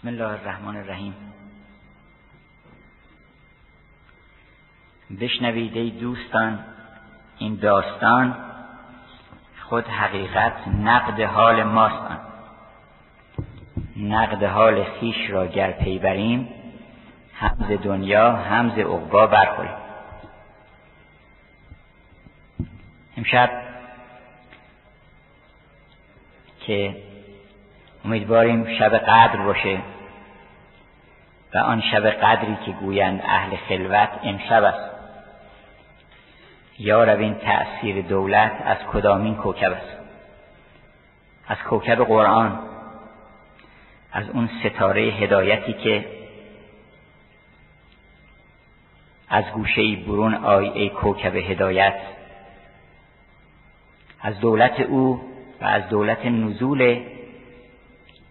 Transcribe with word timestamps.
بسم 0.00 0.08
الله 0.08 0.28
الرحمن 0.28 0.76
الرحیم. 0.76 1.14
بشنوید 5.20 5.76
ای 5.76 5.90
دوستان 5.90 6.58
این 7.38 7.54
داستان 7.54 8.36
خود 9.68 9.84
حقیقت 9.84 10.68
نقد 10.68 11.20
حال 11.20 11.62
ماست 11.62 12.20
نقد 13.96 14.42
حال 14.42 14.84
خیش 14.84 15.30
را 15.30 15.46
گر 15.46 15.72
پی 15.72 15.98
بریم 15.98 16.48
همز 17.34 17.80
دنیا 17.82 18.32
همز 18.32 18.78
عقبا 18.78 19.26
برخوریم. 19.26 19.76
امشب 23.16 23.50
که 26.60 27.09
امیدواریم 28.04 28.78
شب 28.78 28.94
قدر 28.98 29.36
باشه 29.36 29.78
و 31.54 31.58
آن 31.58 31.82
شب 31.92 32.06
قدری 32.06 32.58
که 32.66 32.72
گویند 32.72 33.20
اهل 33.24 33.56
خلوت 33.56 34.08
امشب 34.22 34.64
است. 34.64 34.90
یا 36.78 37.02
این 37.02 37.34
تأثیر 37.34 38.02
دولت 38.02 38.52
از 38.64 38.76
کدامین 38.92 39.34
کوکب 39.34 39.72
است؟ 39.72 39.96
از 41.48 41.58
کوکب 41.58 42.04
قرآن 42.04 42.58
از 44.12 44.28
اون 44.28 44.50
ستاره 44.64 45.02
هدایتی 45.02 45.72
که 45.72 46.06
از 49.28 49.44
گوشه 49.44 49.96
برون 49.96 50.34
آی 50.34 50.68
ای 50.68 50.88
کوکب 50.88 51.36
هدایت. 51.36 52.00
از 54.20 54.40
دولت 54.40 54.80
او 54.80 55.20
و 55.60 55.64
از 55.64 55.88
دولت 55.88 56.26
نزول 56.26 57.00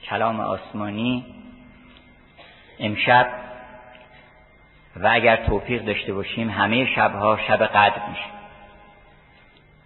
کلام 0.04 0.40
آسمانی 0.40 1.26
امشب 2.80 3.28
و 4.96 5.10
اگر 5.12 5.36
توفیق 5.46 5.86
داشته 5.86 6.14
باشیم 6.14 6.50
همه 6.50 6.96
شبها 6.96 7.38
شب 7.48 7.66
قدر 7.66 8.10
میشه. 8.10 8.30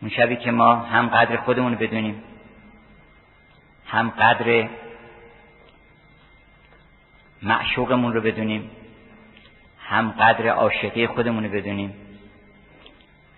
اون 0.02 0.10
شبی 0.10 0.36
که 0.36 0.52
ما 0.52 0.76
هم 0.76 1.08
قدر 1.08 1.38
خودمون 1.38 1.76
بدونیم 1.76 2.24
هم 3.86 4.10
قدر 4.10 4.70
معشوقمون 7.42 8.14
رو 8.14 8.22
بدونیم 8.22 8.72
هم 9.80 10.12
قدر 10.12 10.48
عاشقی 10.48 11.08
خودمون 11.08 11.44
رو 11.44 11.50
بدونیم 11.50 11.94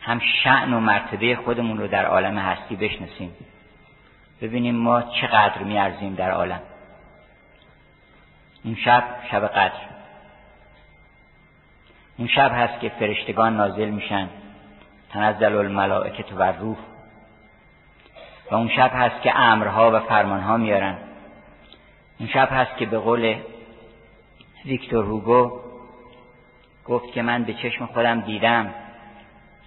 هم 0.01 0.21
شعن 0.43 0.73
و 0.73 0.79
مرتبه 0.79 1.35
خودمون 1.35 1.77
رو 1.77 1.87
در 1.87 2.05
عالم 2.05 2.37
هستی 2.37 2.75
بشناسیم. 2.75 3.31
ببینیم 4.41 4.75
ما 4.75 5.01
چقدر 5.01 5.63
میارزیم 5.63 6.15
در 6.15 6.31
عالم. 6.31 6.61
این 8.63 8.75
شب 8.75 9.03
شب 9.31 9.47
قدر. 9.47 9.95
اون 12.17 12.27
شب 12.27 12.51
هست 12.53 12.79
که 12.79 12.89
فرشتگان 12.89 13.57
نازل 13.57 13.89
میشن. 13.89 14.29
تنزل 15.09 15.55
الملائکه 15.55 16.35
و 16.35 16.51
روح 16.51 16.77
و 18.51 18.55
اون 18.55 18.69
شب 18.69 18.91
هست 18.93 19.21
که 19.21 19.39
امرها 19.39 19.91
و 19.91 19.99
فرمانها 19.99 20.57
میارن. 20.57 20.97
اون 22.19 22.29
شب 22.29 22.47
هست 22.51 22.77
که 22.77 22.85
به 22.85 22.99
قول 22.99 23.35
ویکتور 24.65 25.05
هوگو 25.05 25.59
گفت 26.85 27.13
که 27.13 27.21
من 27.21 27.43
به 27.43 27.53
چشم 27.53 27.85
خودم 27.85 28.21
دیدم 28.21 28.73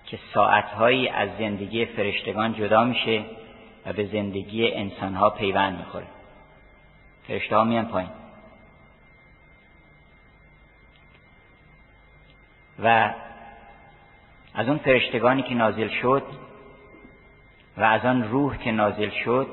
که 0.06 0.18
ساعتهایی 0.34 1.08
از 1.08 1.28
زندگی 1.38 1.84
فرشتگان 1.84 2.54
جدا 2.54 2.84
میشه. 2.84 3.24
و 3.88 3.92
به 3.92 4.06
زندگی 4.06 4.72
انسانها 4.72 5.30
پیوند 5.30 5.78
می‌خوره. 5.78 6.06
فرشته 7.28 7.56
ها 7.56 7.64
میان 7.64 7.86
پایین. 7.86 8.10
و 12.82 13.14
از 14.54 14.68
اون 14.68 14.78
فرشتگانی 14.78 15.42
که 15.42 15.54
نازل 15.54 15.88
شد 15.88 16.22
و 17.76 17.82
از 17.82 18.04
آن 18.04 18.28
روح 18.30 18.56
که 18.56 18.72
نازل 18.72 19.10
شد 19.24 19.48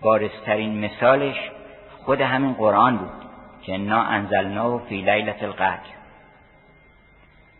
بارسترین 0.00 0.84
مثالش 0.84 1.36
خود 2.04 2.20
همین 2.20 2.52
قرآن 2.52 2.98
بود 2.98 3.12
که 3.62 3.74
انا 3.74 4.02
انزلناه 4.02 4.82
فی 4.88 5.02
لیلت 5.02 5.42
القدر 5.42 5.90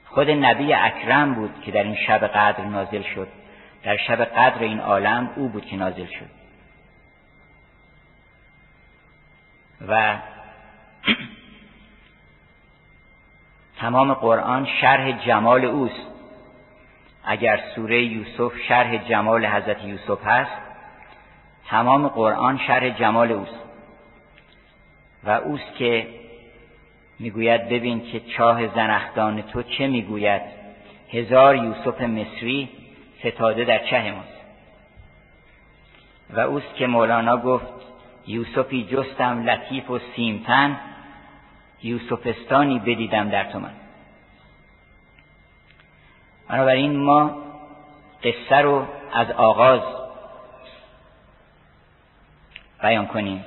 خود 0.04 0.30
نبی 0.30 0.74
اکرم 0.74 1.34
بود 1.34 1.60
که 1.64 1.70
در 1.70 1.82
این 1.82 1.96
شب 2.06 2.26
قدر 2.26 2.64
نازل 2.64 3.02
شد. 3.02 3.41
در 3.82 3.96
شب 3.96 4.24
قدر 4.24 4.62
این 4.62 4.80
عالم 4.80 5.30
او 5.36 5.48
بود 5.48 5.66
که 5.66 5.76
نازل 5.76 6.06
شد. 6.06 6.30
و 9.88 10.18
تمام 13.80 14.14
قرآن 14.14 14.68
شرح 14.80 15.26
جمال 15.26 15.64
اوست. 15.64 16.06
اگر 17.24 17.60
سوره 17.74 18.04
یوسف 18.04 18.52
شرح 18.68 18.96
جمال 18.96 19.46
حضرت 19.46 19.84
یوسف 19.84 20.24
هست 20.24 20.62
تمام 21.66 22.08
قرآن 22.08 22.58
شرح 22.58 22.88
جمال 22.88 23.32
اوست. 23.32 23.58
و 25.24 25.30
اوست 25.30 25.76
که 25.78 26.08
می‌گوید 27.18 27.68
ببین 27.68 28.12
که 28.12 28.20
چاه 28.20 28.66
زنخدان 28.66 29.42
تو 29.42 29.62
چه 29.62 29.86
می‌گوید؟ 29.86 30.42
هزار 31.12 31.56
یوسف 31.56 32.00
مصری 32.00 32.81
فتاده 33.26 33.64
در 33.64 33.78
چه 33.78 34.12
ماست 34.12 34.42
و 36.30 36.40
اوست 36.40 36.74
که 36.74 36.86
مولانا 36.86 37.36
گفت 37.36 37.66
یوسفی 38.26 38.84
جستم 38.84 39.50
لطیف 39.50 39.90
و 39.90 39.98
سیمتن 40.16 40.80
یوسفستانی 41.82 42.78
بدیدم 42.78 43.28
در 43.28 43.52
تو 43.52 43.58
من. 43.58 43.72
بنابراین 46.48 46.96
ما 46.96 47.36
قصه 48.22 48.56
رو 48.56 48.86
از 49.12 49.30
آغاز 49.30 49.80
بیان 52.82 53.06
کنیم. 53.06 53.44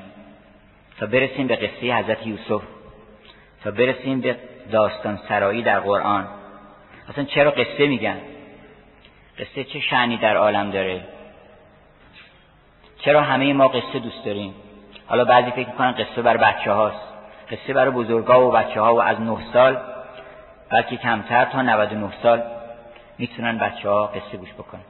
تا 0.99 1.05
برسیم 1.05 1.47
به 1.47 1.55
قصه 1.55 1.95
حضرت 1.95 2.27
یوسف. 2.27 2.61
تا 3.63 3.71
برسیم 3.71 4.21
به 4.21 4.37
داستان 4.71 5.19
سرایی 5.29 5.63
در 5.63 5.79
قرآن. 5.79 6.27
اصلا 7.09 7.23
چرا 7.23 7.51
قصه 7.51 7.87
میگن؟ 7.87 8.21
قصه 9.39 9.63
چه 9.63 9.79
شعنی 9.79 10.17
در 10.17 10.37
عالم 10.37 10.71
داره؟ 10.71 11.03
چرا 12.99 13.21
همه 13.21 13.53
ما 13.53 13.67
قصه 13.67 13.99
دوست 13.99 14.25
داریم؟ 14.25 14.53
حالا 15.07 15.25
بعضی 15.25 15.51
فکر 15.51 15.67
می‌کنن 15.67 15.91
قصه 15.91 16.21
بر 16.21 16.37
بچه 16.37 16.71
هاست 16.71 17.01
قصه 17.51 17.73
برای 17.73 17.91
بزرگا 17.91 18.47
و 18.47 18.51
بچه 18.51 18.81
ها 18.81 18.95
و 18.95 19.01
از 19.01 19.21
نه 19.21 19.37
سال 19.53 19.77
بلکه 20.69 20.97
کمتر 20.97 21.45
تا 21.45 21.61
99 21.61 22.09
سال 22.23 22.43
می‌تونن 23.17 23.57
بچه 23.57 23.89
ها 23.89 24.07
قصه 24.07 24.37
گوش 24.37 24.53
بکنن. 24.53 24.81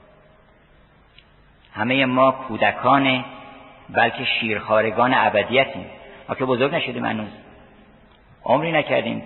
همه 1.73 2.05
ما 2.05 2.31
کودکان 2.31 3.25
بلکه 3.89 4.25
شیرخارگان 4.25 5.13
ابدیتیم. 5.13 5.85
ما 6.29 6.35
که 6.35 6.45
بزرگ 6.45 6.75
نشدیم 6.75 7.05
هنوز. 7.05 7.29
عمری 8.43 8.71
نکردیم. 8.71 9.23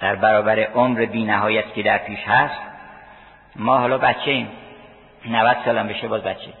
در 0.00 0.14
برابر 0.14 0.60
عمر 0.60 1.04
بی 1.04 1.24
نهایت 1.24 1.74
که 1.74 1.82
در 1.82 1.98
پیش 1.98 2.20
هست 2.26 2.60
ما 3.58 3.78
حالا 3.78 3.98
بچه 3.98 4.30
ایم. 4.30 4.48
90 5.26 5.56
سالم 5.64 5.88
بشه 5.88 6.08
باز 6.08 6.22
بچه. 6.22 6.52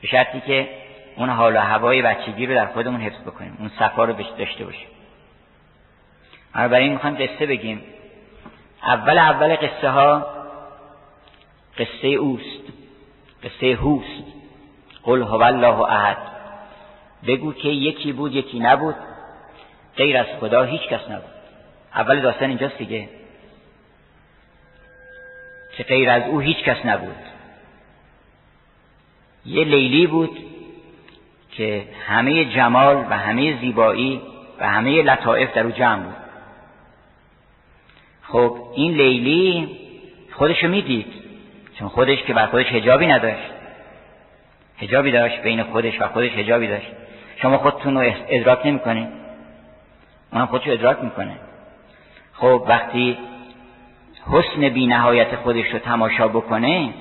به 0.00 0.08
شرطی 0.08 0.40
که 0.40 0.68
اون 1.16 1.28
حال 1.28 1.56
و 1.56 1.60
هوای 1.60 2.02
بچگی 2.02 2.46
رو 2.46 2.54
در 2.54 2.66
خودمون 2.66 3.00
حفظ 3.00 3.20
بکنیم. 3.20 3.56
اون 3.58 3.70
صفا 3.78 4.04
رو 4.04 4.12
داشته 4.12 4.64
باشیم. 4.64 4.88
برای 6.54 6.82
این 6.82 6.92
می‌خوایم 6.92 7.16
قصه 7.16 7.46
بگیم. 7.46 7.82
اول 8.82 9.18
اول 9.18 9.56
قصه 9.56 9.90
ها 9.90 10.26
قصه 11.78 12.08
اوست. 12.08 12.62
قصه 13.44 13.74
هوست. 13.74 14.24
قل 15.02 15.22
هو 15.22 15.42
الله 15.42 15.80
احد. 15.80 16.16
بگو 17.26 17.52
که 17.52 17.68
یکی 17.68 18.12
بود 18.12 18.34
یکی 18.34 18.60
نبود. 18.60 18.94
غیر 19.96 20.18
از 20.18 20.26
خدا 20.40 20.62
هیچ 20.62 20.82
کس 20.82 21.10
نبود. 21.10 21.30
اول 21.94 22.20
داستان 22.20 22.48
اینجاست 22.48 22.78
دیگه. 22.78 23.08
که 25.76 25.82
غیر 25.82 26.10
از 26.10 26.22
او 26.22 26.40
هیچ 26.40 26.56
کس 26.56 26.86
نبود. 26.86 27.16
یه 29.46 29.64
لیلی 29.64 30.06
بود 30.06 30.38
که 31.52 31.84
همه 32.06 32.44
جمال 32.44 32.96
و 32.96 33.18
همه 33.18 33.60
زیبایی 33.60 34.20
و 34.60 34.68
همه 34.68 35.02
لطائف 35.02 35.54
در 35.54 35.62
او 35.62 35.70
جمع 35.70 36.02
بود. 36.02 36.14
خب 38.22 38.58
این 38.74 38.92
لیلی 38.92 39.78
خودشو 40.32 40.68
می‌دید 40.68 41.06
چون 41.78 41.88
خودش 41.88 42.22
که 42.22 42.34
بر 42.34 42.46
خودش 42.46 42.66
هجابی 42.66 43.06
نداشت. 43.06 43.50
هجابی 44.78 45.10
داشت 45.10 45.42
بین 45.42 45.62
خودش 45.62 46.00
و 46.00 46.08
خودش 46.08 46.30
هجابی 46.30 46.68
داشت. 46.68 46.86
شما 47.42 47.58
خودتون 47.58 47.96
رو 47.96 48.12
ادراک 48.28 48.66
نمی‌کنید 48.66 49.08
اونم 50.32 50.46
خودشو 50.46 50.70
ادراک 50.70 51.04
می‌کنه. 51.04 51.36
خب 52.32 52.64
وقتی 52.68 53.18
حسن 54.26 54.68
بی 54.68 54.86
نهایت 54.86 55.36
خودش 55.36 55.66
رو 55.72 55.78
تماشا 55.78 56.28
بکنه 56.28 56.94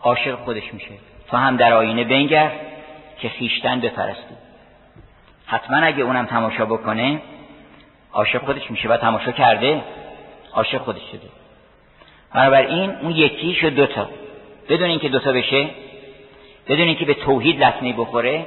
عاشق 0.00 0.34
خودش 0.34 0.74
میشه. 0.74 0.94
تو 1.30 1.36
هم 1.36 1.56
در 1.56 1.72
آینه 1.72 2.04
بنگر 2.04 2.52
که 3.18 3.28
خیشتن 3.28 3.80
بپرستی 3.80 4.34
حتما 5.46 5.76
اگه 5.76 6.02
اونم 6.04 6.26
تماشا 6.26 6.66
بکنه 6.66 7.22
عاشق 8.12 8.44
خودش 8.44 8.70
میشه 8.70 8.88
و 8.88 8.96
تماشا 8.96 9.32
کرده 9.32 9.82
عاشق 10.52 10.78
خودش 10.78 11.02
شده. 11.12 11.28
بنابراین 12.34 12.90
اون 12.90 13.10
یکی 13.10 13.54
شد 13.54 13.74
دوتا. 13.74 14.08
بدون 14.68 14.88
اینکه 14.88 15.08
دوتا 15.08 15.32
بشه 15.32 15.68
بدون 16.68 16.86
اینکه 16.86 17.04
به 17.04 17.14
توحید 17.14 17.64
لطمه 17.64 17.92
بخوره 17.92 18.46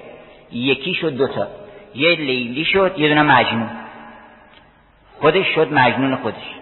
یکی 0.51 0.93
شد 0.93 1.09
دوتا. 1.09 1.47
یه 1.95 2.15
لیلی 2.15 2.65
شد 2.65 2.93
یه 2.97 3.09
دونه 3.09 3.21
مجنون. 3.21 3.69
خودش 5.19 5.47
شد 5.55 5.73
مجنون 5.73 6.15
خودش. 6.15 6.59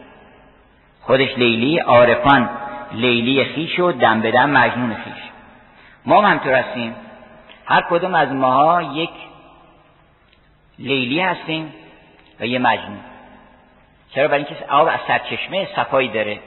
خودش 1.07 1.38
لیلی 1.38 1.80
عارفان 1.80 2.50
لیلی 2.92 3.44
خیش 3.44 3.80
و 3.80 3.92
دم 3.92 4.21
به 4.21 4.31
دم 4.31 4.50
مجنون 4.50 4.94
خیش. 4.94 5.24
ما 6.06 6.21
هم 6.21 6.31
همطور 6.31 6.54
هستیم. 6.54 6.95
هر 7.65 7.86
کدوم 7.89 8.15
از 8.15 8.31
ماها 8.31 8.81
یک 8.81 9.09
لیلی 10.80 11.19
هستیم 11.19 11.74
و 12.39 12.45
یه 12.45 12.59
مجنون. 12.59 13.00
چرا؟ 14.15 14.27
برای 14.27 14.45
اینکه 14.45 14.65
آب 14.69 14.88
از 14.88 15.00
سرچشمه 15.07 15.68
صفایی 15.75 16.07
داره. 16.09 16.39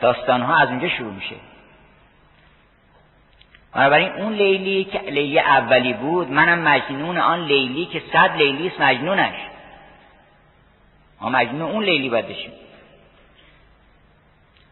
داستان 0.00 0.42
ها 0.42 0.56
از 0.56 0.68
اونجا 0.68 0.88
شروع 0.88 1.12
میشه. 1.12 1.36
بنابراین 3.72 4.12
اون 4.12 4.32
لیلی 4.32 4.84
که 4.84 4.98
لیلی 4.98 5.38
اولی 5.38 5.92
بود 5.92 6.30
منم 6.30 6.58
مجنون 6.58 7.18
آن 7.18 7.44
لیلی 7.44 7.86
که 7.86 8.02
صد 8.12 8.36
لیلی 8.36 8.68
است 8.68 8.80
مجنونش. 8.80 9.34
ما 11.20 11.28
مجنون 11.28 11.70
اون 11.70 11.84
لیلی 11.84 12.08
باید 12.08 12.28
بشیم. 12.28 12.52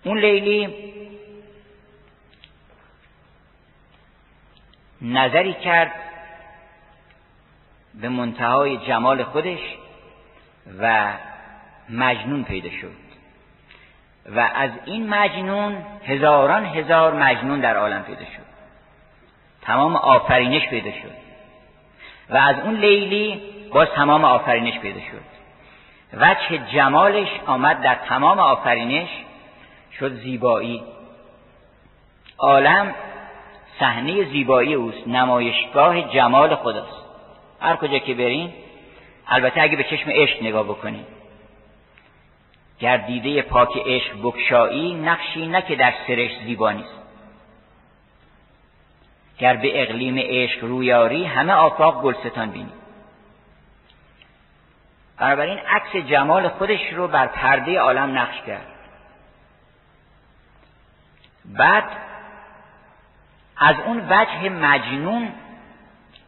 اون 0.04 0.19
لیلی 0.19 0.75
نظری 5.02 5.52
کرد 5.52 5.93
به 7.94 8.08
منتهای 8.08 8.76
جمال 8.76 9.25
خودش 9.25 9.58
و 10.78 11.12
مجنون 11.88 12.44
پیدا 12.44 12.70
شد. 12.70 13.02
و 14.37 14.50
از 14.54 14.70
این 14.84 15.08
مجنون 15.08 15.76
هزاران 16.06 16.64
هزار 16.66 17.14
مجنون 17.14 17.60
در 17.60 17.76
عالم 17.76 18.02
پیدا 18.02 18.25
شد. 18.25 18.52
تمام 19.62 19.96
آفرینش 19.96 20.69
پیدا 20.69 20.90
شد. 20.90 21.12
و 22.31 22.37
از 22.37 22.58
اون 22.58 22.75
لیلی 22.75 23.43
باز 23.72 23.88
تمام 23.88 24.25
آفرینش 24.25 24.78
پیدا 24.78 25.00
شد. 25.00 25.32
وجه 26.12 26.58
جمالش 26.72 27.28
آمد 27.46 27.82
در 27.82 27.94
تمام 27.94 28.38
آفرینش 28.38 29.08
شد 29.98 30.14
زیبایی. 30.14 30.82
عالم 32.38 32.94
صحنه 33.80 34.24
زیبایی 34.24 34.74
اوست 34.74 35.08
نمایشگاه 35.08 36.02
جمال 36.02 36.54
خداست. 36.54 37.02
هر 37.60 37.76
کجا 37.76 37.98
که 37.98 38.14
برین 38.14 38.52
البته 39.28 39.60
اگه 39.60 39.76
به 39.76 39.84
چشم 39.84 40.10
عشق 40.10 40.42
نگاه 40.42 40.64
بکنین. 40.64 41.04
گردیده 42.80 43.42
پاک 43.42 43.68
عشق 43.86 44.12
بکشایی 44.22 44.94
نقشی 44.94 45.46
نه 45.46 45.62
که 45.62 45.76
در 45.76 45.94
سرش 46.06 46.30
زیبا 46.44 46.72
نیست. 46.72 47.02
گر 49.38 49.56
به 49.56 49.82
اقلیم 49.82 50.18
عشق 50.18 50.64
رویاری 50.64 51.24
همه 51.24 51.52
آفاق 51.52 52.02
گلستان 52.02 52.50
بینی. 52.50 52.72
بنابراین 55.18 55.58
عکس 55.58 55.96
جمال 55.96 56.48
خودش 56.48 56.92
رو 56.92 57.08
بر 57.08 57.26
پرده 57.26 57.78
عالم 57.78 58.18
نقش 58.18 58.42
کرد. 58.46 58.71
بعد 61.44 61.84
از 63.56 63.76
اون 63.86 63.98
وجه 64.10 64.48
مجنون 64.48 65.32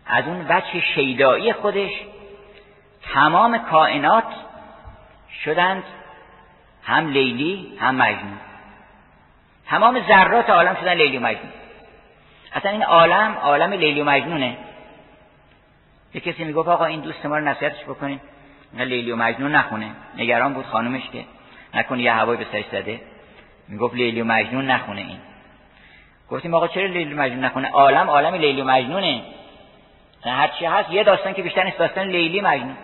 از 0.07 0.27
اون 0.27 0.47
وجه 0.49 0.81
شیدایی 0.95 1.53
خودش 1.53 1.91
تمام 3.15 3.59
کائنات 3.59 4.25
شدند 5.45 5.85
هم 6.83 7.09
لیلی 7.09 7.79
هم 7.81 7.95
مجنون. 7.95 8.39
تمام 9.67 10.07
ذرات 10.09 10.51
عالم 10.51 10.75
شدن 10.75 10.95
لیلی 10.95 11.19
و 11.19 11.21
مجنون. 11.21 11.53
اصلا 12.53 12.71
این 12.71 12.83
عالم 12.83 13.35
عالم 13.43 13.73
لیلی 13.73 14.01
و 14.01 14.05
مجنونه. 14.05 14.57
یه 16.15 16.21
کسی 16.21 16.45
می‌گفت 16.45 16.69
آقا 16.69 16.85
این 16.85 17.01
دوست 17.01 17.27
ما 17.27 17.39
رو 17.39 17.45
نصیحتش 17.45 17.85
بکنیم 17.85 18.21
نه 18.73 18.85
لیلی 18.85 19.13
و 19.13 19.17
مجنون 19.17 19.55
نخونه. 19.55 19.91
نگران 20.17 20.55
بود 20.55 20.67
خانومش 20.67 21.11
که 21.13 21.25
نکنه 21.75 22.03
یه 22.03 22.13
هوای 22.13 22.37
به 22.37 22.47
سرش 22.53 22.65
زده. 22.67 23.01
می‌گفت 23.69 23.95
لیلی 23.95 24.21
و 24.21 24.25
مجنون 24.25 24.71
نخونه 24.71 25.01
این. 25.01 25.19
گفتیم 26.31 26.55
آقا 26.55 26.69
چرا 26.69 26.87
لیلی 26.87 27.15
و 27.15 27.17
مجنون 27.17 27.45
نخونه؟ 27.45 27.71
عالم 27.71 28.11
عالم 28.11 28.35
لیلی 28.35 28.61
و 28.61 28.65
مجنونه. 28.65 29.23
هر 30.25 30.49
چی 30.49 30.67
هست 30.67 30.91
یه 30.91 31.05
داستان 31.05 31.35
که 31.35 31.43
بیشتر 31.43 31.65
نیست 31.65 31.79
داستان 31.79 32.09
لیلی 32.09 32.41
مجنون. 32.41 32.77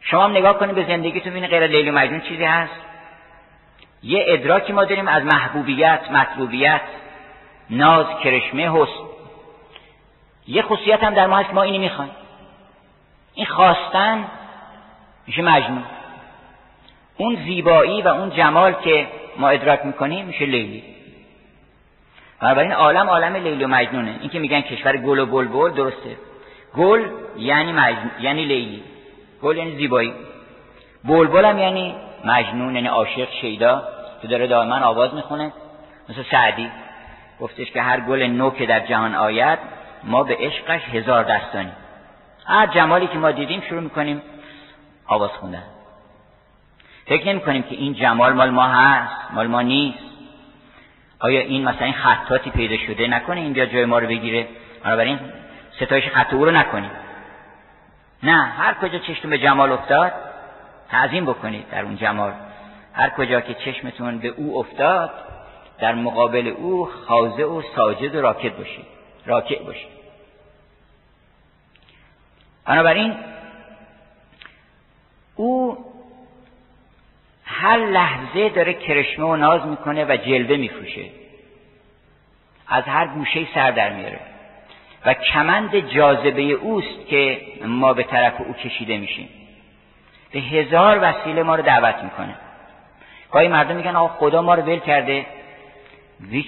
شما 0.00 0.24
هم 0.24 0.30
نگاه 0.30 0.58
کنید 0.58 0.74
به 0.74 0.84
زندگیتون 0.84 1.30
ببینید 1.30 1.50
غیر 1.50 1.66
لیلی 1.66 1.90
و 1.90 1.98
مجنون 1.98 2.20
چیزی 2.20 2.44
هست. 2.44 2.80
یه 4.02 4.24
ادراکی 4.28 4.72
ما 4.72 4.84
داریم 4.84 5.08
از 5.08 5.24
محبوبیت 5.24 6.10
مطلوبیت 6.10 6.80
ناز 7.70 8.06
کرشمه 8.24 8.70
حسن. 8.70 9.04
یه 10.46 10.62
خصوصیت 10.62 11.04
هم 11.04 11.14
در 11.14 11.26
ما 11.26 11.36
هست 11.36 11.54
ما 11.54 11.62
اینی 11.62 11.78
می‌خوایم. 11.78 12.10
این 13.34 13.46
خواستن 13.46 14.24
میشه 15.26 15.42
مجنون. 15.42 15.84
اون 17.20 17.36
زیبایی 17.44 18.02
و 18.02 18.08
اون 18.08 18.30
جمال 18.30 18.72
که 18.72 19.06
ما 19.36 19.48
ادراک 19.48 19.86
می‌کنیم 19.86 20.26
میشه 20.26 20.46
لیلی. 20.46 20.84
بنابراین 22.40 22.72
عالم 22.72 23.10
عالم 23.10 23.36
لیلی 23.36 23.64
و 23.64 23.68
مجنونه. 23.68 24.16
این 24.20 24.30
که 24.30 24.38
میگن 24.38 24.60
کشور 24.60 24.96
گل 24.96 25.18
و 25.18 25.26
بلبل 25.26 25.70
درسته. 25.70 26.16
گل 26.76 27.04
یعنی 27.36 27.72
مجنون 27.72 28.10
یعنی 28.20 28.44
لیلی. 28.44 28.82
گل 29.42 29.56
یعنی 29.56 29.76
زیبایی. 29.76 30.12
بلبل 31.04 31.44
هم 31.44 31.58
یعنی 31.58 31.94
مجنون 32.24 32.74
یعنی 32.74 32.88
عاشق 32.88 33.28
شیدا 33.40 33.82
که 34.22 34.28
داره 34.28 34.46
دائما 34.46 34.76
آواز 34.76 35.14
می‌خونه. 35.14 35.52
مثل 36.08 36.22
سعدی. 36.30 36.70
گفتش 37.40 37.70
که 37.70 37.82
هر 37.82 38.00
گل 38.00 38.22
نو 38.22 38.50
که 38.50 38.66
در 38.66 38.80
جهان 38.80 39.14
آید 39.14 39.58
ما 40.04 40.22
به 40.22 40.36
عشقش 40.40 40.80
هزار 40.92 41.24
دستانی. 41.24 41.72
هر 42.46 42.66
جمالی 42.66 43.06
که 43.06 43.18
ما 43.18 43.30
دیدیم 43.30 43.60
شروع 43.60 43.80
می‌کنیم 43.80 44.22
آواز 45.06 45.30
خوندن. 45.30 45.62
فکر 47.10 47.28
نمی 47.28 47.40
کنیم 47.40 47.62
که 47.62 47.74
این 47.74 47.94
جمال 47.94 48.32
مال 48.32 48.50
ما 48.50 48.66
هست 48.66 49.34
مال 49.34 49.46
ما 49.46 49.62
نیست. 49.62 49.98
آیا 51.20 51.40
این 51.40 51.64
مثلا 51.64 51.84
این 51.84 51.94
خطاتی 51.94 52.50
پیدا 52.50 52.76
شده 52.76 53.06
نکنه 53.06 53.40
این 53.40 53.52
بیا 53.52 53.66
جای 53.66 53.84
ما 53.84 53.98
رو 53.98 54.06
بگیره؟ 54.06 54.48
بنابراین 54.84 55.18
ستایش 55.76 56.08
خط 56.08 56.34
او 56.34 56.44
رو 56.44 56.50
نکنیم. 56.50 56.90
نه 58.22 58.44
هر 58.44 58.74
کجا 58.74 58.98
چشتون 58.98 59.30
به 59.30 59.38
جمال 59.38 59.72
افتاد 59.72 60.12
تعظیم 60.90 61.26
بکنید 61.26 61.70
در 61.70 61.82
اون 61.82 61.96
جمال. 61.96 62.32
هر 62.94 63.10
کجا 63.10 63.40
که 63.40 63.54
چشمتون 63.54 64.18
به 64.18 64.28
او 64.28 64.58
افتاد 64.58 65.10
در 65.78 65.94
مقابل 65.94 66.46
او 66.46 66.84
خاضع 67.06 67.44
و 67.44 67.62
ساجد 67.76 68.14
و 68.14 68.20
راکت 68.20 68.52
باشید. 68.52 68.86
راکع 69.26 69.62
باشید. 69.62 69.90
بنابراین 72.66 73.16
او 75.36 75.89
هر 77.60 77.76
لحظه 77.76 78.48
داره 78.48 78.74
کرشمه 78.74 79.26
و 79.26 79.36
ناز 79.36 79.66
می‌کنه 79.66 80.04
و 80.04 80.16
جلوه 80.16 80.56
میفروشه. 80.56 81.04
از 82.68 82.84
هر 82.84 83.06
گوشه 83.06 83.46
سر 83.54 83.70
در 83.70 83.92
میاره 83.92 84.20
و 85.06 85.14
کمند 85.14 85.76
جاذبه 85.76 86.42
اوست 86.42 87.06
که 87.08 87.40
ما 87.64 87.92
به 87.92 88.02
طرف 88.02 88.40
او 88.40 88.52
کشیده 88.54 88.98
میشیم. 88.98 89.28
به 90.32 90.38
هزار 90.38 90.98
وسیله 91.02 91.42
ما 91.42 91.54
رو 91.54 91.62
دعوت 91.62 92.02
می‌کنه. 92.02 92.34
گاهی 93.30 93.48
مردم 93.48 93.76
میگن 93.76 93.96
آقا 93.96 94.08
خدا 94.08 94.42
ما 94.42 94.54
رو 94.54 94.62
ول 94.62 94.78
کرده. 94.78 95.26
هیچ 96.30 96.46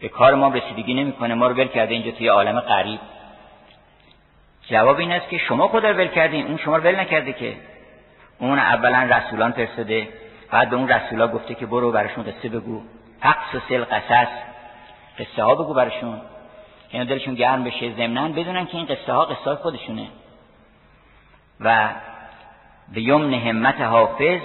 به 0.00 0.08
کار 0.08 0.34
ما 0.34 0.48
رسیدگی 0.48 0.94
نمی‌کنه. 0.94 1.34
ما 1.34 1.46
رو 1.46 1.54
ول 1.54 1.68
کرده 1.68 1.94
اینجا 1.94 2.10
توی 2.10 2.28
عالم 2.28 2.60
غریب. 2.60 3.00
جواب 4.70 4.98
این 4.98 5.12
است 5.12 5.28
که 5.28 5.38
شما 5.38 5.68
خدا 5.68 5.90
رو 5.90 5.96
ول 5.96 6.08
کردین. 6.08 6.46
اون 6.46 6.56
شما 6.56 6.76
رو 6.76 6.82
ول 6.82 7.00
نکرده 7.00 7.32
که. 7.32 7.56
اون 8.38 8.58
اولا 8.58 9.16
رسولان 9.16 9.52
فرستاده. 9.52 10.08
بعد 10.52 10.70
به 10.70 10.76
اون 10.76 10.88
رسولا 10.88 11.28
گفته 11.28 11.54
که 11.54 11.66
برو 11.66 11.92
براشون 11.92 12.24
قصه 12.24 12.48
بگو. 12.48 12.82
حقص 13.20 13.54
و 13.54 13.58
سل 13.68 13.84
قصص 13.84 14.28
قصه 15.18 15.42
ها 15.42 15.54
بگو 15.54 15.74
براشون. 15.74 16.20
اینا 16.90 17.04
دلشون 17.04 17.34
گرم 17.34 17.64
بشه. 17.64 17.92
ضمنان 17.92 18.32
بدونن 18.32 18.66
که 18.66 18.76
این 18.76 18.86
قصه 18.86 19.12
ها 19.12 19.24
قصه 19.24 19.44
های 19.44 19.56
خودشونه. 19.56 20.06
و 21.60 21.88
به 22.92 23.02
یمن 23.02 23.34
همت 23.34 23.80
حافظ 23.80 24.40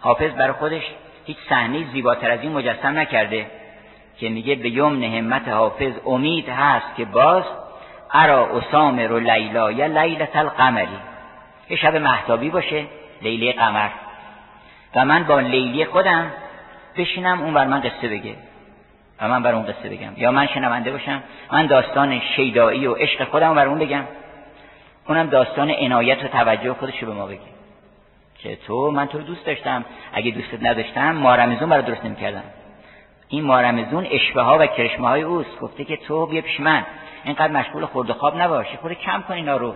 حافظ 0.00 0.32
برای 0.32 0.52
خودش 0.52 0.82
هیچ 1.26 1.36
صحنه 1.48 1.92
زیباتر 1.92 2.30
از 2.30 2.40
این 2.40 2.52
مجسم 2.52 2.98
نکرده 2.98 3.46
که 4.18 4.28
میگه 4.28 4.54
به 4.54 4.70
یمن 4.70 5.02
همت 5.02 5.48
حافظ 5.48 5.92
امید 6.06 6.48
هست 6.48 6.96
که 6.96 7.04
باز 7.04 7.44
ارا 8.12 8.58
اسامر 8.58 9.12
و 9.12 9.18
لیلا 9.18 9.72
یا 9.72 9.86
لیلت 9.86 10.36
القمری. 10.36 10.98
یه 11.70 11.76
شب 11.76 11.96
محتابی 11.96 12.50
باشه 12.50 12.84
لیله 13.22 13.52
قمر. 13.52 13.90
و 14.96 15.04
من 15.04 15.24
با 15.24 15.40
لیلی 15.40 15.84
خودم 15.84 16.30
بشینم 16.96 17.42
اون 17.42 17.54
بر 17.54 17.66
من 17.66 17.80
قصه 17.80 18.08
بگه. 18.08 18.34
و 19.20 19.28
من 19.28 19.42
بر 19.42 19.52
اون 19.52 19.66
قصه 19.66 19.88
بگم. 19.88 20.12
یا 20.16 20.32
من 20.32 20.46
شنونده 20.46 20.90
باشم 20.90 21.22
من 21.52 21.66
داستان 21.66 22.20
شیدایی 22.20 22.86
و 22.86 22.94
عشق 22.94 23.24
خودم 23.24 23.54
بر 23.54 23.66
اون 23.66 23.78
بگم. 23.78 24.04
اونم 25.08 25.26
داستان 25.26 25.70
عنایت 25.70 26.24
و 26.24 26.28
توجه 26.28 26.72
خودش 26.72 27.02
رو 27.02 27.08
به 27.08 27.14
ما 27.14 27.26
بگه. 27.26 27.38
که 28.38 28.56
تو 28.56 28.90
من 28.90 29.06
تو 29.06 29.18
دوست 29.18 29.46
داشتم. 29.46 29.84
اگه 30.12 30.30
دوستت 30.30 30.62
نداشتم 30.62 31.12
مارمزون 31.12 31.68
برای 31.68 31.82
درست 31.82 32.04
نمی‌کردم. 32.04 32.44
این 33.28 33.44
مارمزون 33.44 34.06
اشبه 34.10 34.42
ها 34.42 34.58
و 34.58 34.66
کرشمه 34.66 35.08
های 35.08 35.22
اوست. 35.22 35.60
گفته 35.60 35.84
که 35.84 35.96
تو 35.96 36.26
بیا 36.26 36.42
پیش 36.42 36.60
من. 36.60 36.84
اینقدر 37.24 37.52
مشغول 37.52 37.86
خورد 37.86 38.12
خواب 38.12 38.40
نباش. 38.40 38.66
خود 38.82 38.92
کم 38.92 39.22
کن 39.28 39.34
اینا 39.34 39.56
رو. 39.56 39.74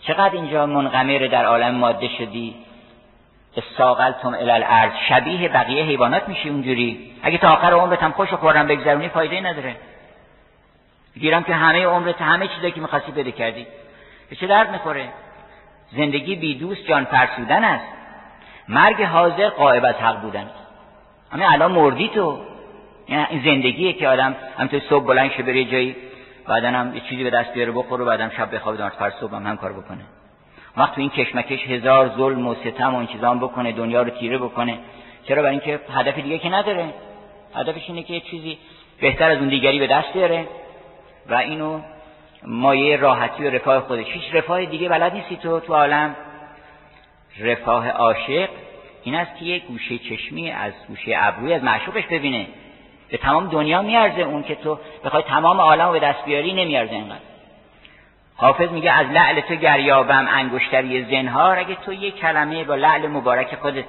چقدر 0.00 0.34
اینجا 0.34 0.66
منغمر 0.66 1.28
در 1.32 1.44
عالم 1.44 1.74
ماده 1.74 2.08
شدی؟ 2.08 2.54
استاقلتم 3.56 4.34
الالارض 4.34 4.92
شبیه 5.08 5.48
بقیه 5.48 5.84
حیوانات 5.84 6.28
میشی 6.28 6.48
اونجوری. 6.48 7.12
اگه 7.22 7.38
تا 7.38 7.52
آخر 7.52 7.72
عمرت 7.72 8.02
هم 8.02 8.12
خوش 8.12 8.32
و 8.32 8.36
بگذرونی 8.36 9.08
فایده 9.08 9.40
نداره. 9.40 9.76
گیرم 11.20 11.42
که 11.42 11.54
همه 11.54 11.86
عمرت 11.86 12.22
همه 12.22 12.48
چیزی 12.48 12.70
که 12.70 12.80
می‌خواستی 12.80 13.12
بده 13.12 13.32
کردی. 13.32 13.66
به 14.30 14.36
چه 14.36 14.46
درد 14.46 14.70
می‌خوره؟ 14.70 15.08
زندگی 15.96 16.36
بی 16.36 16.54
دوست 16.54 16.86
جان 16.86 17.04
فرسودن 17.04 17.64
است. 17.64 17.84
مرگ 18.68 19.02
حاضر 19.02 19.48
قائب 19.48 19.84
از 19.84 19.94
حق 19.94 20.20
بودن 20.20 20.50
همه 21.32 21.52
الان 21.52 21.72
مردی 21.72 22.08
تو. 22.08 22.40
این 23.06 23.42
زندگیه 23.44 23.92
که 23.92 24.08
آدم 24.08 24.36
همینطور 24.58 24.80
صبح 24.88 25.04
بلند 25.04 25.30
شه 25.30 25.42
بره 25.42 25.64
جایی 25.64 25.96
بعدا 26.48 26.68
هم 26.68 26.94
یه 26.94 27.00
چیزی 27.00 27.24
به 27.24 27.30
دست 27.30 27.52
بیاره 27.52 27.72
بخوره 27.72 28.04
بعدم 28.04 28.30
شب 28.36 28.54
بخوابه 28.54 28.78
دارد 28.78 29.12
صبح 29.20 29.34
هم, 29.34 29.46
هم 29.46 29.56
کار 29.56 29.72
بکنه. 29.72 30.04
وقت 30.76 30.98
این 30.98 31.10
کشمکش 31.10 31.66
هزار 31.66 32.08
ظلم 32.16 32.46
و 32.46 32.54
ستم 32.54 32.94
و 32.94 32.98
این 32.98 33.06
چیزا 33.06 33.34
بکنه 33.34 33.72
دنیا 33.72 34.02
رو 34.02 34.10
تیره 34.10 34.38
بکنه. 34.38 34.78
چرا؟ 35.28 35.42
برای 35.42 35.50
اینکه 35.50 35.80
هدف 35.92 36.18
دیگه 36.18 36.38
که 36.38 36.48
نداره. 36.48 36.94
هدفش 37.54 37.88
اینه 37.88 38.02
که 38.02 38.14
یه 38.14 38.20
چیزی 38.20 38.58
بهتر 39.00 39.30
از 39.30 39.38
اون 39.38 39.48
دیگری 39.48 39.78
به 39.78 39.86
دست 39.86 40.12
بیاره. 40.12 40.46
و 41.28 41.34
اینو 41.34 41.80
مایه 42.46 42.96
راحتی 42.96 43.44
و 43.44 43.50
رفاه 43.50 43.80
خودش. 43.80 44.06
هیچ 44.06 44.34
رفاه 44.34 44.64
دیگه 44.64 44.88
بلد 44.88 45.14
نیستی 45.14 45.36
تو 45.36 45.60
تو 45.60 45.74
عالم. 45.74 46.16
رفاه 47.40 47.90
عاشق 47.90 48.48
این 49.02 49.14
است 49.14 49.38
که 49.38 49.44
یک 49.44 49.64
گوشه 49.64 49.98
چشمی 49.98 50.50
از 50.50 50.72
گوشه 50.88 51.12
ابروی 51.16 51.52
از 51.54 51.64
معشوقش 51.64 52.06
ببینه. 52.06 52.46
به 53.10 53.16
تمام 53.16 53.48
دنیا 53.48 53.82
میارزه. 53.82 54.20
اون 54.20 54.42
که 54.42 54.54
تو 54.54 54.78
بخوای 55.04 55.22
تمام 55.22 55.60
عالم 55.60 55.86
رو 55.86 55.92
به 55.92 56.00
دست 56.00 56.24
بیاری 56.24 56.52
نمیارزه 56.52 56.92
اینقدر. 56.92 57.31
حافظ 58.42 58.70
میگه 58.70 58.92
از 58.92 59.06
لعل 59.06 59.40
تو 59.40 59.54
گریابم 59.54 60.28
انگشتری 60.30 61.04
زنهار. 61.04 61.58
اگه 61.58 61.74
تو 61.74 61.92
یک 61.92 62.16
کلمه 62.16 62.64
با 62.64 62.74
لعل 62.74 63.06
مبارک 63.06 63.54
خودت 63.54 63.84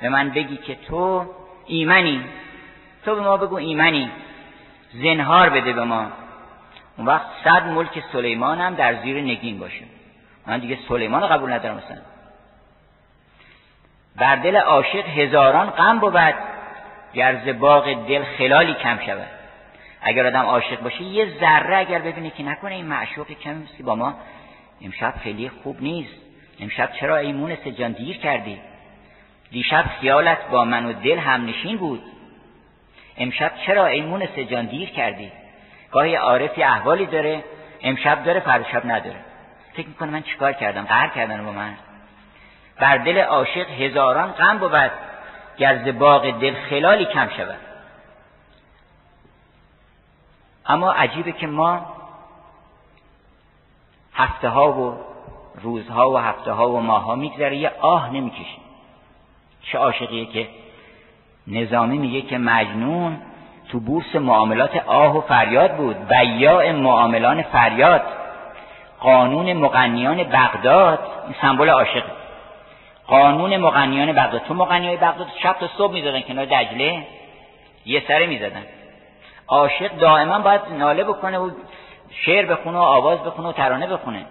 به 0.00 0.08
من 0.08 0.30
بگی 0.30 0.56
که 0.56 0.74
تو 0.74 1.26
ایمنی 1.66 2.24
تو 3.04 3.14
به 3.14 3.20
ما 3.20 3.36
بگو 3.36 3.56
ایمنی 3.56 4.10
زنهار 4.92 5.50
بده 5.50 5.72
به 5.72 5.84
ما. 5.84 6.06
اون 6.96 7.06
وقت 7.06 7.26
صد 7.44 7.66
ملک 7.66 8.02
سلیمان 8.12 8.60
هم 8.60 8.74
در 8.74 8.94
زیر 9.02 9.20
نگین 9.22 9.58
باشه. 9.58 9.84
من 10.46 10.58
دیگه 10.58 10.78
سلیمان 10.88 11.26
قبول 11.26 11.52
ندارم 11.52 11.76
مثلا 11.76 12.02
بر 14.16 14.36
دل 14.36 14.56
عاشق 14.56 15.08
هزاران 15.08 15.70
غم 15.70 15.98
بود. 15.98 16.34
گرز 17.14 17.48
باغ 17.58 18.06
دل 18.08 18.24
خلالی 18.38 18.74
کم 18.74 18.98
شود. 19.06 19.43
اگر 20.04 20.26
آدم 20.26 20.42
عاشق 20.46 20.80
باشه 20.80 21.02
یه 21.02 21.26
ذره 21.40 21.76
اگر 21.76 21.98
ببینه 21.98 22.30
که 22.30 22.42
نکنه 22.42 22.74
این 22.74 22.86
معشوق 22.86 23.26
کمی 23.26 23.66
با 23.84 23.94
ما 23.94 24.14
امشب 24.82 25.14
خیلی 25.22 25.48
خوب 25.48 25.82
نیست. 25.82 26.14
امشب 26.60 26.92
چرا 27.00 27.16
ایمون 27.16 27.56
جان 27.78 27.92
دیر 27.92 28.16
کردی؟ 28.16 28.60
دیشب 29.50 29.84
خیالت 30.00 30.48
با 30.50 30.64
من 30.64 30.86
و 30.86 30.92
دل 30.92 31.18
هم 31.18 31.46
نشین 31.46 31.76
بود. 31.76 32.02
امشب 33.18 33.52
چرا 33.66 33.86
ایمون 33.86 34.28
جان 34.50 34.66
دیر 34.66 34.90
کردی؟ 34.90 35.32
گاهی 35.90 36.14
عارفی 36.14 36.62
احوالی 36.62 37.06
داره 37.06 37.44
امشب 37.82 38.24
داره 38.24 38.40
فردا 38.40 38.80
نداره. 38.84 39.20
فکر 39.72 39.88
می‌کنه 39.88 40.10
من 40.10 40.22
چیکار 40.22 40.52
کردم؟ 40.52 40.84
قهر 40.84 41.08
کردن 41.08 41.44
با 41.44 41.52
من. 41.52 41.74
بر 42.80 42.96
دل 42.96 43.18
عاشق 43.18 43.70
هزاران 43.70 44.32
غم 44.32 44.58
بود. 44.58 44.90
گرز 45.58 45.88
باغ 45.88 46.40
دل 46.40 46.54
خلالی 46.54 47.04
کم 47.04 47.28
شود. 47.28 47.58
اما 50.66 50.92
عجیبه 50.92 51.32
که 51.32 51.46
ما 51.46 51.80
هفته 54.14 54.48
ها 54.48 54.72
و 54.72 54.94
روزها 55.62 56.10
و 56.10 56.18
هفته 56.18 56.52
ها 56.52 56.70
و 56.70 56.80
ماه 56.80 57.04
ها 57.04 57.14
میگذره 57.14 57.56
یه 57.56 57.72
آه 57.80 58.12
نمی‌کشیم. 58.12 58.60
چه 59.62 59.78
عاشقیه 59.78 60.26
که 60.26 60.48
نظامی 61.46 61.98
میگه 61.98 62.22
که 62.22 62.38
مجنون 62.38 63.16
تو 63.68 63.80
بورس 63.80 64.16
معاملات 64.16 64.76
آه 64.76 65.16
و 65.16 65.20
فریاد 65.20 65.76
بود. 65.76 66.08
بیاع 66.08 66.72
معاملان 66.72 67.42
فریاد. 67.42 68.02
قانون 69.00 69.52
مغنیان 69.52 70.24
بغداد 70.24 70.98
این 71.24 71.34
سمبل 71.40 71.68
عاشق 71.68 72.04
قانون 73.06 73.56
مغنیان 73.56 74.12
بغداد. 74.12 74.42
تو 74.42 74.54
مغنیای 74.54 74.96
بغداد 74.96 75.26
شب 75.42 75.56
تا 75.60 75.68
صبح 75.78 75.92
می‌زدن 75.92 76.20
کنار 76.20 76.44
دجله 76.44 77.06
یه 77.86 78.02
سره 78.08 78.26
می‌زدن. 78.26 78.62
عاشق 79.48 79.98
دائما 79.98 80.38
باید 80.38 80.60
ناله 80.70 81.04
بکنه 81.04 81.38
و 81.38 81.50
شعر 82.10 82.46
بخونه 82.46 82.78
و 82.78 82.82
آواز 82.82 83.18
بخونه 83.18 83.48
و 83.48 83.52
ترانه 83.52 83.86
بخونه. 83.86 84.26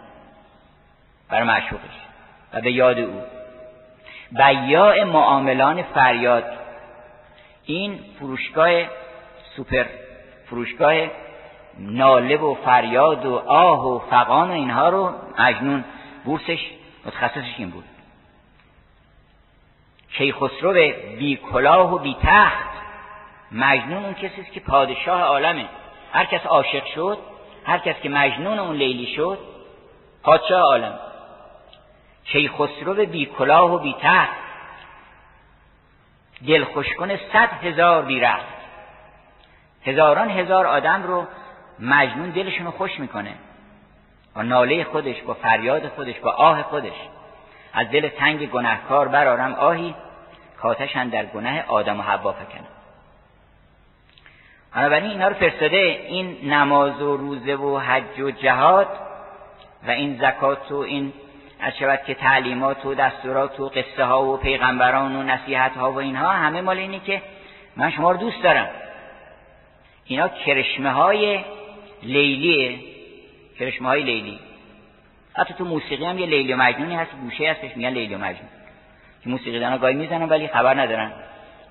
برای 1.30 1.48
معشوقش. 1.48 2.00
و 2.54 2.62
به 2.62 2.72
یاد 2.72 3.00
او. 3.00 3.22
بیاع 4.32 5.04
معاملان 5.04 5.84
فریاد. 5.84 6.44
این 7.66 8.00
فروشگاه 8.20 8.70
سوپر 9.56 9.86
فروشگاه 10.50 10.94
ناله 11.80 12.38
و 12.38 12.56
فریاد 12.56 13.26
و 13.26 13.36
آه 13.36 13.88
و 13.88 14.00
فقان 14.00 14.50
و 14.50 14.54
اینها 14.54 14.90
رو 14.90 15.14
مجنون. 15.40 15.84
بورسش 16.26 16.72
متخصصش 17.06 17.54
این 17.58 17.70
بود. 17.70 17.84
کیخسرو 20.14 20.74
بی 21.18 21.36
کلاه 21.52 21.94
و 21.94 21.98
بی 21.98 22.18
تخت 22.24 22.73
مجنون 23.54 24.06
اون 24.06 24.14
کسی 24.14 24.42
است 24.42 24.52
که 24.52 24.60
پادشاه 24.60 25.22
عالمه. 25.22 25.66
هر 26.14 26.26
کس 26.26 26.46
عاشق 26.46 26.86
شد 26.86 27.18
هر 27.66 27.78
کس 27.78 27.96
که 28.02 28.10
مجنون 28.10 28.60
اون 28.60 28.76
لیلی 28.76 29.16
شد 29.16 29.40
پادشاه 30.24 30.62
عالم. 30.62 31.00
کیخسرو 32.26 33.06
بی 33.06 33.26
کلاه 33.26 33.74
و 33.74 33.78
بی 33.78 33.96
تخت. 34.02 34.44
دل 36.48 36.64
خوشکن 36.64 37.18
صد 37.18 37.50
هزار 37.64 38.04
بیرخت 38.04 38.46
هزاران 39.86 40.30
هزار 40.30 40.68
آدم 40.68 41.04
رو 41.04 41.28
مجنون 41.80 42.30
دلشون 42.30 42.66
رو 42.66 42.72
خوش 42.72 43.00
می‌کنه. 43.00 43.34
با 44.36 44.42
ناله 44.42 44.84
خودش 44.84 45.22
با 45.22 45.34
فریاد 45.34 45.88
خودش 45.88 46.20
با 46.20 46.32
آه 46.32 46.64
خودش. 46.64 46.96
از 47.74 47.92
دل 47.92 48.10
تنگ 48.10 48.50
گناهکار 48.50 49.08
برارم 49.08 49.54
آهی 49.54 49.96
کاتشن 50.62 51.10
در 51.10 51.26
گناه 51.26 51.60
آدم 51.68 52.00
و 52.00 52.04
حوا 52.04 52.32
فکنم 52.32 52.83
بنابراین 54.76 55.12
اینا 55.12 55.28
رو 55.28 55.34
فرستاده 55.34 56.06
این 56.08 56.38
نماز 56.44 57.02
و 57.02 57.18
روزه 57.18 57.56
و 57.56 57.80
حج 57.80 58.20
و 58.20 58.32
جهاد 58.32 58.88
و 59.88 59.92
این 59.92 60.18
زکات 60.18 60.72
و 60.72 60.76
این 60.76 61.14
از 61.60 61.74
شود 61.80 62.00
که 62.08 62.14
تعلیمات 62.14 62.86
و 62.86 62.96
دستورات 62.96 63.60
و 63.60 63.70
قصه 63.70 64.04
ها 64.04 64.26
و 64.26 64.38
پیغمبران 64.38 65.16
و 65.16 65.24
نصیحت 65.24 65.78
ها 65.78 65.92
و 65.92 65.98
اینها 65.98 66.30
همه 66.32 66.62
مال 66.62 66.78
اینی 66.78 67.00
که 67.00 67.22
من 67.78 67.92
شما 67.92 68.12
رو 68.12 68.18
دوست 68.18 68.44
دارم. 68.44 68.70
اینا 70.06 70.28
کرشمه 70.28 70.92
های 70.92 71.40
لیلیه 72.04 72.80
کرشمه 73.60 73.88
های 73.88 74.04
لیلی. 74.04 74.40
حتی 75.34 75.54
تو 75.54 75.66
موسیقی 75.66 76.06
هم 76.06 76.20
یه 76.20 76.26
لیلی 76.26 76.54
و 76.54 76.58
مجنونی 76.58 76.96
هست 76.96 77.12
گوشه 77.22 77.52
هستش 77.52 77.78
میگن 77.78 77.90
لیلی 77.90 78.16
و 78.16 78.18
مجنون. 78.18 78.50
که 79.24 79.30
موسیقی 79.30 79.60
دانا 79.60 79.78
گاهی 79.78 79.96
می‌زنن 79.96 80.30
ولی 80.30 80.48
خبر 80.48 80.82
ندارن 80.82 81.12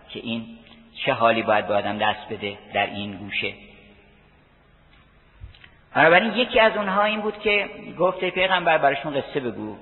که 0.09 0.21
این 0.21 0.59
چه 0.95 1.13
حالی 1.13 1.43
باید 1.43 1.67
به 1.67 1.75
آدم 1.75 1.99
دست 1.99 2.29
بده 2.31 2.59
در 2.75 2.87
این 2.87 3.17
گوشه؟ 3.17 3.55
بنابراین 5.95 6.33
یکی 6.33 6.61
از 6.61 6.77
اونها 6.77 7.03
این 7.03 7.21
بود 7.21 7.39
که 7.39 7.71
گفته 7.99 8.31
پیغمبر 8.31 8.79
براشون 8.79 9.21
قصه 9.21 9.41
بگو. 9.41 9.77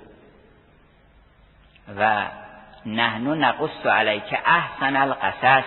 و 1.97 2.27
نحنو 2.87 3.35
نقص 3.35 3.87
علیک 3.87 4.35
احسن 4.45 4.97
القصص. 4.97 5.65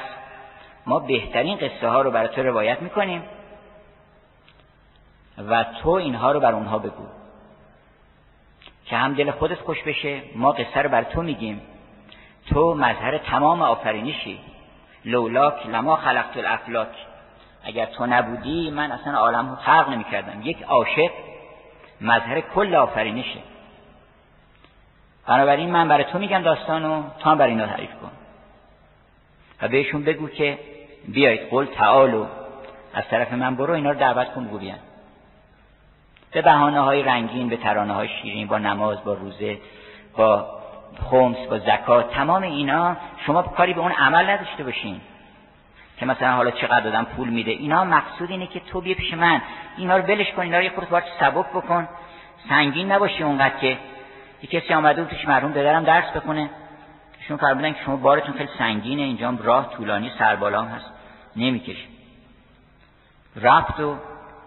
ما 0.86 1.00
بهترین 1.00 1.58
قصه 1.58 1.88
ها 1.88 2.02
رو 2.02 2.12
برای 2.12 2.36
تو 2.36 2.44
روایت 2.44 2.82
می‌کنیم 2.82 3.24
و 5.38 5.64
تو 5.64 5.90
اینها 5.90 6.32
رو 6.32 6.40
بر 6.40 6.52
اونها 6.52 6.80
بگو. 6.80 7.08
که 8.86 8.98
هم 8.98 9.14
دل 9.14 9.32
خودت 9.32 9.60
خوش 9.60 9.84
بشه 9.84 10.22
ما 10.36 10.52
قصه 10.52 10.82
رو 10.82 10.90
بر 10.90 11.04
تو 11.04 11.22
میگیم. 11.22 11.62
تو 12.50 12.74
مظهر 12.74 13.18
تمام 13.18 13.62
آفرینشی. 13.62 14.40
لولاک 15.06 15.68
لما 15.68 15.96
خلقت 15.96 16.38
الافلاک. 16.38 16.88
اگر 17.64 17.86
تو 17.86 18.06
نبودی 18.06 18.72
من 18.72 18.92
اصلا 18.92 19.18
عالم 19.18 19.56
خلق 19.56 19.90
نمی 19.90 20.04
کردم 20.04 20.42
یک 20.44 20.64
عاشق 20.64 21.12
مظهر 22.02 22.42
کل 22.42 22.76
آفرینشه. 22.76 23.40
بنابراین 25.28 25.72
من 25.72 25.88
برای 25.88 26.04
تو 26.04 26.20
میگم 26.20 26.42
داستانو 26.42 27.04
تو 27.20 27.30
هم 27.30 27.38
برای 27.38 27.52
اینا 27.52 27.68
تعریف 27.68 27.92
کن. 28.02 28.12
و 29.62 29.68
بهشون 29.68 30.04
بگو 30.04 30.28
که 30.28 30.60
بیایید 31.08 31.50
قول 31.50 31.66
تعالو. 31.66 32.26
از 32.94 33.04
طرف 33.10 33.34
من 33.34 33.56
برو 33.56 33.74
اینا 33.74 33.92
رو 33.92 34.00
دعوت 34.00 34.34
کن 34.34 34.44
گویان 34.44 34.80
به 36.32 36.42
بحانه 36.42 36.80
های 36.80 37.04
رنگین 37.04 37.50
به 37.50 37.58
ترانه 37.58 37.94
های 37.94 38.08
شیرین 38.08 38.48
با 38.48 38.58
نماز 38.58 39.04
با 39.04 39.14
روزه 39.14 39.58
با 40.18 40.63
خمس 41.02 41.38
با 41.50 41.60
زکات 41.60 42.14
تمام 42.14 42.44
اینا 42.44 42.98
شما 43.26 43.42
کاری 43.42 43.74
به 43.74 43.82
اون 43.82 43.92
عمل 43.92 44.30
نداشته 44.30 44.64
باشین. 44.64 45.02
که 45.98 46.06
مثلا 46.06 46.32
حالا 46.32 46.52
چقدر 46.52 46.80
دادم 46.80 47.04
پول 47.04 47.30
میده. 47.30 47.52
اینا 47.52 47.84
مقصود 47.84 48.32
اینه 48.32 48.48
که 48.48 48.60
تو 48.60 48.82
بیا 48.82 48.96
پیش 48.96 49.14
من. 49.14 49.42
اینا 49.78 49.98
رو 49.98 50.04
بلش 50.04 50.32
کن 50.32 50.42
اینا 50.42 50.58
رو 50.58 50.64
یه 50.64 50.70
خورده 50.70 51.04
سبک 51.20 51.46
بکن. 51.50 51.88
سنگین 52.50 52.92
نباشی 52.92 53.24
اونقدر 53.24 53.58
که 53.58 53.78
یه 54.42 54.50
کسی 54.50 54.74
آمده 54.74 55.04
بود 55.04 55.12
پیش 55.12 55.28
مرحوم 55.28 55.52
بدرم 55.52 55.84
درس 55.84 56.12
بخونه. 56.16 56.50
شما 57.28 57.38
فرمودن 57.38 57.74
که 57.74 57.80
شما 57.86 57.96
بارتون 57.96 58.34
خیلی 58.34 58.50
سنگینه. 58.58 59.02
اینجا 59.02 59.34
راه 59.44 59.70
طولانی 59.70 60.12
سربالام 60.20 60.68
هست. 60.68 60.92
نمی‌کشه. 61.36 61.88
رفت 63.36 63.80
و 63.80 63.98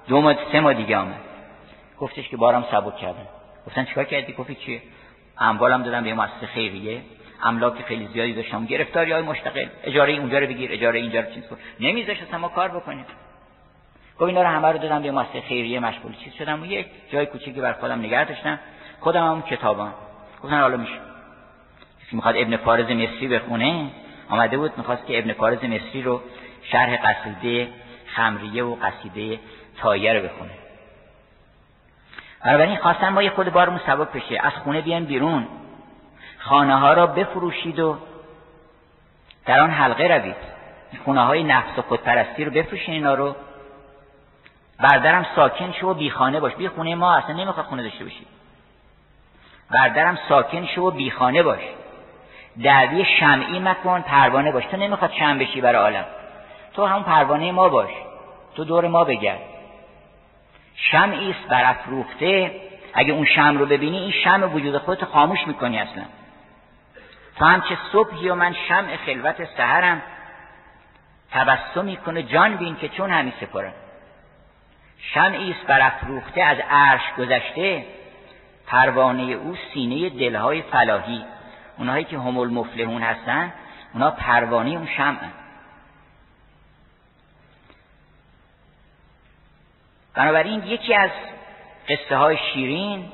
دو 0.08 0.20
ماه 0.20 0.34
سه 0.52 0.60
ماه 0.60 0.74
دیگه 0.74 0.96
آمد. 0.96 1.20
گفتش 2.00 2.28
که 2.28 2.36
بارم 2.36 2.64
سبک 2.70 2.96
کردم. 2.96 3.26
گفتن 3.66 3.84
چیکار 3.84 4.04
کردی؟ 4.04 4.32
گفتی 4.32 4.54
چیه 4.54 4.82
اموالم 5.38 5.82
دادم 5.82 6.04
به 6.04 6.14
مؤسسه 6.14 6.46
خیریه. 6.46 7.02
املاک 7.42 7.82
خیلی 7.82 8.08
زیادی 8.12 8.32
داشتم. 8.32 8.66
گرفتاری 8.66 9.12
های 9.12 9.22
مشتقل 9.22 9.66
اجاره 9.84 10.12
اونجا 10.12 10.38
رو 10.38 10.46
بگیر 10.46 10.72
اجاره 10.72 10.98
اینجا 10.98 11.20
رو 11.20 11.34
چیز 11.34 11.46
کن. 11.46 11.56
نمیذاش 11.80 12.22
اصلا 12.22 12.38
ما 12.38 12.48
کار 12.48 12.68
بکنیم. 12.68 13.04
گفت 14.18 14.28
اینا 14.28 14.42
رو 14.42 14.48
همه 14.48 14.68
رو 14.68 14.78
دادم 14.78 15.02
به 15.02 15.10
مؤسسه 15.10 15.40
خیریه 15.40 15.80
مشغول. 15.80 16.12
چیز 16.24 16.32
شدم. 16.32 16.62
و 16.62 16.66
یک 16.66 16.86
جای 17.10 17.26
کوچیکی 17.26 17.60
بر 17.60 17.72
خودم 17.72 17.98
نگه 17.98 18.24
داشتم. 18.24 18.58
خودم 19.00 19.30
هم 19.30 19.42
کتابم. 19.42 19.94
گفتن 20.42 20.60
حالا 20.60 20.76
میشه. 20.76 20.92
کسی 22.06 22.16
می‌خواد 22.16 22.36
ابن 22.36 22.56
فارز 22.56 22.90
مصری 22.90 23.28
بخونه؟ 23.28 23.90
آمده 24.28 24.58
بود 24.58 24.72
می‌خواست 24.76 25.06
که 25.06 25.18
ابن 25.18 25.32
فارز 25.32 25.64
مصری 25.64 26.02
رو 26.02 26.22
شرح 26.62 26.96
قصیده 26.96 27.68
خمریه 28.06 28.64
و 28.64 28.74
قصیده 28.74 29.38
تایه 29.78 30.12
رو 30.12 30.28
بخونه. 30.28 30.50
بنابراین 32.46 32.76
خواستن 32.76 33.08
ما 33.08 33.22
یه 33.22 33.30
خود 33.30 33.52
بارمون 33.52 33.80
سبک 33.86 34.12
بشه. 34.12 34.40
از 34.42 34.52
خونه 34.52 34.80
بیان 34.80 35.04
بیرون. 35.04 35.48
خانه 36.38 36.76
ها 36.76 36.92
را 36.92 37.06
بفروشید 37.06 37.78
و 37.78 37.96
در 39.46 39.60
آن 39.60 39.70
حلقه 39.70 40.04
روید. 40.04 40.36
خونه 41.04 41.24
های 41.24 41.44
نفس 41.44 41.78
و 41.78 41.82
خودپرستی 41.82 42.44
رو 42.44 42.50
بفروشین 42.50 42.94
اینا 42.94 43.14
رو. 43.14 43.36
بردرم 44.80 45.26
ساکن 45.36 45.72
شو 45.72 45.86
و 45.86 45.94
بی 45.94 46.10
خانه 46.10 46.40
باش. 46.40 46.54
بی 46.54 46.68
خونه 46.68 46.94
ما 46.94 47.14
اصلا 47.14 47.36
نمی‌خواد 47.36 47.66
خونه 47.66 47.82
داشته 47.82 48.04
باشی. 48.04 48.26
بردرم 49.70 50.18
ساکن 50.28 50.66
شو 50.66 50.82
و 50.82 50.90
بی 50.90 51.10
خانه 51.10 51.42
باش. 51.42 51.62
دعوی 52.62 53.04
شمعی 53.20 53.60
مکن 53.60 54.00
پروانه 54.00 54.52
باش. 54.52 54.66
تو 54.66 54.76
نمی‌خواد 54.76 55.12
شم 55.12 55.38
بشی 55.38 55.60
برای 55.60 55.82
عالم. 55.82 56.04
تو 56.74 56.86
همون 56.86 57.02
پروانه 57.02 57.52
ما 57.52 57.68
باش. 57.68 57.90
تو 58.56 58.64
دور 58.64 58.88
ما 58.88 59.04
بگرد. 59.04 59.55
شمعی 60.76 61.30
است 61.30 61.48
برافروخته. 61.48 62.60
اگه 62.94 63.12
اون 63.12 63.26
شم 63.26 63.58
رو 63.58 63.66
ببینی 63.66 63.98
این 63.98 64.12
شم 64.24 64.54
وجود 64.54 64.78
خودت 64.78 65.04
خاموش 65.04 65.46
می‌کنی 65.46 65.78
اصلا. 65.78 66.04
تو 67.36 67.44
همچه 67.44 67.78
صبحی 67.92 68.28
و 68.28 68.34
من 68.34 68.54
شمع 68.68 68.96
خلوت 68.96 69.44
سهرم 69.56 70.02
تبسمی 71.30 71.96
کنه. 71.96 72.22
جان 72.22 72.56
بین 72.56 72.76
که 72.76 72.88
چون 72.88 73.10
همی 73.10 73.32
سپرم 73.40 73.72
شمعی 74.98 75.50
است 75.50 75.66
برافروخته 75.66 76.42
از 76.42 76.58
عرش 76.70 77.12
گذشته. 77.18 77.84
پروانه 78.66 79.22
او 79.22 79.56
سینه 79.74 80.08
دلهای 80.08 80.62
فلاحی. 80.62 81.24
اونهایی 81.78 82.04
که 82.04 82.18
هم 82.18 82.38
المفلحون 82.38 83.02
هستن 83.02 83.52
اونا 83.94 84.10
پروانه 84.10 84.70
اون 84.70 84.88
شمع 84.96 85.18
بنابراین 90.16 90.62
یکی 90.66 90.94
از 90.94 91.10
قصه 91.88 92.16
های 92.16 92.38
شیرین 92.52 93.04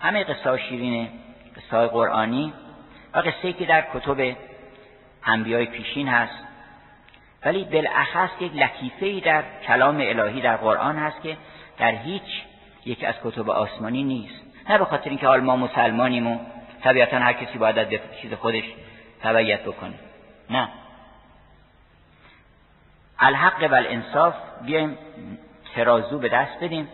همه 0.00 0.24
قصه 0.24 0.50
های 0.50 0.60
شیرین 0.68 1.08
قصه 1.56 1.76
های 1.76 1.86
قرآنی 1.86 2.52
و 3.14 3.18
قصه 3.18 3.52
که 3.52 3.66
در 3.66 3.84
کتب 3.94 4.36
انبیای 5.26 5.66
پیشین 5.66 6.08
هست. 6.08 6.44
ولی 7.44 7.64
بالاخص 7.64 8.30
یک 8.40 8.52
لطیفه 8.54 9.06
ای 9.06 9.20
در 9.20 9.42
کلام 9.66 9.96
الهی 10.00 10.40
در 10.40 10.56
قرآن 10.56 10.96
هست 10.96 11.22
که 11.22 11.36
در 11.78 11.90
هیچ 11.90 12.42
یک 12.84 13.04
از 13.04 13.14
کتب 13.24 13.50
آسمانی 13.50 14.02
نیست. 14.02 14.40
نه 14.70 14.78
به 14.78 14.84
خاطر 14.84 15.10
اینکه 15.10 15.26
حال 15.26 15.40
ما 15.40 15.56
مسلمانیم 15.56 16.26
و 16.26 16.38
طبیعتا 16.82 17.18
هر 17.18 17.32
کسی 17.32 17.58
باید 17.58 17.78
از 17.78 17.88
چیز 18.22 18.34
خودش 18.34 18.64
تبعیت 19.22 19.64
بکنه. 19.64 19.94
نه. 20.50 20.68
الحق 23.18 23.70
و 23.70 23.74
الانصاف 23.74 24.34
بیایم 24.64 24.98
ترازو 25.74 26.18
به 26.18 26.28
دست 26.28 26.60
بدیم. 26.60 26.88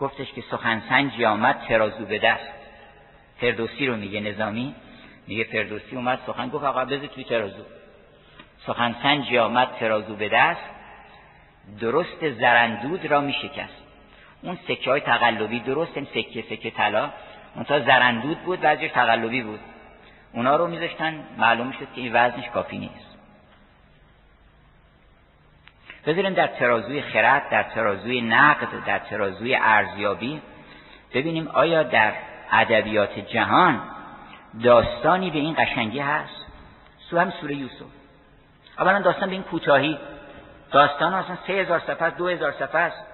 گفتش 0.00 0.32
که 0.32 0.42
سخنسنجی 0.50 1.24
آمد 1.24 1.60
ترازو 1.68 2.04
به 2.04 2.18
دست. 2.18 2.52
فردوسی 3.40 3.86
رو 3.86 3.96
میگه 3.96 4.20
نظامی. 4.20 4.74
میگه 5.26 5.44
فردوسی 5.44 5.96
اومد 5.96 6.18
سخن 6.26 6.48
گفت 6.48 6.64
آقا 6.64 6.84
بذار 6.84 7.06
توی 7.06 7.24
ترازو. 7.24 7.62
سخنسنجی 8.66 9.38
آمد 9.38 9.68
ترازو 9.80 10.16
به 10.16 10.28
دست. 10.28 10.60
درست 11.80 12.30
زرندود 12.30 13.06
را 13.06 13.20
میشکست. 13.20 13.82
اون 14.42 14.58
سکه 14.68 14.90
های 14.90 15.00
تقلبی 15.00 15.60
درست 15.60 15.96
این 15.96 16.06
سکه 16.14 16.44
سکه 16.50 16.70
طلا 16.70 17.10
تا 17.68 17.80
زرندود 17.80 18.38
بود 18.38 18.60
بعضیش 18.60 18.90
تقلبی 18.90 19.42
بود. 19.42 19.60
اونا 20.32 20.56
رو 20.56 20.66
میذاشتن 20.66 21.24
معلوم 21.38 21.72
شد 21.72 21.92
که 21.94 22.00
این 22.00 22.12
وزنش 22.12 22.48
کافی 22.48 22.78
نیست. 22.78 23.05
بذاریم 26.06 26.34
در 26.34 26.46
ترازوی 26.46 27.02
خرد 27.02 27.50
در 27.50 27.62
ترازوی 27.62 28.20
نقد 28.20 28.68
در 28.86 28.98
ترازوی 28.98 29.54
ارزیابی 29.54 30.42
ببینیم 31.14 31.48
آیا 31.48 31.82
در 31.82 32.12
ادبیات 32.52 33.18
جهان 33.18 33.80
داستانی 34.62 35.30
به 35.30 35.38
این 35.38 35.56
قشنگی 35.58 35.98
هست؟ 35.98 36.46
سو 37.10 37.18
هم 37.18 37.30
سوره 37.30 37.54
یوسف. 37.54 37.86
اولا 38.78 39.00
داستان 39.00 39.28
به 39.28 39.34
این 39.34 39.42
کوتاهی. 39.42 39.98
داستان 40.72 41.14
اصلا 41.14 41.36
سه 41.46 41.52
هزار 41.52 41.82
صفحه 41.86 42.10
دو 42.10 42.28
هزار 42.28 42.52
صفحه 42.52 42.80
است 42.80 43.04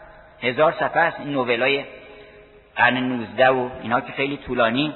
هزار 0.40 0.72
صفحه 0.72 1.00
است. 1.00 1.20
این 1.20 1.32
نوولای 1.32 1.84
قرن 2.76 2.96
نوزده 2.96 3.48
و 3.48 3.70
اینا 3.82 4.00
که 4.00 4.12
خیلی 4.12 4.36
طولانی. 4.36 4.94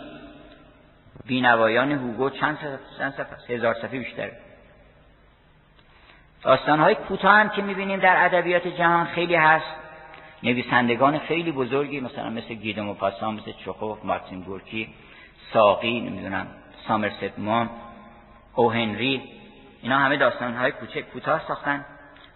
بینوایان 1.27 1.93
هوگو 1.93 2.31
چند 2.31 2.59
صفحه 2.99 3.57
هزار 3.57 3.75
صفحه 3.75 3.99
بیشتره. 3.99 4.33
های 6.67 6.95
کوتاه 6.95 7.33
هم 7.33 7.49
که 7.49 7.63
می‌بینیم 7.63 8.01
در 8.01 8.25
ادبیات 8.25 8.69
جهان 8.69 9.07
خیلی 9.07 9.35
هست. 9.35 9.75
نویسندگان 10.43 11.19
خیلی 11.19 11.53
بزرگی 11.53 12.01
مثلا 12.01 12.31
مثل 12.31 12.55
گیدم 12.55 12.89
و 12.89 12.95
پاسان 12.95 13.35
مثل 13.35 13.53
چخوف 13.65 14.05
مارتین 14.05 14.41
گورکی 14.41 14.89
ساقی 15.53 16.01
نمی‌دونم 16.01 16.47
سامرست 16.89 17.39
مام 17.39 17.71
او 18.55 18.73
هنری 18.73 19.23
اینا 19.83 19.99
همه 19.99 20.33
های 20.59 20.73
کوچک 20.73 21.01
کوتاه 21.01 21.43
ساختن 21.49 21.85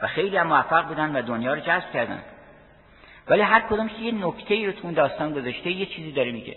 و 0.03 0.07
خیلی 0.07 0.37
هم 0.37 0.47
موفق 0.47 0.89
بودن 0.89 1.17
و 1.17 1.23
دنیا 1.23 1.55
رو 1.55 1.61
جذب 1.61 1.93
کردن. 1.93 2.23
ولی 3.29 3.43
هر 3.43 3.61
کدومش 3.61 3.91
یه 4.01 4.13
نکته 4.13 4.55
ای 4.55 4.67
رو 4.67 4.73
تو 4.73 4.93
داستان 4.93 5.33
گذاشته 5.33 5.71
یه 5.71 5.87
چیزی 5.87 6.13
داره 6.13 6.33
میگه. 6.33 6.57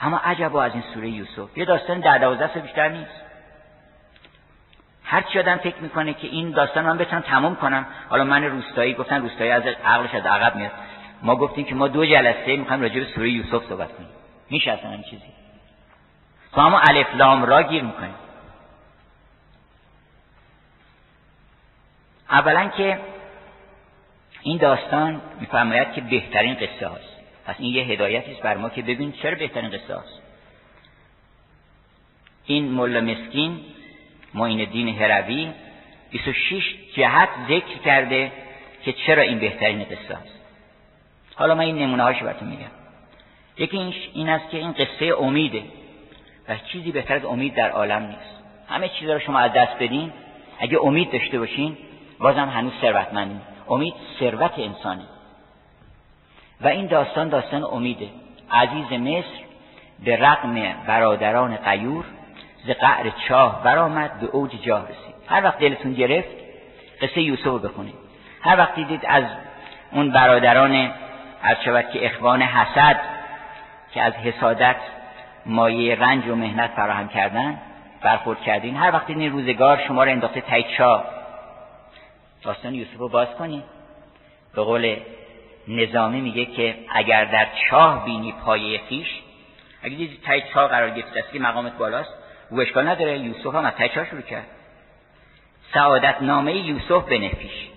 اما 0.00 0.18
عجبا 0.18 0.62
از 0.62 0.72
این 0.72 0.82
سوره 0.94 1.08
یوسف. 1.08 1.58
یه 1.58 1.64
داستان 1.64 2.00
در 2.00 2.18
دوازده 2.18 2.60
بیشتر 2.60 2.88
نیست. 2.88 3.27
هر 5.10 5.22
چی 5.22 5.38
آدم 5.38 5.56
فکر 5.56 5.76
می‌کنه 5.76 6.14
که 6.14 6.26
این 6.26 6.50
داستان 6.50 6.84
من 6.84 6.98
بتونم 6.98 7.22
تمام 7.22 7.56
کنم. 7.56 7.86
حالا 8.08 8.24
من 8.24 8.44
روستایی 8.44 8.94
گفتن 8.94 9.22
روستایی 9.22 9.50
از 9.50 9.62
عقلش 9.66 10.14
از 10.14 10.26
عقب 10.26 10.56
میاد. 10.56 10.70
ما 11.22 11.36
گفتیم 11.36 11.64
که 11.64 11.74
ما 11.74 11.88
دو 11.88 12.06
جلسه 12.06 12.56
می‌خوایم 12.56 12.82
راجع 12.82 13.00
به 13.00 13.06
سوره 13.14 13.30
یوسف 13.30 13.68
صحبت 13.68 13.92
کنیم. 13.96 14.08
میشه 14.50 14.70
اصلا 14.70 14.90
این 14.90 15.02
چیزی؟ 15.02 15.22
تو 16.52 16.60
اما 16.60 16.80
الف 16.80 17.14
لام 17.14 17.44
را 17.44 17.62
گیر 17.62 17.82
می‌کنیم 17.82 18.14
اولا 22.30 22.68
که 22.68 23.00
این 24.42 24.58
داستان 24.58 25.20
میفرماید 25.40 25.92
که 25.92 26.00
بهترین 26.00 26.54
قصه 26.54 26.88
هاست. 26.88 27.18
پس 27.46 27.54
این 27.58 27.74
یه 27.74 27.82
هدایتی 27.82 28.32
است 28.32 28.42
بر 28.42 28.56
ما 28.56 28.68
که 28.68 28.82
ببین 28.82 29.12
چرا 29.12 29.34
بهترین 29.34 29.70
قصه 29.70 29.94
هاست. 29.94 30.22
این 32.44 32.72
ملا 32.72 33.00
مسکین 33.00 33.60
معین 34.38 34.70
دین 34.70 34.88
هروی 34.88 35.50
26 36.10 36.62
جهت 36.94 37.28
ذکر 37.48 37.78
کرده 37.84 38.32
که 38.84 38.92
چرا 38.92 39.22
این 39.22 39.38
بهترین 39.38 39.84
قصه 39.84 40.14
است. 40.14 40.38
حالا 41.34 41.54
من 41.54 41.60
این 41.60 41.78
نمونه 41.78 42.02
هاشو 42.02 42.24
براتون 42.24 42.48
میگم. 42.48 42.70
یکی 43.58 43.94
این 44.14 44.28
است 44.28 44.50
که 44.50 44.56
این 44.56 44.72
قصه 44.72 45.14
امیده 45.18 45.62
و 46.48 46.56
چیزی 46.72 46.92
بهتر 46.92 47.14
از 47.14 47.24
امید 47.24 47.54
در 47.54 47.70
عالم 47.70 48.02
نیست. 48.02 48.42
همه 48.68 48.88
چیز 48.88 49.10
رو 49.10 49.18
شما 49.18 49.38
از 49.38 49.52
دست 49.52 49.78
بدین. 49.80 50.12
اگه 50.58 50.78
امید 50.82 51.12
داشته 51.12 51.38
باشین 51.38 51.76
بازم 52.18 52.48
هنوز 52.48 52.72
ثروتمندین. 52.80 53.40
امید 53.68 53.94
ثروت 54.20 54.58
انسانی 54.58 55.04
و 56.60 56.68
این 56.68 56.86
داستان 56.86 57.28
داستان 57.28 57.64
امیده. 57.64 58.08
عزیز 58.50 58.92
مصر 58.92 59.44
به 60.04 60.16
رقم 60.16 60.54
برادران 60.86 61.56
قیور 61.56 62.04
ز 62.66 62.70
قعر 62.70 63.10
چاه 63.28 63.62
برآمد 63.62 64.20
به 64.20 64.26
اوج 64.26 64.50
جاه 64.62 64.84
رسید. 64.84 65.14
هر 65.26 65.44
وقت 65.44 65.58
دلتون 65.58 65.92
گرفت 65.92 66.28
قصه 67.02 67.22
یوسف 67.22 67.44
رو 67.44 67.58
بخونید. 67.58 67.94
هر 68.42 68.58
وقت 68.58 68.74
دیدید 68.74 69.00
از 69.06 69.24
اون 69.92 70.10
برادران 70.10 70.92
از 71.42 71.56
شود 71.64 71.90
که 71.90 72.06
اخوان 72.06 72.42
حسد 72.42 73.00
که 73.94 74.02
از 74.02 74.12
حسادت 74.12 74.76
مایه 75.46 75.94
رنج 75.94 76.26
و 76.26 76.34
مهنت 76.34 76.70
فراهم 76.70 77.08
کردن 77.08 77.58
برخورد 78.02 78.40
کردین 78.40 78.76
هر 78.76 78.92
وقتی 78.92 79.12
این 79.12 79.32
روزگار 79.32 79.80
شما 79.86 80.04
رو 80.04 80.10
انداخته 80.10 80.40
تایید 80.40 80.66
چاه 80.78 81.04
داستان 82.42 82.74
یوسف 82.74 82.98
رو 82.98 83.08
باز 83.08 83.28
کنید 83.38 83.64
به 84.54 84.62
قول 84.62 84.96
نظامی 85.68 86.20
میگه 86.20 86.44
که 86.44 86.74
اگر 86.94 87.24
در 87.24 87.46
چاه 87.70 88.04
بینی 88.04 88.32
پایه 88.32 88.80
خیش 88.88 89.08
اگه 89.82 89.96
دیدی 89.96 90.18
تای 90.26 90.42
چاه 90.54 90.68
قرار 90.68 90.90
گرفت 90.90 91.32
که 91.32 91.38
مقامت 91.38 91.72
بالاست 91.78 92.14
او 92.50 92.60
اشکال 92.60 92.88
نداره. 92.88 93.18
یوسف 93.18 93.54
هم 93.54 93.64
از 93.64 93.72
تای 93.74 93.88
چاه 93.88 94.06
شروع 94.06 94.22
کرد. 94.22 94.46
سعادت 95.74 96.22
نامه 96.22 96.54
یوسف 96.54 97.04
به 97.04 97.18
نفیش 97.18 97.68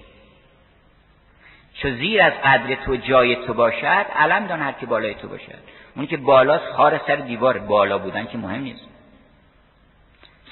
چو 1.74 1.90
زیر 1.92 2.22
از 2.22 2.34
قدر 2.34 2.76
تو 2.76 2.96
جای 2.96 3.36
تو 3.36 3.54
باشد 3.54 4.06
علم 4.16 4.48
دان 4.48 4.62
هر 4.62 4.72
که 4.72 4.86
بالای 4.86 5.16
تو 5.16 5.28
باشد. 5.28 5.60
اون 5.96 6.08
که 6.08 6.18
بالاست 6.18 6.66
خار 6.74 7.02
سر 7.08 7.16
دیوار 7.16 7.58
بالا 7.58 7.98
بودن 7.98 8.26
که 8.26 8.38
مهم 8.38 8.62
نیست. 8.62 8.88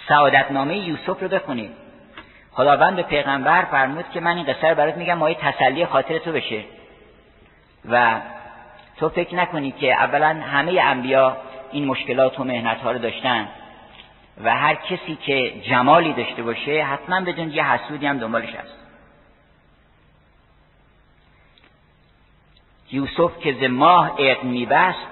سعادت 0.07 0.51
نامه 0.51 0.77
یوسف 0.77 1.21
رو 1.21 1.27
بخونید. 1.27 1.71
خداوند 2.51 2.95
به 2.95 3.03
پیغمبر 3.03 3.65
فرمود 3.65 4.05
که 4.13 4.19
من 4.19 4.37
این 4.37 4.45
قصه 4.45 4.69
رو 4.69 4.75
برات 4.75 4.97
میگم 4.97 5.13
مایه 5.13 5.37
تسلی 5.41 5.85
خاطر 5.85 6.17
تو 6.17 6.31
بشه. 6.31 6.63
و 7.89 8.21
تو 8.97 9.09
فکر 9.09 9.35
نکنی 9.35 9.71
که 9.71 9.93
اولا 9.93 10.27
همه 10.27 10.81
انبیا 10.81 11.37
این 11.71 11.85
مشکلات 11.85 12.39
و 12.39 12.43
مهنت 12.43 12.77
ها 12.77 12.91
رو 12.91 12.99
داشتن. 12.99 13.47
و 14.43 14.55
هر 14.55 14.75
کسی 14.75 15.15
که 15.15 15.61
جمالی 15.61 16.13
داشته 16.13 16.43
باشه 16.43 16.83
حتما 16.83 17.21
بدون 17.21 17.51
یه 17.51 17.65
حسودی 17.71 18.05
هم 18.05 18.17
دنبالش 18.17 18.55
هست. 18.55 18.75
یوسف 22.91 23.39
که 23.39 23.53
ز 23.53 23.63
ماه 23.63 24.11
عقد 24.19 24.43
میبست 24.43 25.07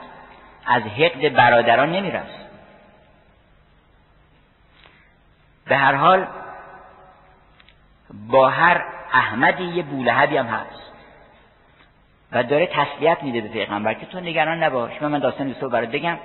از 0.65 0.83
حقد 0.83 1.33
برادران 1.33 1.91
نمیرست 1.91 2.47
به 5.65 5.77
هر 5.77 5.95
حال 5.95 6.27
با 8.27 8.49
هر 8.49 8.85
احمدی 9.13 9.63
یه 9.63 9.83
بولهبی 9.83 10.37
هم 10.37 10.45
هست. 10.45 10.87
و 12.31 12.43
داره 12.43 12.67
تسلیت 12.67 13.23
میده 13.23 13.41
به 13.41 13.47
پیغمبر 13.47 13.93
که 13.93 14.05
تو 14.05 14.19
نگران 14.19 14.63
نباش. 14.63 15.01
من 15.01 15.19
داستان 15.19 15.47
یوسف 15.47 15.63
برات 15.63 15.89
بگم. 15.89 16.17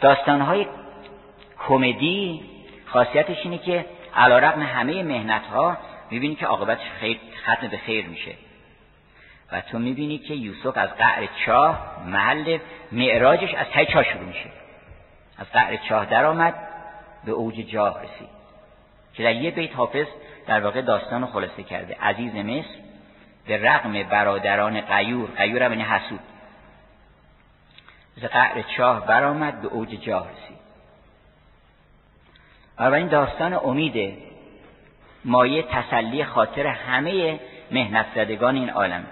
داستانهای 0.00 0.66
کمدی 1.68 2.42
خاصیتش 2.86 3.36
اینه 3.44 3.58
که 3.58 3.86
علا 4.14 4.38
رقم 4.38 4.62
همه 4.62 5.02
مهنت 5.02 5.46
ها 5.46 5.76
می‌بینی 6.10 6.34
که 6.34 6.46
عاقبتش 6.46 6.90
خیر 7.00 7.20
ختم 7.42 7.68
به 7.68 7.76
خیر 7.76 8.06
میشه. 8.06 8.34
و 9.52 9.60
تو 9.60 9.78
می‌بینی 9.78 10.18
که 10.18 10.34
یوسف 10.34 10.76
از 10.76 10.90
قعر 10.96 11.28
چاه 11.46 12.02
محل 12.06 12.58
معراجش 12.92 13.54
از 13.54 13.66
تای 13.66 13.86
چاه 13.86 14.04
شروع 14.04 14.24
میشه. 14.24 14.50
از 15.38 15.46
قعر 15.52 15.76
چاه 15.76 16.06
در 16.06 16.24
آمد 16.24 16.54
به 17.24 17.32
اوج 17.32 17.54
جاه 17.54 18.02
رسید. 18.02 18.28
که 19.14 19.22
در 19.22 19.34
یه 19.34 19.50
بیت 19.50 19.76
حافظ 19.76 20.06
در 20.46 20.60
واقع 20.60 20.80
داستان 20.80 21.26
خلاصه 21.26 21.62
کرده. 21.62 21.96
عزیز 22.00 22.34
مصر 22.34 22.78
به 23.46 23.70
رغم 23.70 24.02
برادران 24.02 24.80
قیور 24.80 25.30
قیور 25.36 25.62
هم 25.62 25.82
حسود. 25.82 26.20
ز 28.16 28.24
قعر 28.24 28.62
چاه 28.76 29.06
برآمد 29.06 29.62
به 29.62 29.68
اوج 29.68 29.88
جاه 29.88 30.28
رسید. 30.30 30.61
این 32.80 33.08
داستان 33.08 33.52
امیده 33.52 34.16
مایه 35.24 35.62
تسلی 35.62 36.24
خاطر 36.24 36.66
همه 36.66 37.40
مهنت 37.70 38.06
زدگان 38.14 38.54
این 38.54 38.70
عالم. 38.70 39.06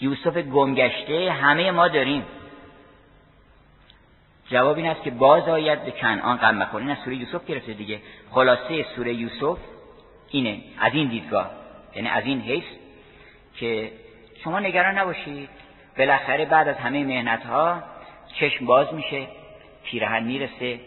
یوسف 0.00 0.36
گمگشته 0.38 1.32
همه 1.32 1.70
ما 1.70 1.88
داریم. 1.88 2.22
جواب 4.50 4.76
این 4.76 4.86
است 4.86 5.02
که 5.02 5.10
باز 5.10 5.48
آید 5.48 5.84
به 5.84 5.90
کنعان 5.90 6.36
غم 6.36 6.54
مخور 6.54 6.80
این 6.80 6.90
از 6.90 6.98
سوره 7.04 7.16
یوسف 7.16 7.46
گرفته 7.46 7.72
دیگه. 7.72 8.00
خلاصه 8.30 8.86
سوره 8.96 9.14
یوسف 9.14 9.58
اینه 10.30 10.60
از 10.80 10.94
این 10.94 11.08
دیدگاه. 11.08 11.50
یعنی 11.96 12.08
از 12.08 12.24
این 12.24 12.40
حیث 12.40 12.64
که 13.56 13.92
شما 14.44 14.60
نگران 14.60 14.98
نباشید. 14.98 15.48
بالاخره 15.98 16.44
بعد 16.44 16.68
از 16.68 16.76
همه 16.76 17.04
مهنت 17.04 17.46
ها 17.46 17.82
چشم 18.34 18.66
باز 18.66 18.94
میشه 18.94 19.26
پیرهن 19.84 20.22
می‌رسه. 20.22 20.80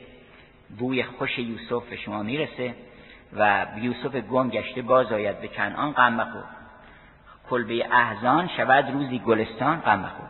بوی 0.80 1.04
خوش 1.04 1.40
یوسف 1.40 1.90
به 1.90 1.96
شما 1.96 2.24
می‌رسه 2.24 2.74
و 3.36 3.66
یوسف 3.82 4.16
گم 4.16 4.50
گشته 4.50 4.82
باز 4.82 5.12
آید 5.12 5.42
به 5.42 5.48
کنعان 5.48 5.92
غم 5.92 6.14
مخور. 6.14 6.44
کلبه 7.50 7.86
احزان 7.92 8.50
شود 8.58 8.92
روزی 8.92 9.20
گلستان 9.20 9.80
غم 9.80 10.00
مخور. 10.00 10.28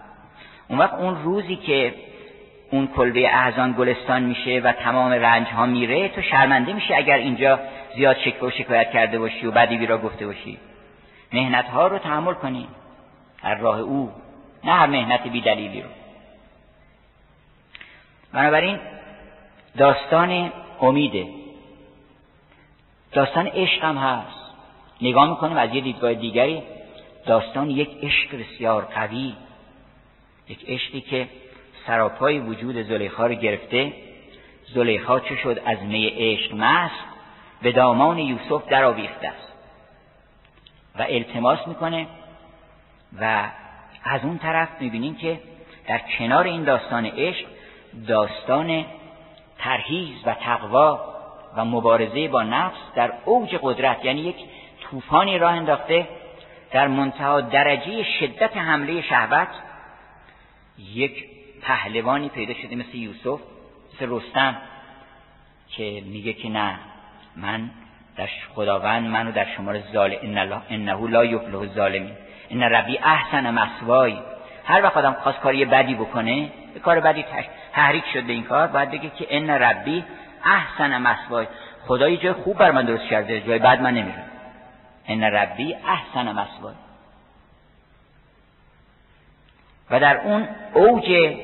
اون 0.68 0.80
وقت 0.80 0.94
اون 0.94 1.24
روزی 1.24 1.56
که 1.56 1.96
اون 2.72 2.88
کلبه 2.88 3.36
احزان 3.36 3.72
گلستان 3.72 4.24
میشه 4.24 4.62
و 4.64 4.72
تمام 4.72 5.12
رنج 5.12 5.48
ها 5.48 5.66
میره 5.66 6.10
تو 6.10 6.22
شرمنده 6.22 6.74
میشه 6.74 6.96
اگر 6.96 7.18
اینجا 7.18 7.60
زیاد 7.96 8.18
شکوه 8.18 8.50
و 8.50 8.52
شکایت 8.52 8.92
کرده 8.92 9.20
باشی 9.20 9.48
و 9.48 9.52
بدی 9.52 9.86
را 9.86 9.98
گفته 9.98 10.26
باشی. 10.26 10.60
مهنت 11.34 11.66
ها 11.66 11.88
رو 11.88 11.98
تحمل 11.98 12.34
کنی. 12.34 12.68
در 13.44 13.56
راه 13.56 13.80
او 13.80 14.12
نه 14.64 14.72
هر 14.72 14.88
مهنت 14.88 15.28
بی 15.28 15.42
دلیلی 15.42 15.82
رو. 15.82 15.90
بنابراین 18.34 18.80
داستان 19.78 20.52
امیده 20.82 21.28
داستان 23.12 23.48
عشق 23.48 23.84
هم 23.84 23.98
هست. 23.98 24.44
نگاه 25.02 25.30
می‌کنیم 25.30 25.58
از 25.58 25.74
یه 25.74 25.82
دیدگاه 25.82 26.14
دیگری. 26.14 26.64
داستان 27.26 27.70
یک 27.70 27.90
عشق 28.02 28.40
بسیار 28.40 28.82
قوی. 28.82 29.34
یک 30.50 30.70
عشقی 30.70 31.02
که 31.02 31.28
سراپای 31.88 32.40
وجود 32.40 32.82
زلیخا 32.82 33.28
رو 33.28 33.34
گرفته. 33.34 33.94
زلیخا 34.74 35.20
چه 35.20 35.36
شد؟ 35.36 35.62
از 35.66 35.84
می 35.84 36.08
عشق 36.08 36.56
مست. 36.56 37.06
به 37.62 37.72
دامان 37.72 38.20
یوسف 38.20 38.68
در 38.68 38.84
آویخته 38.84 39.28
است. 39.28 39.54
و 41.00 41.06
التماس 41.10 41.68
می‌کنه 41.68 42.08
و 43.20 43.50
از 44.04 44.24
اون 44.24 44.38
طرف 44.38 44.70
می‌بینیم 44.80 45.16
که 45.16 45.40
در 45.88 46.02
کنار 46.18 46.44
این 46.44 46.64
داستان 46.64 47.06
عشق 47.06 47.46
داستان 48.08 48.86
ترهیز 49.64 50.16
و 50.26 50.34
تقوا 50.34 51.00
و 51.56 51.66
مبارزه 51.66 52.28
با 52.28 52.44
نفس 52.44 52.78
در 52.96 53.14
اوج 53.26 53.56
قدرت 53.62 54.06
یعنی 54.06 54.22
یک 54.22 54.36
طوفانی 54.82 55.38
راه 55.38 55.52
انداخته 55.52 56.08
در 56.72 56.88
منتها 56.88 57.42
درجه 57.42 58.04
شدت 58.04 58.58
حمله 58.58 59.02
شهوت 59.02 59.48
یک 60.94 61.26
پهلوانی 61.62 62.30
پیدا 62.30 62.54
شده 62.54 62.76
مثل 62.76 62.96
یوسف 62.96 63.40
مثل 63.94 64.08
رستم 64.10 64.58
که 65.70 66.04
میگه 66.06 66.34
که 66.34 66.50
نه 66.50 66.80
من 67.36 67.70
در 68.18 68.30
خداوند 68.56 69.08
منو 69.08 69.32
در 69.32 69.46
شمار 69.58 69.80
ظالم 69.94 70.62
انه 70.70 71.10
لا 71.10 71.26
یفلح 71.26 71.60
الظالمین. 71.60 72.12
ان 72.50 72.64
ربی 72.64 72.98
احسن 72.98 73.50
مسوای. 73.50 74.18
هر 74.66 74.84
وقت 74.84 74.98
آدم 74.98 75.14
خواست 75.14 75.40
کاری 75.40 75.66
بدی 75.66 75.96
بکنه 75.96 76.52
به 76.74 76.80
کار 76.80 77.00
بدی 77.00 77.24
تحریک 77.74 78.04
شد 78.14 78.24
به 78.24 78.34
این 78.34 78.44
کار. 78.44 78.68
باید 78.68 78.92
بگه 78.92 79.10
که 79.10 79.28
ان 79.30 79.50
ربی 79.50 80.04
احسن 80.46 80.98
مسوای 80.98 81.48
خدای 81.88 82.18
جای 82.18 82.34
خوب 82.34 82.58
بر 82.58 82.72
من 82.72 82.86
درست 82.86 83.06
کرده 83.06 83.42
جای 83.42 83.60
بد 83.60 83.82
من 83.82 83.94
نمیرم. 83.94 84.26
ان 85.08 85.24
ربی 85.24 85.76
احسن 85.76 86.32
مسوای 86.32 86.74
و 89.90 90.00
در 90.00 90.18
اون 90.18 90.48
اوج 90.74 91.36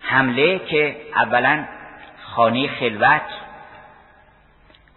حمله 0.00 0.58
که 0.58 0.96
اولا 1.16 1.64
خانه 2.22 2.68
خلوت 2.68 3.22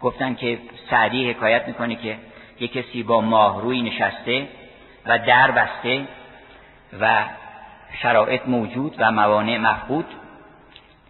گفتن 0.00 0.34
که 0.34 0.58
سعدی 0.90 1.30
حکایت 1.30 1.68
می‌کنه 1.68 1.96
که 1.96 2.16
یه 2.60 2.68
کسی 2.68 3.02
با 3.02 3.20
ماهروی 3.20 3.82
نشسته 3.82 4.48
و 5.06 5.18
در 5.18 5.50
بسته 5.50 6.08
و 7.00 7.24
شرایط 7.92 8.42
موجود 8.46 8.96
و 8.98 9.10
موانع 9.12 9.58
مفقود. 9.58 10.06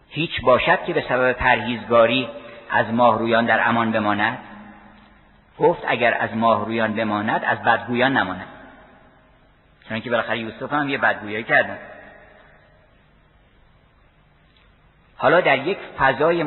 هیچ 0.08 0.40
باشد 0.42 0.84
که 0.84 0.92
به 0.92 1.04
سبب 1.08 1.32
پرهیزگاری 1.32 2.28
از 2.70 2.86
ماهرویان 2.86 3.46
در 3.46 3.68
امان 3.68 3.92
بماند. 3.92 4.38
گفت 5.58 5.82
اگر 5.86 6.16
از 6.20 6.36
ماهرویان 6.36 6.94
بماند 6.94 7.44
از 7.44 7.62
بدگویان 7.62 8.16
نماند. 8.16 8.46
چون 9.88 10.00
که 10.00 10.10
بالاخره 10.10 10.38
یوسف 10.38 10.72
هم 10.72 10.88
یه 10.88 10.98
بدگویی 10.98 11.42
کردن. 11.42 11.78
حالا 15.16 15.40
در 15.40 15.58
یک 15.58 15.78
فضای 15.98 16.44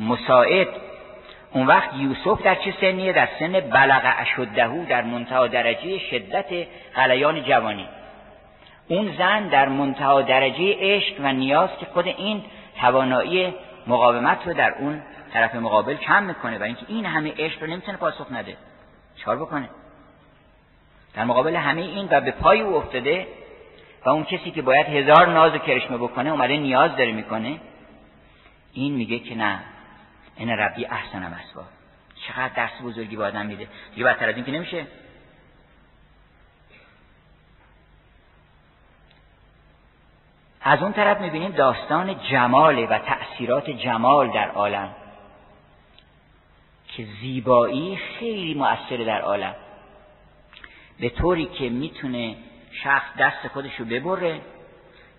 مساعد 0.00 0.68
اون 1.52 1.66
وقت 1.66 1.94
یوسف 1.94 2.42
در 2.42 2.54
چه 2.54 2.74
سنیه؟ 2.80 3.12
در 3.12 3.28
سن 3.38 3.52
بلغ 3.52 4.14
اشدهو 4.18 4.84
در 4.84 5.02
منتها 5.02 5.46
درجه 5.46 5.98
شدت 5.98 6.66
غلیان 6.96 7.44
جوانی. 7.44 7.88
اون 8.88 9.16
زن 9.18 9.48
در 9.48 9.68
منتها 9.68 10.22
درجه 10.22 10.76
عشق 10.80 11.14
و 11.20 11.32
نیاز 11.32 11.70
که 11.80 11.86
خود 11.86 12.06
این 12.06 12.44
توانایی 12.80 13.54
مقاومت 13.86 14.46
رو 14.46 14.54
در 14.54 14.74
اون 14.78 15.02
طرف 15.32 15.54
مقابل 15.54 15.94
کم 15.94 16.22
می‌کنه 16.22 16.58
و 16.58 16.62
اینکه 16.62 16.86
این 16.88 17.06
همه 17.06 17.34
عشق 17.38 17.62
رو 17.62 17.66
نمی‌تونه 17.66 17.98
پاسخ 17.98 18.32
نده. 18.32 18.56
چکار 19.16 19.36
بکنه؟ 19.36 19.68
در 21.14 21.24
مقابل 21.24 21.56
همه 21.56 21.82
این 21.82 22.08
و 22.10 22.20
به 22.20 22.30
پای 22.30 22.60
او 22.60 22.76
افتاده 22.76 23.26
و 24.04 24.08
اون 24.08 24.24
کسی 24.24 24.50
که 24.50 24.62
باید 24.62 24.86
هزار 24.86 25.26
ناز 25.26 25.54
و 25.54 25.58
کرشمه 25.58 25.96
بکنه 25.96 26.30
اومده 26.30 26.56
نیاز 26.56 26.90
داره 26.90 27.12
می‌کنه 27.12 27.60
این 28.72 28.94
میگه 28.94 29.18
که 29.18 29.34
نه 29.34 29.60
این 30.36 30.50
ربی 30.50 30.86
احسن 30.86 31.18
مسوا 31.18 31.62
چقدر 32.28 32.54
درس 32.56 32.82
بزرگی 32.82 33.16
به 33.16 33.24
آدم 33.24 33.46
میده. 33.46 33.68
دیگه 33.94 34.04
بدتر 34.04 34.28
از 34.28 34.36
این 34.36 34.44
که 34.44 34.52
نمیشه. 34.52 34.86
از 40.64 40.82
اون 40.82 40.92
طرف 40.92 41.20
می‌بینیم 41.20 41.50
داستان 41.50 42.20
جمال 42.30 42.78
و 42.78 42.98
تأثیرات 42.98 43.70
جمال 43.70 44.30
در 44.30 44.48
عالم 44.48 44.88
که 46.88 47.06
زیبایی 47.20 47.96
خیلی 47.96 48.54
مؤثره 48.54 49.04
در 49.04 49.20
عالم. 49.20 49.54
به 51.00 51.08
طوری 51.08 51.44
که 51.46 51.68
می‌تونه 51.68 52.36
شخص 52.72 53.06
دست 53.18 53.48
خودش 53.48 53.80
رو 53.80 53.84
ببره 53.84 54.40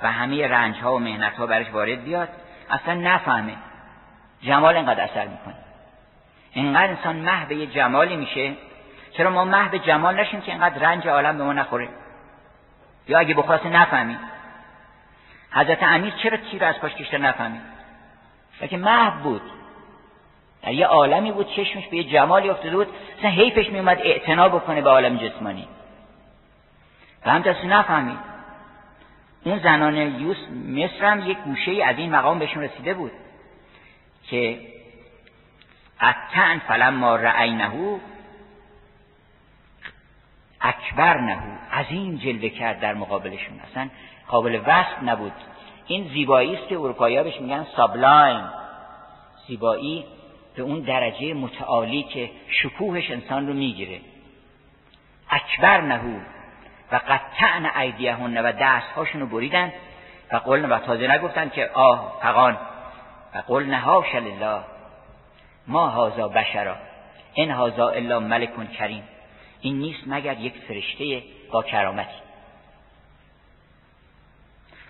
و 0.02 0.12
همه 0.12 0.48
رنج 0.48 0.78
ها 0.78 0.96
و 0.96 1.00
مهنت 1.00 1.34
ها 1.34 1.46
برش 1.46 1.70
وارد 1.70 2.04
بیاد 2.04 2.30
اصلا 2.70 2.94
نفهمه. 2.94 3.56
جمال 4.42 4.78
انقدر 4.78 5.04
اثر 5.04 5.28
می‌کنه. 5.28 5.56
انقدر 6.56 6.90
انسان 6.90 7.16
محو 7.16 7.52
یه 7.52 7.68
جمالی 7.68 8.16
میشه. 8.16 8.54
چرا 9.12 9.30
ما 9.30 9.46
محو 9.46 9.78
جمال 9.78 10.20
نشیم 10.20 10.42
که 10.42 10.54
انقدر 10.54 10.80
رنج 10.80 11.08
عالم 11.08 11.38
به 11.38 11.44
ما 11.44 11.54
نخوره؟ 11.54 11.90
یا 13.08 13.20
اگه 13.20 13.34
بخواسته 13.34 13.70
نفهمیم. 13.70 14.20
حضرت 15.54 15.84
امیر 15.84 16.14
چرا 16.24 16.38
تیر 16.38 16.66
از 16.66 16.80
پاش 16.80 16.96
کشته 16.96 17.18
نفهمید؟ 17.18 17.62
که 18.70 18.78
محو 18.78 19.24
بود. 19.24 19.42
در 20.62 20.74
یه 20.74 20.86
عالمی 20.86 21.32
بود 21.32 21.50
چشمش 21.56 21.88
به 21.88 21.98
یه 21.98 22.04
جمالی 22.04 22.50
افتاده 22.50 22.76
بود 22.76 22.88
اصلا 23.18 23.30
حیفش 23.30 23.70
میومد 23.70 23.98
اعتنا 23.98 24.50
بکنه 24.50 24.82
به 24.82 24.90
عالم 24.90 25.18
جسمانی. 25.18 25.68
و 27.26 27.32
هم 27.32 27.42
دست 27.42 27.66
نفهمید. 27.66 28.20
اون 29.44 29.60
زنان 29.60 29.96
یوس 29.96 30.38
مصر 30.68 31.06
هم 31.06 31.30
یک 31.30 31.38
گوشه 31.38 31.86
از 31.86 31.98
این 31.98 32.16
مقام 32.16 32.40
بهشون 32.40 32.64
رسیده 32.64 32.94
بود 32.94 33.12
که 34.30 34.60
قطعا 36.02 36.60
فلم 36.68 36.94
ما 36.94 37.16
رعینهو 37.16 38.00
اکبر 40.62 41.18
نهو 41.18 41.58
از 41.72 41.86
این 41.90 42.18
جلوه 42.18 42.50
کرد 42.50 42.80
در 42.80 42.94
مقابلشون. 42.94 43.60
اصلا 43.72 43.90
قابل 44.34 44.62
وصف 44.66 45.04
نبود. 45.04 45.32
این 45.88 46.08
زیبایی 46.14 46.56
است 46.56 46.68
که 46.68 46.76
اروپایی 46.76 47.24
بهش 47.24 47.42
میگن 47.42 47.68
سابلایم 47.76 48.50
زیبایی 49.48 50.06
به 50.56 50.64
اون 50.64 50.80
درجه 50.80 51.34
متعالی 51.34 52.04
که 52.04 52.32
شکوهش 52.48 53.12
انسان 53.12 53.48
رو 53.48 53.54
می‌گیره. 53.54 54.00
اکبر 55.30 55.82
نهو 55.82 56.20
و 56.92 57.00
قطعن 57.08 57.66
ایدیهن 57.80 58.46
و 58.46 58.52
دستهاشون 58.52 59.22
رو 59.22 59.28
بریدن 59.28 59.74
و 60.32 60.38
قلن 60.38 60.72
و 60.72 60.80
تازه 60.80 61.08
نگفتن 61.08 61.50
که 61.50 61.70
آه 61.74 62.20
فقان 62.22 62.58
و 63.36 63.38
قل 63.48 63.64
نهاش 63.64 64.16
الله 64.16 64.62
ما 65.68 65.88
هازا 65.88 66.28
بشرا. 66.28 66.76
این 67.34 67.52
هازا 67.52 67.90
الا 67.90 68.20
ملکون 68.20 68.68
کریم. 68.68 69.04
این 69.62 69.80
نیست 69.80 70.04
مگر 70.08 70.40
یک 70.40 70.54
فرشته 70.68 71.24
با 71.52 71.64
کرامتی. 71.64 72.23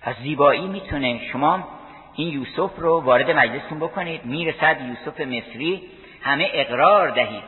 پس 0.03 0.15
زیبایی 0.17 0.67
می‌تونه 0.67 1.21
شما 1.31 1.67
این 2.15 2.27
یوسف 2.27 2.71
رو 2.77 3.01
وارد 3.01 3.31
مجلستون 3.31 3.79
بکنید. 3.79 4.25
می‌رسد 4.25 4.77
یوسف 4.81 5.21
مصری. 5.21 5.81
همه 6.21 6.49
اقرار 6.53 7.09
دهید. 7.09 7.43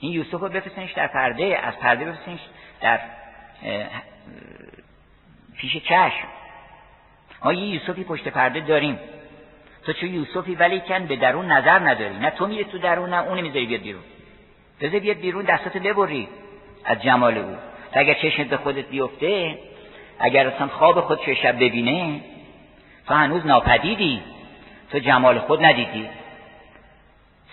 این 0.00 0.12
یوسف 0.12 0.34
رو 0.34 0.48
بفرستنش 0.48 0.92
در 0.92 1.06
پرده 1.06 1.58
از 1.62 1.78
پرده 1.78 2.04
بفرستنش 2.04 2.40
در 2.80 3.00
پیش 5.56 5.76
چشم. 5.76 6.28
ما 7.44 7.52
یه 7.52 7.66
یوسفی 7.66 8.04
پشت 8.04 8.28
پرده 8.28 8.60
داریم. 8.60 8.98
تو 9.86 9.92
چون 9.92 10.14
یوسفی؟ 10.14 10.54
ولی 10.54 10.80
کن 10.80 11.06
به 11.06 11.16
درون 11.16 11.52
نظر 11.52 11.78
نداری. 11.78 12.18
نه 12.18 12.30
تو 12.30 12.46
میری 12.46 12.64
تو 12.64 12.78
درون 12.78 13.10
نه 13.10 13.22
اونو 13.22 13.42
می‌ذاری 13.42 13.66
بیاد 13.66 13.80
بیرون. 13.82 14.02
بذار 14.80 15.00
بیاد 15.00 15.16
بیرون 15.16 15.44
دستات 15.44 15.76
ببری. 15.76 16.28
از 16.84 17.02
جمال 17.02 17.38
او. 17.38 17.56
اگر 17.92 18.14
چشمت 18.14 18.46
به 18.46 18.56
خودت 18.56 18.84
بیفته 18.84 19.58
اگر 20.18 20.46
اصلا 20.46 20.68
خواب 20.68 21.00
خود 21.00 21.24
چه 21.24 21.34
شب 21.34 21.56
ببینه 21.56 22.20
تو 23.08 23.14
هنوز 23.14 23.46
ناپدیدی. 23.46 24.22
تو 24.92 24.98
جمال 24.98 25.38
خود 25.38 25.64
ندیدی. 25.64 26.08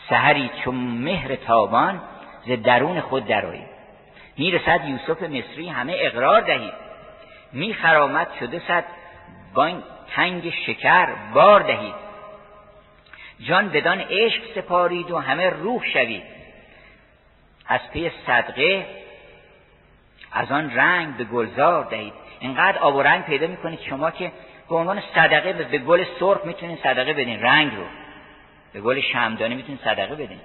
سهری 0.10 0.50
چون 0.64 0.76
مهر 0.76 1.36
تابان 1.36 2.02
ز 2.46 2.52
درون 2.52 3.02
خود 3.02 3.26
درایی 3.26 3.66
می‌رسد 4.38 4.86
یوسف 4.86 5.24
مصری 5.24 5.70
همه 5.70 5.96
اقرار 5.98 6.42
دهید. 6.42 6.74
می 7.54 7.74
خرامت 7.74 8.28
شده 8.40 8.62
صد 8.68 8.84
با 9.54 9.66
این 9.66 9.84
تنگ 10.16 10.50
شکر 10.50 11.10
بار 11.34 11.60
دهید. 11.60 11.96
جان 13.40 13.70
بدان 13.70 14.00
عشق 14.00 14.42
سپارید 14.56 15.12
و 15.12 15.20
همه 15.20 15.50
روح 15.50 15.86
شوید. 15.94 16.24
از 17.68 17.80
پی 17.94 18.12
صدقه 18.28 18.86
از 20.32 20.52
آن 20.52 20.76
رنگ 20.76 21.18
به 21.18 21.24
گلزار 21.24 21.84
دهید. 21.84 22.23
اینقدر 22.44 22.78
آب 22.78 22.96
و 22.96 23.02
رنگ 23.02 23.24
پیدا 23.24 23.48
می‌کنید 23.48 23.80
شما 23.80 24.12
که 24.12 24.32
به 24.70 24.76
عنوان 24.76 25.04
صدقه 25.16 25.54
به 25.54 25.78
گل 25.78 26.06
سرخ 26.20 26.46
می‌تونید 26.46 26.80
صدقه 26.84 27.14
بدین 27.14 27.42
رنگ 27.42 27.76
رو. 27.76 27.84
به 28.74 28.82
گل 28.82 29.02
شمدانی 29.02 29.56
می‌تونید 29.56 29.82
صدقه 29.84 30.16
بدین. 30.16 30.40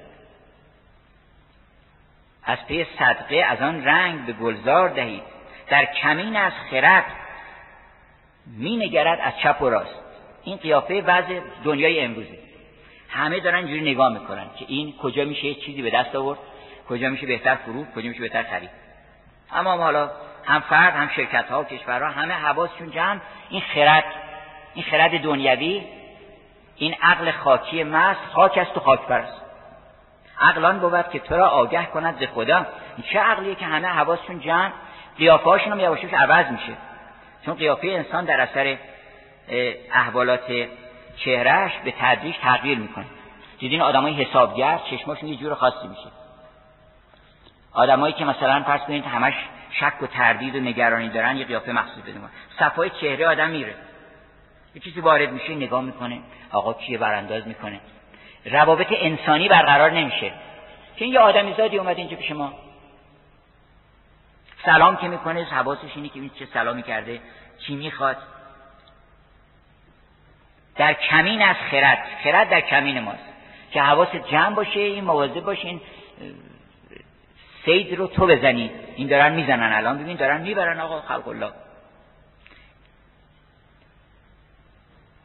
از 2.45 2.59
پی 2.69 2.87
صدقه 2.99 3.37
از 3.37 3.63
آن 3.63 3.85
رنگ 3.85 4.27
به 4.27 4.33
گلزار 4.33 4.89
دهید. 4.89 5.23
در 5.69 5.85
کمین 5.85 6.37
از 6.37 6.53
خرد 6.71 7.05
می 8.47 8.77
نگرد 8.77 9.21
از 9.23 9.33
چپ 9.43 9.63
و 9.63 9.71
راست. 9.71 9.95
این 10.45 10.57
قیافه 10.57 11.03
وضع 11.07 11.41
دنیای 11.65 12.01
امروزه. 12.01 12.39
همه 13.09 13.41
دارن 13.41 13.67
جوری 13.67 13.91
نگاه 13.91 14.13
می‌کنن 14.13 14.47
که 14.59 14.65
این 14.69 14.95
کجا 15.03 15.25
میشه؟ 15.25 15.55
چیزی 15.55 15.83
به 15.83 15.91
دست 15.91 16.15
آورد؟ 16.15 16.39
کجا 16.89 17.09
میشه 17.09 17.27
بهتر 17.27 17.55
فروخت؟ 17.55 17.95
کجا 17.95 18.09
میشه 18.09 18.21
بهتر 18.21 18.43
خرید؟ 18.43 18.71
اما 19.53 19.77
حالا 19.77 20.11
هم 20.45 20.61
فرد 20.61 20.95
هم 20.95 21.09
شرکت 21.09 21.51
ها 21.51 21.61
و 21.61 21.65
کشورها 21.65 22.09
همه 22.11 22.35
حواسشون 22.35 22.91
جمع. 22.91 23.21
این 23.51 23.63
خرد 23.75 24.05
این 24.75 24.85
خرد 24.85 25.23
دنیوی 25.23 25.85
این 26.77 26.95
عقل 27.03 27.31
خاکی 27.31 27.85
مست 27.85 28.21
خاک 28.33 28.59
است 28.59 28.77
و 28.77 28.81
خاک 28.81 29.01
پرست. 29.01 29.43
عقلان 30.41 30.79
بود 30.79 31.11
که 31.11 31.19
تو 31.19 31.37
را 31.37 31.49
آگه 31.49 31.87
کند 31.87 32.19
ز 32.21 32.35
خدا. 32.35 32.57
این 32.97 33.07
چه 33.13 33.19
عقلیه 33.19 33.55
که 33.55 33.65
همه 33.65 33.89
حواسشون 33.89 34.41
جمع؟ 34.41 34.71
قیافه 35.19 35.45
هاشون 35.45 35.73
هم 35.73 35.81
یواشوش 35.81 36.13
عوض 36.13 36.47
میشه. 36.47 36.73
چون 37.45 37.55
قیافه 37.55 37.89
انسان 37.89 38.25
در 38.25 38.41
اثر 38.41 38.77
احوالات 39.95 40.53
چهرهش 41.17 41.73
به 41.85 41.95
تدریج 42.01 42.37
تغییر 42.37 42.79
می‌کنه. 42.79 43.07
دیدین 43.59 43.83
آدمای 43.83 44.13
حسابگر 44.13 44.81
چشماشون 44.91 45.29
یه 45.29 45.37
جور 45.37 45.55
خاصی 45.55 45.89
میشه. 45.89 46.18
آدمایی 47.73 48.15
که 48.15 48.25
مثلا 48.25 48.63
فرض 48.63 48.81
کنید 48.81 49.05
همش 49.05 49.35
شک 49.71 50.03
و 50.03 50.07
تردید 50.07 50.55
و 50.55 50.61
نگرانی 50.61 51.09
دارن 51.09 51.37
یه 51.37 51.45
قیافه 51.45 51.73
مخصوص 51.73 52.03
بدون 52.03 52.29
صفای 52.59 52.91
چهره 52.91 53.27
آدم 53.27 53.51
میره. 53.51 53.75
یه 54.75 54.83
چیزی 54.83 55.01
وارد 55.01 55.33
میشه 55.33 55.55
نگاه 55.55 55.83
می‌کنه. 55.83 56.21
آقا 56.53 56.73
کیه؟ 56.73 56.99
برانداز 56.99 57.47
می‌کنه. 57.47 57.81
روابط 58.45 58.87
انسانی 58.91 59.49
برقرار 59.49 59.91
نمیشه. 59.91 60.33
که 60.97 61.05
این 61.05 61.15
یه 61.15 61.21
آدمی 61.21 61.55
زادی 61.55 61.79
اومد 61.79 61.99
اینجا 61.99 62.17
پیش 62.17 62.31
ما. 62.31 62.53
سلام 64.65 64.97
که 64.97 65.09
می‌کنه 65.09 65.45
حواسش 65.45 65.91
اینه 65.95 66.09
که 66.09 66.21
این 66.21 66.31
چه 66.39 66.47
سلامی 66.47 66.83
کرده 66.83 67.21
چی 67.67 67.75
می‌خواد. 67.75 68.17
در 70.77 70.93
کمین 70.93 71.43
از 71.43 71.57
خرد. 71.71 72.07
خرد 72.25 72.51
در 72.51 72.61
کمین 72.61 73.01
ماست. 73.01 73.29
که 73.71 73.83
حواس 73.83 74.09
جمع 74.31 74.55
باشه 74.55 74.81
این 74.81 75.05
مواظب 75.05 75.41
باشه 75.41 75.81
سید 77.69 77.95
رو 77.95 78.07
تو 78.07 78.27
بزنی. 78.27 78.71
این 78.97 79.09
دارن 79.09 79.33
می‌زنن 79.33 79.73
الان. 79.73 79.99
ببین 79.99 80.17
دارن 80.17 80.41
می‌برن 80.41 80.81
آقا 80.81 81.01
خلق 81.01 81.29
الله. 81.29 81.51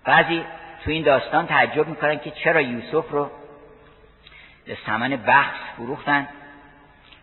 بعضی 0.06 0.44
تو 0.84 0.92
این 0.92 1.04
داستان 1.04 1.48
تعجب 1.48 1.88
می‌کنن 1.88 2.20
که 2.20 2.32
چرا 2.32 2.62
یوسف 2.62 3.10
رو 3.12 3.32
به 4.66 4.78
سمن 4.86 5.10
بخش 5.10 5.60
فروختن 5.76 6.28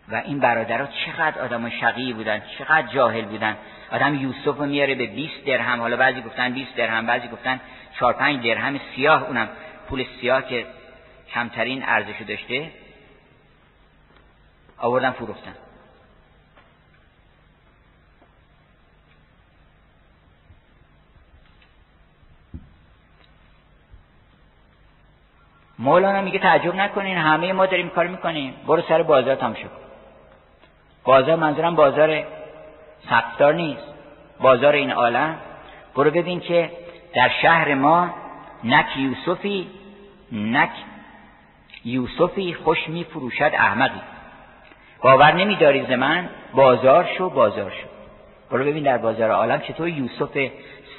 و 0.09 0.14
این 0.14 0.40
برادرها 0.40 0.88
چقدر 1.06 1.42
آدم 1.42 1.70
شقی 1.70 2.12
بودن 2.12 2.42
چقدر 2.59 2.87
جاهل 2.87 3.24
بودن. 3.24 3.56
آدم 3.92 4.14
یوسف 4.14 4.59
رو 4.59 4.66
میاره 4.66 4.94
به 4.94 5.06
20 5.06 5.44
درهم. 5.46 5.80
حالا 5.80 5.96
بعضی 5.96 6.20
گفتن 6.22 6.52
20 6.52 6.76
درهم 6.76 7.06
بعضی 7.06 7.28
گفتن 7.28 7.61
4 7.98 8.12
5 8.12 8.46
درهم. 8.46 8.80
سیاه 8.94 9.26
اونم 9.26 9.48
پول 9.88 10.04
سیاه 10.20 10.48
که 10.48 10.66
کمترین 11.35 11.83
ارزشو 11.87 12.24
داشته. 12.24 12.70
آوردن 14.81 15.11
فروختن. 15.11 15.55
مولانا 25.79 26.21
میگه 26.23 26.38
تعجب 26.38 26.75
نکنین 26.75 27.19
همه 27.19 27.53
ما 27.53 27.66
داریم 27.66 27.88
کار 27.88 28.07
می‌کنیم. 28.07 28.55
برو 28.66 28.83
سر 28.83 29.03
بازار 29.03 29.35
تماشا 29.35 29.69
کن 29.69 29.77
بازار 31.05 31.37
منظورم 31.37 31.77
بازار 31.77 32.25
سقفدار 33.11 33.55
نیست. 33.55 33.83
بازار 34.40 34.73
این 34.73 34.90
عالم. 34.90 35.37
برو 35.95 36.11
ببین 36.11 36.40
که 36.40 36.71
در 37.14 37.31
شهر 37.43 37.75
ما 37.75 38.14
نک 38.64 38.97
یوسفی 38.97 39.71
نک 40.33 40.71
یوسفی 41.85 42.55
خوش 42.55 42.88
می 42.88 43.05
فروشد 43.05 43.51
احمقی. 43.55 44.01
باور 45.02 45.34
نمیداری 45.34 45.86
ز 45.86 45.90
من؟ 45.90 46.28
بازار 46.54 47.08
شو 47.18 47.30
بازار 47.30 47.70
شو. 47.70 47.88
برو 48.50 48.64
ببین 48.64 48.84
در 48.84 48.98
بازار 48.98 49.30
عالم 49.30 49.60
چطور 49.60 49.88
یوسف 49.88 50.50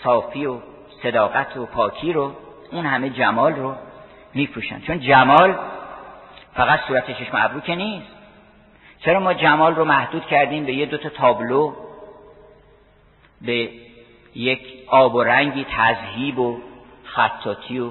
صافی 0.03 0.45
و 0.45 0.57
صداقت 1.03 1.57
و 1.57 1.65
پاکی 1.65 2.13
رو 2.13 2.31
اون 2.71 2.85
همه 2.85 3.09
جمال 3.09 3.53
رو 3.53 3.75
میفروشن. 4.33 4.81
چون 4.81 4.99
جمال 4.99 5.55
فقط 6.53 6.79
صورت 6.87 7.11
چشم 7.11 7.31
ابرو 7.33 7.59
که 7.59 7.75
نیست. 7.75 8.07
چرا 8.99 9.19
ما 9.19 9.33
جمال 9.33 9.75
رو 9.75 9.85
محدود 9.85 10.25
کردیم 10.25 10.65
به 10.65 10.73
یه 10.73 10.85
دوتا 10.85 11.09
تابلو 11.09 11.73
به 13.41 13.69
یک 14.35 14.61
آب 14.87 15.15
و 15.15 15.23
رنگی 15.23 15.65
تذهیب 15.77 16.39
و 16.39 16.59
خطاتی 17.03 17.79
و 17.79 17.89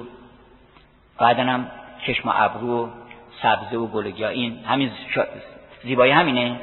بعدن 1.19 1.49
هم 1.49 1.71
چشم 2.07 2.29
ابرو 2.35 2.85
و 2.85 2.89
سبزه 3.41 3.77
و 3.77 3.87
گلگیا 3.87 4.29
این 4.29 4.63
همین 4.65 4.91
زیبایی 5.83 6.11
همینه؟ 6.11 6.59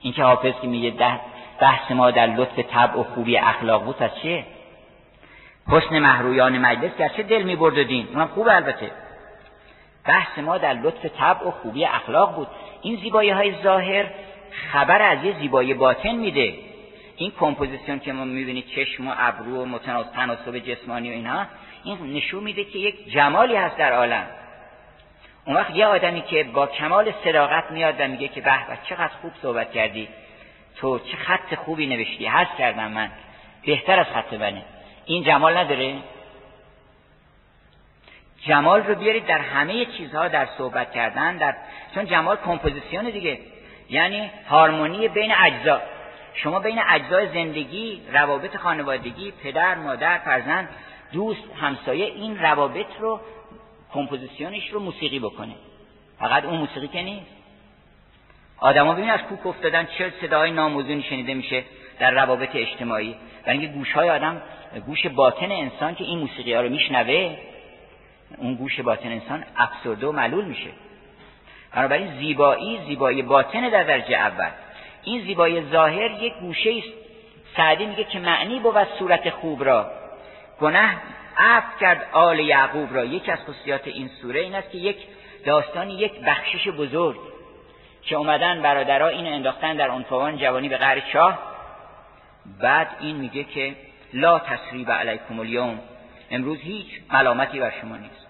این 0.00 0.12
که 0.12 0.22
حافظ 0.22 0.52
که 0.62 0.66
میگه 0.66 0.90
ده 0.90 1.20
بحث 1.60 1.90
ما 1.90 2.10
در 2.10 2.26
لطف 2.26 2.58
طبع 2.58 3.00
و 3.00 3.02
خوبی 3.02 3.38
اخلاق 3.38 3.84
بود 3.84 4.02
از 4.02 4.10
چیه؟ 4.22 4.44
حسن 5.68 5.98
محرویان 5.98 6.58
مجلس 6.58 6.96
گرچه 6.96 7.22
دل 7.22 7.42
می‌برد 7.42 7.78
و 7.78 7.84
دین 7.84 8.08
اونم 8.12 8.26
خوب 8.26 8.48
البته. 8.48 8.90
بحث 10.04 10.38
ما 10.38 10.58
در 10.58 10.74
لطف 10.74 11.06
طبع 11.06 11.46
و 11.46 11.50
خوبی 11.50 11.84
اخلاق 11.84 12.34
بود. 12.34 12.48
این 12.82 12.96
زیبایی 12.96 13.30
های 13.30 13.54
ظاهر 13.62 14.06
خبر 14.72 15.02
از 15.02 15.24
یه 15.24 15.38
زیبایی 15.38 15.74
باطن 15.74 16.12
میده. 16.12 16.54
این 17.16 17.32
کمپوزیسیون 17.40 17.98
که 17.98 18.12
ما 18.12 18.24
می‌بینید 18.24 18.66
چشم 18.66 19.08
و 19.08 19.14
ابرو 19.18 19.64
و 19.64 19.78
تناسب 20.14 20.58
جسمانی 20.58 21.10
و 21.10 21.12
اینها 21.12 21.46
این 21.84 22.12
نشون 22.12 22.44
میده 22.44 22.64
که 22.64 22.78
یک 22.78 23.12
جمالی 23.12 23.56
هست 23.56 23.76
در 23.76 23.92
عالم. 23.92 24.26
اون 25.46 25.56
وقت 25.56 25.70
یه 25.70 25.86
آدمی 25.86 26.22
که 26.22 26.44
با 26.44 26.66
کمال 26.66 27.14
صداقت 27.24 27.70
میاد 27.70 27.94
و 27.98 28.08
میگه 28.08 28.28
که 28.28 28.40
به 28.40 28.66
به 28.68 28.78
چقدر 28.88 29.12
خوب 29.22 29.32
صحبت 29.42 29.72
کردی. 29.72 30.08
تو 30.76 30.98
چه 30.98 31.16
خط 31.16 31.54
خوبی 31.54 31.86
نوشتی. 31.86 32.26
هست 32.26 32.56
کردم 32.58 32.90
من. 32.90 33.10
بهتر 33.66 34.00
از 34.00 34.06
خط 34.06 34.34
بنه 34.34 34.62
این 35.04 35.24
جمال 35.24 35.56
نداره؟ 35.56 35.94
جمال 38.46 38.82
رو 38.82 38.94
بیارید 38.94 39.26
در 39.26 39.38
همه 39.38 39.84
چیزها 39.84 40.28
در 40.28 40.48
صحبت 40.58 40.92
کردن 40.92 41.36
در 41.36 41.56
چون 41.94 42.06
جمال 42.06 42.36
کمپوزیسیون 42.36 43.04
دیگه. 43.04 43.38
یعنی 43.90 44.30
هارمونی 44.48 45.08
بین 45.08 45.34
اجزا. 45.34 45.80
شما 46.34 46.58
بین 46.58 46.80
اجزای 46.88 47.28
زندگی 47.28 48.02
روابط 48.12 48.56
خانوادگی 48.56 49.32
پدر 49.42 49.74
مادر 49.74 50.18
فرزند 50.18 50.68
دوست 51.12 51.42
همسایه 51.60 52.04
این 52.04 52.38
روابط 52.38 52.86
رو 53.00 53.20
کمپوزیسیونش 53.94 54.68
رو 54.70 54.80
موسیقی 54.80 55.18
بکنه. 55.18 55.54
فقط 56.18 56.44
اون 56.44 56.58
موسیقی 56.58 56.88
که 56.88 57.02
نیست. 57.02 57.26
آدما 58.58 58.94
ببین 58.94 59.10
از 59.10 59.20
کوک 59.20 59.46
افتادن 59.46 59.88
چه 59.98 60.12
صدای 60.20 60.50
ناموزونی 60.50 61.02
شنیده 61.02 61.34
میشه 61.34 61.64
در 61.98 62.10
روابط 62.10 62.48
اجتماعی. 62.54 63.14
و 63.46 63.50
اینکه 63.50 63.66
گوش 63.66 63.92
های 63.92 64.10
آدم 64.10 64.42
گوش 64.86 65.06
باطن 65.06 65.52
انسان 65.52 65.94
که 65.94 66.04
این 66.04 66.18
موسیقی 66.18 66.54
ها 66.54 66.60
رو 66.60 66.68
میشنوه 66.68 67.36
اون 68.38 68.54
گوش 68.54 68.80
باطن 68.80 69.08
انسان 69.08 69.44
افسرده 69.56 70.06
و 70.06 70.12
معلول 70.12 70.44
میشه. 70.44 70.70
بنابراین 71.74 72.18
زیبایی 72.18 72.80
زیبایی 72.86 73.22
باطن 73.22 73.68
در 73.68 73.82
درجه 73.82 74.16
اول. 74.16 74.50
این 75.04 75.24
زیبایی 75.24 75.62
ظاهر 75.70 76.10
یک 76.10 76.34
گوشه 76.34 76.70
است. 76.78 76.94
سعدی 77.56 77.86
میگه 77.86 78.04
که 78.04 78.18
معنی 78.18 78.58
بود 78.58 78.86
صورت 78.98 79.30
خوب 79.30 79.64
را 79.64 79.90
گناه 80.60 80.94
عفو 81.38 81.78
کرد 81.80 82.08
آل 82.12 82.38
یعقوب 82.38 82.94
را. 82.94 83.04
یکی 83.04 83.32
از 83.32 83.38
خصوصیات 83.38 83.86
این 83.86 84.08
سوره 84.08 84.40
این 84.40 84.54
است 84.54 84.70
که 84.70 84.78
یک 84.78 84.96
داستانی 85.44 85.94
یک 85.94 86.20
بخشش 86.20 86.68
بزرگ 86.68 87.16
که 88.02 88.16
اومدن 88.16 88.62
برادرها 88.62 89.08
اینو 89.08 89.30
انداختن 89.30 89.76
در 89.76 89.88
عنفوان 89.88 90.38
جوانی 90.38 90.68
به 90.68 90.76
قهر 90.76 91.00
شاه. 91.12 91.38
بعد 92.60 92.88
این 93.00 93.16
میگه 93.16 93.44
که 93.44 93.76
لا 94.12 94.38
تسریب 94.38 94.90
علیکم 94.90 95.40
اليوم 95.40 95.80
امروز 96.30 96.58
هیچ 96.60 96.86
ملامتی 97.12 97.60
بر 97.60 97.72
شما 97.80 97.96
نیست. 97.96 98.26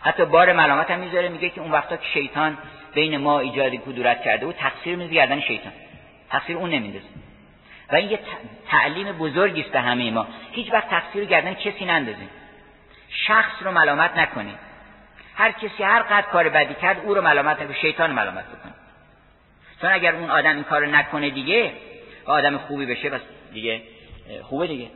حتی 0.00 0.24
بار 0.24 0.52
ملامت 0.52 0.90
هم 0.90 1.00
می‌ذاره 1.00 1.28
میگه 1.28 1.50
که 1.50 1.60
اون 1.60 1.70
وقتا 1.70 1.96
که 1.96 2.06
شیطان 2.14 2.58
بین 2.94 3.16
ما 3.16 3.40
ایجاد 3.40 3.74
کدورت 3.74 4.22
کرده 4.22 4.46
و 4.46 4.52
تقصیر 4.52 4.96
می‌ذاره 4.96 5.14
گردن 5.14 5.40
شیطان. 5.40 5.72
تقصیر 6.30 6.56
اون 6.56 6.70
نمیندازه. 6.70 7.04
و 7.92 7.96
این 7.96 8.10
یه 8.10 8.18
تعلیم 8.68 9.12
بزرگی 9.12 9.60
است 9.60 9.70
به 9.70 9.80
همه 9.80 10.10
ما. 10.10 10.26
هیچ 10.52 10.72
وقت 10.72 10.88
تقصیر 10.88 11.24
گردن 11.24 11.54
کسی 11.54 11.84
نندازیم 11.84 12.28
شخص 13.12 13.62
رو 13.62 13.70
ملامت 13.70 14.16
نکنید 14.16 14.58
هر 15.34 15.52
کسی 15.52 15.82
هر 15.82 16.02
قدر 16.02 16.26
کار 16.26 16.48
بدی 16.48 16.74
کرد 16.74 16.98
او 17.04 17.14
رو 17.14 17.22
ملامت 17.22 17.60
نکنید 17.60 17.76
شیطان 17.76 18.10
ملامت 18.10 18.44
بکنید 18.44 18.74
چون 19.80 19.90
اگر 19.92 20.14
اون 20.14 20.30
آدم 20.30 20.54
این 20.54 20.64
کار 20.64 20.86
نکنه 20.86 21.30
دیگه 21.30 21.72
آدم 22.24 22.58
خوبی 22.58 22.86
بشه 22.86 23.10
پس 23.10 23.20
دیگه 23.52 23.82
خوبه 24.42 24.66
دیگه. 24.66 24.88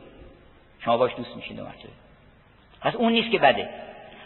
شما 0.85 0.97
باش 0.97 1.15
دوست 1.15 1.35
میشین 1.35 1.57
دو 1.57 1.63
پس 2.81 2.95
اون 2.95 3.11
نیست 3.11 3.31
که 3.31 3.39
بده. 3.39 3.69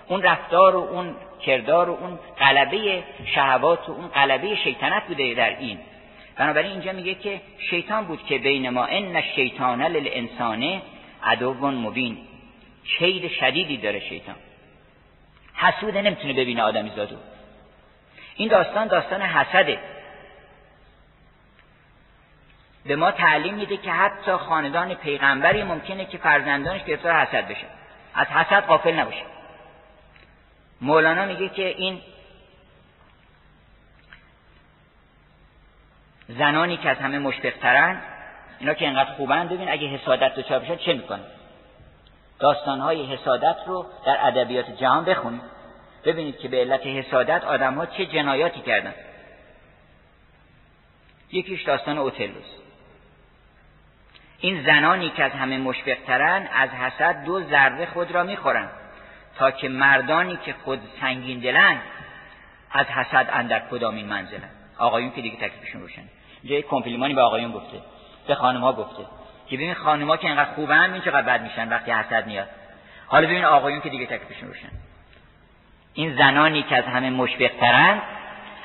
اون 0.08 0.22
رفتار 0.22 0.76
و 0.76 0.80
اون 0.80 1.16
کردار 1.46 1.90
و 1.90 1.94
اون 1.94 2.20
قلبه 2.38 3.04
شهوات 3.26 3.90
و 3.90 3.92
اون 3.92 4.08
قلبه 4.08 4.56
شیطنت 4.56 5.04
بوده 5.08 5.34
در 5.34 5.58
این. 5.60 5.80
بنابراین 6.36 6.72
اینجا 6.72 6.92
میگه 6.92 7.16
که 7.16 7.42
شیطان 7.70 8.06
بود 8.06 8.26
که 8.26 8.38
بین 8.38 8.70
ما 8.70 8.86
ان 8.86 9.16
الشیطان 9.16 9.82
للانسان 9.82 10.82
عدو 11.24 11.54
مبین. 11.54 12.18
کید 12.84 13.32
شدیدی 13.32 13.78
داره 13.78 14.00
شیطان. 14.00 14.36
حسوده 15.54 16.02
نمی‌تونه 16.02 16.34
ببینه 16.34 16.62
آدمی 16.62 16.92
زادو. 16.96 17.16
این 18.36 18.50
داستان 18.50 18.88
داستان 18.88 19.22
حسده. 19.22 19.80
به 22.86 22.96
ما 22.96 23.12
تعلیم 23.12 23.54
میده 23.54 23.78
که 23.78 23.92
حتی 23.92 24.32
خاندان 24.32 24.94
پیغمبری 24.94 25.64
ممکنه 25.64 26.06
که 26.06 26.18
فرزندانش 26.18 26.84
گرفتار 26.84 27.14
حسد 27.14 27.48
بشه. 27.48 27.66
از 28.14 28.28
حسد 28.28 28.66
غافل 28.66 29.00
نباشه. 29.00 29.24
مولانا 30.82 31.26
میگه 31.26 31.50
که 31.50 31.68
این 31.68 32.02
زنانی 36.28 36.78
که 36.78 36.90
از 36.90 36.98
همه 36.98 37.20
مشفقترن 37.20 38.02
اینا 38.60 38.74
که 38.74 38.88
انقدر 38.88 39.14
خوبن 39.14 39.48
ببین 39.48 39.70
اگه 39.70 39.88
حسادت 39.88 40.36
دچار 40.36 40.60
بشن 40.60 40.76
چه 40.76 40.94
می‌کنه 40.94 41.24
داستانهای 42.42 43.06
حسادت 43.06 43.58
رو 43.68 43.86
در 44.06 44.18
ادبیات 44.28 44.72
جهان 44.72 45.06
بخونید 45.06 45.42
ببینید 46.06 46.40
که 46.40 46.48
به 46.48 46.58
علت 46.58 46.86
حسادت 46.86 47.44
آدم 47.44 47.74
ها 47.74 47.86
چه 47.86 48.06
جنایاتی 48.06 48.62
کردن. 48.62 48.94
یکیش 51.32 51.64
داستان 51.64 51.98
اوتلوس 51.98 52.46
این 54.40 54.64
زنانی 54.64 55.10
که 55.10 55.24
از 55.24 55.32
همه 55.32 55.58
مشفقترن 55.58 56.48
از 56.54 56.70
حسد 56.70 57.24
دو 57.26 57.44
ذره 57.44 57.86
خود 57.86 58.12
را 58.12 58.24
می‌خورند 58.24 58.70
تا 59.38 59.52
که 59.52 59.70
مردانی 59.70 60.38
که 60.46 60.56
خود 60.64 60.80
سنگین 61.02 61.40
دلن 61.40 61.82
از 62.72 62.86
حسد 62.86 63.30
اندر 63.32 63.60
کدامین 63.72 64.08
منزلن. 64.08 64.50
آقایون 64.78 65.12
که 65.12 65.22
دیگه 65.22 65.38
تکلیفشون 65.38 65.82
روشن 65.82 66.04
یک 66.44 66.68
کمپلیمانی 66.68 67.14
به 67.14 67.22
آقایون 67.22 67.52
گفته 67.52 67.78
به 68.28 68.36
خانم 68.36 68.62
ها 68.62 68.74
گفته. 68.74 69.06
که 69.52 69.58
ببین 69.58 69.74
خانم 69.74 70.08
ها 70.08 70.18
که 70.18 70.28
اینقدر 70.28 70.54
خوبن 70.54 70.94
این 70.94 71.02
چقدر 71.02 71.22
بد 71.22 71.42
میشن 71.42 71.70
وقتی 71.70 71.92
حسد 71.92 72.28
میاد. 72.28 72.48
حالا 73.08 73.28
ببین 73.28 73.46
آقایون 73.46 73.82
که 73.82 73.90
دیگه 73.90 74.06
تکلیفشون 74.06 74.48
روشن. 74.48 74.70
این 75.94 76.16
زنانی 76.16 76.64
که 76.64 76.76
از 76.76 76.86
همه 76.86 77.10
مشفقترن 77.10 78.02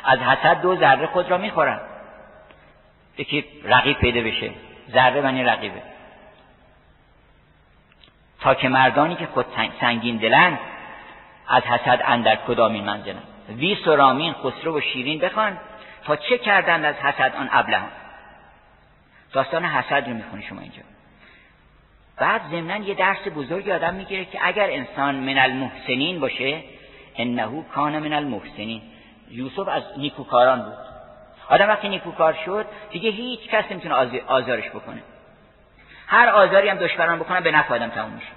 از 0.04 0.18
حسد 0.18 0.60
دو 0.60 0.76
ذره 0.76 1.06
خود 1.06 1.30
را 1.30 1.38
می‌خورن. 1.38 1.80
یکی 3.18 3.44
رقیب 3.64 3.98
پیدا 3.98 4.20
بشه. 4.20 4.50
ذره 4.90 5.20
معنی 5.20 5.44
رقیبه. 5.44 5.82
تا 8.40 8.54
که 8.54 8.68
مردانی 8.68 9.16
که 9.16 9.26
خود 9.26 9.46
سنگین 9.80 10.16
دلند 10.16 10.58
از 11.48 11.62
حسد 11.62 12.02
اندر 12.04 12.36
کدامین 12.36 12.84
منزلن. 12.84 13.22
وی 13.48 13.78
سرامین 13.84 14.32
خسرو 14.32 14.78
و 14.78 14.80
شیرین 14.80 15.18
بخوان. 15.18 15.58
تا 16.04 16.16
چه 16.16 16.38
کردند 16.38 16.84
از 16.84 16.94
حسد 16.94 17.36
آن 17.36 17.48
ابلهان؟ 17.52 17.90
داستان 19.36 19.64
حسد 19.64 20.08
رو 20.08 20.14
می‌خونی 20.14 20.42
شما 20.42 20.60
اینجا. 20.60 20.82
بعد 22.16 22.40
ضمنا 22.50 22.76
یه 22.76 22.94
درس 22.94 23.28
بزرگی 23.36 23.72
آدم 23.72 23.94
می‌گیره 23.94 24.24
که 24.24 24.38
اگر 24.42 24.70
انسان 24.70 25.14
من 25.14 25.38
المحسنین 25.38 26.20
باشه 26.20 26.62
انه 27.16 27.64
کان 27.74 27.98
من 27.98 28.12
المحسنین. 28.12 28.82
یوسف 29.30 29.68
از 29.68 29.82
نیکوکاران 29.96 30.62
بود. 30.62 30.78
آدم 31.48 31.68
وقتی 31.68 31.88
نیکوکار 31.88 32.38
شد 32.44 32.66
دیگه 32.90 33.10
هیچ 33.10 33.40
کس 33.40 33.64
نمی‌تونه 33.70 33.94
آزارش 34.26 34.68
بکنه. 34.70 35.02
هر 36.06 36.28
آزاری 36.28 36.68
هم 36.68 36.76
دشمنان 36.76 37.18
بکنن 37.18 37.40
به 37.40 37.50
نفع 37.50 37.74
آدم 37.74 37.88
تموم 37.88 38.12
میشه. 38.12 38.32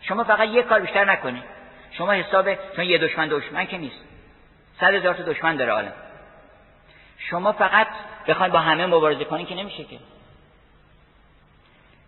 شما 0.00 0.24
فقط 0.24 0.48
یه 0.48 0.62
کار 0.62 0.80
بیشتر 0.80 1.04
نکنه. 1.04 1.42
شما 1.90 2.12
حساب 2.12 2.54
چون 2.76 2.84
یه 2.84 2.98
دشمن 2.98 3.28
دشمن 3.28 3.66
که 3.66 3.78
نیست. 3.78 4.04
صد 4.80 4.94
هزار 4.94 5.14
تا 5.14 5.22
دشمن 5.22 5.56
داره 5.56 5.72
عالم. 5.72 5.92
شما 7.18 7.52
فقط 7.52 7.86
بخواین 8.28 8.52
با 8.52 8.58
همه 8.58 8.86
مبارزه 8.86 9.24
کنین 9.24 9.46
که 9.46 9.54
نمیشه 9.54 9.84
که. 9.84 9.98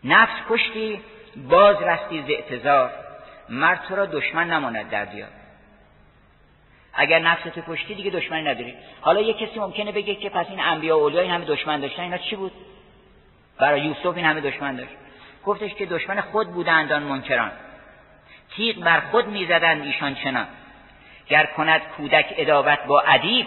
نفس 0.05 0.33
کشتی 0.49 1.01
باز 1.37 1.77
رستی 1.83 2.23
ز 2.23 2.31
اعتزار 2.31 2.91
مرد 3.49 3.83
تو 3.89 3.97
را 3.97 4.07
دشمن 4.07 4.51
نماند 4.51 4.91
در 4.91 5.05
دیار 5.05 5.29
اگر 6.95 7.19
نفس 7.19 7.43
تو 7.43 7.63
کشتی 7.69 7.95
دیگه 7.95 8.11
دشمنی 8.11 8.43
نداری. 8.43 8.75
حالا 9.01 9.21
یه 9.21 9.35
کسی 9.35 9.59
ممکنه 9.59 9.93
بگه 9.93 10.15
که 10.15 10.31
پس 10.31 10.47
این 10.49 10.61
انبیا 10.61 10.99
و 10.99 11.03
اولیا 11.03 11.21
این 11.21 11.31
همه 11.31 11.45
دشمن 11.45 11.81
داشتن 11.81 12.03
اینا 12.03 12.19
چی 12.19 12.37
بود؟ 12.37 12.53
برای 13.59 13.81
یوسف 13.81 14.17
این 14.17 14.25
همه 14.25 14.41
دشمن 14.41 14.77
داشت. 14.77 14.93
گفتش 15.45 15.75
که 15.75 15.87
دشمن 15.87 16.21
خود 16.21 16.49
بودند 16.49 16.93
آن 16.93 17.03
منکران. 17.03 17.53
تیغ 18.57 18.85
بر 18.85 19.01
خود 19.01 19.27
می‌زدند 19.27 19.83
ایشان 19.83 20.15
چنان. 20.15 20.47
گر 21.29 21.47
کند 21.47 21.81
کودک 21.97 22.35
ادابت 22.37 22.85
با 22.85 23.01
ادیب 23.01 23.47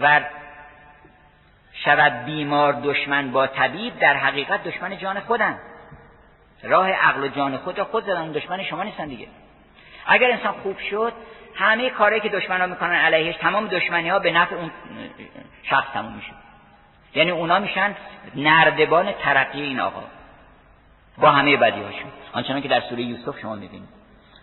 و 0.00 0.20
شود 1.84 2.24
بیمار 2.24 2.72
دشمن 2.72 3.30
با 3.30 3.46
طبیب 3.46 3.98
در 3.98 4.16
حقیقت 4.16 4.64
دشمن 4.64 4.98
جان 4.98 5.20
خودن. 5.20 5.58
راه 6.62 6.92
عقل 6.92 7.24
و 7.24 7.28
جان 7.28 7.56
خود 7.56 7.78
را 7.78 7.84
خود 7.84 8.04
زدن 8.04 8.32
دشمن 8.32 8.62
شما 8.62 8.82
نیستن 8.82 9.06
دیگه. 9.06 9.28
اگر 10.06 10.30
انسان 10.30 10.52
خوب 10.52 10.78
شد 10.78 11.12
همه 11.54 11.90
کاری 11.90 12.20
که 12.20 12.28
دشمن 12.28 12.60
ها 12.60 12.66
می‌کنن 12.66 12.94
علیهش 12.94 13.36
تمام 13.36 13.68
دشمنی 13.68 14.08
ها 14.08 14.18
به 14.18 14.32
نفع 14.32 14.56
اون 14.56 14.70
شخص 15.62 15.92
تموم 15.94 16.12
میشه. 16.12 16.32
یعنی 17.14 17.30
اونا 17.30 17.58
میشن 17.58 17.94
نردبان 18.34 19.12
ترقی 19.12 19.62
این 19.62 19.80
آقا. 19.80 20.02
با 21.18 21.30
همه 21.30 21.56
بدی 21.56 21.82
هاشون. 21.82 22.10
آنچنان 22.32 22.62
که 22.62 22.68
در 22.68 22.80
سوره 22.80 23.02
یوسف 23.02 23.38
شما 23.38 23.54
می‌بینید. 23.54 23.88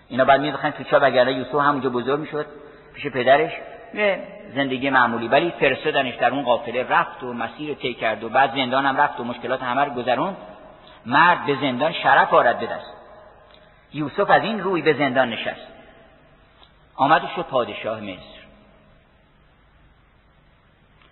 اینا 0.09 0.25
بعد 0.25 0.41
میبخن 0.41 0.71
تو 0.71 0.83
چا 0.83 0.99
وگرنه 1.01 1.33
یوسف 1.33 1.55
همونجا 1.55 1.89
بزرگ 1.89 2.19
می‌شد 2.19 2.45
پیش 2.93 3.07
پدرش. 3.07 3.51
زندگی 4.55 4.89
معمولی. 4.89 5.27
ولی 5.27 5.51
فرستادنش 5.51 6.15
در 6.15 6.31
اون 6.31 6.43
قافله 6.43 6.83
رفت 6.83 7.23
و 7.23 7.33
مسیر 7.33 7.73
طی 7.73 7.93
کرد 7.93 8.23
و 8.23 8.29
بعد 8.29 8.55
زندان 8.55 8.85
هم 8.85 8.97
رفت 8.97 9.19
و 9.19 9.23
مشکلات 9.23 9.63
همه 9.63 9.83
رو 9.83 9.93
گذرون 9.93 10.35
مرد 11.05 11.45
به 11.45 11.57
زندان 11.61 11.93
شرف 11.93 12.33
آرد 12.33 12.59
به 12.59 12.65
دست. 12.65 12.93
یوسف 13.93 14.29
از 14.29 14.41
این 14.43 14.59
روی 14.59 14.81
به 14.81 14.93
زندان 14.93 15.29
نشست. 15.29 15.67
آمد 16.95 17.21
شد 17.35 17.41
پادشاه 17.41 17.99
مصر. 17.99 18.35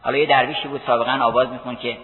حالا 0.02 0.18
یه 0.18 0.26
درویشی 0.26 0.68
بود 0.68 0.82
سابقا 0.88 1.12
آواز 1.12 1.48
میکن 1.50 1.76
که 1.76 1.98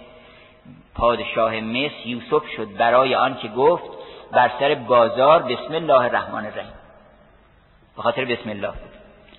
پادشاه 0.96 1.60
مصر 1.60 2.06
یوسف 2.06 2.48
شد 2.58 2.78
برای 2.78 3.16
آن 3.16 3.38
که 3.38 3.48
گفت 3.48 3.90
بر 4.32 4.52
سر 4.60 4.76
بازار 4.76 5.44
بسم 5.44 5.74
الله 5.74 6.02
الرحمن 6.02 6.46
الرحیم. 6.46 6.74
به 7.96 8.02
خاطر 8.02 8.26
بسم 8.26 8.50
الله. 8.50 8.74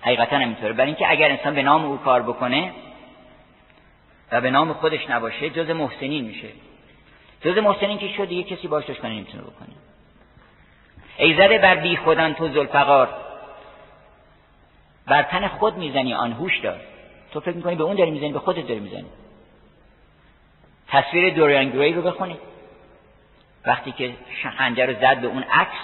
حقیقتا 0.01 0.35
همینطوره. 0.35 0.73
برای 0.73 0.87
اینکه 0.87 1.11
اگر 1.11 1.29
انسان 1.29 1.55
به 1.55 1.63
نام 1.63 1.85
او 1.85 1.97
کار 1.97 2.21
بکنه 2.21 2.71
و 4.31 4.41
به 4.41 4.51
نام 4.51 4.73
خودش 4.73 5.09
نباشه 5.09 5.49
جز 5.49 5.69
محسنین 5.69 6.25
میشه. 6.25 6.49
جز 7.41 7.57
محسنین 7.57 7.97
که 7.97 8.07
شد؟ 8.07 8.25
دیگه 8.25 8.55
کسی 8.55 8.67
باش 8.67 8.85
دشمنی 8.85 9.15
نمی‌تونه 9.15 9.43
بکنه. 9.43 9.75
ای 11.17 11.33
زده 11.33 11.57
بر 11.57 11.75
بی 11.75 11.97
خودان 11.97 12.33
تو 12.33 12.47
زلفقار 12.47 13.09
بر 15.07 15.23
تن 15.23 15.47
خود 15.47 15.77
می‌زنی 15.77 16.13
آن 16.13 16.33
هوش 16.33 16.59
دار. 16.59 16.79
تو 17.31 17.39
فکر 17.39 17.55
می‌کنی 17.55 17.75
به 17.75 17.83
اون 17.83 17.95
داری 17.95 18.11
می‌زنی 18.11 18.31
به 18.31 18.39
خودت 18.39 18.67
داری 18.67 18.79
می‌زنی. 18.79 19.09
تصویر 20.87 21.33
دوریان 21.33 21.69
گری 21.69 21.93
رو 21.93 22.01
بخونید 22.01 22.39
وقتی 23.65 23.91
که 23.91 24.15
خنجر 24.57 24.85
رو 24.85 24.93
زد 24.93 25.21
به 25.21 25.27
اون 25.27 25.43
عکس 25.43 25.79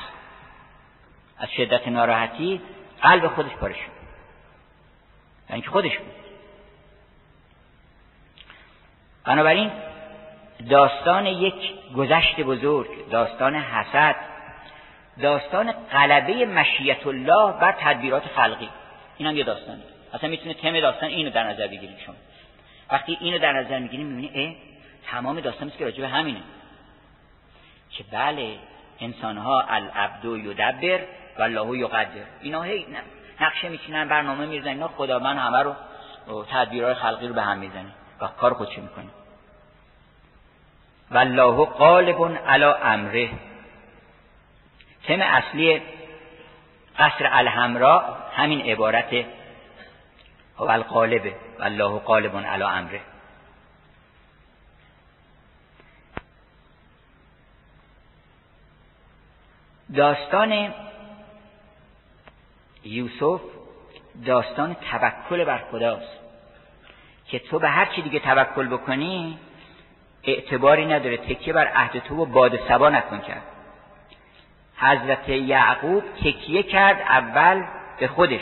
از 1.38 1.52
شدت 1.52 1.88
ناراحتی 1.88 2.62
قلب 3.02 3.28
خودش 3.28 3.52
پاره 3.52 3.74
شد. 3.74 3.97
یعنی 5.50 5.62
که 5.62 5.70
خودش 5.70 5.98
بود. 5.98 6.14
بنابراین 9.26 9.72
داستان 10.70 11.26
یک 11.26 11.94
گذشت 11.96 12.40
بزرگ 12.40 13.10
داستان 13.10 13.56
حسد 13.56 14.16
داستان 15.22 15.72
غلبه 15.72 16.46
مشیت 16.46 17.08
الله 17.08 17.52
بر 17.52 17.72
تدبیرات 17.72 18.28
خلقی. 18.28 18.70
این 19.18 19.28
هم 19.28 19.38
یه 19.38 19.44
داستانه. 19.44 19.82
اصلا 20.14 20.30
می‌تونه 20.30 20.54
تم 20.54 20.80
داستان 20.80 21.10
اینو 21.10 21.30
در 21.30 21.44
نظر 21.44 21.68
بگیرید 21.68 22.00
شما. 22.06 22.16
وقتی 22.92 23.18
اینو 23.22 23.40
در 23.40 23.54
نظر 23.54 23.80
می‌گیریم 23.80 24.08
می‌بینی 24.08 24.58
تمام 25.06 25.40
داستان 25.40 25.72
که 25.78 25.86
راجع 25.86 26.06
همینه. 26.06 26.42
که 27.92 28.04
بله 28.12 28.56
انسانها 29.00 29.62
العبد 29.62 30.26
و 30.26 30.38
یدبر 30.38 31.00
و 31.38 31.42
الله 31.42 31.78
یقدر. 31.78 32.24
اینا 32.42 32.62
هی 32.62 32.86
نقشه 33.42 33.70
میچینن 33.70 34.08
برنامه 34.08 34.46
می‌زنن 34.46 34.68
اینا 34.68 34.88
خدا 34.88 35.20
من 35.20 35.38
همه 35.38 35.64
رو 35.64 35.76
تدبیرهای 36.52 36.94
خلقی 36.94 37.28
رو 37.28 37.34
به 37.34 37.42
هم 37.42 37.58
می‌زنه. 37.58 37.92
و 38.22 38.28
کار 38.28 38.54
خودش 38.54 38.78
می‌کنه. 38.78 39.10
والله 41.12 41.66
غالب 41.66 42.38
علی 42.48 42.64
امره. 42.64 43.30
تم 45.04 45.22
اصلی 45.22 45.82
قصر 47.00 47.30
الحمرا 47.32 48.18
همین 48.36 48.62
عبارت. 48.62 49.26
و 50.60 50.64
القالبه 50.64 51.36
والله 51.60 52.00
غالب 52.00 52.38
علی 52.38 52.64
امره. 52.64 53.02
داستان 59.96 60.74
یوسف 62.88 63.42
داستان 64.26 64.76
توکل 64.92 65.44
بر 65.44 65.58
خداست. 65.72 66.18
که 67.28 67.40
تو 67.40 67.60
به 67.60 67.70
هر 67.70 67.86
چی 67.86 68.02
دیگه 68.02 68.20
توکل 68.20 68.68
بکنی 68.68 69.38
اعتباری 70.24 70.86
نداره. 70.86 71.18
تکیه 71.18 71.54
بر 71.54 71.68
عهد 71.68 72.00
تو 72.00 72.16
و 72.16 72.26
باد 72.26 72.60
سبا 72.68 72.90
نکن 72.90 73.20
کرد 73.20 73.44
حضرت 74.78 75.30
یعقوب 75.30 76.04
تکیه 76.24 76.64
کرد 76.64 77.02
اول 77.02 77.64
به 78.00 78.08
خودش. 78.08 78.42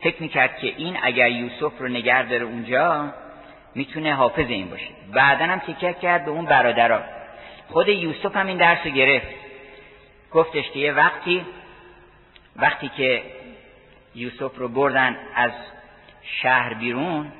فکر 0.00 0.22
می‌کرد 0.22 0.58
که 0.58 0.66
این 0.66 0.98
اگر 1.02 1.28
یوسف 1.28 1.78
رو 1.78 1.88
نگر 1.88 2.22
داره 2.22 2.44
اونجا 2.44 3.12
می‌تونه 3.74 4.14
حافظ 4.14 4.46
این 4.48 4.70
باشه. 4.70 4.88
بعدا 5.12 5.44
هم 5.44 5.58
تکیه 5.58 5.92
کرد 5.92 6.24
به 6.24 6.30
اون 6.30 6.44
برادران 6.44 7.02
خود 7.68 7.88
یوسف 7.88 8.36
هم 8.36 8.46
این 8.46 8.58
درس 8.58 8.78
رو 8.84 8.90
گرفت. 8.90 9.26
گفتش 10.32 10.70
که 10.70 10.78
یه 10.78 10.92
وقتی 10.92 11.46
وقتی 12.56 12.88
که 12.88 13.22
یوسف 14.16 14.56
رو 14.56 14.68
بردن 14.68 15.16
از 15.34 15.52
شهر 16.22 16.74
بیرون 16.74 17.32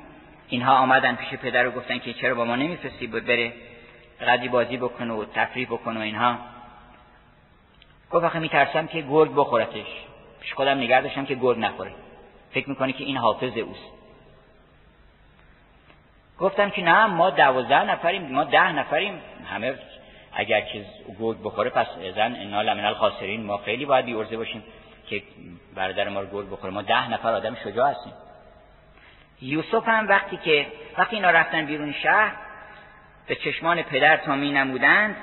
اینها 0.47 0.77
آمدن 0.77 1.15
پیش 1.15 1.39
پدر 1.39 1.63
رو 1.63 1.71
گفتن 1.71 1.99
که 1.99 2.13
چرا 2.13 2.35
با 2.35 2.45
ما 2.45 2.55
نمیفرستی 2.55 3.07
بود 3.07 3.25
بره 3.25 3.53
قدی 4.27 4.47
بازی 4.47 4.77
بکنه 4.77 5.13
و 5.13 5.25
تفریح 5.25 5.67
بکنه 5.67 5.99
و 5.99 6.03
اینها. 6.03 6.37
گفت 8.11 8.25
آخه 8.25 8.39
میترسم 8.39 8.87
که 8.87 9.01
گرگ 9.01 9.35
بخورتش. 9.35 9.87
پیش 10.41 10.53
خودم 10.53 10.77
نگه 10.77 11.01
داشتم 11.01 11.25
که 11.25 11.35
گرگ 11.35 11.59
نخوره. 11.59 11.91
فکر 12.51 12.69
می‌کنه 12.69 12.93
که 12.93 13.03
این 13.03 13.17
حافظ 13.17 13.57
اوست. 13.57 13.91
گفتم 16.39 16.69
که 16.69 16.81
نه 16.81 17.05
ما 17.05 17.29
دوازده 17.29 17.83
نفریم 17.83 18.21
ما 18.21 18.43
ده 18.43 18.71
نفریم. 18.71 19.21
همه 19.45 19.75
اگر 20.33 20.61
که 20.61 20.85
گرگ 21.19 21.37
بخوره 21.43 21.69
پس 21.69 21.87
ازن 21.87 22.35
انا 22.35 22.61
لمن 22.61 22.85
الخاسرین 22.85 23.43
ما 23.43 23.57
خیلی 23.57 23.85
باید 23.85 24.05
بیورزه 24.05 24.37
باشیم. 24.37 24.63
که 25.07 25.23
برادر 25.75 26.09
ما 26.09 26.21
رو 26.21 26.27
گرگ 26.27 26.49
بخوره. 26.49 26.73
ما 26.73 26.81
ده 26.81 27.09
نفر 27.09 27.33
آدم 27.33 27.55
شجاع 27.55 27.91
هستیم. 27.91 28.13
یوسف 29.41 29.87
هم 29.87 30.07
وقتی 30.07 30.37
که 30.37 30.67
وقتی 30.97 31.15
اینا 31.15 31.31
رفتن 31.31 31.65
بیرون 31.65 31.93
شهر 31.93 32.35
به 33.27 33.35
چشمان 33.35 33.81
پدر 33.81 34.17
تا 34.17 34.35
می 34.35 34.51
نمودند 34.51 35.15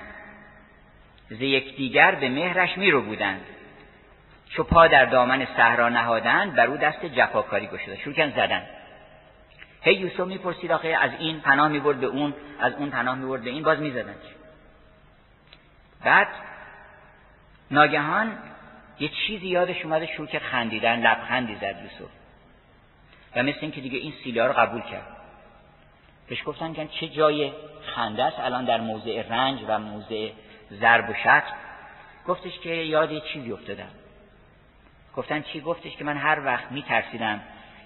ز 1.28 1.40
یکدیگر 1.40 2.14
به 2.14 2.28
مهرش 2.28 2.78
می 2.78 2.90
رو 2.90 3.02
بودند. 3.02 3.40
چو 4.50 4.64
پا 4.64 4.86
در 4.86 5.04
دامن 5.04 5.46
صحرا 5.56 5.88
نهادند 5.88 6.54
بر 6.54 6.66
او 6.66 6.76
دست 6.76 7.06
جفاکاری 7.06 7.66
گشوده 7.66 7.96
شروع 7.96 8.14
کردن 8.14 8.46
زدن. 8.46 8.62
هی 9.82 9.94
یوسف 9.94 10.20
می‌پرسید 10.20 10.72
آخه 10.72 10.88
از 10.88 11.10
این 11.18 11.40
پناه 11.40 11.68
می‌برد 11.68 12.00
به 12.00 12.06
اون 12.06 12.34
از 12.60 12.72
اون 12.74 12.90
پناه 12.90 13.14
می‌برد 13.14 13.42
به 13.42 13.50
این؟ 13.50 13.62
باز 13.62 13.78
می‌زدن. 13.78 14.14
بعد 16.04 16.28
ناگهان 17.70 18.38
یه 19.00 19.08
چیزی 19.08 19.46
یادش 19.46 19.84
اومده 19.84 20.06
شروع 20.06 20.26
کرد 20.26 20.42
خندیدن 20.42 21.00
لبخندی 21.00 21.54
زد 21.54 21.62
یوسف 21.82 22.10
و 23.36 23.42
مثل 23.42 23.58
اینکه 23.60 23.80
دیگه 23.80 23.98
این 23.98 24.12
سیلا 24.24 24.46
رو 24.46 24.52
قبول 24.52 24.80
کرد. 24.80 25.06
بهش 26.28 26.42
گفتن 26.46 26.72
که 26.72 26.88
چه 27.00 27.08
جای 27.08 27.52
خنده 27.94 28.24
است؟ 28.24 28.38
الان 28.38 28.64
در 28.64 28.80
موضع 28.80 29.22
رنج 29.28 29.60
و 29.68 29.78
موضع 29.78 30.30
ضرب 30.72 31.10
و 31.10 31.14
شتم. 31.14 31.42
گفتش 32.26 32.58
که 32.58 32.70
یاد 32.70 33.12
یه 33.12 33.20
چیزی 33.20 33.52
افتادم. 33.52 33.90
گفتن 35.16 35.42
چی؟ 35.42 35.60
گفتش 35.60 35.96
که 35.96 36.04
من 36.04 36.16
هر 36.16 36.44
وقت 36.44 36.72
میترسیدم 36.72 37.40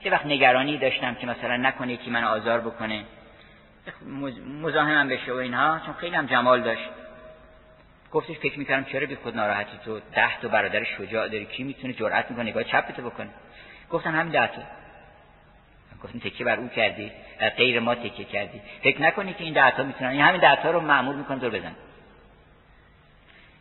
یه 0.05 0.13
وقت 0.13 0.27
نگرانی 0.27 0.79
داشتم 0.79 1.15
که 1.15 1.27
مثلا 1.27 1.57
نکنه 1.57 1.97
که 1.97 2.11
من 2.11 2.25
آزار 2.25 2.61
بکنه. 2.61 3.05
مزاحمم 4.63 5.09
بشه 5.09 5.33
و 5.33 5.37
اینها 5.37 5.81
چون 5.87 5.95
خیلی 5.95 6.17
هم 6.17 6.27
جمال 6.27 6.63
داشت. 6.63 6.91
گفتش 8.13 8.37
فکر 8.37 8.59
می‌کردم 8.59 8.85
چرا 8.85 9.07
بی 9.07 9.15
خود 9.17 9.37
ناراحتی 9.37 9.79
تو؟ 9.85 10.01
ده 10.01 10.41
تا 10.41 10.49
برادر 10.49 10.85
شجاع 10.85 11.29
داری. 11.29 11.47
کی 11.47 11.63
می‌تونه 11.63 11.93
جرأت 11.93 12.31
می‌کنه؟ 12.31 12.51
نگاه 12.51 12.65
چپ 12.65 12.91
تو 12.91 13.03
بکنه 13.03 13.31
گفتن 13.91 14.15
همین 14.15 14.33
ده 14.33 14.47
تا. 14.47 14.63
گفتیم 16.03 16.21
تکیه 16.21 16.47
بر 16.47 16.57
او 16.57 16.69
کردی. 16.69 17.13
غیر 17.57 17.81
ما 17.81 17.95
تکیه 17.95 18.25
کردی. 18.25 18.61
فکر 18.83 19.03
نکنی 19.03 19.35
که 19.35 19.45
این 19.45 19.55
دهتا 19.55 19.83
می‌تونن 19.83 20.11
این 20.11 20.21
همین 20.21 20.41
دهتا 20.41 20.71
رو 20.71 20.81
معمول 20.81 21.17
می‌کنه 21.17 21.39
دور 21.39 21.51
بزن 21.51 21.73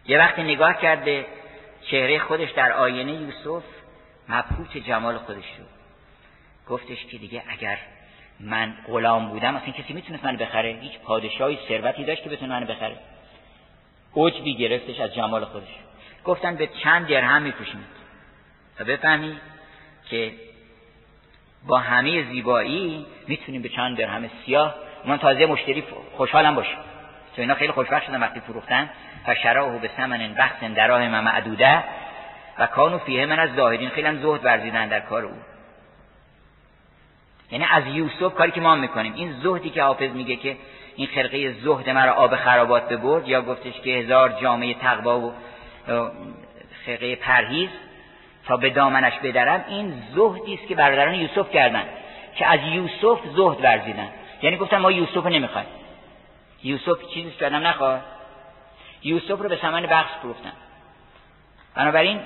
یه 0.05 0.17
وقتی 0.17 0.43
نگاه 0.43 0.77
کرده 0.81 1.25
چهره 1.81 2.19
خودش 2.19 2.51
در 2.51 2.71
آینه 2.71 3.13
یوسف 3.13 3.63
مبهوت 4.29 4.77
جمال 4.77 5.17
خودش 5.17 5.45
شد. 5.57 5.67
گفتش 6.67 7.05
که 7.05 7.17
دیگه 7.17 7.43
اگر 7.49 7.77
من 8.39 8.73
غلام 8.87 9.29
بودم 9.29 9.55
اصلا 9.55 9.71
کسی 9.71 9.93
می‌تونست 9.93 10.25
منو 10.25 10.37
بخره؟ 10.37 10.79
هیچ 10.81 10.99
پادشاهی 10.99 11.59
ثروتی 11.67 12.05
داشت 12.05 12.23
که 12.23 12.29
بتونه 12.29 12.59
منو 12.59 12.65
بخره. 12.65 12.97
عجبی 14.15 14.55
گرفتش 14.55 14.99
از 14.99 15.15
جمال 15.15 15.45
خودش. 15.45 15.75
گفتن 16.25 16.55
به 16.55 16.67
چند 16.67 17.07
درهم 17.07 17.41
میپوشیم. 17.41 17.85
و 18.79 18.83
بفهمی 18.83 19.37
که 20.09 20.33
با 21.67 21.79
همه 21.79 22.23
زیبایی 22.23 23.05
می‌تونیم 23.27 23.61
به 23.61 23.69
چند 23.69 23.97
درهم 23.97 24.29
سیاه 24.45 24.75
من 25.05 25.17
تازه 25.17 25.45
مشتری 25.45 25.83
خوشحالم 26.17 26.55
باشه 26.55 26.77
تو 27.35 27.41
اینا 27.41 27.55
خیلی 27.55 27.71
خوشبخت 27.71 28.05
شدن 28.05 28.19
وقتی 28.19 28.39
فروختن. 28.39 28.89
فشراه 29.25 29.81
به 29.81 29.89
سمن 29.97 30.33
بخت 30.33 30.73
دراهم 30.73 31.23
معدوده 31.23 31.83
و 32.59 32.67
کانو 32.67 32.97
فیه 32.97 33.25
من 33.25 33.39
از 33.39 33.55
زاهدین. 33.55 33.89
خیلی 33.89 34.07
هم 34.07 34.21
زهد 34.21 34.45
ورزیدن 34.45 34.87
در 34.87 34.99
کار 34.99 35.25
او. 35.25 35.33
یعنی 37.51 37.65
از 37.71 37.87
یوسف 37.87 38.33
کاری 38.35 38.51
که 38.51 38.61
ما 38.61 38.75
می‌کنیم. 38.75 39.13
این 39.13 39.39
زهدی 39.43 39.69
که 39.69 39.83
حافظ 39.83 40.11
میگه 40.11 40.35
که 40.35 40.57
این 40.97 41.07
خرقه 41.07 41.53
زهد 41.53 41.89
مرا 41.89 42.13
آب 42.13 42.35
خرابات 42.35 42.89
ببرد 42.89 43.27
یا 43.27 43.41
گفتش 43.41 43.81
که 43.81 43.89
هزار 43.89 44.29
جامعه 44.41 44.73
تقوا 44.73 45.19
و 45.19 45.33
خرقه 46.85 47.15
پرهیز 47.15 47.69
تا 48.45 48.57
به 48.57 48.69
دامنش 48.69 49.13
بدرم 49.23 49.65
این 49.67 50.03
زهدی 50.15 50.53
است 50.53 50.67
که 50.67 50.75
برادران 50.75 51.15
یوسف 51.15 51.51
کردن 51.51 51.83
که 52.35 52.45
از 52.45 52.59
یوسف 52.63 53.19
زهد 53.35 53.61
ورزیدن. 53.61 54.09
یعنی 54.41 54.57
گفتن 54.57 54.77
ما 54.77 54.91
یوسف 54.91 55.15
رو 55.15 55.29
نمی‌خوایم. 55.29 55.67
یوسف 56.63 57.13
چیزی 57.13 57.31
که 57.31 57.45
آدم 57.45 57.67
نخواد. 57.67 58.01
یوسف 59.03 59.29
رو 59.41 59.49
به 59.49 59.55
ثمن 59.55 59.81
بخش 59.81 60.11
فروختن. 60.21 60.53
بنابراین 61.75 62.19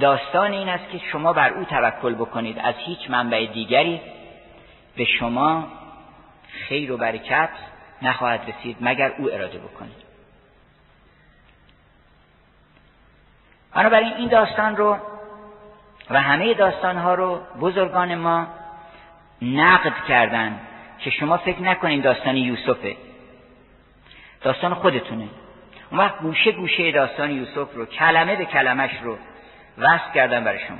داستان 0.00 0.52
این 0.52 0.68
است 0.68 0.90
که 0.90 1.00
شما 1.12 1.32
بر 1.32 1.50
او 1.52 1.64
توکل 1.64 2.14
بکنید 2.14 2.58
از 2.58 2.74
هیچ 2.78 3.10
منبع 3.10 3.46
دیگری 3.46 4.00
به 4.96 5.04
شما 5.04 5.68
خیر 6.68 6.92
و 6.92 6.96
برکت 6.96 7.50
نخواهد 8.02 8.40
رسید 8.48 8.76
مگر 8.80 9.12
او 9.18 9.32
اراده 9.32 9.58
بکنید 9.58 10.10
بنابراین 13.74 14.12
این 14.12 14.28
داستان 14.28 14.76
رو 14.76 14.98
و 16.10 16.20
همه 16.20 16.54
داستان 16.54 16.96
ها 16.96 17.14
رو 17.14 17.40
بزرگان 17.60 18.14
ما 18.14 18.46
نقد 19.42 20.04
کردن 20.08 20.60
که 20.98 21.10
شما 21.10 21.36
فکر 21.36 21.62
نکنید 21.62 22.02
داستان 22.02 22.36
یوسفه. 22.36 22.96
داستان 24.42 24.74
خودتونه. 24.74 25.28
اون 25.90 26.00
وقت 26.00 26.18
گوشه 26.18 26.52
گوشه 26.52 26.92
داستان 26.92 27.30
یوسف 27.30 27.74
رو 27.74 27.86
کلمه 27.86 28.36
به 28.36 28.44
کلمش 28.44 28.90
رو 29.02 29.18
وصل 29.78 30.12
کردم 30.14 30.44
برای 30.44 30.58
شما. 30.68 30.78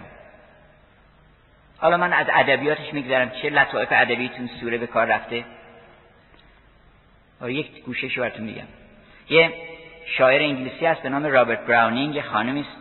حالا 1.80 1.96
من 1.96 2.12
از 2.12 2.26
ادبیاتش 2.32 2.92
میگذرم. 2.92 3.30
چه 3.30 3.50
لطائف 3.50 3.88
ادبی 3.90 4.28
تو 4.28 4.46
سوره 4.60 4.78
به 4.78 4.86
کار 4.86 5.06
رفته؟ 5.06 5.44
یک 7.46 7.84
گوشش 7.84 8.18
براتون 8.18 8.44
میگم. 8.44 8.66
یه 9.30 9.52
شاعر 10.06 10.42
انگلیسی 10.42 10.86
هست 10.86 11.02
به 11.02 11.08
نام 11.08 11.26
رابرت 11.26 11.66
براونینگ 11.66 12.14
یه 12.14 12.22
خانمی 12.22 12.60
است. 12.60 12.76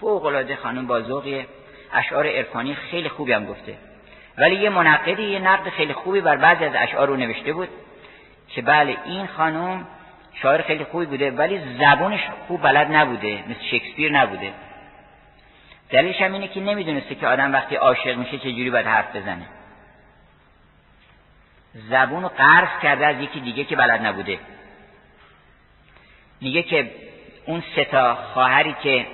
فوق 0.00 0.24
العاده 0.24 0.56
خانم 0.56 0.86
با 0.86 1.02
اشعار 1.92 2.26
عرفانی 2.26 2.74
خیلی 2.74 3.08
خوبی 3.08 3.32
هم 3.32 3.46
گفته. 3.46 3.74
ولی 4.38 4.56
یه 4.56 4.68
منقدی 4.68 5.22
یه 5.22 5.38
نقد 5.38 5.68
خیلی 5.68 5.92
خوبی 5.92 6.20
بر 6.20 6.36
بعضی 6.36 6.64
از 6.64 6.72
اشعار 6.74 7.08
رو 7.08 7.16
نوشته 7.16 7.52
بود 7.52 7.68
که 8.48 8.62
بله 8.62 8.96
این 9.04 9.26
خانم 9.26 9.86
شاعر 10.34 10.62
خیلی 10.62 10.84
خوبی 10.84 11.06
بوده 11.06 11.30
ولی 11.30 11.60
زبانش 11.78 12.20
خوب 12.48 12.62
بلد 12.62 12.92
نبوده 12.92 13.44
مثل 13.48 13.60
شکسپیر 13.70 14.12
نبوده. 14.12 14.52
دلیلش 15.92 16.22
هم 16.22 16.32
اینه 16.32 16.48
که 16.48 16.60
نمی‌دونسته 16.60 17.14
که 17.14 17.26
آدم 17.26 17.52
وقتی 17.52 17.74
عاشق 17.74 18.16
میشه 18.16 18.38
چجوری 18.38 18.70
باید 18.70 18.86
حرف 18.86 19.16
بزنه. 19.16 19.46
زبون 21.74 22.28
قرض 22.28 22.68
کرده 22.82 23.06
از 23.06 23.20
یکی 23.20 23.40
دیگه 23.40 23.64
که 23.64 23.76
بلد 23.76 24.06
نبوده. 24.06 24.38
میگه 26.40 26.62
که 26.62 26.90
اون 27.46 27.62
سه 27.76 27.84
تا 27.84 28.14
خواهری 28.14 28.76
که 28.82 29.06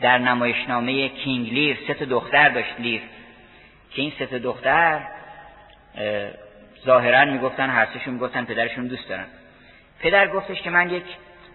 در 0.00 0.18
نمایشنامه 0.18 1.08
کینگ 1.08 1.52
لیر 1.52 1.78
سه 1.86 1.94
تا 1.94 2.04
دختر 2.04 2.48
داشت 2.48 2.74
لیر 2.78 3.02
که 3.90 4.02
این 4.02 4.12
سه 4.18 4.26
تا 4.26 4.38
دختر 4.38 5.00
ظاهرا 6.86 7.24
می‌گفتن 7.24 7.70
هر 7.70 7.86
سهشون 7.86 8.14
می‌گفتن 8.14 8.44
پدرشون 8.44 8.86
دوست 8.86 9.08
دارن. 9.08 9.26
پدر 10.00 10.28
گفتش 10.28 10.62
که 10.62 10.70
من 10.70 10.90
یک 10.90 11.04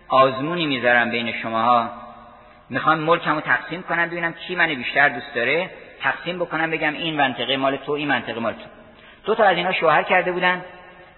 آزمونی 0.07 0.65
می‌ذارم 0.65 1.09
بین 1.09 1.31
شماها. 1.41 2.04
می‌خوام 2.69 2.99
ملکمو 2.99 3.41
تقسیم 3.41 3.83
کنم 3.83 4.09
ببینم 4.09 4.33
کی 4.33 4.55
من 4.55 4.67
بیشتر 4.67 5.09
دوست 5.09 5.35
داره 5.35 5.69
تقسیم 6.01 6.39
بکنم 6.39 6.71
بگم 6.71 6.93
این 6.93 7.15
منطقه 7.15 7.57
مال 7.57 7.77
تو 7.77 7.91
این 7.91 8.07
منطقه 8.07 8.39
مال 8.39 8.53
تو. 8.53 8.69
دو 9.23 9.35
تا 9.35 9.43
از 9.43 9.57
اینا 9.57 9.71
شوهر 9.71 10.03
کرده 10.03 10.31
بودن. 10.31 10.65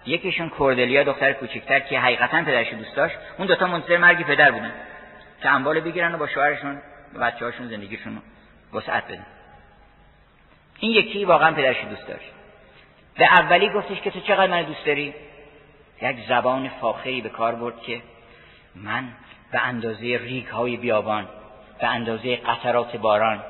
یکیشون 0.06 0.48
کوردلیا 0.48 1.04
دختر 1.04 1.32
کوچکتر 1.32 1.80
که 1.80 2.00
حقیقتا 2.00 2.42
پدرش 2.42 2.72
دوست 2.72 2.96
داشت. 2.96 3.16
اون 3.38 3.46
دوتا 3.46 3.66
منتظر 3.66 3.96
مرگ 3.96 4.26
پدر 4.26 4.50
بودن. 4.50 4.72
که 5.42 5.48
اموال 5.48 5.80
بگیرن 5.80 6.14
و 6.14 6.18
با 6.18 6.26
شوهرشون 6.26 6.82
و 7.14 7.20
بچه 7.20 7.44
هاشون 7.44 7.68
زندگیشون 7.68 8.22
وسعت 8.74 9.04
بدن. 9.04 9.26
این 10.78 10.92
یکی 10.92 11.24
واقعا 11.24 11.52
پدرش 11.52 11.84
دوست 11.84 12.08
داشت. 12.08 12.32
به 13.18 13.24
اولی 13.24 13.68
گفتش 13.68 14.00
که 14.00 14.10
تو 14.10 14.20
چقدر 14.20 14.50
من 14.50 14.62
دوست 14.62 14.86
داری؟ 14.86 15.14
یک 16.02 16.16
زبان 16.28 16.68
فاخری 16.80 17.20
به 17.20 17.28
کار 17.28 17.54
برد 17.54 17.80
که 17.80 18.02
من 18.74 19.04
به 19.52 19.66
اندازه 19.66 20.00
ریگ 20.00 20.46
های 20.46 20.76
بیابان 20.76 21.28
به 21.80 21.86
اندازه 21.86 22.36
قطرات 22.36 22.96
باران 22.96 23.42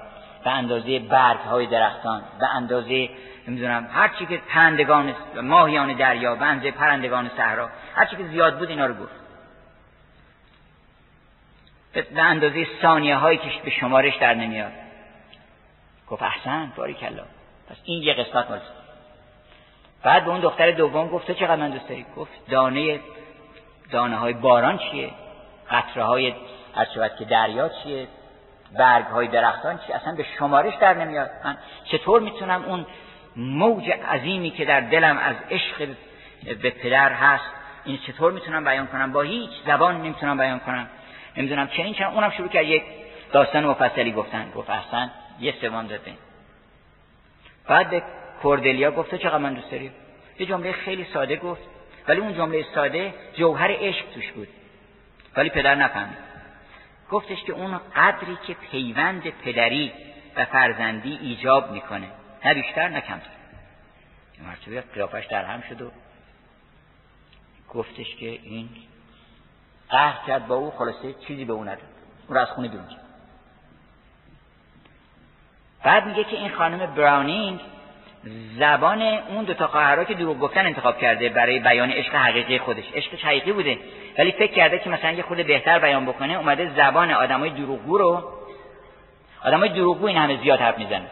به 0.44 0.50
اندازه 0.50 0.98
برگ 0.98 1.38
های 1.38 1.66
درختان 1.66 2.22
به 2.40 2.46
اندازه 2.46 3.10
نمی‌دونم 3.48 3.88
هر 3.92 4.08
چی 4.08 4.26
که 4.26 4.36
پرندگان 4.36 5.14
ماهیان 5.42 5.92
دریا 5.92 6.34
به 6.34 6.44
اندازه 6.44 6.70
پرندگان 6.70 7.30
صحرا 7.36 7.70
هر 7.94 8.06
چی 8.06 8.16
که 8.16 8.24
زیاد 8.24 8.58
بود 8.58 8.68
اینا 8.68 8.86
رو 8.86 8.94
گفت. 8.94 9.12
به 11.92 12.22
اندازه 12.22 12.66
ثانیه 12.82 13.16
هایی 13.16 13.38
که 13.38 13.50
به 13.64 13.70
شمارش 13.70 14.16
در 14.16 14.34
نمیاد. 14.34 14.72
گفت 16.10 16.22
احسن 16.22 16.72
باری 16.76 16.94
کلا 16.94 17.22
پس 17.70 17.76
این 17.84 18.02
یه 18.02 18.14
قسمت 18.14 18.50
مال. 18.50 18.60
بعد 20.02 20.24
به 20.24 20.30
اون 20.30 20.40
دختر 20.40 20.70
دوم 20.70 21.08
گفت 21.08 21.26
تو 21.26 21.34
چقدر 21.34 21.56
من 21.56 21.70
دوست 21.70 21.88
داری؟ 21.88 22.06
گفت 22.16 22.32
دانه 22.50 23.00
دانه 23.90 24.16
های 24.16 24.32
باران 24.32 24.78
چیه؟ 24.78 25.10
قطره 25.70 26.04
های 26.04 26.34
از 26.74 26.86
که 27.18 27.24
دریا 27.24 27.68
چیه 27.68 28.08
برگ 28.78 29.04
های 29.04 29.28
درختان 29.28 29.78
چیه 29.78 29.96
اصلا 29.96 30.14
به 30.14 30.26
شمارش 30.38 30.74
در 30.80 30.94
نمیاد. 30.94 31.30
من 31.44 31.56
چطور 31.84 32.20
می‌تونم 32.20 32.64
اون 32.64 32.86
موج 33.36 33.90
عظیمی 33.90 34.50
که 34.50 34.64
در 34.64 34.80
دلم 34.80 35.18
از 35.18 35.36
عشق 35.50 35.88
به 36.62 36.70
پدر 36.70 37.12
هست 37.12 37.44
این 37.84 37.98
چطور 38.06 38.32
می‌تونم 38.32 38.64
بیان 38.64 38.86
کنم؟ 38.86 39.12
با 39.12 39.22
هیچ 39.22 39.50
زبان 39.66 39.96
نمی‌تونم 39.96 40.38
بیان 40.38 40.58
کنم. 40.58 40.88
نمی‌دونم 41.36 41.68
چنین 41.68 41.94
چنین 41.94 42.08
اونم 42.08 42.30
شروع 42.30 42.48
کرد 42.48 42.64
یک 42.64 42.82
داستان 43.32 43.64
مفصلی 43.64 44.12
گفتن. 44.12 44.50
گفت 44.54 44.70
احسن 44.70 45.10
یه 45.40 45.54
سوم 45.60 45.86
داده. 45.86 46.12
بعد 47.68 47.90
به 47.90 48.02
کوردلیا 48.42 48.90
گفته 48.90 49.18
چقدر 49.18 49.38
من 49.38 49.54
دوست 49.54 49.70
داری؟ 49.70 49.90
یه 50.38 50.46
جمله 50.46 50.72
خیلی 50.72 51.06
ساده 51.12 51.36
گفت 51.36 51.62
ولی 52.08 52.20
اون 52.20 52.34
جمله 52.34 52.64
ساده 52.74 53.14
جوهر 53.34 53.70
عشق 53.70 54.04
توش 54.14 54.32
بود. 54.32 54.48
ولی 55.36 55.50
پدر 55.50 55.74
نفهمید. 55.74 56.18
گفتش 57.10 57.44
که 57.44 57.52
اون 57.52 57.80
قدری 57.96 58.38
که 58.46 58.54
پیوند 58.54 59.30
پدری 59.30 59.92
و 60.36 60.44
فرزندی 60.44 61.18
ایجاب 61.22 61.72
می‌کنه. 61.72 62.08
نه 62.44 62.54
بیشتر 62.54 62.88
نه 62.88 63.00
کمتر. 63.00 63.30
مرتبه 64.46 64.80
قیافش 64.80 65.26
در 65.26 65.44
هم 65.44 65.60
شد 65.60 65.82
و 65.82 65.90
گفتش 67.68 68.16
که 68.16 68.26
این 68.26 68.68
قهر 69.90 70.26
کرد 70.26 70.46
با 70.46 70.54
او 70.54 70.70
خلاصه 70.70 71.14
چیزی 71.14 71.44
به 71.44 71.52
او 71.52 71.64
نداد. 71.64 71.78
اون 72.28 72.36
را 72.36 72.42
از 72.42 72.48
خونه 72.48 72.68
بیرون 72.68 72.86
بعد 75.84 76.06
میگه 76.06 76.24
که 76.24 76.36
این 76.36 76.50
خانم 76.52 76.94
براونینگ 76.94 77.60
زبان 78.58 79.02
اون 79.02 79.44
دو 79.44 79.54
تا 79.54 79.66
خواهرها 79.66 80.04
که 80.04 80.14
دروغ 80.14 80.38
گفتن 80.38 80.66
انتخاب 80.66 80.98
کرده 80.98 81.28
برای 81.28 81.58
بیان 81.58 81.90
عشق 81.90 82.14
حقیقی 82.14 82.58
خودش. 82.58 82.84
عشق 82.94 83.14
حقیقی 83.24 83.52
بوده. 83.52 83.78
ولی 84.18 84.32
فکر 84.32 84.52
کرده 84.52 84.78
که 84.78 84.90
مثلا 84.90 85.10
یه 85.10 85.22
خود 85.22 85.46
بهتر 85.46 85.78
بیان 85.78 86.06
بکنه 86.06 86.38
اومده 86.38 86.70
زبان 86.76 87.10
آدمای 87.10 87.50
دروغگو 87.50 87.98
رو 87.98 88.22
آدمای 89.44 89.68
دروغگو 89.68 90.06
این 90.06 90.16
همه 90.16 90.36
زیاد 90.42 90.60
حرف 90.60 90.78
می‌زنن 90.78 91.06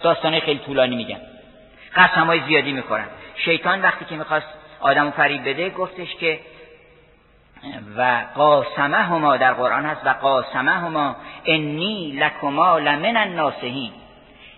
داستانه 0.00 0.40
خیلی 0.40 0.58
طولانی 0.58 0.96
میگن. 0.96 1.20
قسم 1.96 2.26
های 2.26 2.40
زیادی 2.46 2.72
می‌خورن. 2.72 3.06
شیطان 3.36 3.82
وقتی 3.82 4.04
که 4.04 4.16
می‌خواست 4.16 4.46
آدمو 4.80 5.10
فریب 5.10 5.48
بده 5.48 5.70
گفتش 5.70 6.14
که 6.14 6.40
و 7.96 8.24
قاسمه 8.34 8.96
هما 8.96 9.36
در 9.36 9.52
قرآن 9.52 9.86
هست 9.86 10.06
و 10.06 10.08
قاسمه 10.08 10.72
هما 10.72 11.16
انی 11.44 12.12
لکما 12.12 12.78
لمن 12.78 13.16
الناسهین 13.16 13.92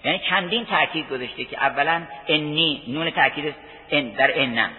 یعنی 0.04 0.20
چندین 0.30 0.64
تاکید 0.64 1.08
گذاشته 1.08 1.44
که 1.44 1.58
اولا 1.58 2.02
انی 2.28 2.82
نون 2.88 3.10
تاکید 3.10 3.54
در 3.90 4.30
ان 4.34 4.70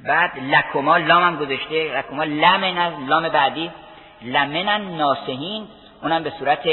بعد 0.00 0.30
لکما 0.38 0.96
لام 0.96 1.22
هم 1.22 1.36
گذاشته. 1.36 1.98
لکما 1.98 2.24
لمن 2.24 3.06
لام 3.08 3.28
بعدی. 3.28 3.70
لمن 4.22 4.68
الناسهین 4.68 5.66
اونم 6.02 6.22
به 6.22 6.30
صورت 6.38 6.68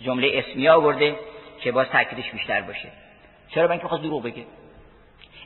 جمله 0.00 0.30
اسمی 0.34 0.68
آورده 0.68 1.16
که 1.60 1.72
باز 1.72 1.86
تاکیدش 1.88 2.30
بیشتر 2.30 2.60
باشه. 2.60 2.88
چرا؟ 3.54 3.68
من 3.68 3.78
که 3.78 3.88
خواست 3.88 4.02
دروغ 4.02 4.22
بگه. 4.22 4.44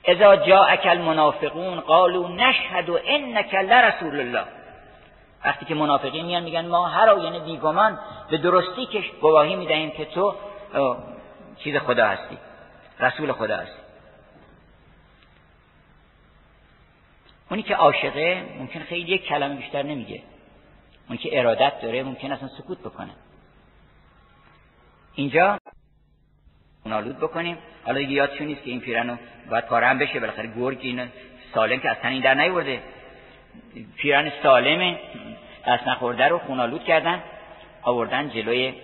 اذا 0.05 0.37
جاءك 0.37 0.87
المنافقون 0.87 1.81
قالوا 1.81 2.29
نشهد 2.29 2.91
انك 2.91 3.55
لرسول 3.55 4.21
الله. 4.21 4.45
وقتی 5.45 5.65
که 5.65 5.75
منافقین 5.75 6.27
میان 6.27 6.43
میگن 6.43 6.67
ما 6.67 6.89
هر 6.89 7.09
آینه 7.09 7.41
بیگمان 7.41 7.99
به 8.31 8.39
درستی 8.39 8.87
که 8.87 9.05
گواهی 9.21 9.57
می‌دهیم 9.57 9.91
که 9.91 10.05
تو 10.05 10.35
چیز 11.59 11.77
خدا 11.77 12.07
هستی. 12.07 12.39
رسول 13.01 13.33
خدا 13.33 13.57
هستی. 13.57 13.85
اونی 17.51 17.63
که 17.63 17.75
عاشقه 17.75 18.47
ممکن 18.59 18.81
خیلی 18.81 19.15
یک 19.15 19.25
کلمه 19.25 19.55
بیشتر 19.55 19.83
نمیگه. 19.83 20.23
اونی 21.09 21.19
که 21.19 21.39
ارادت 21.39 21.81
داره 21.83 22.03
ممکن 22.03 22.33
اصلا 22.33 22.49
سکوت 22.49 22.79
بکنه. 22.79 23.11
اینجا 25.15 25.59
اونالود 26.85 27.19
بکنیم. 27.19 27.59
حالا 27.85 27.99
دیگه 27.99 28.13
یادشون 28.13 28.47
نیست 28.47 28.63
که 28.63 28.71
این 28.71 28.81
پیرنو 28.81 29.17
باید 29.51 29.67
پاره 29.67 29.87
هم 29.87 29.99
بشه. 29.99 30.21
بالاخره 30.21 30.53
گرگ 30.57 30.79
این 30.83 31.09
سالم 31.55 31.81
که 31.81 31.91
اصلا 31.91 32.11
این 32.11 32.23
در 32.23 32.35
نیورده. 32.35 32.83
پیرن 33.97 34.33
سالم 34.43 34.99
دست 35.67 35.89
نخورده 35.89 36.29
رو 36.29 36.39
خونالود 36.39 36.85
کردن. 36.85 37.23
آوردن 37.83 38.31
جلوی 38.31 38.75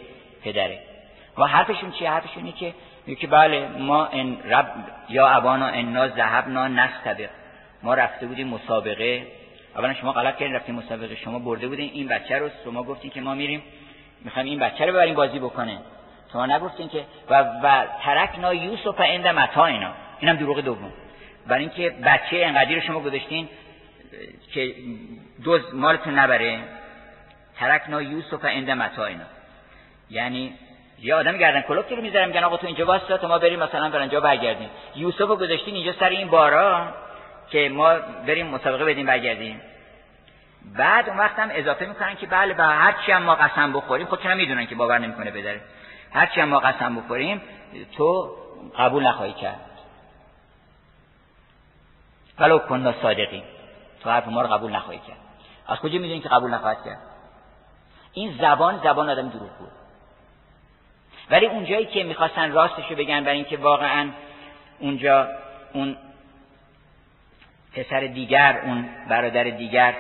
پدره. 0.43 0.90
و 1.39 1.47
حرفشون 1.47 1.93
چیه؟ 1.93 2.11
حرفشون 2.11 2.45
اینه 2.45 2.57
که 2.57 2.75
که 3.15 3.27
بله 3.27 3.69
ما 3.69 4.07
ان 4.07 4.43
رب 4.45 4.75
یا 5.09 5.29
ابانا 5.29 5.67
انا 5.67 6.09
ذهبنا 6.09 6.69
نستبق. 6.69 7.29
ما 7.83 7.95
رفته 7.95 8.27
بودیم 8.27 8.49
مسابقه. 8.49 9.27
اولا 9.77 9.95
شما 9.95 10.13
غلط 10.13 10.37
کردین 10.37 10.57
رفتیم 10.57 10.75
مسابقه. 10.75 11.17
شما 11.17 11.39
برده 11.39 11.69
بودین 11.69 11.91
این 11.93 12.09
بچه 12.09 12.39
رو 12.39 12.49
شما 12.65 12.83
گفتین 12.83 13.11
که 13.11 13.21
ما 13.21 13.35
میریم. 13.35 13.63
می‌خوایم 14.25 14.49
این 14.49 14.59
بچه 14.59 14.87
رو 14.87 14.93
ببریم 14.93 15.15
بازی 15.15 15.39
بکنه. 15.39 15.79
شما 16.33 16.47
نگفتین 16.47 16.89
که 16.89 17.05
و 17.31 17.45
و 17.63 17.87
ترکنا 18.03 18.55
یوسف 18.55 19.01
عند 19.01 19.27
متا 19.27 19.67
اینا. 19.67 19.93
اینم 20.21 20.37
دروغ 20.37 20.61
دوم. 20.61 20.93
برای 21.47 21.61
اینکه 21.61 21.91
بچه 21.91 22.37
انقدری 22.37 22.75
رو 22.75 22.81
شما 22.81 23.01
گذاشتین 23.01 23.49
که 24.53 24.75
دوز 25.45 25.75
مالتون 25.75 26.19
نبره. 26.19 26.59
ترکنا 27.59 28.03
یوسف 28.03 28.45
عند 28.45 28.71
متا 28.71 29.05
اینا. 29.05 29.25
یعنی 30.11 30.55
یه 31.03 31.15
آدم 31.15 31.37
گردن 31.37 31.61
کلوفتی 31.61 31.97
رو 31.97 32.03
می‌ذارم. 32.03 32.29
میگن 32.29 32.45
آقا 32.45 32.57
تو 32.57 32.67
اینجا 32.67 32.87
واسه 32.87 33.19
تا 33.19 33.29
ما 33.29 33.39
بریم 33.39 33.59
مثلا 33.59 33.91
برنجا 33.91 34.21
برگردیم. 34.21 34.71
یوسف 34.95 35.21
رو 35.21 35.37
گذاشتین 35.37 35.75
اینجا 35.75 35.93
سر 35.93 36.09
این 36.09 36.29
بارا 36.29 36.95
که 37.51 37.69
ما 37.69 37.95
بریم 38.27 38.47
مسابقه 38.47 38.85
بدیم 38.85 39.07
برگردیم. 39.07 39.61
بعد 40.77 41.09
اون 41.09 41.19
وقت 41.19 41.39
هم 41.39 41.49
اضافه 41.53 41.87
می‌کنن 41.87 42.17
که 42.17 42.27
بله 42.27 42.55
به 42.55 42.63
هر 42.63 42.95
چی 43.07 43.13
هم 43.13 43.23
ما 43.23 43.35
قسم 43.35 43.73
بخوریم 43.73 44.07
خودشون 44.07 44.35
می‌دونن 44.35 44.67
که 44.67 44.75
باور 44.75 44.99
نمی‌کنه 44.99 45.31
بداره 45.31 45.61
هر 46.13 46.27
چی 46.27 46.41
هم 46.41 46.49
ما 46.49 46.59
قسم 46.59 46.97
بخوریم 46.97 47.43
تو 47.97 48.37
قبول 48.79 49.07
نخواهی 49.07 49.33
کرد. 49.33 49.61
ولو 52.39 52.59
کننا 52.59 52.95
صادقی 53.03 53.43
تو 54.03 54.11
حرف 54.11 54.29
ما 54.29 54.43
رو 54.43 54.49
قبول 54.49 54.73
نخواهی 54.73 54.99
کرد. 54.99 55.17
از 55.69 55.79
کجا 55.79 55.99
می‌دونی 55.99 56.21
که 56.21 56.29
قبول 56.29 56.51
نخواهد 56.51 56.85
کرد؟ 56.85 56.99
این 58.13 58.39
زبان 58.41 58.81
زبان 58.85 59.11
آدم 59.11 59.29
دروغ 59.29 59.51
بود 59.59 59.80
ولی 61.31 61.47
اونجایی 61.47 61.87
که 61.87 62.05
می‌خواستن 62.05 62.53
راستشو 62.53 62.95
بگن 62.95 63.25
برای 63.25 63.37
اینکه 63.37 63.57
واقعا 63.57 64.11
اونجا 64.79 65.29
اون 65.73 65.97
پسر 67.73 68.01
دیگر 68.01 68.61
اون 68.65 68.89
برادر 69.09 69.45
دیگر 69.45 69.95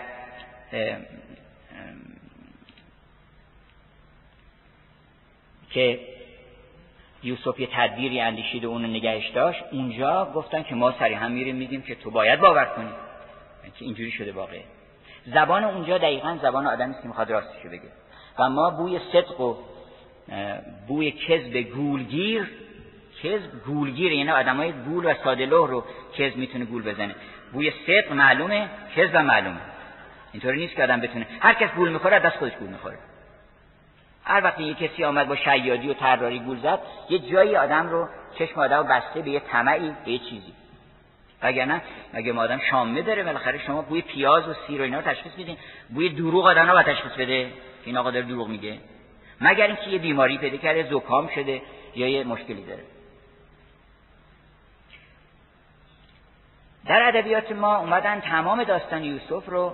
که 5.70 6.01
یوسف 7.22 7.61
یه 7.61 7.68
تدبیری 7.72 8.20
اندیشید 8.20 8.64
و 8.64 8.70
اونو 8.70 8.87
نگهش 8.87 9.28
داشت 9.28 9.62
اونجا 9.72 10.33
گفتن 10.35 10.62
که 10.62 10.74
ما 10.74 10.93
سریع 10.99 11.16
هم 11.16 11.31
میریم 11.31 11.57
میگیم 11.57 11.83
که 11.83 11.95
تو 11.95 12.11
باید 12.11 12.41
باور 12.41 12.64
کنی. 12.64 12.91
که 13.78 13.85
اینجوری 13.85 14.11
شده 14.11 14.33
واقعه. 14.33 14.62
زبان 15.26 15.64
اونجا 15.64 15.99
دقیقا 15.99 16.39
زبان 16.43 16.66
آدمی 16.66 16.95
که 16.95 17.09
می‌خواد 17.09 17.31
راستشو 17.31 17.68
بگه. 17.68 17.89
و 18.39 18.49
ما 18.49 18.70
بوی 18.70 19.01
صدق 19.12 19.41
و 19.41 19.57
بوی 20.89 21.11
کذب 21.11 21.57
گولگیر 21.57 22.51
کذب 23.22 23.64
گولگیر 23.66 24.12
یعنی 24.12 24.31
آدمای 24.31 24.72
گول 24.72 25.07
و 25.07 25.14
ساده 25.24 25.47
رو 25.47 25.85
کذب 26.18 26.37
می‌تونه 26.37 26.64
گول 26.64 26.83
بزنه. 26.83 27.14
بوی 27.53 27.72
صدق 27.87 28.12
معلومه 28.12 28.68
کذب 28.97 29.16
معلومه. 29.16 29.61
اینطوری 30.33 30.59
نیست 30.59 30.76
که 30.76 30.83
آدم 30.83 31.01
بتونه. 31.01 31.26
هر 31.41 31.55
کس 31.55 31.70
گول 31.70 31.89
می‌خوره 31.89 32.18
دست 32.18 32.37
خودش 32.37 32.57
گول 32.57 32.68
می‌خوره. 32.68 32.99
هر 34.24 34.45
وقتی 34.45 34.64
یه 34.64 34.74
کسی 34.74 35.05
آمد 35.05 35.28
با 35.28 35.37
شیادی 35.37 35.89
و 35.89 35.95
طراری 35.95 36.39
گول 36.39 36.59
زد 36.59 36.78
یه 37.11 37.18
جایی 37.18 37.57
آدم 37.57 37.89
رو 37.89 38.09
چشم 38.39 38.61
آدم 38.61 38.83
بسته 38.83 39.22
به 39.22 39.31
یه 39.31 39.41
طمعی 39.41 39.93
به 40.05 40.11
یه 40.11 40.18
چیزی. 40.18 40.53
وگرنه 41.43 41.83
مگه 42.14 42.33
ما 42.33 42.43
آدم 42.43 42.61
شامه 42.70 43.03
داره؟ 43.03 43.24
بالاخره 43.24 43.59
شما 43.66 43.83
بوی 43.83 44.03
پیاز 44.03 44.49
و 44.49 44.55
سیر 44.66 44.81
و 44.81 44.85
اینا 44.85 44.99
رو 44.99 45.05
تشخیص 45.05 45.33
میدین. 45.39 45.57
بوی 45.95 46.09
دروغ 46.09 46.47
آدم 46.47 46.70
رو 46.70 46.83
تشخیص 46.83 47.12
بده. 47.12 47.53
این 47.85 47.97
آقا 47.97 48.11
داره 48.11 48.26
دروغ 48.26 48.49
میگه. 48.49 48.78
مگر 49.41 49.66
اینکه 49.66 49.91
یه 49.91 49.99
بیماری 49.99 50.38
پیدا 50.38 50.57
کرده 50.57 50.91
زکام 50.91 51.28
شده 51.28 51.62
یا 51.97 52.09
یه 52.09 52.24
مشکلی 52.24 52.64
داره. 52.64 52.82
در 56.86 57.09
ادبیات 57.09 57.53
ما 57.53 57.76
اومدن 57.76 58.20
تمام 58.20 58.64
داستان 58.64 59.05
یوسف 59.05 59.49
رو 59.49 59.72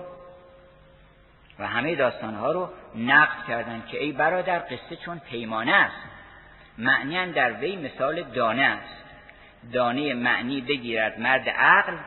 و 1.59 1.67
همه 1.67 1.95
داستانها 1.95 2.51
رو 2.51 2.69
نقد 2.95 3.47
کردن 3.47 3.83
که 3.91 4.03
ای 4.03 4.11
برادر 4.11 4.59
قصه 4.59 4.95
چون 5.05 5.19
پیمانه 5.19 5.73
است. 5.73 6.07
معنی 6.77 7.31
در 7.31 7.53
وی 7.53 7.75
مثال 7.75 8.23
دانه 8.23 8.61
است. 8.61 9.03
دانه 9.73 10.13
معنی 10.13 10.61
بگیرد 10.61 11.19
مرد 11.19 11.49
عقل 11.49 11.97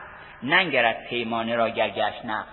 ننگرد 0.43 1.07
پیمانه 1.09 1.55
را 1.55 1.69
گرگش 1.69 2.25
نقل 2.25 2.51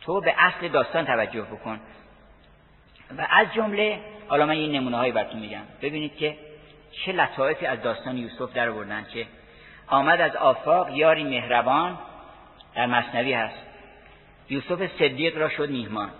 تو 0.00 0.20
به 0.20 0.34
اصل 0.38 0.68
داستان 0.68 1.04
توجه 1.04 1.42
بکن. 1.42 1.80
و 3.18 3.26
از 3.30 3.46
جمله 3.54 4.00
حالا 4.28 4.46
من 4.46 4.52
این 4.52 4.72
نمونه 4.72 4.96
هایی 4.96 5.12
براتون 5.12 5.40
میگم. 5.40 5.62
ببینید 5.82 6.16
که 6.16 6.36
چه 6.92 7.12
لطایفی 7.12 7.66
از 7.66 7.82
داستان 7.82 8.18
یوسف 8.18 8.52
در 8.52 8.68
آوردن 8.68 9.06
که 9.12 9.26
آمد 9.86 10.20
از 10.20 10.36
آفاق 10.36 10.96
یاری 10.96 11.24
مهربان 11.24 11.98
در 12.74 12.86
مصنوی 12.86 13.32
هست. 13.32 13.58
یوسف 14.48 14.98
صدیق 14.98 15.38
را 15.38 15.48
شد 15.48 15.70
میهمان. 15.70 16.10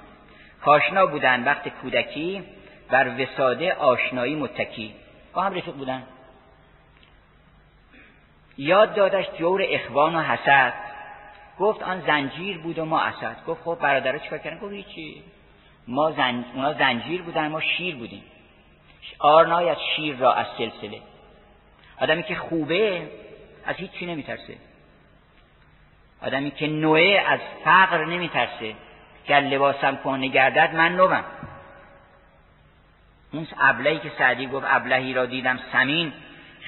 کاشنا 0.60 1.06
بودن 1.06 1.44
وقت 1.44 1.68
کودکی 1.68 2.42
بر 2.90 3.22
وساده 3.22 3.74
آشنایی 3.74 4.34
متکی. 4.34 4.94
با 5.34 5.42
هم 5.42 5.54
رفیق 5.54 5.74
بودن. 5.74 6.02
یاد 8.58 8.94
دادش 8.94 9.26
جور 9.38 9.62
اخوان 9.68 10.16
و 10.16 10.22
حسد. 10.22 10.72
گفت 11.58 11.82
آن 11.82 12.00
زنجیر 12.00 12.58
بود 12.58 12.78
و 12.78 12.84
ما 12.84 13.00
اسد. 13.00 13.36
گفت 13.46 13.62
خب 13.62 13.78
برادرها 13.80 14.18
چیکار 14.18 14.38
کردن؟ 14.38 14.58
گفت 14.58 14.72
هیچی. 14.72 15.22
ما 15.88 16.12
زن... 16.12 16.44
اونا 16.54 16.72
زنجیر 16.72 17.22
بودن 17.22 17.48
ما 17.48 17.60
شیر 17.60 17.96
بودیم. 17.96 18.22
آرنای 19.18 19.68
از 19.68 19.76
شیر 19.96 20.16
را 20.16 20.32
از 20.32 20.46
سلسله. 20.58 21.00
آدمی 22.00 22.22
که 22.22 22.34
خوبه 22.34 23.10
از 23.66 23.76
هیچی 23.76 24.06
نمیترسه. 24.06 24.56
آدمی 26.22 26.50
که 26.50 26.66
نوعه 26.66 27.20
از 27.26 27.40
فقر 27.64 28.04
نمیترسه. 28.04 28.74
گر 29.26 29.40
لباسم 29.40 29.96
کنه 29.96 30.28
گردد 30.28 30.74
من 30.74 30.96
نوم 30.96 31.24
اون 33.32 33.46
ابلهی 33.60 33.98
که 33.98 34.12
سعدی 34.18 34.46
گفت 34.46 34.66
ابلهی 34.68 35.14
را 35.14 35.26
دیدم 35.26 35.58
سمین. 35.72 36.12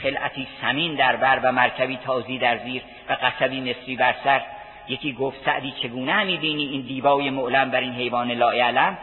خلعتی 0.02 0.46
سمین 0.60 0.94
در 0.94 1.16
بر 1.16 1.40
و 1.42 1.52
مرکبی 1.52 1.96
تازی 1.96 2.38
در 2.38 2.58
زیر 2.58 2.82
و 3.08 3.12
قصبی 3.12 3.60
مصری 3.60 3.96
بر 3.96 4.14
سر. 4.24 4.42
یکی 4.88 5.12
گفت 5.12 5.44
سعدی 5.44 5.74
چگونه 5.82 6.12
همی 6.12 6.36
بینی 6.36 6.62
این 6.62 6.82
دیبای 6.82 7.30
معلم 7.30 7.70
بر 7.70 7.80
این 7.80 7.92
حیوان 7.92 8.30
لاعلم؟ 8.30 8.98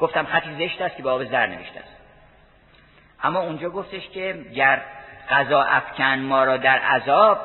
گفتم 0.00 0.24
خطی 0.24 0.54
زشت 0.54 0.80
است 0.80 0.96
که 0.96 1.02
با 1.02 1.12
آب 1.12 1.24
زر 1.24 1.46
نوشته 1.46 1.80
است. 1.80 1.96
اما 3.22 3.40
اونجا 3.40 3.70
گفتش 3.70 4.08
که 4.08 4.44
گر 4.54 4.82
قضا 5.30 5.62
افکن 5.62 6.18
ما 6.18 6.44
را 6.44 6.56
در 6.56 6.78
عذاب 6.78 7.38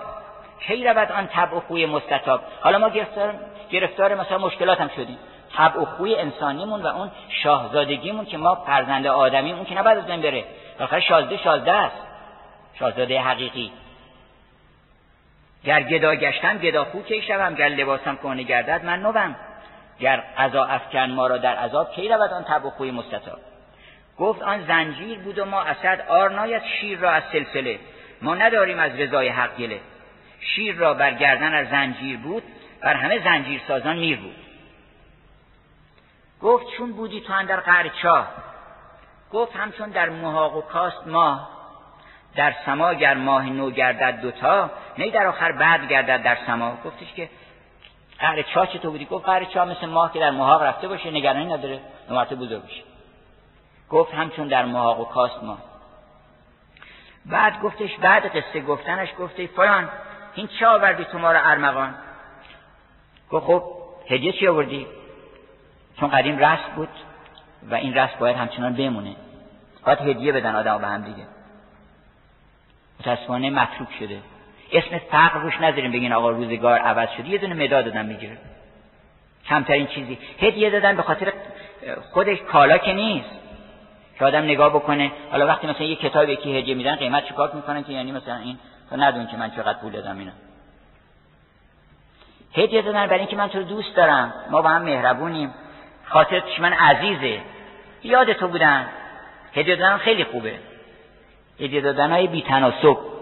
کی 0.59 0.83
رود 0.83 1.11
آن 1.11 1.27
طبع 1.27 1.57
و 1.57 1.59
خوی 1.59 1.85
مستطاب؟ 1.85 2.41
حالا 2.61 2.77
ما 2.77 2.89
گرفتار, 2.89 3.33
گرفتار 3.71 4.15
مثلا 4.15 4.37
مشکلات 4.37 4.81
هم 4.81 4.89
شدیم. 4.95 5.17
طبع 5.57 5.79
و 5.79 5.85
خوی 5.85 6.15
انسانیمون 6.15 6.81
و 6.81 6.87
اون 6.87 7.11
شاهزادگیمون 7.29 8.25
که 8.25 8.37
ما 8.37 8.55
فرزند 8.55 9.07
آدمیم 9.07 9.55
اون 9.55 9.65
که 9.65 9.75
نباید 9.75 9.97
از 9.97 10.05
بین 10.05 10.21
بره. 10.21 10.45
بالاخره 10.77 10.99
شازده 10.99 11.37
شازده 11.37 11.71
است. 11.71 11.97
شاهزاده 12.79 13.21
حقیقی. 13.21 13.71
گر 15.63 15.83
گدا 15.83 16.15
گشتم 16.15 16.57
گدا 16.57 16.85
خو 16.85 17.01
کی 17.01 17.21
شوم؟ 17.21 17.55
گر 17.55 17.69
لباسم 17.69 18.15
کنه 18.15 18.43
گردد 18.43 18.85
من 18.85 18.99
نوم. 18.99 19.35
گر 19.99 20.23
قضا 20.37 20.65
افکن 20.65 21.11
ما 21.11 21.27
را 21.27 21.37
در 21.37 21.55
عذاب 21.55 21.91
کی 21.91 22.09
رود 22.09 22.33
آن 22.33 22.43
تب 22.43 22.65
و 22.65 22.69
خوی 22.69 22.91
مستطاب؟ 22.91 23.39
گفت 24.17 24.41
آن 24.41 24.65
زنجیر 24.65 25.19
بود 25.19 25.39
و 25.39 25.45
ما 25.45 25.61
اسد 25.61 26.05
آر 26.07 26.59
شیر 26.59 26.99
را 26.99 27.11
از 27.11 27.23
سلسله. 27.31 27.79
ما 28.21 28.35
نداریم 28.35 28.79
از 28.79 28.99
رضای 28.99 29.29
حق 29.29 29.57
گله. 29.57 29.79
شیر 30.39 30.75
را 30.75 30.93
بر 30.93 31.13
گردن 31.13 31.53
از 31.53 31.69
زنجیر 31.69 32.17
بود 32.17 32.43
بر 32.81 32.93
همه 32.93 33.23
زنجیر 33.23 33.61
سازان 33.67 33.97
میر 33.97 34.19
بود. 34.19 34.35
گفت 36.41 36.65
چون 36.77 36.91
بودی 36.91 37.21
تو 37.21 37.33
اندر 37.33 37.59
قعر 37.59 37.87
چاه؟ 37.87 38.27
گفت 39.31 39.55
همچون 39.55 39.89
در 39.89 40.09
محاق 40.09 40.55
و 40.55 40.61
کاست 40.61 41.07
ماه. 41.07 41.49
در 42.35 42.55
سما 42.65 42.93
گر 42.93 43.13
ماه 43.13 43.49
نو 43.49 43.71
گردد 43.71 44.21
دوتا 44.21 44.71
نه 44.97 45.11
در 45.11 45.27
آخر 45.27 45.51
بعد 45.51 45.87
گردد 45.87 46.23
در 46.23 46.37
سما. 46.47 46.77
گفتش 46.85 47.13
که 47.13 47.29
قهر 48.19 48.41
چاه 48.41 48.67
چطور 48.67 48.91
بودی؟ 48.91 49.05
گفت 49.05 49.25
قهر 49.25 49.45
چاه 49.45 49.65
مثل 49.65 49.85
ماه 49.85 50.13
که 50.13 50.19
در 50.19 50.31
محاق 50.31 50.63
رفته 50.63 50.87
باشه 50.87 51.11
نگرانی 51.11 51.45
نداره. 51.45 51.79
نمات 52.09 52.33
بزرگ 52.33 52.63
بشه 52.63 52.83
گفت 53.89 54.13
همچون 54.13 54.47
در 54.47 54.65
محاق 54.65 54.99
و 54.99 55.05
کاست 55.05 55.43
ماه 55.43 55.57
بعد 57.25 57.61
گفتش 57.61 57.97
بعد 57.97 58.25
قصه 58.25 58.61
گفتنش 58.61 59.09
گفته 59.19 59.47
فلان 59.47 59.89
این 60.35 60.47
چه 60.59 60.67
آوردی 60.67 61.05
تو 61.05 61.19
ما 61.19 61.31
رو 61.31 61.39
ارمغان؟ 61.43 61.95
گفت 63.31 63.45
خب 63.45 63.63
هدیه 64.09 64.31
چی 64.31 64.47
آوردی؟ 64.47 64.87
چون 65.99 66.09
قدیم 66.09 66.37
رست 66.37 66.69
بود 66.75 66.89
و 67.69 67.75
این 67.75 67.93
رست 67.93 68.17
باید 68.17 68.35
همچنان 68.35 68.73
بمونه. 68.73 69.15
باید 69.85 69.99
هدیه 69.99 70.31
بدن 70.31 70.55
آدم 70.55 70.77
به 70.77 70.87
هم 70.87 71.01
دیگه 71.01 71.27
متاسفانه 72.99 73.49
متروک 73.49 73.89
شده. 73.99 74.21
اسم 74.77 74.97
فقر 74.97 75.39
روش 75.39 75.61
نذاریم 75.61 75.91
بگین 75.91 76.13
آقا 76.13 76.29
روزگار 76.29 76.79
عوض 76.79 77.09
شده. 77.17 77.29
یه 77.29 77.37
دونه 77.37 77.63
مداد 77.63 77.85
دادن 77.85 78.05
می‌گیره. 78.05 78.37
کمترین 79.49 79.87
چیزی. 79.87 80.17
هدیه 80.39 80.69
دادن 80.69 80.95
به 80.95 81.03
خاطر 81.03 81.33
خودش 82.11 82.37
کالا 82.41 82.77
که 82.77 82.93
نیست. 82.93 83.29
که 84.19 84.25
آدم 84.25 84.43
نگاه 84.43 84.69
بکنه. 84.69 85.11
حالا 85.31 85.47
وقتی 85.47 85.67
مثلا 85.67 85.85
یه 85.85 85.95
کتاب 85.95 86.29
یکی 86.29 86.57
هدیه 86.57 86.75
میدن 86.75 86.95
قیمت 86.95 87.25
چیکار 87.27 87.51
می‌کنن 87.55 87.83
که؟ 87.83 87.93
یعنی 87.93 88.11
مثلا 88.11 88.35
این 88.35 88.57
تو 88.89 88.95
ندون 88.97 89.27
که 89.27 89.37
من 89.37 89.51
چقدر 89.51 89.79
پول 89.79 89.91
دادم 89.91 90.19
اینا. 90.19 90.31
هدیه 92.53 92.81
دادن 92.81 93.07
برای 93.07 93.19
اینکه 93.19 93.35
من 93.35 93.47
تو 93.47 93.63
دوست 93.63 93.95
دارم. 93.95 94.33
ما 94.49 94.61
با 94.61 94.69
هم 94.69 94.81
مهربونیم. 94.81 95.53
خاطرش 96.05 96.59
من 96.59 96.73
عزیزه. 96.73 97.41
یاد 98.03 98.33
تو 98.33 98.47
بودن. 98.47 98.87
هدیه 99.53 99.75
دادن 99.75 99.97
خیلی 99.97 100.23
خوبه. 100.23 100.59
هدیه 101.59 101.81
دادن 101.81 102.11
های 102.11 102.27
بی 102.27 102.41
تناسب 102.41 103.14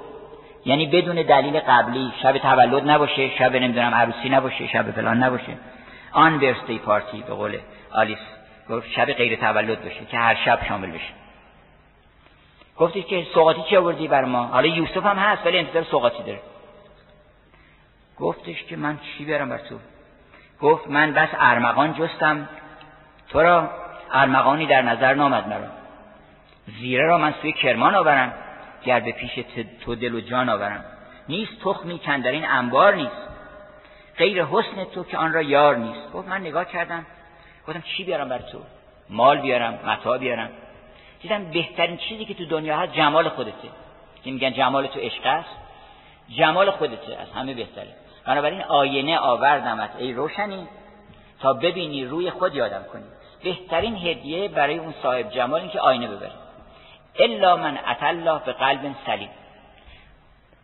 یعنی 0.65 0.85
بدون 0.85 1.15
دلیل 1.15 1.59
قبلی 1.59 2.13
شب 2.23 2.37
تولد 2.37 2.89
نباشه 2.89 3.29
شب 3.29 3.55
نمی‌دونم 3.55 3.93
عروسی 3.93 4.29
نباشه 4.29 4.67
شب 4.67 4.91
فلان 4.91 5.23
نباشه. 5.23 5.57
آن 6.11 6.39
برستی 6.39 6.77
پارتی 6.77 7.23
به 7.27 7.33
قول 7.33 7.57
آلیس 7.91 8.17
گفت 8.69 8.89
شب 8.89 9.05
غیر 9.05 9.35
تولد 9.35 9.83
باشه 9.83 10.05
که 10.05 10.17
هر 10.17 10.35
شب 10.45 10.59
شامل 10.67 10.91
بشه. 10.91 11.13
گفتی 12.77 13.03
که 13.03 13.27
سوقاتی 13.33 13.61
چی 13.69 13.77
آوردی 13.77 14.07
بر 14.07 14.25
ما؟ 14.25 14.43
حالا 14.43 14.67
یوسف 14.67 15.05
هم 15.05 15.17
هست 15.17 15.45
ولی 15.45 15.57
انتظار 15.57 15.83
سوقاتی 15.83 16.23
داره. 16.23 16.39
گفتش 18.19 18.63
که 18.63 18.75
من 18.75 18.97
چی 18.97 19.25
برم 19.25 19.49
بر 19.49 19.57
تو؟ 19.57 19.79
گفت 20.61 20.87
من 20.87 21.13
بس 21.13 21.29
ارمغان 21.39 21.93
جستم. 21.93 22.49
تو 23.29 23.41
را 23.41 23.69
ارمغانی 24.11 24.65
در 24.65 24.81
نظر 24.81 25.13
نامد 25.13 25.47
مرا. 25.47 25.67
زیره 26.79 27.07
را 27.07 27.17
من 27.17 27.33
سوی 27.41 27.51
کرمان 27.51 27.95
آورم. 27.95 28.33
گر 28.85 28.99
به 28.99 29.11
پیش 29.11 29.39
تو 29.85 29.95
دل 29.95 30.15
و 30.15 30.21
جان 30.21 30.49
آورم. 30.49 30.85
نیست 31.29 31.51
تخمی 31.63 31.99
کن 31.99 32.19
در 32.21 32.31
این 32.31 32.45
انبار 32.45 32.95
نیست. 32.95 33.27
غیر 34.17 34.45
حسن 34.45 34.83
تو 34.83 35.03
که 35.03 35.17
آن 35.17 35.33
را 35.33 35.41
یار 35.41 35.75
نیست. 35.75 36.11
گفت 36.11 36.27
من 36.27 36.41
نگاه 36.41 36.65
کردم. 36.65 37.05
گفتم 37.67 37.81
چی 37.81 38.03
بیارم 38.03 38.29
بر 38.29 38.39
تو؟ 38.39 38.59
مال 39.09 39.41
بیارم 39.41 39.79
متا 39.85 40.17
بیارم. 40.17 40.49
دیدم 41.21 41.43
بهترین 41.43 41.97
چیزی 41.97 42.25
که 42.25 42.33
تو 42.33 42.45
دنیا 42.45 42.77
هست 42.77 42.93
جمال 42.93 43.29
خودته. 43.29 43.67
که 44.23 44.31
میگن 44.31 44.53
جمال 44.53 44.87
تو 44.87 44.99
عشق 44.99 45.25
است 45.25 45.49
جمال 46.29 46.71
خودته. 46.71 47.15
از 47.15 47.31
همه 47.31 47.53
بهتره. 47.53 47.95
بنابراین 48.25 48.61
آینه 48.61 49.17
آوردمت 49.17 49.95
ای 49.97 50.13
روشنی 50.13 50.67
تا 51.39 51.53
ببینی 51.53 52.05
روی 52.05 52.29
خود 52.29 52.55
یادم 52.55 52.83
کنی. 52.93 53.03
بهترین 53.43 53.95
هدیه 53.95 54.47
برای 54.47 54.77
اون 54.77 54.93
صاحب 55.03 55.29
جمال 55.29 55.61
این 55.61 55.69
که 55.69 55.79
آینه 55.79 56.07
ببری. 56.07 56.42
الا 57.19 57.55
من 57.55 57.79
الله 58.01 58.41
به 58.45 58.53
قلب 58.53 58.95
سلیم. 59.05 59.29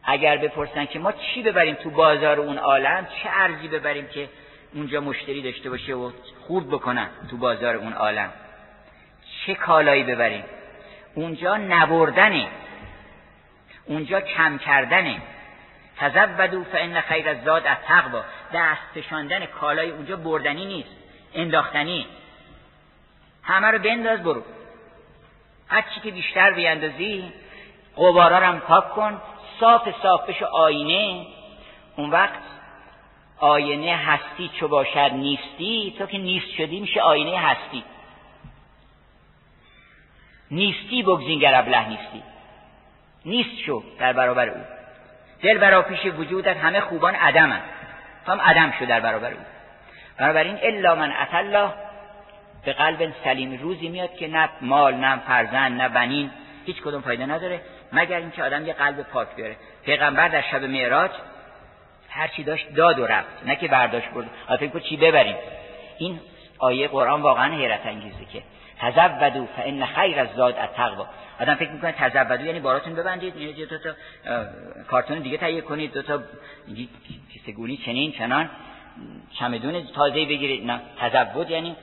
اگر 0.03 0.37
بپرسن 0.37 0.85
که 0.85 0.99
ما 0.99 1.11
چی 1.11 1.43
ببریم 1.43 1.75
تو 1.75 1.89
بازار 1.89 2.39
اون 2.39 2.57
عالم 2.57 3.05
چه 3.05 3.29
ارزی 3.33 3.67
ببریم 3.67 4.07
که 4.07 4.29
اونجا 4.73 5.01
مشتری 5.01 5.41
داشته 5.41 5.69
باشه 5.69 5.93
و 5.93 6.11
خورد 6.47 6.67
بکنن 6.67 7.09
تو 7.29 7.37
بازار 7.37 7.75
اون 7.75 7.93
عالم؟ 7.93 8.33
چه 9.45 9.55
کالایی 9.55 10.03
ببریم؟ 10.03 10.43
اونجا 11.15 11.57
نبردنه. 11.57 12.47
اونجا 13.85 14.21
کم 14.21 14.57
کردنه. 14.57 15.21
تزودو 15.97 16.63
فان 16.63 17.01
خیر 17.01 17.29
الزاد 17.29 17.67
التقوا 17.67 18.23
دست 18.53 18.81
فشاندن 18.95 19.45
کالای 19.45 19.89
اونجا 19.89 20.15
بردنی 20.15 20.65
نیست 20.65 20.89
انداختنی. 21.33 22.07
همه 23.43 23.67
رو 23.67 23.79
بنداز 23.79 24.23
برو. 24.23 24.43
هر 25.69 25.81
چی 25.81 26.01
که 26.01 26.11
بیشتر 26.11 26.51
بیاندازی 26.51 27.33
قبارا 27.97 28.37
هم 28.37 28.59
پاک 28.59 28.89
کن 28.89 29.21
صاف 29.59 29.89
صاف 30.01 30.29
بشه 30.29 30.45
آینه. 30.45 31.25
اون 31.95 32.09
وقت 32.09 32.39
آینه 33.37 33.95
هستی 33.95 34.51
چو 34.59 34.67
باشد 34.67 35.11
نیستی 35.13 35.95
تو 35.97 36.05
که 36.05 36.17
نیست 36.17 36.51
شدی 36.57 36.79
میشه 36.79 37.01
آینه 37.01 37.37
هستی. 37.39 37.83
نیستی 40.51 41.03
بگزین 41.03 41.39
گر 41.39 41.55
ابله 41.55 41.89
نیستی. 41.89 42.23
نیست 43.25 43.61
شو 43.65 43.83
در 43.99 44.13
برابر 44.13 44.49
او. 44.49 44.61
دل 45.41 45.57
برا 45.57 45.81
پیش 45.81 46.05
وجودت 46.05 46.57
همه 46.57 46.81
خوبان 46.81 47.15
عدمن. 47.15 47.61
هم 48.27 48.41
عدم 48.41 48.73
شو 48.79 48.85
در 48.85 48.99
برابر 48.99 49.31
او. 49.31 49.39
بنابراین 50.17 50.59
الا 50.61 50.95
من 50.95 51.13
الله 51.31 51.73
به 52.65 52.73
قلب 52.73 53.13
سلیم 53.23 53.61
روزی 53.61 53.89
میاد 53.89 54.13
که 54.13 54.27
نه 54.27 54.49
مال 54.61 54.95
نه 54.95 55.19
فرزند 55.19 55.81
نه 55.81 55.89
بنین 55.89 56.31
هیچ 56.65 56.81
کدوم 56.81 57.01
فایده 57.01 57.25
نداره 57.25 57.61
مگر 57.93 58.17
اینکه 58.17 58.43
آدم 58.43 58.65
یه 58.65 58.73
قلب 58.73 59.01
پاک 59.01 59.35
بیاره. 59.35 59.55
پیغمبر 59.85 60.27
در 60.27 60.41
شب 60.41 60.63
معراج 60.63 61.11
هر 62.09 62.27
چی 62.27 62.43
داشت 62.43 62.73
داد 62.75 62.99
و 62.99 63.05
رفت 63.05 63.45
نه 63.45 63.55
که 63.55 63.67
برداشت 63.67 64.09
برد. 64.09 64.29
فکر 64.59 64.79
چی 64.79 64.97
ببریم. 64.97 65.35
این 65.97 66.19
آیه 66.59 66.87
قرآن 66.87 67.21
واقعا 67.21 67.55
حیرت 67.55 67.85
انگیزه 67.85 68.25
که 68.33 68.43
تزودو 68.79 69.45
فان 69.45 69.85
خیر 69.85 70.19
الزاد 70.19 70.55
التقوا 70.57 71.07
آدم 71.39 71.55
فکر 71.55 71.71
می‌کنه 71.71 71.91
تزودو 71.91 72.45
یعنی 72.45 72.59
باراتون 72.59 72.95
ببندید 72.95 73.35
یعنی 73.35 73.53
دو 73.65 73.77
تا 73.77 73.89
کارتون 74.87 75.19
دیگه 75.19 75.37
تهیه 75.37 75.61
کنید 75.61 75.93
دو 75.93 76.01
تا 76.01 76.23
کیسه 77.33 77.51
گونی 77.51 77.77
چنین 77.77 78.11
چنان 78.11 78.49
چمدون 79.39 79.87
تازه 79.95 80.25
بگیرید. 80.25 80.65
نه 80.65 80.81
تزود 80.99 81.49
یعنی 81.49 81.75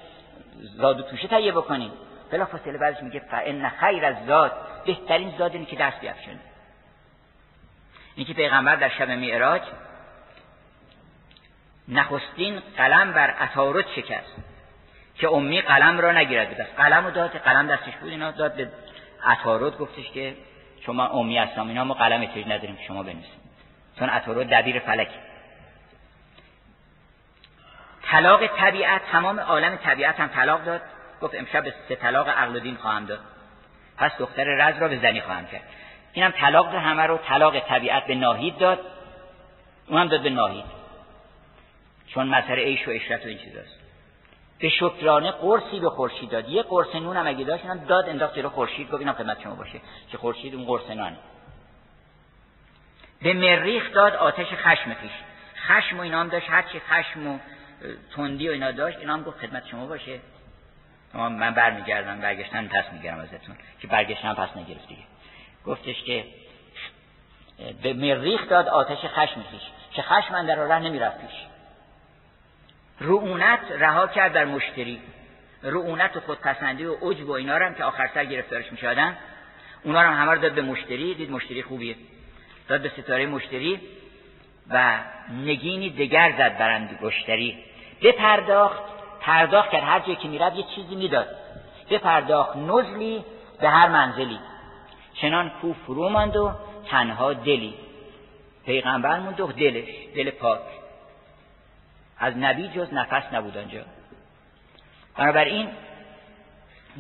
زاد 0.61 1.01
و 1.01 1.03
توشه 1.03 1.29
تهیه 1.29 1.53
بکنید 1.53 1.93
بلا 2.31 2.45
فاصله 2.45 2.79
بعدش 2.79 3.03
میگه 3.03 3.21
فان 3.31 3.69
خیر 3.69 4.05
از 4.05 4.17
زاد 4.27 4.53
بهترین 4.87 5.35
زاد 5.39 5.53
اینه 5.53 5.67
که 5.67 5.77
دست 5.77 6.01
بیافشن 6.01 6.39
این 8.15 8.27
که 8.27 8.35
پیغمبر 8.35 8.77
در 8.77 8.89
شب 8.89 9.11
معراج 9.11 9.63
نخستین 11.89 12.61
قلم 12.77 13.13
بر 13.13 13.31
عطارد 13.31 13.85
شکست 13.97 14.37
که 15.15 15.29
امی 15.29 15.61
قلم 15.61 15.99
را 15.99 16.13
نگیرد. 16.13 16.57
دست 16.57 16.71
قلم 16.77 17.05
رو 17.05 17.11
داد 17.11 17.31
قلم 17.31 17.67
دستش 17.67 17.97
بود 17.97 18.11
اینا 18.11 18.31
داد 18.31 18.55
به 18.55 18.69
عطارد 19.25 19.79
گفتش 19.79 20.11
که 20.11 20.37
شما 20.81 21.07
امی 21.07 21.39
هستم 21.39 21.69
اینا 21.69 21.85
ما 21.85 21.95
قلم 21.95 22.21
احتیاج 22.21 22.47
نداریم 22.47 22.77
که 22.77 22.83
شما 22.83 23.03
بنویسید. 23.03 23.47
چون 23.99 24.09
عطارد 24.09 24.49
دبیر 24.49 24.79
فلک 24.79 25.09
طلاق 28.11 28.47
طبیعت 28.47 29.03
تمام 29.13 29.41
عالم 29.41 29.77
طبیعت 29.77 30.21
هم 30.21 30.29
طلاق 30.29 30.65
داد. 30.65 30.83
گفت 31.23 31.35
امشب 31.35 31.65
به 31.65 31.75
سه 31.89 31.97
طلاق 31.97 32.29
عقل 32.29 32.57
و 32.57 32.61
دین 32.61 32.77
خواهم 32.77 33.07
داد. 33.07 33.21
پس 33.97 34.13
دختر 34.19 34.45
رز 34.45 34.79
را 34.79 34.89
به 34.89 34.99
زنی 34.99 35.21
خواهم 35.21 35.47
کرد. 35.47 35.63
اینم 36.13 36.31
طلاق 36.31 36.75
همه 36.75 37.03
رو 37.03 37.19
طلاق 37.19 37.61
طبیعت 37.61 38.07
به 38.07 38.15
ناهید 38.15 38.59
داد. 38.59 38.81
اون 39.89 40.01
هم 40.01 40.09
داد 40.09 40.23
به 40.23 40.31
ناهید. 40.31 40.65
چون 42.07 42.29
مسئله 42.29 42.63
عیش 42.63 42.89
و 42.89 42.91
اشرت 42.91 43.25
و 43.25 43.29
این 43.29 43.39
چیزاست 43.39 43.81
به 44.59 44.69
شکرانه 44.69 45.31
قرصی 45.31 45.81
به 45.81 45.91
خورشید 45.91 46.31
داد. 46.31 46.49
یه 46.49 46.63
قرص 46.63 46.95
نون 46.95 47.17
هم 47.17 47.27
اگه 47.27 47.45
داشت 47.45 47.65
داد 47.89 48.09
انداخت 48.09 48.35
جلو 48.35 48.49
خورشید. 48.49 48.91
گفت 48.91 49.01
اینم 49.01 49.13
خدمت 49.13 49.43
شما 49.43 49.55
باشه. 49.55 49.81
که 50.13 50.19
خورشید 50.19 50.55
اون 50.55 50.65
قرص 50.65 50.91
نانه 50.91 51.17
به 53.23 53.33
مریخ 53.33 53.93
داد 53.93 54.15
آتش 54.15 54.47
خشم 54.47 54.95
خیش. 54.95 55.11
خشم 55.69 55.99
و 55.99 56.01
اینا 56.01 56.21
هم 56.21 56.29
داشت. 56.29 56.51
هرچی 56.51 56.81
خشم 56.81 57.27
و 57.27 57.39
تندی 58.17 58.49
و 58.49 58.53
اینا 58.53 58.71
داشت 58.71 58.99
اینا 58.99 59.13
هم 59.13 59.23
گفت 59.23 59.39
خدمت 59.39 59.67
شما 59.67 59.87
باشه. 59.87 60.21
من 61.15 61.55
برمیگردم 61.55 62.21
برگشتن 62.21 62.67
پس 62.67 62.93
می‌گیرم 62.93 63.19
ازتون 63.19 63.57
که 63.81 63.87
برگشتن 63.87 64.35
پس 64.35 64.57
نگرفت 64.57 64.89
دیگه. 64.89 65.03
گفتش 65.65 66.03
که 66.03 66.25
به 67.83 67.93
مریخ 67.93 68.49
داد 68.49 68.69
آتش 68.69 68.99
خشم 68.99 69.43
خیش 69.51 69.63
که 69.93 70.03
خشم 70.03 70.33
من 70.33 70.47
در 70.47 70.57
راه 70.57 70.79
نمی‌رفت 70.79 71.21
پیش. 71.21 71.37
رعونت 73.01 73.61
رها 73.71 74.07
کرد 74.07 74.33
در 74.33 74.45
مشتری. 74.45 75.01
رعونت 75.63 76.17
و 76.17 76.21
خودپسندی 76.21 76.85
و 76.85 76.95
عجب 76.95 77.29
و 77.29 77.33
اینا 77.33 77.55
هم 77.55 77.75
که 77.75 77.85
آخر 77.85 78.11
سر 78.15 78.25
گرفتارش 78.25 78.73
می‌شدن 78.73 79.17
اونا 79.83 80.01
هم 80.01 80.23
همه 80.23 80.33
رو 80.33 80.39
داد 80.39 80.53
به 80.53 80.63
مشتری 80.63 81.15
دید 81.15 81.31
مشتری 81.31 81.63
خوبیه. 81.63 81.97
داد 82.69 82.83
به 82.83 82.89
ستاره 82.89 83.27
مشتری 83.27 83.81
و 84.71 84.99
نگینی 85.45 85.91
دگر 85.91 86.33
زد 86.39 86.59
برند 86.59 86.99
گشتری 87.03 87.59
به 88.03 88.13
پرداخت 88.13 88.83
پرداخت 89.21 89.71
کرد. 89.71 89.83
هر 89.83 90.01
جایی 90.01 90.17
که 90.17 90.29
میرد 90.29 90.57
یه 90.57 90.65
چیزی 90.75 90.95
می‌داد. 90.95 91.27
به 91.89 91.99
پرداخت 91.99 92.57
نزلی 92.57 93.25
به 93.61 93.69
هر 93.69 93.89
منزلی. 93.89 94.39
چنان 95.15 95.51
کو 95.51 95.73
فرو 95.73 96.09
ماند 96.09 96.37
و 96.37 96.53
تنها 96.87 97.33
دلی. 97.33 97.75
پیغمبر 98.67 99.21
موند 99.21 99.41
و 99.41 99.53
دلش 99.53 99.89
دل 100.15 100.31
پاک. 100.31 100.61
از 102.19 102.37
نبی 102.37 102.69
جز 102.69 102.93
نفس 102.93 103.33
نبود 103.33 103.57
آنجا. 103.57 103.81
بنابراین 105.17 105.69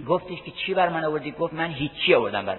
گفتش 0.09 0.43
که 0.43 0.51
چی 0.51 0.75
بر 0.75 0.89
من 0.89 1.05
آوردی؟ 1.05 1.31
گفت 1.31 1.55
من 1.55 1.71
هیچی 1.71 2.15
آوردم 2.15 2.47
بر 2.47 2.59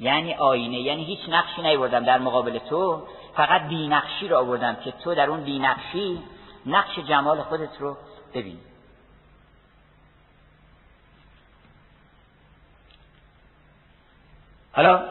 یعنی 0.00 0.34
آینه 0.34 0.80
یعنی 0.80 1.04
هیچ 1.04 1.20
نقشی 1.28 1.62
نیوردم 1.62 2.04
در 2.04 2.18
مقابل 2.18 2.58
تو. 2.58 3.06
فقط 3.36 3.68
بینقشی 3.68 4.28
رو 4.28 4.36
آوردم 4.36 4.74
که 4.74 4.90
تو 4.90 5.14
در 5.14 5.30
اون 5.30 5.44
بینقشی 5.44 6.22
نقش 6.66 6.98
جمال 6.98 7.42
خودت 7.42 7.80
رو 7.80 7.96
ببینی 8.34 8.60
حالا 14.72 15.04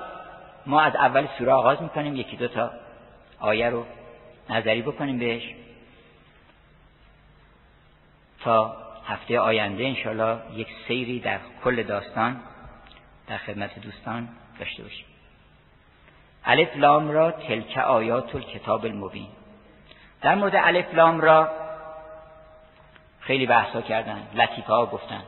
ما 0.66 0.82
از 0.82 0.96
اول 0.96 1.28
سوره 1.38 1.52
آغاز 1.52 1.82
می‌کنیم 1.82 2.16
یکی 2.16 2.38
دو 2.38 2.48
تا 2.48 2.72
آیه 3.40 3.70
رو 3.70 3.86
نظری 4.50 4.82
بکنیم 4.82 5.20
بهش. 5.20 5.56
تا 8.40 8.78
هفته 9.06 9.40
آینده 9.40 9.84
انشالله 9.84 10.38
یک 10.54 10.68
سیری 10.88 11.20
در 11.20 11.40
کل 11.64 11.84
داستان 11.84 12.42
در 13.28 13.38
خدمت 13.38 13.80
دوستان 13.80 14.30
داشته 14.60 14.84
باشیم. 14.84 15.13
الف 16.46 16.78
لام 16.78 17.12
را 17.12 17.32
تلک 17.32 17.78
آیات 17.78 18.36
الکتاب 18.36 18.86
المبین. 18.86 19.28
در 20.22 20.36
مورد 20.36 20.56
الف 20.56 20.94
لام 20.94 21.22
را 21.22 21.50
خیلی 23.20 23.46
بحثا 23.46 23.82
کردن 23.82 24.28
لطیفه 24.34 24.74
ها 24.74 24.86
گفتن. 24.86 25.24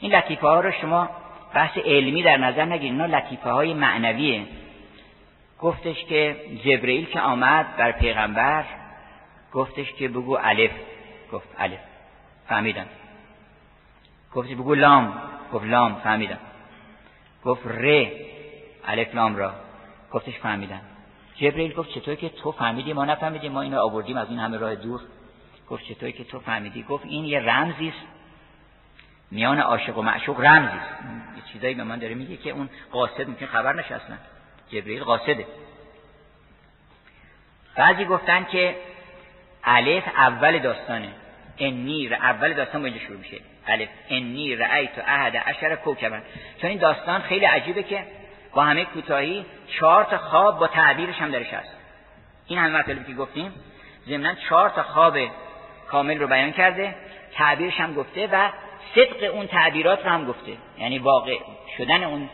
این 0.00 0.14
لطیفه 0.14 0.46
ها 0.46 0.60
رو 0.60 0.72
شما 0.72 1.08
بحث 1.54 1.78
علمی 1.78 2.22
در 2.22 2.36
نظر 2.36 2.64
نگیرید. 2.64 2.92
اینا 2.92 3.18
لطیفه 3.18 3.50
های 3.50 3.74
معنویه. 3.74 4.46
گفتش 5.60 6.04
که 6.04 6.36
جبرئیل 6.64 7.06
که 7.06 7.20
آمد 7.20 7.76
بر 7.76 7.92
پیغمبر 7.92 8.64
گفتش 9.52 9.92
که 9.92 10.08
بگو 10.08 10.38
الف. 10.40 10.70
گفت 11.32 11.48
الف. 11.58 11.80
فهمیدم. 12.48 12.86
گفتی 14.34 14.54
بگو 14.54 14.74
لام. 14.74 15.22
گفت 15.52 15.64
لام. 15.64 15.94
فهمیدم. 15.94 16.38
گفت 17.44 17.66
ر. 17.66 18.06
الف 18.84 19.14
لام 19.14 19.36
را. 19.36 19.52
گفتش 20.12 20.38
فهمیدم. 20.38 20.80
جبرئیل 21.36 21.72
گفت 21.72 21.90
چطور 21.90 22.14
که 22.14 22.28
تو 22.28 22.52
فهمیدی 22.52 22.92
ما 22.92 23.04
نفهمیدیم 23.04 23.52
ما 23.52 23.62
اینو 23.62 23.80
آوردیم 23.80 24.16
از 24.16 24.28
این 24.28 24.38
همه 24.38 24.56
راه 24.56 24.74
دور. 24.74 25.00
گفت 25.68 25.84
چطور 25.84 26.10
که 26.10 26.24
تو 26.24 26.40
فهمیدی؟ 26.40 26.82
گفت 26.82 27.04
این 27.06 27.24
یه 27.24 27.40
رمزی 27.40 27.88
است. 27.88 28.06
میان 29.30 29.60
عاشق 29.60 29.98
و 29.98 30.02
معشوق 30.02 30.40
رمزی 30.40 30.76
است. 30.76 31.04
یه 31.36 31.52
چیزایی 31.52 31.74
به 31.74 31.84
من 31.84 31.98
داره 31.98 32.14
میگه 32.14 32.36
که 32.36 32.50
اون 32.50 32.68
قاصد 32.92 33.28
ممکن 33.28 33.46
خبر 33.46 33.72
نشه 33.72 33.94
اصلا. 33.94 34.16
جبرئیل 34.70 35.04
قاصده. 35.04 35.46
بعضی 37.76 38.04
گفتن 38.04 38.44
که 38.44 38.76
الف 39.64 40.04
اول 40.16 40.58
داستانه. 40.58 41.12
انی 41.58 42.08
اول 42.08 42.54
داستان 42.54 42.82
با 42.82 42.86
اینجا 42.86 43.04
شروع 43.04 43.18
میشه. 43.18 43.40
الف 43.66 43.88
انی 44.08 44.56
رأیت 44.56 44.98
احد 44.98 45.36
عشر 45.36 45.76
کوکبن 45.76 46.22
چون 46.60 46.70
این 46.70 46.78
داستان 46.78 47.20
خیلی 47.20 47.44
عجیبه 47.44 47.82
که 47.82 48.04
با 48.54 48.62
همه 48.62 48.84
کوتاهی 48.84 49.46
چهار 49.78 50.04
تا 50.04 50.18
خواب 50.18 50.58
با 50.58 50.66
تعبیرش 50.66 51.16
هم 51.16 51.30
درش 51.30 51.54
هست. 51.54 51.76
این 52.46 52.58
همه 52.58 52.78
مطالبی 52.78 53.04
که 53.04 53.14
گفتیم 53.14 53.52
ضمنا 54.08 54.34
چهار 54.34 54.70
تا 54.70 54.82
خواب 54.82 55.18
کامل 55.88 56.18
رو 56.18 56.26
بیان 56.26 56.52
کرده 56.52 56.94
تعبیرش 57.34 57.80
هم 57.80 57.94
گفته 57.94 58.28
و 58.32 58.50
صدق 58.94 59.34
اون 59.34 59.46
تعبیرات 59.46 60.04
رو 60.04 60.10
هم 60.10 60.24
گفته. 60.24 60.52
یعنی 60.78 60.98
واقع 60.98 61.38
شدن 61.78 62.04
اون 62.04 62.30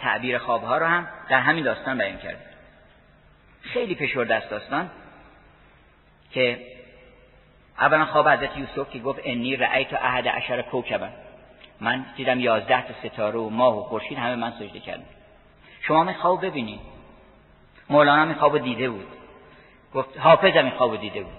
تعبیر 0.00 0.38
خوابها 0.38 0.78
رو 0.78 0.86
هم 0.86 1.08
در 1.28 1.40
همین 1.40 1.64
داستان 1.64 1.98
بیان 1.98 2.18
کرده. 2.18 2.40
خیلی 3.62 3.94
پشورده 3.94 4.34
است 4.34 4.50
داستان 4.50 4.90
که 6.30 6.66
اولا 7.78 8.04
خواب 8.04 8.28
حضرت 8.28 8.56
یوسف 8.56 8.90
که 8.90 8.98
گفت 8.98 9.20
انی 9.24 9.56
رأیت 9.56 9.92
احد 9.92 10.28
عشر 10.28 10.62
کوکبا 10.62 11.08
من 11.80 12.06
دیدم 12.16 12.40
یازده 12.40 12.82
تا 12.82 13.08
ستاره 13.08 13.38
و 13.38 13.50
ماه 13.50 13.78
و 13.78 13.82
خورشید 13.82 14.18
همه 14.18 14.34
من 14.34 14.52
سجده 14.58 14.80
کردم. 14.80 15.04
شما 15.88 16.04
می 16.04 16.14
خواب 16.14 16.46
ببینید 16.46 16.80
مولانا 17.90 18.24
می 18.24 18.34
خواب 18.34 18.58
دیده 18.58 18.90
بود. 18.90 19.06
گفت 19.94 20.18
حافظ 20.18 20.56
می 20.56 20.70
خواب 20.70 20.96
دیده 20.96 21.22
بود. 21.22 21.32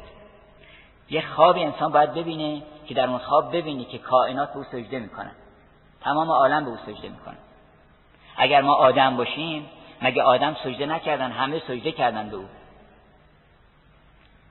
یه 1.10 1.28
خوابی 1.28 1.64
انسان 1.64 1.91
باید 1.91 2.14
ببینه 2.14 2.64
که 2.88 2.93
در 2.93 3.08
اون 3.08 3.18
خواب 3.18 3.56
ببینی 3.56 3.86
که 3.86 3.97
کائنات 3.97 4.50
به 4.50 4.58
او 4.58 4.64
سجده 4.64 5.00
می‌کنن 5.00 5.32
تمام 6.02 6.32
عالم 6.32 6.66
به 6.66 6.72
او 6.72 6.78
سجده 6.86 7.10
می‌کنن 7.10 7.38
اگر 8.38 8.62
ما 8.62 8.74
آدم 8.74 9.18
باشیم 9.18 9.66
مگه 10.02 10.24
آدم 10.24 10.56
سجده 10.64 10.86
نکردن 10.86 11.32
همه 11.32 11.60
سجده 11.60 11.91
کردن 11.91 12.30
به 12.30 12.36
او؟ 12.36 12.45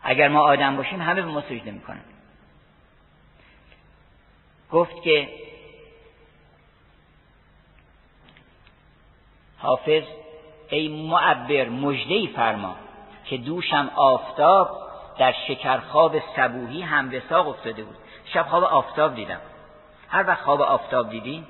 اگر 0.03 0.29
ما 0.29 0.41
آدم 0.41 0.77
باشیم 0.77 1.03
همه 1.03 1.23
به 1.23 1.29
ما 1.29 1.41
سجده 1.41 1.71
می‌کنن. 1.71 2.01
گفت 4.73 5.03
که 5.03 5.29
حافظ 9.59 10.03
ای 10.71 10.89
معبر 10.89 11.69
مجدهی 11.69 12.27
فرما 12.27 12.77
که 13.25 13.37
دوشم 13.37 13.91
آفتاب 13.97 14.71
در 15.19 15.35
شکرخواب 15.49 16.17
صبوهی 16.37 16.83
هم 16.83 17.13
وساق 17.15 17.49
افتاده 17.49 17.85
بود. 17.85 17.97
شب 18.25 18.43
خواب 18.43 18.65
آفتاب 18.65 19.15
دیدم. 19.15 19.41
هر 20.09 20.27
وقت 20.27 20.43
خواب 20.43 20.61
آفتاب 20.61 21.11
دیدی 21.11 21.45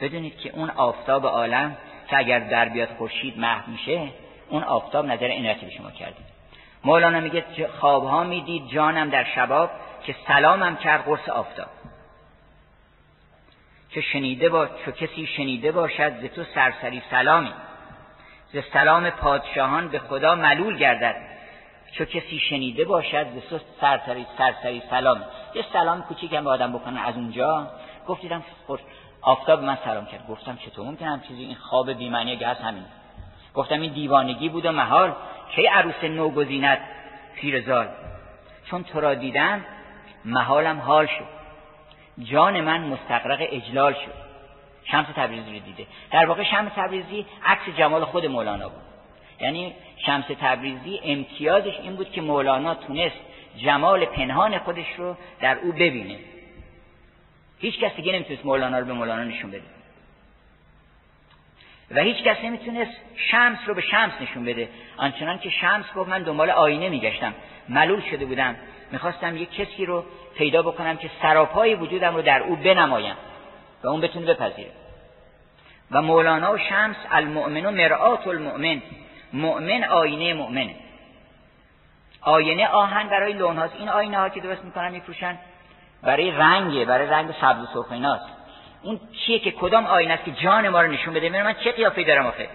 بدونید 0.00 0.38
که 0.38 0.50
اون 0.54 0.70
آفتاب 0.70 1.26
عالم 1.26 1.76
که 2.10 2.18
اگر 2.18 2.38
در 2.38 2.68
بیاد 2.68 2.88
خورشید 2.98 3.38
محو 3.38 3.70
میشه 3.70 4.08
اون 4.48 4.62
آفتاب 4.62 5.06
نظر 5.06 5.30
عنایتی 5.30 5.66
به 5.66 5.72
شما 5.72 5.90
کردید. 5.90 6.26
مولانا 6.84 7.20
میگه 7.20 7.44
خوابها 7.80 8.24
می‌دید 8.24 8.68
جانم 8.68 9.10
در 9.10 9.24
شباب 9.24 9.70
که 10.06 10.14
سلامم 10.28 10.76
کرد 10.76 11.04
قرص 11.04 11.28
آفتاب. 11.28 11.66
چه 13.94 14.00
شنیده 14.00 14.48
با 14.48 14.66
چو 14.66 14.90
کسی 14.90 15.26
شنیده 15.26 15.72
باشد 15.72 16.12
ز 16.20 16.24
تو 16.24 16.44
سرسری 16.44 17.02
سلامی. 17.10 17.52
ز 18.52 18.56
سلام 18.72 19.10
پادشاهان 19.10 19.88
به 19.88 19.98
خدا 19.98 20.34
ملول 20.34 20.78
گردد. 20.78 21.16
چو 21.92 22.04
کسی 22.04 22.38
شنیده 22.38 22.84
باشد 22.84 23.26
ز 23.26 23.48
تو 23.50 23.58
سرسری 23.80 24.26
سرسری 24.38 24.82
سلام. 24.90 25.24
یه 25.54 25.64
سلام 25.72 26.02
کوچیکم 26.02 26.44
به 26.44 26.50
آدم 26.50 26.72
بکنن 26.72 26.96
از 26.96 27.16
اونجا. 27.16 27.70
گفتیدم 28.06 28.42
آفتاب 29.22 29.62
من 29.62 29.78
سلام 29.84 30.06
کرد. 30.06 30.26
گفتم 30.28 30.56
چطور 30.56 30.86
ممکن 30.86 31.06
هم 31.06 31.20
چیزی؟ 31.20 31.44
این 31.44 31.54
خواب 31.54 31.92
بیمعنی 31.92 32.36
گه 32.36 32.48
همین. 32.48 32.84
گفتم 33.54 33.80
این 33.80 33.92
دیوانگی 33.92 34.48
بود 34.48 34.66
و 34.66 34.72
محال 34.72 35.14
کی 35.54 35.66
عروس 35.66 36.04
نو 36.04 36.30
گزیند؟ 36.30 36.78
پیرزال 37.36 37.88
چون 38.70 38.84
تو 38.84 39.00
را 39.00 39.14
دیدم 39.14 39.64
محالم 40.24 40.78
حال 40.78 41.06
شد. 41.06 41.41
جان 42.18 42.60
من 42.60 42.80
مستقرق 42.80 43.46
اجلال 43.50 43.92
شد. 43.92 44.32
شمس 44.84 45.06
تبریزی 45.16 45.52
رو 45.52 45.58
دیده. 45.58 45.86
در 46.10 46.26
واقع 46.26 46.42
شمس 46.42 46.72
تبریزی 46.76 47.26
عکس 47.44 47.76
جمال 47.78 48.04
خود 48.04 48.26
مولانا 48.26 48.68
بود. 48.68 48.82
یعنی 49.40 49.74
شمس 50.06 50.24
تبریزی 50.40 51.00
امتیازش 51.04 51.78
این 51.82 51.96
بود 51.96 52.12
که 52.12 52.20
مولانا 52.20 52.74
تونست 52.74 53.16
جمال 53.56 54.04
پنهان 54.04 54.58
خودش 54.58 54.86
رو 54.98 55.16
در 55.40 55.58
او 55.58 55.72
ببینه. 55.72 56.18
هیچ 57.58 57.80
کس 57.80 57.96
دیگه 57.96 58.12
نمی‌تونست 58.12 58.44
مولانا 58.44 58.78
رو 58.78 58.84
به 58.84 58.92
مولانا 58.92 59.24
نشون 59.24 59.50
بده. 59.50 59.62
و 61.90 62.00
هیچ 62.00 62.22
کس 62.22 62.44
نمی‌تونست 62.44 62.92
شمس 63.16 63.58
رو 63.66 63.74
به 63.74 63.80
شمس 63.80 64.12
نشون 64.20 64.44
بده. 64.44 64.68
آنچنان 64.96 65.38
که 65.38 65.50
شمس 65.50 65.84
گفت 65.96 66.08
من 66.08 66.22
دنبال 66.22 66.50
آینه 66.50 66.88
میگشتم. 66.88 67.34
ملول 67.68 68.00
شده 68.10 68.24
بودم. 68.24 68.56
می‌خواستم 68.92 69.36
یک 69.36 69.54
کسی 69.54 69.86
رو 69.86 70.04
پیدا 70.36 70.62
بکنم 70.62 70.96
که 70.96 71.10
سراپای 71.22 71.74
وجودم 71.74 72.14
رو 72.14 72.22
در 72.22 72.42
او 72.42 72.56
بنمایم 72.56 73.16
و 73.84 73.88
اون 73.88 74.00
بتونه 74.00 74.26
بپذیره. 74.26 74.70
و 75.90 76.02
مولانا 76.02 76.52
و 76.52 76.58
شمس 76.58 76.96
المؤمن 77.10 77.66
و 77.66 77.70
مرآت 77.70 78.26
المؤمن. 78.26 78.82
مؤمن 79.32 79.84
آینه 79.84 80.34
مؤمنه 80.34 80.74
آینه 82.20 82.68
آهن 82.68 83.08
برای 83.08 83.32
لون 83.32 83.56
هاست. 83.56 83.74
این 83.78 83.88
آینه 83.88 84.18
ها 84.18 84.28
که 84.28 84.40
درست 84.40 84.64
می‌کنن 84.64 84.90
میفروشن 84.92 85.38
برای 86.02 86.30
رنگه 86.30 86.84
برای 86.84 87.06
رنگ 87.06 87.34
سبز 87.40 87.62
و 87.62 87.66
سرخ 87.66 88.20
اون 88.82 89.00
چیه 89.26 89.38
که 89.38 89.50
کدام 89.50 89.86
آینه 89.86 90.14
است 90.14 90.24
که 90.24 90.30
جان 90.30 90.68
ما 90.68 90.80
رو 90.80 90.92
نشون 90.92 91.14
بده؟ 91.14 91.28
من 91.28 91.54
چه 91.64 91.72
قیافه 91.72 92.04
دارم 92.04 92.26
آخه؟ 92.26 92.48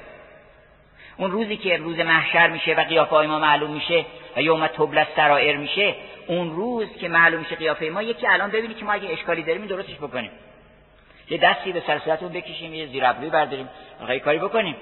اون 1.17 1.31
روزی 1.31 1.57
که 1.57 1.77
روز 1.77 1.99
محشر 1.99 2.47
میشه 2.47 2.73
و 2.73 2.83
قیافه 2.83 3.15
ما 3.15 3.39
معلوم 3.39 3.71
میشه 3.71 4.05
و 4.35 4.41
یوم 4.41 4.67
تبل 4.67 5.03
سرائر 5.15 5.57
میشه 5.57 5.95
اون 6.27 6.55
روز 6.55 6.87
که 6.97 7.07
معلوم 7.07 7.39
میشه 7.39 7.55
قیافه 7.55 7.85
ما 7.85 8.01
یکی 8.01 8.27
الان 8.27 8.51
ببینی 8.51 8.73
که 8.73 8.85
ما 8.85 8.91
اگه 8.91 9.09
اشکالی 9.09 9.43
داریم 9.43 9.61
این 9.61 9.69
درستش 9.69 9.95
بکنیم. 9.95 10.31
یه 11.29 11.37
دستی 11.37 11.71
به 11.71 11.83
سرسرتون 11.87 12.29
بکشیم 12.29 12.73
یه 12.73 12.87
زیر 12.87 13.05
ابروی 13.05 13.29
برداریم 13.29 13.69
آقای 14.01 14.19
کاری 14.19 14.39
بکنیم. 14.39 14.75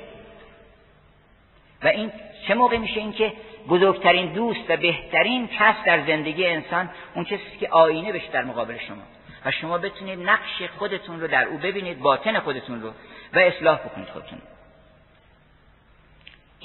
و 1.84 1.88
این 1.88 2.12
چه 2.48 2.54
موقع 2.54 2.78
میشه؟ 2.78 3.00
اینکه 3.00 3.34
بزرگترین 3.70 4.34
دوست 4.34 4.70
و 4.70 4.78
بهترین 4.78 5.48
کس 5.48 5.76
در 5.86 6.06
زندگی 6.08 6.46
انسان 6.46 6.90
اون 7.16 7.26
کسی 7.26 7.58
که 7.60 7.70
آینه 7.70 8.12
بشه 8.12 8.32
در 8.32 8.44
مقابل 8.44 8.78
شما. 8.78 9.04
و 9.46 9.52
شما 9.52 9.78
بتونید 9.78 10.20
نقش 10.20 10.64
خودتون 10.78 11.22
رو 11.22 11.28
در 11.28 11.44
او 11.44 11.58
ببینید 11.58 12.00
باطن 12.00 12.40
خودتون 12.40 12.82
رو 12.82 12.90
و 13.34 13.40
اصلاح 13.40 13.78
بکنید 13.78 14.08
خودتون 14.08 14.42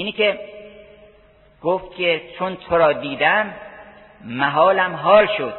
اینی 0.01 0.13
که 0.13 0.41
گفت 1.63 1.97
که 1.97 2.23
چون 2.39 2.57
تو 2.57 2.79
را 2.79 2.93
دیدم 2.93 3.55
محالم 4.25 4.95
حال 4.95 5.29
شد 5.39 5.55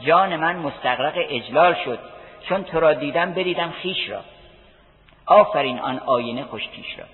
جان 0.00 0.36
من 0.36 0.56
مستقرق 0.56 1.14
اجلال 1.16 1.74
شد 1.84 1.98
چون 2.48 2.64
تو 2.64 2.80
را 2.80 2.92
دیدم 2.92 3.32
بریدم 3.32 3.70
خیش 3.70 4.10
را. 4.10 4.24
آفرین 5.26 5.78
آن 5.78 5.98
آینه 5.98 6.44
خوش 6.44 6.68
پیش 6.68 6.98
را. 6.98 7.04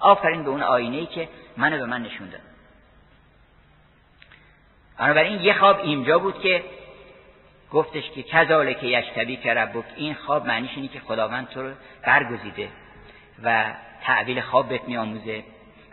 آفرین 0.00 0.42
به 0.42 0.50
اون 0.50 0.62
آینه 0.62 0.96
ای 0.96 1.06
که 1.06 1.28
منو 1.56 1.78
به 1.78 1.86
من 1.86 2.02
نشون 2.02 2.28
داد. 2.28 2.40
بنابراین 4.98 5.40
یه 5.40 5.58
خواب 5.58 5.80
اینجا 5.80 6.18
بود 6.18 6.40
که 6.40 6.64
گفتش 7.72 8.10
که 8.10 8.22
کذاله 8.22 8.74
که 8.74 8.86
یشتبی 8.86 9.36
که 9.36 9.54
ربک. 9.54 9.84
این 9.96 10.14
خواب 10.14 10.46
معنیش 10.46 10.70
اینه 10.76 10.88
که 10.88 11.00
خداوند 11.00 11.48
تو 11.48 11.62
رو 11.62 11.74
برگزیده 12.06 12.68
و 13.42 13.64
تعویل 14.02 14.40
خواب 14.40 14.68
بهت 14.68 14.84
میآموزه. 14.84 15.44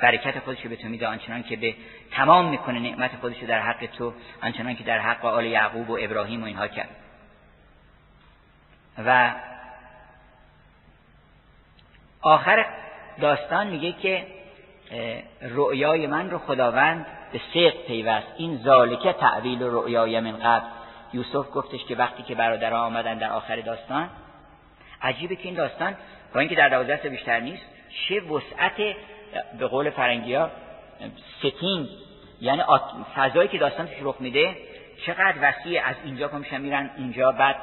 برکت 0.01 0.39
خودش 0.39 0.61
رو 0.63 0.69
به 0.69 0.75
تو 0.75 0.87
میده 0.87 1.07
آنچنان 1.07 1.43
که 1.43 1.55
به 1.55 1.75
تمام 2.11 2.49
می‌کنه 2.49 2.79
نعمت 2.79 3.11
خودش 3.21 3.41
رو 3.41 3.47
در 3.47 3.59
حق 3.59 3.85
تو 3.97 4.13
آنچنان 4.43 4.75
که 4.75 4.83
در 4.83 4.99
حق 4.99 5.25
آل 5.25 5.45
یعقوب 5.45 5.89
و 5.89 5.97
ابراهیم 6.01 6.41
و 6.41 6.45
اینها 6.45 6.67
کرد. 6.67 6.89
و 9.05 9.33
آخر 12.21 12.65
داستان 13.21 13.67
میگه 13.67 13.91
که 13.91 14.27
رؤیای 15.41 16.07
من 16.07 16.29
رو 16.29 16.37
خداوند 16.37 17.05
به 17.31 17.41
سیق 17.53 17.73
پیوست. 17.87 18.27
این 18.37 18.57
ذالکه 18.63 19.13
تعویل 19.13 19.63
رؤیای 19.63 20.19
من 20.19 20.37
قبل. 20.37 20.65
یوسف 21.13 21.45
گفتش 21.53 21.85
که 21.85 21.95
وقتی 21.95 22.23
که 22.23 22.35
برادرها 22.35 22.85
آمدن 22.85 23.17
در 23.17 23.31
آخر 23.31 23.55
داستان 23.55 24.09
عجیبه 25.01 25.35
که 25.35 25.43
این 25.43 25.55
داستان 25.55 25.95
با 26.33 26.39
اینکه 26.39 26.55
در 26.55 26.69
دوازده 26.69 27.09
بیشتر 27.09 27.39
نیست 27.39 27.63
چه 28.07 28.21
وسعت 28.21 28.95
به 29.59 29.67
قول 29.67 29.89
فرنگی 29.89 30.33
ها 30.35 30.49
ستین 31.39 31.89
یعنی 32.41 32.61
فضایی 33.15 33.47
که 33.47 33.57
داستان 33.57 33.87
توش 33.87 33.97
رخ 34.01 34.15
میده 34.19 34.57
چقدر 35.05 35.35
وسیع 35.41 35.81
از 35.85 35.95
اینجا 36.03 36.27
که 36.49 36.57
میرن 36.57 36.89
اونجا 36.97 37.31
بعد 37.31 37.55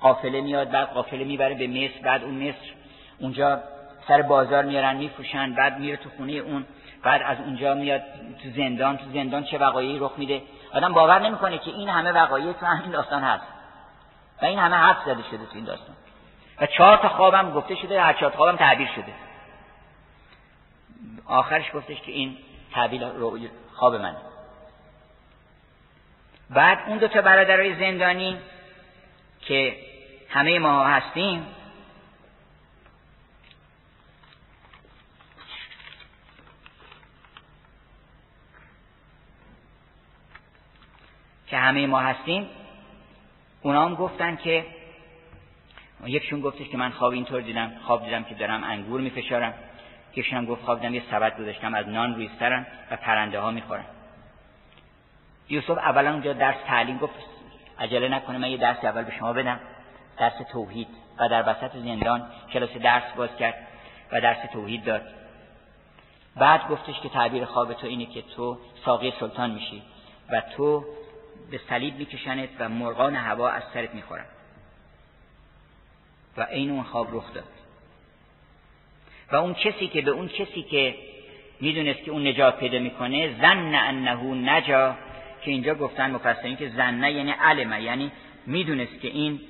قافله 0.00 0.40
میاد 0.40 0.70
بعد 0.70 0.88
قافله 0.88 1.24
می‌بره 1.24 1.54
به 1.54 1.66
مصر 1.66 2.00
بعد 2.02 2.24
اون 2.24 2.48
مصر 2.48 2.72
اونجا 3.18 3.60
سر 4.08 4.22
بازار 4.22 4.64
میارن 4.64 4.96
میفروشن 4.96 5.54
بعد 5.54 5.78
میره 5.78 5.96
تو 5.96 6.10
خونه 6.16 6.32
اون 6.32 6.66
بعد 7.02 7.22
از 7.24 7.38
اونجا 7.40 7.74
میاد 7.74 8.02
تو 8.42 8.50
زندان 8.56 8.96
تو 8.96 9.04
زندان 9.14 9.44
چه 9.44 9.58
وقایعی 9.58 9.98
رخ 9.98 10.12
میده. 10.16 10.42
آدم 10.72 10.92
باور 10.92 11.18
نمی‌کنه 11.18 11.58
که 11.58 11.70
این 11.70 11.88
همه 11.88 12.12
وقایع 12.12 12.52
تو 12.52 12.66
این 12.82 12.92
داستان 12.92 13.22
هست. 13.22 13.44
و 14.42 14.44
این 14.44 14.58
همه 14.58 14.76
حرف 14.76 14.96
زده 15.06 15.22
شده 15.30 15.46
تو 15.46 15.54
این 15.54 15.64
داستان. 15.64 15.96
و 16.60 16.66
چهار 16.66 16.96
تا 16.96 17.08
خوابم 17.08 17.50
گفته 17.50 17.74
شده 17.74 18.00
هر 18.00 18.12
چهار 18.12 18.32
خوابم 18.32 18.56
تعبیر 18.56 18.88
شده. 18.94 19.27
آخرش 21.26 21.64
گفتش 21.74 22.00
که 22.00 22.12
این 22.12 22.36
تعبیر 22.72 23.02
خواب 23.74 23.94
من. 23.94 24.16
بعد 26.50 26.78
اون 26.86 26.98
دو 26.98 27.08
تا 27.08 27.22
برادرای 27.22 27.74
زندانی 27.74 28.38
که 29.40 29.76
همه 30.28 30.58
ما 30.58 30.84
هستیم 30.84 31.46
که 41.46 41.56
همه 41.56 41.86
ما 41.86 42.00
هستیم 42.00 42.46
اونا 43.62 43.84
هم 43.84 43.94
گفتن 43.94 44.36
که 44.36 44.66
یکشون 46.06 46.40
گفتش 46.40 46.68
که 46.68 46.76
من 46.76 46.90
خواب 46.90 47.12
اینطور 47.12 47.40
دیدم 47.40 47.72
خواب 47.86 48.04
دیدم 48.04 48.24
که 48.24 48.34
دارم 48.34 48.64
انگور 48.64 49.00
میفشارم. 49.00 49.54
یکشون 50.18 50.38
هم 50.38 50.46
گفت 50.46 50.64
خواب 50.64 50.80
دیدم 50.80 50.94
یه 50.94 51.02
سبد 51.10 51.38
گذاشتم 51.38 51.74
از 51.74 51.88
نان 51.88 52.14
روی 52.14 52.30
سرم 52.38 52.66
و 52.90 52.96
پرنده 52.96 53.40
ها 53.40 53.50
می‌خورن 53.50 53.84
یوسف 55.48 55.70
اولا 55.70 56.12
اونجا 56.12 56.32
درس 56.32 56.56
تعلیم 56.66 56.98
گفت 56.98 57.14
عجله 57.78 58.08
نکنه 58.08 58.38
من 58.38 58.50
یه 58.50 58.56
درس 58.56 58.84
اول 58.84 59.04
به 59.04 59.12
شما 59.18 59.32
بدم. 59.32 59.60
درس 60.18 60.32
توحید. 60.52 60.88
و 61.18 61.28
در 61.28 61.50
وسط 61.50 61.76
زندان 61.76 62.30
کلاس 62.52 62.70
درس 62.70 63.12
باز 63.16 63.36
کرد 63.38 63.54
و 64.12 64.20
درس 64.20 64.38
توحید 64.52 64.84
داد. 64.84 65.02
بعد 66.36 66.68
گفتش 66.68 67.00
که 67.00 67.08
تعبیر 67.08 67.44
خواب 67.44 67.72
تو 67.72 67.86
اینه 67.86 68.06
که 68.06 68.22
تو 68.22 68.58
ساقی 68.84 69.12
سلطان 69.20 69.50
میشی 69.50 69.82
و 70.30 70.42
تو 70.56 70.84
به 71.50 71.60
صلیب 71.68 71.96
میکشنت 71.96 72.48
و 72.58 72.68
مرغان 72.68 73.16
هوا 73.16 73.48
از 73.48 73.62
سرت 73.74 73.94
می‌خورن. 73.94 74.26
و 76.36 76.46
این 76.50 76.70
اون 76.70 76.82
خواب 76.82 77.16
رخ 77.16 77.34
داد. 77.34 77.57
و 79.32 79.36
اون 79.36 79.54
کسی 79.54 79.88
که 79.88 80.02
به 80.02 80.10
اون 80.10 80.28
کسی 80.28 80.62
که 80.62 80.94
می‌دونست 81.60 82.04
که 82.04 82.10
اون 82.10 82.26
نجات 82.26 82.58
پیدا 82.58 82.78
می‌کنه 82.78 83.34
زن 83.40 83.74
انه 83.74 84.24
نجا 84.24 84.94
که 85.44 85.50
اینجا 85.50 85.74
گفتن 85.74 86.10
مفسرین 86.10 86.56
که 86.56 86.68
زنه 86.68 87.12
یعنی 87.12 87.30
علمه 87.30 87.82
یعنی 87.82 88.12
می‌دونست 88.46 89.00
که 89.00 89.08
این 89.08 89.40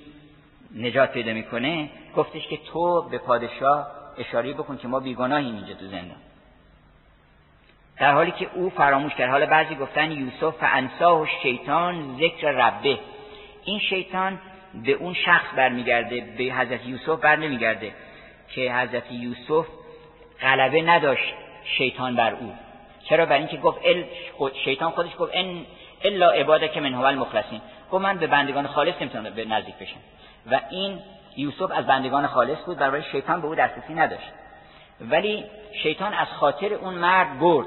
نجات 0.76 1.12
پیدا 1.12 1.32
می‌کنه 1.32 1.90
گفتش 2.16 2.46
که 2.46 2.58
تو 2.72 3.08
به 3.10 3.18
پادشاه 3.18 3.86
اشاره 4.18 4.52
بکن 4.52 4.76
که 4.76 4.88
ما 4.88 5.00
بیگناهیم 5.00 5.54
اینجا 5.54 5.74
تو 5.74 5.86
زندان. 5.86 6.16
در 7.98 8.12
حالی 8.12 8.30
که 8.30 8.50
او 8.54 8.70
فراموش 8.70 9.14
کرد. 9.14 9.30
حالا 9.30 9.46
بعضی 9.46 9.74
گفتن 9.74 10.12
یوسف 10.12 10.54
انساه 10.60 11.22
و 11.22 11.26
شیطان 11.42 12.16
ذکر 12.20 12.50
ربه. 12.50 12.98
این 13.64 13.78
شیطان 13.78 14.38
به 14.84 14.92
اون 14.92 15.14
شخص 15.14 15.46
برمیگرده 15.56 16.34
به 16.38 16.44
حضرت 16.44 16.86
یوسف 16.86 17.20
بر 17.20 17.36
نمیگرده 17.36 17.92
که 18.54 18.72
حضرت 18.72 19.12
یوسف 19.12 19.66
غلبه 20.40 20.82
نداشت 20.82 21.34
شیطان 21.64 22.16
بر 22.16 22.34
او. 22.34 22.52
چرا؟ 23.08 23.26
بر 23.26 23.36
اینکه 23.36 23.56
گفت 23.56 23.78
ال 23.84 24.04
شیطان 24.64 24.90
خودش 24.90 25.10
گفت 25.18 25.32
ان 25.34 25.66
الا 26.04 26.30
عباده 26.30 26.68
که 26.68 26.80
من 26.80 26.94
هو 26.94 27.04
المخلصین. 27.04 27.60
گفت 27.90 28.04
من 28.04 28.18
به 28.18 28.26
بندگان 28.26 28.66
خالص 28.66 28.94
نمی‌تونم 29.00 29.30
به 29.30 29.44
نزدیک 29.44 29.74
بشم. 29.74 30.00
و 30.50 30.60
این 30.70 30.98
یوسف 31.36 31.70
از 31.70 31.86
بندگان 31.86 32.26
خالص 32.26 32.58
بود 32.66 32.78
برای 32.78 33.02
شیطان 33.12 33.40
به 33.40 33.46
او 33.46 33.54
دسترسی 33.54 33.94
نداشت. 33.94 34.32
ولی 35.00 35.44
شیطان 35.82 36.14
از 36.14 36.28
خاطر 36.28 36.74
اون 36.74 36.94
مرد 36.94 37.38
برد 37.38 37.66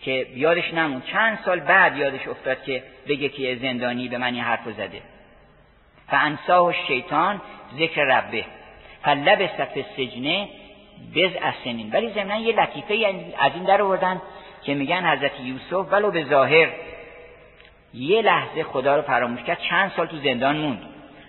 که 0.00 0.26
یادش 0.34 0.74
نمون. 0.74 1.02
چند 1.12 1.38
سال 1.44 1.60
بعد 1.60 1.96
یادش 1.96 2.28
افتاد 2.28 2.62
که 2.62 2.82
بگه 3.08 3.28
که 3.28 3.58
زندانی 3.62 4.08
به 4.08 4.18
من 4.18 4.34
این 4.34 4.44
حرف 4.44 4.70
زده. 4.70 5.02
فانساه 6.10 6.72
شیطان 6.72 7.40
ذکر 7.78 8.02
ربه. 8.02 8.44
فلب 9.06 9.50
صف 9.58 9.78
سجنه 9.96 10.48
بز 11.14 11.30
سنین. 11.64 11.90
ولی 11.92 12.12
ضمنا 12.12 12.36
یه 12.36 12.60
لطیفه 12.60 12.94
از 13.38 13.52
این 13.54 13.64
در 13.64 13.82
آوردن 13.82 14.22
که 14.62 14.74
میگن 14.74 15.06
حضرت 15.06 15.40
یوسف 15.40 15.92
ولو 15.92 16.10
به 16.10 16.24
ظاهر 16.24 16.68
یه 17.94 18.22
لحظه 18.22 18.62
خدا 18.62 18.96
رو 18.96 19.02
فراموش 19.02 19.42
کرد 19.42 19.58
چند 19.58 19.92
سال 19.96 20.06
تو 20.06 20.16
زندان 20.16 20.56
موند. 20.56 20.82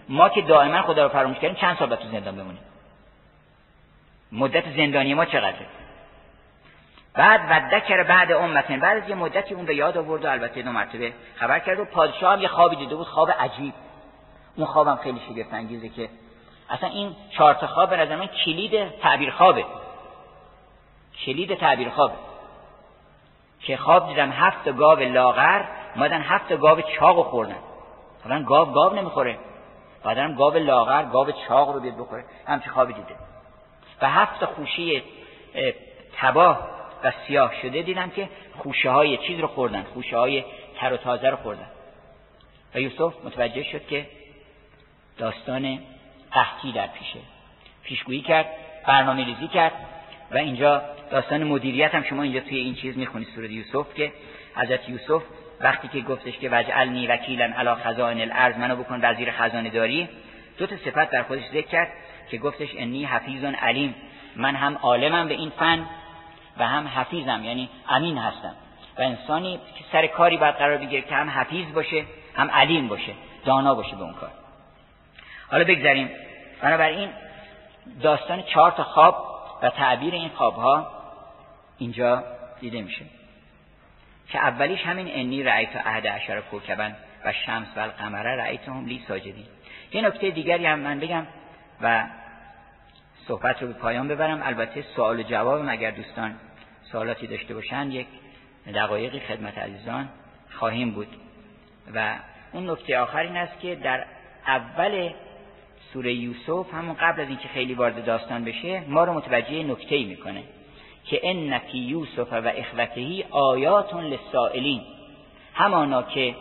ما 0.10 0.30
که 0.30 0.42
دائما 0.42 0.82
خدا 0.82 1.04
رو 1.04 1.10
فراموش 1.10 1.40
کردیم 1.40 1.56
چند 1.56 1.78
سال 1.78 1.88
باید 1.88 2.02
تو 2.02 2.08
زندان 2.08 2.36
بمونیم. 2.36 2.62
مدت 4.32 4.76
زندانی 4.76 5.14
ما 5.14 5.26
چقدره؟ 5.26 5.66
بعد 7.14 7.42
و 7.50 7.78
دکر 7.78 8.04
بعد 8.04 8.32
امتن. 8.32 8.80
بعد 8.80 9.04
از 9.04 9.10
یه 9.10 9.16
مدتی 9.16 9.54
اون 9.54 9.66
به 9.66 9.76
یاد 9.76 9.98
آورد 9.98 10.26
و 10.26 10.30
البته 10.30 10.62
دو 10.62 10.72
مرتبه 10.72 11.14
خبر 11.36 11.60
کرد 11.60 11.80
و 11.80 11.86
پادشاه 11.86 12.34
هم 12.34 12.42
یه 12.42 12.48
خوابی 12.48 12.76
دیده 12.76 12.96
بود 12.96 13.08
خواب 13.08 13.32
عجیب. 13.32 13.74
اون 14.56 14.66
خوابم 14.66 14.96
خیلی 14.96 15.20
شگفت 15.30 15.54
انگیزه 15.54 15.90
که 15.90 16.10
اصلا 16.70 16.90
این 16.90 17.16
چهار 17.30 17.54
تا 17.54 17.68
خواب 17.68 17.90
به 17.90 17.98
نظر 17.98 18.16
من 18.16 18.28
کلید 18.28 18.90
تعبیر 18.90 19.32
خوابه 19.32 19.66
کلید 21.26 21.56
تعبیر 21.56 21.90
خوابه 21.90 22.14
که 23.60 23.78
خواب 23.78 24.08
دیدم 24.08 24.32
هفت 24.32 24.70
گاو 24.70 25.00
لاغر 25.00 25.66
مادن 25.96 26.22
هفت 26.22 26.58
گاو 26.58 26.82
چاق 26.82 27.26
خوردن. 27.26 27.58
حالا 28.24 28.44
گاو 28.44 28.72
گاو 28.72 28.94
نمی‌خوره. 28.94 29.38
بعدم 30.04 30.36
گاو 30.36 30.54
لاغر 30.54 31.06
گاو 31.06 31.32
چاق 31.48 31.70
رو 31.70 31.80
بیاد 31.80 31.98
بخوره. 31.98 32.26
همچه 32.48 32.70
خوابی 32.70 32.94
دیده. 32.94 33.16
و 34.02 34.10
هفت 34.10 34.46
خوشی 34.46 35.04
تباه 36.18 36.70
و 37.04 37.12
سیاه 37.28 37.62
شده 37.62 37.82
دیدم 37.82 38.10
که 38.10 38.30
خوشه 38.58 38.90
های 38.90 39.18
چیز 39.18 39.40
رو 39.40 39.48
خوردن. 39.48 39.84
خوشه 39.94 40.18
های 40.18 40.44
تر 40.80 40.94
و 40.94 40.98
تازه 40.98 41.30
رو 41.30 41.38
خوردن. 41.38 41.68
و 42.76 42.80
یوسف 42.80 43.26
متوجه 43.26 43.64
شد 43.64 43.88
که 43.88 44.06
داستان 45.18 45.80
قحطی 46.38 46.72
در 46.72 46.88
پیشه. 46.88 47.20
پیشگویی 47.84 48.22
کرد 48.22 48.46
برنامه 48.88 49.26
ریزی 49.26 49.48
کرد 49.48 49.72
و 50.32 50.38
اینجا 50.38 50.82
داستان 51.12 51.44
مدیریت 51.44 51.96
هم 51.96 52.04
شما 52.04 52.24
اینجا 52.24 52.40
توی 52.40 52.58
این 52.58 52.76
چیز 52.76 52.98
می‌خونید 52.98 53.28
سوره 53.36 53.52
یوسف 53.52 53.94
که 53.94 54.12
حضرت 54.56 54.90
یوسف 54.90 55.24
وقتی 55.62 55.88
که 55.88 56.02
گفتش 56.02 56.38
که 56.38 56.50
وجعلنی 56.50 57.08
وکیلا 57.08 57.46
علی 57.58 57.76
خزائن 57.84 58.22
الارض 58.22 58.58
منو 58.58 58.76
بکن 58.76 59.00
وزیر 59.04 59.32
خزانه 59.32 59.70
داری 59.70 60.10
دو 60.58 60.68
تا 60.68 60.76
صفت 60.78 61.10
در 61.10 61.24
خودش 61.24 61.44
ذکر 61.48 61.68
کرد 61.68 61.92
که 62.32 62.38
گفتش 62.38 62.70
انی 62.78 63.06
حفیظ 63.06 63.44
علیم 63.44 63.96
من 64.36 64.56
هم 64.56 64.78
عالمم 64.82 65.28
به 65.28 65.34
این 65.34 65.50
فن 65.50 65.86
و 66.58 66.68
هم 66.68 66.88
حفیظم 66.88 67.44
یعنی 67.44 67.70
امین 67.90 68.18
هستم. 68.18 68.56
و 68.98 69.02
انسانی 69.02 69.58
که 69.58 69.84
سر 69.92 70.08
کاری 70.08 70.38
باید 70.38 70.56
قرار 70.56 70.78
بگیره 70.78 71.02
که 71.02 71.16
هم 71.16 71.30
حفیظ 71.30 71.74
باشه 71.74 72.06
هم 72.36 72.52
علیم 72.52 72.88
باشه 72.88 73.14
دانا 73.46 73.76
باشه 73.76 73.96
به 73.96 74.02
اون 74.02 74.14
کار. 74.14 74.32
حالا 75.52 75.64
بگذاریم 75.64 76.10
بنابراین 76.62 77.10
داستان 78.02 78.44
چهار 78.44 78.72
تا 78.72 78.84
خواب 78.84 79.38
و 79.62 79.70
تعبیر 79.70 80.14
این 80.14 80.30
خوابها 80.30 80.92
اینجا 81.78 82.24
دیده 82.60 82.82
میشه. 82.82 83.06
که 84.30 84.40
اولیش 84.40 84.86
همین 84.86 85.08
انی 85.10 85.44
رأیت 85.44 85.76
احد 85.76 86.08
عشر 86.08 86.42
کوکبن 86.42 86.96
و 87.26 87.34
شمس 87.34 87.68
و 87.76 87.80
القمره 87.80 88.36
رأیت 88.36 88.68
هم 88.68 88.86
لی 88.86 89.06
ساجدین 89.08 89.46
یه 89.92 90.02
نکته 90.02 90.32
دیگری 90.32 90.66
هم 90.66 90.80
من 90.80 91.00
بگم 91.00 91.28
و 91.82 92.04
صحبت 93.28 93.62
رو 93.62 93.68
به 93.68 93.74
پایان 93.74 94.08
ببرم. 94.08 94.42
البته 94.44 94.82
سوال 94.96 95.20
و 95.20 95.24
جواب 95.24 95.70
اگر 95.70 95.92
دوستان 95.92 96.36
سوالاتی 96.92 97.28
داشته 97.28 97.54
باشن 97.54 97.92
یک 97.92 98.08
دقایقی 98.76 99.20
خدمت 99.20 99.58
عزیزان 99.58 100.10
خواهیم 100.50 100.92
بود. 100.92 101.08
و 101.94 102.16
اون 102.52 102.70
نکته 102.70 103.00
آخر 103.00 103.20
این 103.20 103.38
است 103.38 103.60
که 103.60 103.76
در 103.76 104.06
اول 104.48 105.10
سوره 105.94 106.14
یوسف 106.14 106.74
همون 106.74 106.96
قبل 106.96 107.22
از 107.22 107.28
اینکه 107.28 107.48
خیلی 107.48 107.74
وارد 107.74 108.06
داستان 108.06 108.44
بشه 108.44 108.84
ما 108.88 109.04
رو 109.04 109.14
متوجه 109.14 109.64
نکته 109.64 109.96
ای 109.96 110.06
می‌کنه 110.06 110.44
که 111.06 111.20
ان 111.24 111.60
فی 111.60 111.78
یوسف 111.78 112.34
و 112.34 112.52
اخوتهی 112.56 113.26
آیات 113.32 113.94
للسائلین. 113.94 114.82
همانا 115.54 116.04
که 116.04 116.36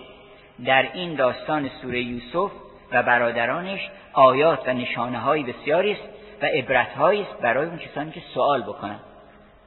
در 0.64 0.92
این 0.92 1.14
داستان 1.14 1.70
سوره 1.82 2.02
یوسف 2.02 2.50
و 2.92 3.02
برادرانش 3.02 3.80
آیات 4.12 4.68
و 4.68 4.72
نشانه 4.72 5.18
های 5.18 5.42
بسیاری 5.42 5.92
است 5.92 6.02
و 6.42 6.46
عبرت 6.46 6.98
است 6.98 7.40
برای 7.42 7.66
اون 7.66 7.78
کسانی 7.78 8.10
که 8.10 8.22
سوال 8.34 8.62
بکنن. 8.62 9.00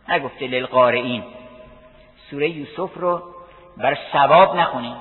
نگفته 0.10 0.48
للقارئین. 0.48 1.24
سوره 2.30 2.50
یوسف 2.50 2.92
رو 2.96 3.22
بر 3.78 3.98
ثواب 4.12 4.56
نخونین. 4.56 4.96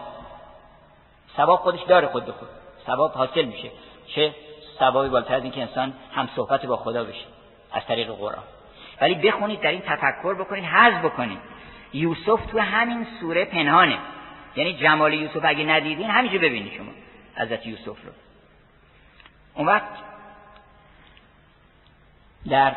ثواب 1.37 1.59
خودش 1.59 1.83
داره 1.83 2.07
خود 2.07 2.25
به 2.25 2.33
خود. 2.33 2.49
ثواب 2.87 3.13
حاصل 3.13 3.45
میشه. 3.45 3.71
چه؟ 4.07 4.35
ثوابی 4.79 5.09
بالاتر 5.09 5.35
از 5.35 5.43
اینکه 5.43 5.61
انسان 5.61 5.93
هم 6.15 6.29
صحبت 6.37 6.67
با 6.67 6.77
خدا 6.77 7.05
بشه 7.05 7.25
از 7.73 7.83
طریق 7.89 8.11
قرآن. 8.11 8.43
ولی 9.01 9.15
بخونید 9.15 9.61
در 9.61 9.71
این 9.71 9.81
تفکر 9.81 10.35
بکنید 10.35 10.65
حذف 10.65 11.05
بکنید. 11.05 11.39
یوسف 11.93 12.47
تو 12.53 12.59
همین 12.59 13.07
سوره 13.21 13.45
پنهانه. 13.45 13.99
یعنی 14.57 14.73
جمال 14.73 15.15
یوسف 15.15 15.41
اگه 15.45 15.65
ندیدین 15.65 16.11
همینجا 16.11 16.39
ببینید 16.39 16.73
شما 16.73 16.93
حضرت 17.37 17.67
یوسف 17.67 17.87
رو. 17.87 18.13
اون 19.55 19.67
وقت 19.67 19.89
در 22.49 22.77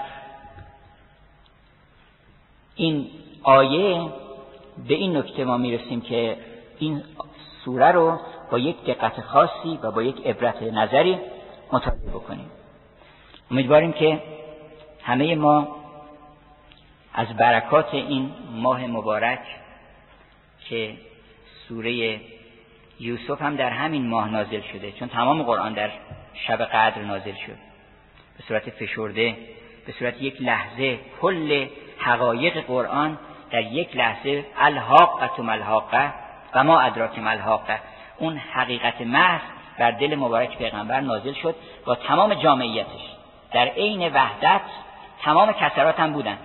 این 2.76 3.10
آیه 3.44 4.10
به 4.88 4.94
این 4.94 5.18
نکته 5.18 5.46
ما 5.46 5.58
می‌رسیم 5.58 6.02
که 6.02 6.38
این 6.80 7.04
سوره 7.66 7.92
رو 7.92 8.20
با 8.52 8.60
یک 8.60 8.86
دقت 8.86 9.22
خاصی 9.22 9.80
و 9.84 9.92
با 9.92 10.04
یک 10.04 10.28
عبرت 10.28 10.64
نظری 10.64 11.20
مطالعه 11.72 12.10
بکنیم. 12.10 12.52
امیدواریم 13.52 13.94
که 13.94 14.22
همه 15.04 15.36
ما 15.36 15.76
از 17.14 17.28
برکات 17.28 17.94
این 17.94 18.32
ماه 18.52 18.88
مبارک 18.88 19.40
که 20.70 20.98
سوره 21.68 22.20
یوسف 23.00 23.42
هم 23.42 23.56
در 23.56 23.70
همین 23.70 24.08
ماه 24.08 24.30
نازل 24.30 24.62
شده 24.62 24.92
چون 24.92 25.08
تمام 25.08 25.44
قرآن 25.44 25.74
در 25.74 25.92
شب 26.34 26.62
قدر 26.62 27.02
نازل 27.02 27.34
شد. 27.34 27.58
به 28.38 28.44
صورت 28.48 28.70
فشرده 28.70 29.38
به 29.86 29.92
صورت 29.92 30.22
یک 30.22 30.42
لحظه 30.42 31.00
کل 31.22 31.68
حقایق 31.98 32.66
قرآن 32.66 33.18
در 33.52 33.62
یک 33.62 33.98
لحظه 33.98 34.46
الحاقت 34.58 35.40
و 35.40 35.44
ملحاقه 35.44 36.14
و 36.54 36.64
ما 36.64 36.80
ادراک 36.80 37.20
ملحاقه 37.20 37.80
اون 38.18 38.38
حقیقت 38.38 39.02
محض 39.02 39.61
بر 39.82 39.92
دل 39.92 40.16
مبارک 40.16 40.58
پیغمبر 40.58 41.00
نازل 41.00 41.34
شد 41.34 41.56
با 41.86 41.96
تمام 41.96 42.34
جامعیتش. 42.34 43.02
در 43.54 43.66
عین 43.66 44.14
وحدت 44.14 44.62
تمام 45.22 45.52
کسرات 45.52 46.00
هم 46.00 46.14
بودن. 46.14 46.38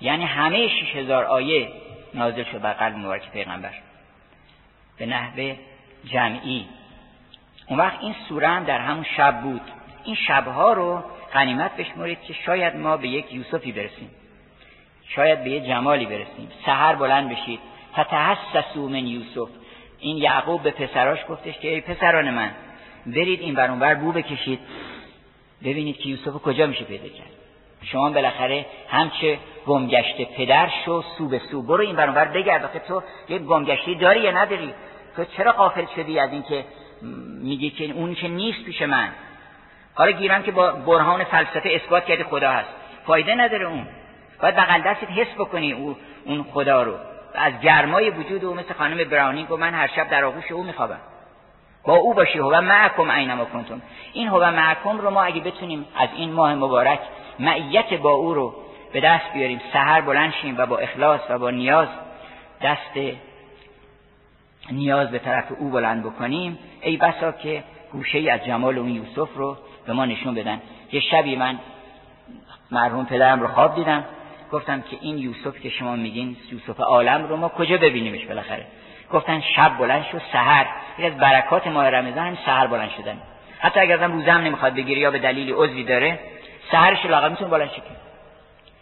یعنی 0.00 0.24
همه 0.24 0.68
شش 0.68 0.96
هزار 0.96 1.24
آیه 1.24 1.68
نازل 2.14 2.44
شد 2.44 2.60
بر 2.60 2.72
قلب 2.72 2.96
مبارک 2.96 3.30
پیغمبر. 3.30 3.70
به 4.98 5.06
نحوه 5.06 5.56
جمعی. 6.04 6.66
اون 7.66 7.78
وقت 7.78 8.00
این 8.00 8.14
سوره 8.28 8.48
هم 8.48 8.64
در 8.64 8.78
همون 8.78 9.06
شب 9.16 9.40
بود. 9.40 9.62
این 10.04 10.14
شبها 10.14 10.72
رو 10.72 11.02
غنیمت 11.32 11.76
بشمرید 11.76 12.22
که 12.22 12.32
شاید 12.32 12.76
ما 12.76 12.96
به 12.96 13.08
یک 13.08 13.34
یوسفی 13.34 13.72
برسیم. 13.72 14.10
شاید 15.08 15.44
به 15.44 15.50
یک 15.50 15.64
جمالی 15.64 16.06
برسیم. 16.06 16.50
سحر 16.66 16.94
بلند 16.94 17.30
بشید. 17.30 17.60
فتحسسو 17.92 18.88
من 18.88 19.06
یوسف. 19.06 19.48
این 19.98 20.16
یعقوب 20.16 20.62
به 20.62 20.70
پسراش 20.70 21.18
گفتش 21.28 21.58
که 21.58 21.68
ای 21.68 21.80
پسران 21.80 22.30
من 22.30 22.50
برید 23.10 23.40
این 23.40 23.54
بر 23.54 23.94
بو 23.94 24.12
بکشید. 24.12 24.60
ببینید 25.64 25.96
که 25.96 26.08
یوسف 26.08 26.42
کجا 26.42 26.66
میشه 26.66 26.84
پیدا 26.84 27.08
کرد. 27.08 27.30
شما 27.82 28.10
بالاخره 28.10 28.66
همچه 28.88 29.38
گمگشته 29.66 30.24
پدر 30.24 30.70
شو 30.84 31.04
سو 31.18 31.28
به 31.28 31.40
سو. 31.50 31.62
برو 31.62 31.80
این 31.80 31.96
بر 31.96 32.24
بگرد. 32.24 32.64
آخه 32.64 32.78
تو 32.78 33.02
یک 33.28 33.42
گمگشتی 33.42 33.94
داری 33.94 34.20
یا 34.20 34.30
نداری؟ 34.30 34.74
تو 35.16 35.24
چرا 35.24 35.52
قافل 35.52 35.84
شدی 35.96 36.18
از 36.18 36.32
اینکه 36.32 36.64
میگی 37.42 37.70
که 37.70 37.92
اون 37.92 38.14
که 38.14 38.28
نیست 38.28 38.64
پیش 38.64 38.82
من؟ 38.82 39.08
حالا 39.94 40.10
گیرم 40.10 40.42
که 40.42 40.52
با 40.52 40.72
برهان 40.72 41.24
فلسفه 41.24 41.70
اثبات 41.82 42.04
کرده 42.04 42.24
خدا 42.24 42.50
هست. 42.50 42.68
فایده 43.06 43.34
نداره 43.34 43.66
اون. 43.66 43.86
باید 44.42 44.56
بغل 44.56 44.82
دستت 44.82 45.10
حس 45.10 45.34
بکنی 45.38 45.72
او 45.72 45.96
اون 46.24 46.42
خدا 46.42 46.82
رو. 46.82 46.94
از 47.34 47.60
گرمای 47.60 48.10
وجود 48.10 48.44
او 48.44 48.54
مثل 48.54 48.74
خانم 48.74 49.08
براونینگ 49.08 49.50
و 49.50 49.56
من 49.56 49.74
هر 49.74 49.86
شب 49.96 50.10
در 50.10 50.24
آغوش 50.24 50.52
او 50.52 50.62
میخوابم. 50.62 51.00
با 51.88 51.96
او 51.96 52.14
باشی 52.14 52.38
هو 52.38 52.60
معکم 52.60 53.10
اینما 53.10 53.44
کنتم. 53.44 53.82
این 54.12 54.28
هو 54.28 54.50
معکم 54.50 54.98
رو 54.98 55.10
ما 55.10 55.22
اگه 55.22 55.40
بتونیم 55.40 55.86
از 55.96 56.08
این 56.16 56.32
ماه 56.32 56.54
مبارک 56.54 57.00
معیت 57.38 57.94
با 57.94 58.10
او 58.10 58.34
رو 58.34 58.54
به 58.92 59.00
دست 59.00 59.32
بیاریم 59.34 59.60
سحر 59.72 60.00
بلند 60.00 60.32
شیم 60.32 60.54
و 60.58 60.66
با 60.66 60.78
اخلاص 60.78 61.20
و 61.30 61.38
با 61.38 61.50
نیاز 61.50 61.88
دست 62.62 63.18
نیاز 64.70 65.10
به 65.10 65.18
طرف 65.18 65.44
او 65.58 65.70
بلند 65.70 66.02
بکنیم 66.02 66.58
ای 66.80 66.96
بسا 66.96 67.32
که 67.32 67.64
گوشه 67.92 68.32
از 68.32 68.44
جمال 68.44 68.78
اون 68.78 68.88
یوسف 68.88 69.34
رو 69.34 69.56
به 69.86 69.92
ما 69.92 70.04
نشون 70.04 70.34
بدن. 70.34 70.60
یه 70.92 71.00
شبی 71.00 71.36
من 71.36 71.58
مرحوم 72.70 73.04
پدرم 73.04 73.40
رو 73.40 73.48
خواب 73.48 73.74
دیدم 73.74 74.04
گفتم 74.52 74.80
که 74.80 74.96
این 75.00 75.18
یوسف 75.18 75.60
که 75.60 75.70
شما 75.70 75.96
میگین 75.96 76.36
یوسف 76.52 76.80
عالم 76.80 77.26
رو 77.26 77.36
ما 77.36 77.48
کجا 77.48 77.76
ببینیمش 77.76 78.24
بالاخره؟ 78.26 78.66
گفتن 79.12 79.40
شب 79.40 79.78
بلند 79.78 80.04
شد 80.04 80.22
سحر. 80.32 80.66
این 80.96 81.12
از 81.12 81.18
برکات 81.18 81.66
ماه 81.66 81.90
رمضان 81.90 82.26
هم 82.26 82.38
سحر 82.46 82.66
بلند 82.66 82.90
شدن. 82.90 83.18
حتی 83.58 83.80
اگر 83.80 83.98
هم 83.98 84.12
روزم 84.12 84.30
نمی‌خواد 84.30 84.74
بگیری 84.74 85.00
یا 85.00 85.10
به 85.10 85.18
دلیلی 85.18 85.52
عضوی 85.52 85.84
داره 85.84 86.18
سحرش 86.70 87.06
لاغر 87.06 87.28
می‌تونه 87.28 87.50
بلند 87.50 87.70
شه 87.70 87.82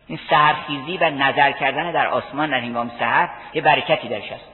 این 0.07 0.19
سحرخیزی 0.31 0.97
و 0.97 1.11
نظر 1.11 1.53
کردن 1.53 1.93
در 1.93 2.07
آسمان 2.07 2.51
در 2.51 2.59
هنگام 2.59 2.91
سحر 2.99 3.29
یه 3.55 3.63
برکتی 3.63 4.09
درش 4.09 4.33
هست. 4.33 4.45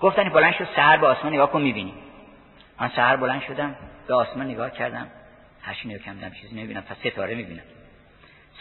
گفتن 0.00 0.28
بلند 0.28 0.54
شد 0.54 0.68
سحر 0.76 0.96
به 0.96 1.06
آسمان 1.06 1.32
نگاه 1.32 1.50
کن 1.50 1.62
می‌بینی. 1.62 1.94
من 2.80 2.90
سحر 2.96 3.16
بلند 3.16 3.42
شدم 3.42 3.76
به 4.08 4.14
آسمان 4.14 4.46
نگاه 4.46 4.70
کردم. 4.70 5.06
هرچی 5.62 5.88
نگاه 5.88 6.04
کردم 6.04 6.30
چیزی 6.30 6.56
نمی‌بینم 6.56 6.80
پس 6.80 7.10
ستاره 7.10 7.34
می‌بینم. 7.34 7.62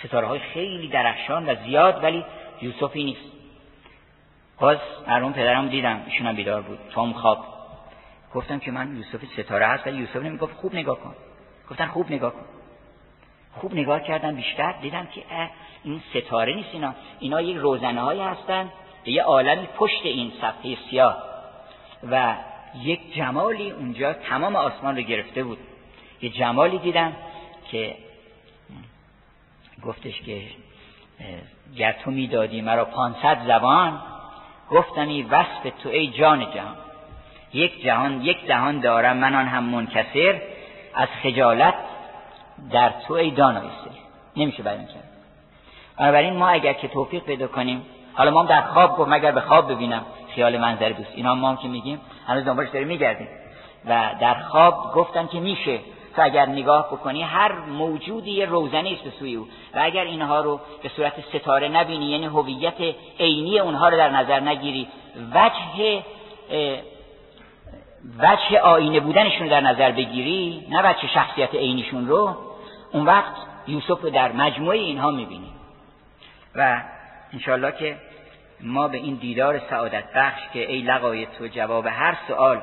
ستاره 0.03 0.27
های 0.27 0.39
خیلی 0.39 0.87
درخشان 0.87 1.49
و 1.49 1.55
زیاد 1.55 2.03
ولی 2.03 2.25
یوسفی 2.61 3.03
نیست. 3.03 3.38
باز 4.59 4.77
مرحوم 5.07 5.33
پدرم 5.33 5.69
دیدم 5.69 6.01
ایشون 6.05 6.33
بیدار 6.33 6.61
بود. 6.61 6.79
توم 6.93 7.13
خواب. 7.13 7.45
گفتم 8.33 8.59
که 8.59 8.71
من 8.71 8.97
یوسف 8.97 9.25
ستاره 9.25 9.67
هست 9.67 9.87
ولی 9.87 9.97
یوسف 9.97 10.15
نمی‌گفت 10.15 10.53
خوب 10.55 10.75
نگاه 10.75 10.99
کن. 10.99 11.15
گفتن 11.69 11.85
خوب 11.85 12.11
نگاه 12.11 12.31
کن. 12.31 12.45
خوب 13.53 13.73
نگاه 13.73 13.99
کردم 13.99 14.35
بیشتر 14.35 14.71
دیدم 14.71 15.05
که 15.05 15.21
این 15.83 16.01
ستاره 16.09 16.55
نیست 16.55 16.69
اینا. 16.73 16.93
اینا 17.19 17.41
یک 17.41 17.57
روزنه 17.57 18.01
های 18.01 18.21
هستن 18.21 18.71
یه 19.05 19.23
عالمی 19.23 19.67
پشت 19.77 20.05
این 20.05 20.31
صفحه 20.41 20.77
سیاه. 20.89 21.23
و 22.11 22.35
یک 22.75 23.15
جمالی 23.15 23.71
اونجا 23.71 24.13
تمام 24.13 24.55
آسمان 24.55 24.95
رو 24.95 25.01
گرفته 25.01 25.43
بود. 25.43 25.57
یه 26.21 26.29
جمالی 26.29 26.77
دیدم 26.77 27.13
که 27.71 27.95
گفتش 29.83 30.21
که 30.21 30.41
گر 31.75 31.91
تو 31.91 32.11
می‌دادی 32.11 32.61
مرا 32.61 32.85
پانصد 32.85 33.47
زبان 33.47 34.01
گفتمی 34.71 35.23
وصف 35.23 35.63
تو 35.83 35.89
ای 35.89 36.07
جان 36.07 36.51
جهان. 36.51 36.75
یک 37.53 37.83
جهان 37.83 38.21
یک 38.21 38.47
دهان 38.47 38.79
دارم 38.79 39.17
من 39.17 39.35
آن 39.35 39.47
هم 39.47 39.63
منکسر. 39.63 40.41
از 40.95 41.07
خجالت 41.23 41.73
در 42.71 42.89
تو 43.07 43.13
ای 43.13 43.31
دانایسته 43.31 43.89
نمیشه 44.37 44.63
بیان 44.63 44.85
کرد. 44.85 45.09
بنابراین 45.97 46.33
ما 46.33 46.47
اگر 46.47 46.73
که 46.73 46.87
توفیق 46.87 47.23
پیدا 47.23 47.47
کنیم 47.47 47.85
حالا 48.13 48.31
ما 48.31 48.43
در 48.43 48.61
خواب 48.61 48.97
گفت 48.97 49.09
مگر 49.09 49.31
به 49.31 49.41
خواب 49.41 49.71
ببینم 49.71 50.05
خیال 50.35 50.57
منظر 50.57 50.89
دوست. 50.89 51.11
اینا 51.15 51.35
ما 51.35 51.49
هم 51.49 51.57
که 51.57 51.67
میگیم 51.67 52.01
هنوز 52.27 52.45
دنبالش 52.45 52.69
داریم 52.69 52.87
میگردیم. 52.87 53.27
و 53.85 54.09
در 54.21 54.33
خواب 54.33 54.93
گفتن 54.93 55.27
که 55.27 55.39
میشه 55.39 55.79
تو 56.15 56.21
اگر 56.21 56.45
نگاه 56.45 56.87
بکنی 56.87 57.21
هر 57.21 57.51
موجودی 57.51 58.31
یه 58.31 58.45
روزنی 58.45 58.93
است 58.93 59.03
به 59.03 59.11
سوی 59.19 59.35
او. 59.35 59.47
و 59.75 59.79
اگر 59.81 60.03
اینها 60.03 60.41
رو 60.41 60.59
به 60.83 60.89
صورت 60.89 61.13
ستاره 61.33 61.67
نبینی 61.67 62.05
یعنی 62.05 62.25
هویت 62.25 62.95
عینی 63.19 63.59
اونها 63.59 63.89
رو 63.89 63.97
در 63.97 64.09
نظر 64.09 64.39
نگیری 64.39 64.87
وجه 65.33 66.03
وجه 68.19 68.59
آینه 68.59 68.99
بودنشون 68.99 69.43
رو 69.43 69.49
در 69.49 69.61
نظر 69.61 69.91
بگیری 69.91 70.67
نه 70.69 70.89
وجه 70.89 71.07
شخصیت 71.13 71.55
عینیشون 71.55 72.07
رو 72.07 72.37
اون 72.93 73.05
وقت 73.05 73.33
یوسف 73.67 74.01
رو 74.01 74.09
در 74.09 74.31
مجموعه 74.31 74.77
اینها 74.77 75.11
می‌بینی. 75.11 75.51
و 76.55 76.81
انشالله 77.33 77.71
که 77.71 77.97
ما 78.61 78.87
به 78.87 78.97
این 78.97 79.15
دیدار 79.15 79.61
سعادت 79.69 80.03
بخش 80.15 80.41
که 80.53 80.71
ای 80.71 80.81
لقای 80.81 81.25
تو 81.25 81.47
جواب 81.47 81.85
هر 81.85 82.17
سوال 82.27 82.61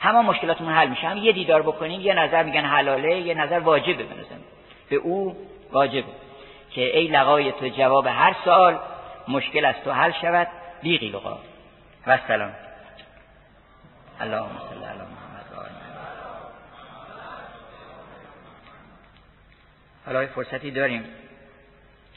همه 0.00 0.20
مشکلاتمون 0.20 0.72
حل 0.72 0.88
میشه. 0.88 1.08
هم 1.08 1.16
یه 1.16 1.32
دیدار 1.32 1.62
بکنیم 1.62 2.00
یه 2.00 2.14
نظر 2.14 2.42
میگن 2.42 2.64
حلاله 2.64 3.20
یه 3.20 3.34
نظر 3.34 3.58
واجبه 3.58 4.04
بنظرم 4.04 4.42
به 4.88 4.96
او 4.96 5.36
واجبه 5.72 6.08
که 6.70 6.98
ای 6.98 7.08
لقای 7.08 7.52
تو 7.52 7.68
جواب 7.68 8.06
هر 8.06 8.36
سوال 8.44 8.78
مشکل 9.28 9.64
از 9.64 9.74
تو 9.84 9.92
حل 9.92 10.12
شود. 10.22 10.48
بی 10.82 10.98
قیل 10.98 11.14
و 12.06 12.18
سلام. 12.28 12.52
اللهم 14.20 14.58
صل 14.70 14.84
علی 14.84 14.98
محمد 14.98 15.70
حالا 20.06 20.26
فرصتی 20.26 20.70
داریم 20.70 21.04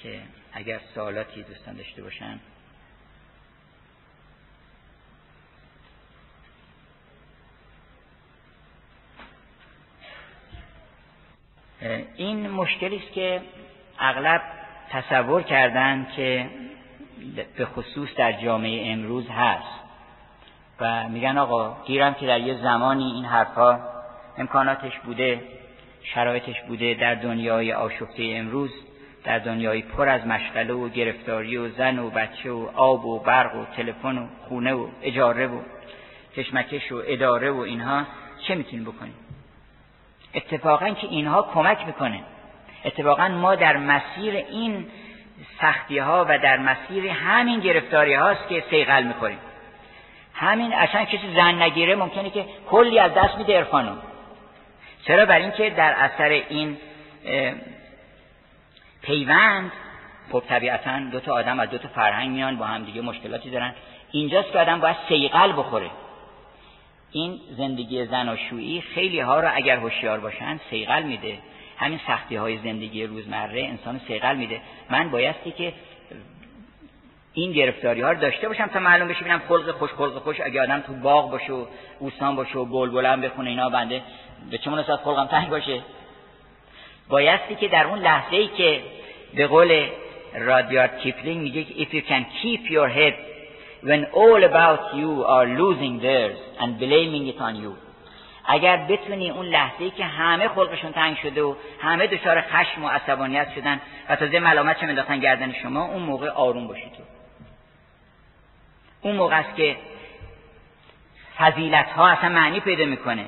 که 0.04 0.20
اگر 0.54 0.80
سوالاتی 0.96 1.44
دوستان 1.44 1.76
داشته 1.76 2.04
باشن 2.04 2.40
این 12.16 12.50
مشکلی 12.50 12.98
است 12.98 13.12
که 13.14 13.42
اغلب 14.00 14.42
تصور 14.90 15.42
کردن 15.42 16.08
که 16.16 16.50
به 17.58 17.66
خصوص 17.66 18.10
در 18.18 18.32
جامعه 18.32 18.92
امروز 18.92 19.30
هست. 19.30 19.84
و 20.80 21.10
میگن 21.10 21.38
آقا 21.38 21.78
گیرم 21.86 22.14
که 22.14 22.28
در 22.28 22.40
یه 22.40 22.62
زمانی 22.62 23.04
این 23.04 23.26
حرفها 23.26 23.80
امکاناتش 24.38 25.00
بوده 25.00 25.42
شرایطش 26.04 26.62
بوده 26.68 26.94
در 26.94 27.16
دنیای 27.16 27.74
آشفته 27.74 28.24
امروز 28.36 28.72
در 29.24 29.40
دنیای 29.40 29.82
پر 29.82 30.10
از 30.10 30.28
مشغله 30.28 30.74
و 30.74 30.90
گرفتاری 30.90 31.58
و 31.58 31.70
زن 31.70 32.00
و 32.00 32.10
بچه 32.10 32.52
و 32.52 32.70
آب 32.76 33.06
و 33.06 33.20
برق 33.20 33.56
و 33.56 33.66
تلفن 33.66 34.18
و 34.18 34.28
خونه 34.50 34.74
و 34.74 34.88
اجاره 35.02 35.48
و 35.48 35.60
کشمکش 36.36 36.92
و 36.92 37.02
اداره 37.06 37.52
و 37.52 37.58
اینها 37.58 38.04
چه 38.48 38.56
می‌تونیم 38.56 38.86
بکنیم؟ 38.86 39.23
اتفاقا 40.36 40.90
که 40.90 41.08
اینها 41.08 41.42
کمک 41.54 41.86
می‌کنه. 41.86 42.20
اتفاقا 42.86 43.28
ما 43.28 43.56
در 43.56 43.78
مسیر 43.78 44.36
این 44.36 44.86
سختی 45.62 45.98
ها 45.98 46.26
و 46.30 46.38
در 46.38 46.58
مسیر 46.58 47.08
همین 47.08 47.60
گرفتاری 47.60 48.14
هاست 48.14 48.48
که 48.50 48.64
سیغل 48.70 49.04
می‌کنیم 49.04 49.40
همین 50.34 50.74
اصلا 50.74 51.06
کسی 51.06 51.34
زن 51.36 51.62
نگیره 51.62 51.96
ممکنه 51.96 52.30
که 52.30 52.46
کلی 52.70 53.00
از 53.00 53.14
دست 53.14 53.38
میده 53.38 53.58
عرفانو. 53.58 53.96
چرا؟ 55.08 55.26
بر 55.26 55.38
اینکه 55.38 55.70
در 55.70 55.92
اثر 55.92 56.30
این 56.30 56.78
پیوند 59.02 59.72
خب 60.32 60.44
طبیعتا 60.50 61.00
دو 61.00 61.20
تا 61.20 61.34
آدم 61.34 61.60
از 61.60 61.70
دو 61.70 61.78
تا 61.78 61.88
فرهنگ 61.88 62.30
میان 62.30 62.58
با 62.58 62.66
هم 62.66 62.84
دیگه 62.84 63.02
مشکلاتی 63.02 63.50
دارن. 63.50 63.74
اینجاست 64.12 64.52
که 64.52 64.60
آدم 64.60 64.80
باید 64.80 64.96
سیقل 65.10 65.52
بخوره. 65.52 65.90
این 67.14 67.40
زندگی 67.58 68.06
زناشویی 68.06 68.82
خیلی 68.82 69.20
ها 69.20 69.40
رو 69.40 69.50
اگر 69.54 69.78
هوشیار 69.78 70.20
باشن 70.20 70.60
سیقل 70.70 71.04
میده. 71.04 71.38
همین 71.78 72.00
سختی 72.08 72.36
های 72.36 72.58
زندگی 72.58 73.04
روزمره 73.04 73.64
انسان 73.64 74.02
سیقل 74.08 74.36
میده. 74.36 74.62
من 74.90 75.12
بایستی 75.12 75.52
که 75.52 75.74
این 77.34 77.52
گرفتاری 77.52 78.02
ها 78.02 78.12
رو 78.12 78.20
داشته 78.20 78.48
باشم 78.48 78.68
تا 78.68 78.80
معلوم 78.80 79.08
بشه 79.08 79.20
ببینم 79.20 79.42
خلق 79.48 79.72
خوش 79.72 79.90
خلق 79.90 80.18
خوش. 80.18 80.42
اگه 80.42 80.62
آدم 80.62 80.80
تو 80.80 80.94
باغ 80.94 81.32
باشه 81.32 81.54
و 81.54 81.66
اوستان 82.00 82.36
باشه 82.36 82.58
و 82.60 82.66
بلبلم 82.66 83.22
بخونه 83.22 83.50
اینا 83.50 83.70
بنده 83.70 84.02
به 84.52 84.58
چه 84.58 84.70
مناسبت 84.70 85.00
خلقم 85.00 85.26
تنگ 85.26 85.50
باشه؟ 85.50 85.82
بایستی 87.10 87.56
که 87.56 87.68
در 87.68 87.86
اون 87.86 88.00
لحظه 88.00 88.36
ای 88.36 88.48
که 88.48 88.82
به 89.36 89.48
قول 89.48 89.86
رادیارد 90.36 91.00
کیپلینگ 91.00 91.42
میگه 91.42 91.64
if 91.64 91.90
you 91.90 92.02
can 92.10 92.24
keep 92.42 92.72
your 92.72 92.90
head 92.90 93.33
when 93.84 94.06
all 94.22 94.42
about 94.52 94.96
you 94.96 95.12
are 95.36 95.48
losing 95.62 96.00
theirs 96.00 96.38
and 96.60 96.70
blaming 96.80 97.28
it 97.28 97.40
on 97.48 97.56
you. 97.56 97.74
اگر 98.46 98.78
بتونی 98.78 99.30
اون 99.30 99.46
لحظه 99.46 99.84
ای 99.84 99.90
که 99.90 100.06
همه 100.06 100.48
خلقشون 100.48 100.92
تنگ 100.92 101.18
شده 101.18 101.44
و 101.44 101.56
همه 101.82 102.08
دچار 102.08 102.42
خشم 102.42 102.84
و 102.84 102.90
عصبانیت 102.90 103.48
شدن 103.56 103.82
و 104.10 104.16
تازه 104.16 104.40
ملامت 104.40 104.80
چه 104.80 104.86
منداختن 104.86 105.20
گردن 105.20 105.54
شما 105.54 105.86
اون 105.86 106.04
موقع 106.04 106.30
آروم 106.30 106.68
باشی 106.68 106.90
تو. 106.98 107.04
اون 109.02 109.16
موقع 109.16 109.40
است 109.40 109.56
که 109.56 109.76
فضیلت 111.38 111.90
ها 111.90 112.08
اصلا 112.08 112.30
معنی 112.30 112.60
پیدا 112.60 112.86
می‌کنه. 112.86 113.26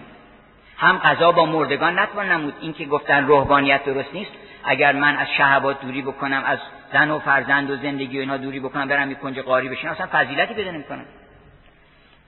هم 0.78 0.98
غزا 0.98 1.32
با 1.32 1.46
مردگان 1.46 2.00
نتوان 2.00 2.32
نمود. 2.32 2.54
این 2.62 2.74
که 2.74 2.86
گفتن 2.86 3.28
روحانیت 3.28 3.86
درست 3.86 4.14
نیست. 4.14 4.32
اگر 4.64 4.92
من 4.92 5.18
از 5.18 5.28
شهوات 5.38 5.82
دوری 5.82 6.02
بکنم 6.02 6.44
از 6.46 6.60
زن 6.96 7.12
و 7.12 7.20
فرزند 7.20 7.70
و 7.70 7.76
زندگی 7.76 8.18
و 8.18 8.20
اینها 8.20 8.38
دوری 8.38 8.60
بکنم 8.60 8.88
برم 8.88 9.12
یک 9.12 9.20
کنج 9.20 9.40
قاری 9.40 9.70
بشین 9.70 9.90
اصلا 9.90 10.08
فضیلتی 10.12 10.54
پیدا 10.54 10.72
نمی‌کنم 10.72 11.06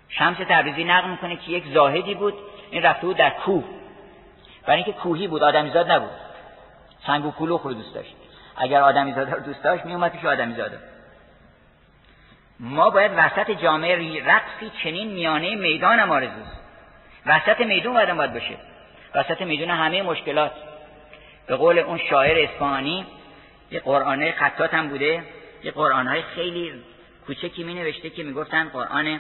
شمس 0.10 0.38
تبریزی 0.50 0.84
نقل 0.84 1.10
می‌کنه 1.10 1.36
که 1.36 1.52
یک 1.52 1.64
زاهدی 1.74 2.16
بود 2.16 2.34
این 2.72 2.84
رفته 2.84 3.08
بود 3.08 3.18
در 3.18 3.30
کوه. 3.30 3.64
برای 4.66 4.84
اینکه 4.84 4.92
کوهی 4.92 5.28
بود 5.28 5.44
آدمیزاد 5.44 5.92
نبود. 5.92 6.10
سنگ 7.08 7.26
و 7.26 7.32
کلوخ 7.32 7.62
رو 7.62 7.74
دوست 7.74 7.94
داشت. 7.96 8.16
اگر 8.58 8.82
آدمیزاد 8.82 9.30
رو 9.30 9.40
دوست 9.40 9.64
داشت 9.64 9.86
میومد 9.86 10.12
پیش 10.12 10.26
آدمیزاده 10.26 10.80
ما 12.60 12.90
باید 12.90 13.12
وسط 13.18 13.52
جامعه 13.52 14.24
رقصی 14.26 14.72
چنین 14.84 15.08
میانه 15.08 15.56
میدان 15.56 16.00
هم 16.00 16.12
آرزوست 16.12 16.60
وسط 17.26 17.60
میدون 17.60 17.94
باید 17.94 18.14
باید 18.14 18.34
باشه. 18.34 18.58
وسط 19.16 19.42
میدون 19.42 19.70
همه 19.70 20.02
مشکلات. 20.02 20.52
به 21.48 21.56
قول 21.56 21.80
اون 21.80 21.98
شاعر 22.10 22.50
اصفهانی 22.50 23.06
یه 23.72 23.80
قرآنه 23.80 24.32
خطات 24.32 24.74
هم 24.74 24.90
بوده. 24.90 25.24
یه 25.64 25.72
قرآنهای 25.72 26.22
خیلی 26.22 26.74
کوچکی 27.26 27.64
می 27.64 27.74
نوشته 27.74 28.10
که 28.10 28.24
می‌گفتن 28.24 28.70
قرآن 28.70 29.20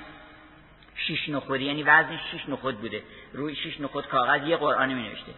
شیش 0.95 1.29
نخودی 1.29 1.65
یعنی 1.65 1.83
وزن 1.83 2.19
شیش 2.31 2.49
نخود 2.49 2.81
بوده. 2.81 3.03
روی 3.33 3.55
شیش 3.55 3.81
نخود 3.81 4.07
کاغذ 4.07 4.47
یه 4.47 4.57
قرآن 4.57 4.93
می 4.93 5.09
نوشته. 5.09 5.31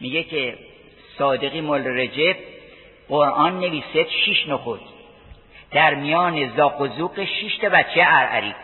میگه 0.00 0.22
که 0.22 0.58
صادقی 1.18 1.60
مل 1.60 1.86
رجب 1.86 2.36
قرآن 3.08 3.60
نویسد 3.60 4.08
شیش 4.24 4.48
نخود. 4.48 4.80
در 5.70 5.94
میان 5.94 6.56
زاق 6.56 6.80
و 6.80 6.88
زوق 6.88 7.24
شیش 7.24 7.60
بچه 7.60 8.04
ارعری. 8.06 8.54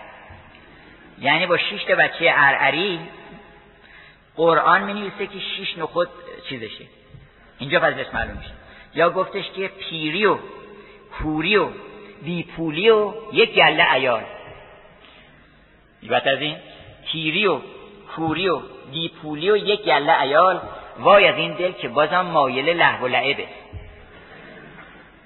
یعنی 1.18 1.46
با 1.46 1.56
شیش 1.56 1.84
بچه 1.84 2.32
ارعری 2.36 3.00
قرآن 4.36 4.82
می 4.82 4.94
نویسه 4.94 5.26
که 5.26 5.38
شیش 5.38 5.78
نخود 5.78 6.08
چیزشه. 6.48 6.84
اینجا 7.58 7.80
فضلش 7.80 8.06
معلوم 8.14 8.36
میشه. 8.36 8.59
یا 8.94 9.10
گفتش 9.10 9.50
که 9.50 9.68
پیری 9.68 10.26
و 10.26 10.38
کوری 11.18 11.56
و 11.56 11.68
بیپولی 12.22 12.90
و 12.90 13.12
یک 13.32 13.54
گله 13.54 13.92
ایال 13.92 14.22
بعد 16.10 16.28
از 16.28 16.40
این 16.40 16.56
پیری 17.12 17.46
و 17.46 17.58
کوری 18.16 18.48
و 18.48 18.60
بیپولی 18.92 19.50
و 19.50 19.56
یک 19.56 19.82
گله 19.82 20.22
ایال 20.22 20.60
وای 20.98 21.28
از 21.28 21.36
این 21.36 21.52
دل 21.52 21.72
که 21.72 21.88
بازم 21.88 22.20
مایل 22.20 22.68
لحو 22.68 23.04
و 23.04 23.08
لعبه. 23.08 23.46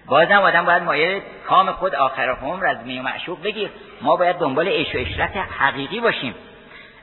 بازم 0.06 0.34
آدم 0.34 0.64
باید 0.64 0.82
مایل 0.82 1.20
کام 1.46 1.72
خود 1.72 1.94
آخر 1.94 2.36
عمر 2.42 2.66
از 2.66 2.86
می 2.86 3.00
معشوق 3.00 3.42
بگیر. 3.42 3.70
ما 4.02 4.16
باید 4.16 4.36
دنبال 4.36 4.68
عیش 4.68 4.94
و 4.94 4.98
اشرت 4.98 5.36
حقیقی 5.36 6.00
باشیم. 6.00 6.34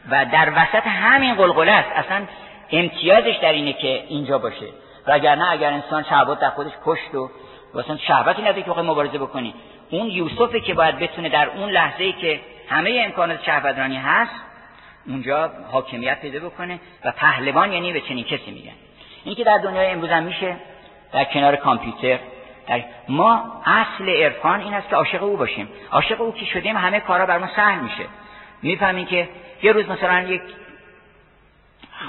و 0.10 0.26
در 0.26 0.50
وسط 0.50 0.88
همین 0.88 1.36
قلقله 1.36 1.72
است. 1.72 1.90
اصلا 1.96 2.26
امتیازش 2.72 3.36
در 3.42 3.54
اینه 3.54 3.74
که 3.74 4.04
اینجا 4.08 4.38
باشه. 4.38 4.68
وگرنه 5.08 5.52
اگر 5.52 5.74
انسان 5.74 6.04
شهوات 6.04 6.40
در 6.40 6.50
خودش 6.50 6.72
کشت 6.86 7.16
و 7.16 7.30
مثلا 7.74 7.98
شهوتی 7.98 8.42
نداره 8.42 8.64
که 8.64 8.72
مبارزه 8.72 9.18
بکنی. 9.18 9.54
اون 9.90 10.08
یوسفه 10.08 10.60
که 10.60 10.74
باید 10.74 11.00
بتونه 11.00 11.30
در 11.30 11.50
اون 11.50 11.70
لحظه 11.70 12.12
که 12.12 12.40
همه 12.70 13.02
امکانات 13.06 13.44
شهوترانی 13.44 13.98
هست 13.98 14.32
اونجا 15.08 15.52
حاکمیت 15.72 16.22
پیدا 16.22 16.40
بکنه 16.40 16.80
و 17.06 17.12
پهلوان 17.12 17.74
یعنی 17.74 17.94
به 17.94 18.02
چنین 18.02 18.24
کسی 18.24 18.52
میگن. 18.52 18.72
این 19.24 19.36
که 19.36 19.44
در 19.44 19.58
دنیای 19.58 19.88
امروز 19.88 20.10
هم 20.10 20.24
میشه 20.24 20.56
در 21.12 21.24
کنار 21.24 21.56
کامپیوتر 21.56 22.20
در 22.68 22.84
ما 23.10 23.62
اصل 23.66 24.10
عرفان 24.10 24.62
این 24.62 24.74
است 24.74 24.90
که 24.90 24.96
عاشق 24.96 25.24
او 25.24 25.38
باشیم. 25.38 25.70
عاشق 25.92 26.22
او 26.22 26.34
که 26.34 26.46
شدیم 26.46 26.78
همه 26.78 27.00
کارا 27.00 27.26
بر 27.26 27.38
ما 27.38 27.48
سهل 27.56 27.80
میشه. 27.80 28.06
می‌فهمیم 28.62 29.06
که 29.06 29.30
یه 29.64 29.72
روز 29.72 29.90
مثلا 29.90 30.22
یک 30.22 30.42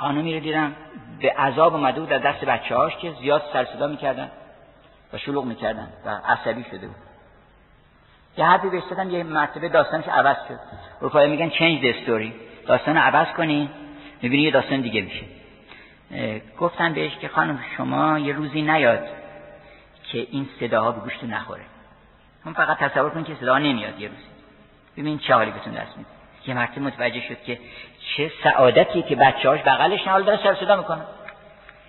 خانمی 0.01 0.35
رو 0.35 0.41
دیدم 0.41 0.77
به 1.21 1.33
عذاب 1.33 1.75
اومده 1.75 2.01
بود 2.01 2.09
در 2.09 2.19
دست 2.19 2.45
بچه 2.45 2.77
هاش 2.77 2.97
که 2.97 3.13
زیاد 3.21 3.43
سر 3.53 3.65
صدا 3.65 3.87
می‌کردن 3.87 4.31
و 5.13 5.19
شلوغ 5.19 5.45
می‌کردن 5.45 5.89
و 6.07 6.11
عصبی 6.11 6.65
شده 6.71 6.87
بود. 6.87 6.97
یه 8.37 8.45
حرفی 8.45 8.69
بهش 8.71 8.83
یه 9.11 9.23
مرتبه 9.23 9.69
داستانش 9.69 10.09
عوض 10.09 10.37
شد. 10.49 10.59
اروپایی 11.01 11.31
میگن 11.31 11.51
change 11.51 11.83
the 11.83 12.07
story. 12.07 12.33
داستان 12.67 12.97
عوض 12.97 13.27
کنی 13.37 13.71
می‌بینی 14.23 14.43
یه 14.43 14.51
داستان 14.51 14.81
دیگه 14.81 15.03
میشه. 15.03 15.25
گفتن 16.59 16.93
بهش 16.93 17.19
که 17.19 17.29
خانم 17.29 17.59
شما 17.77 18.19
یه 18.19 18.33
روزی 18.33 18.63
نیاد 18.63 19.05
که 20.13 20.27
این 20.31 20.49
صداها 20.61 20.93
به 20.93 21.01
گوشتون 21.01 21.31
نخوره. 21.31 21.63
اون 22.45 22.55
فقط 22.55 22.79
تصور 22.79 23.11
کن 23.11 23.25
که 23.25 23.35
صدا 23.35 23.59
نمیاد 23.59 24.01
یه 24.01 24.09
روزی 24.09 24.23
ببین 24.97 25.19
چه 25.19 25.35
حالی 25.35 25.51
بهتون 25.51 25.73
دست 25.73 25.97
میده. 25.97 26.11
یه 26.47 26.55
مرتبه 26.55 26.81
متوجه 26.81 27.21
شد 27.21 27.43
که 27.43 27.59
چه 28.17 28.33
سعادتی 28.45 29.03
که 29.03 29.17
بچه‌هاش 29.17 29.61
بغلش 29.61 30.09
حال 30.09 30.23
داره 30.23 30.43
سر 30.43 30.55
صدا 30.55 30.77
می‌کنن. 30.77 31.05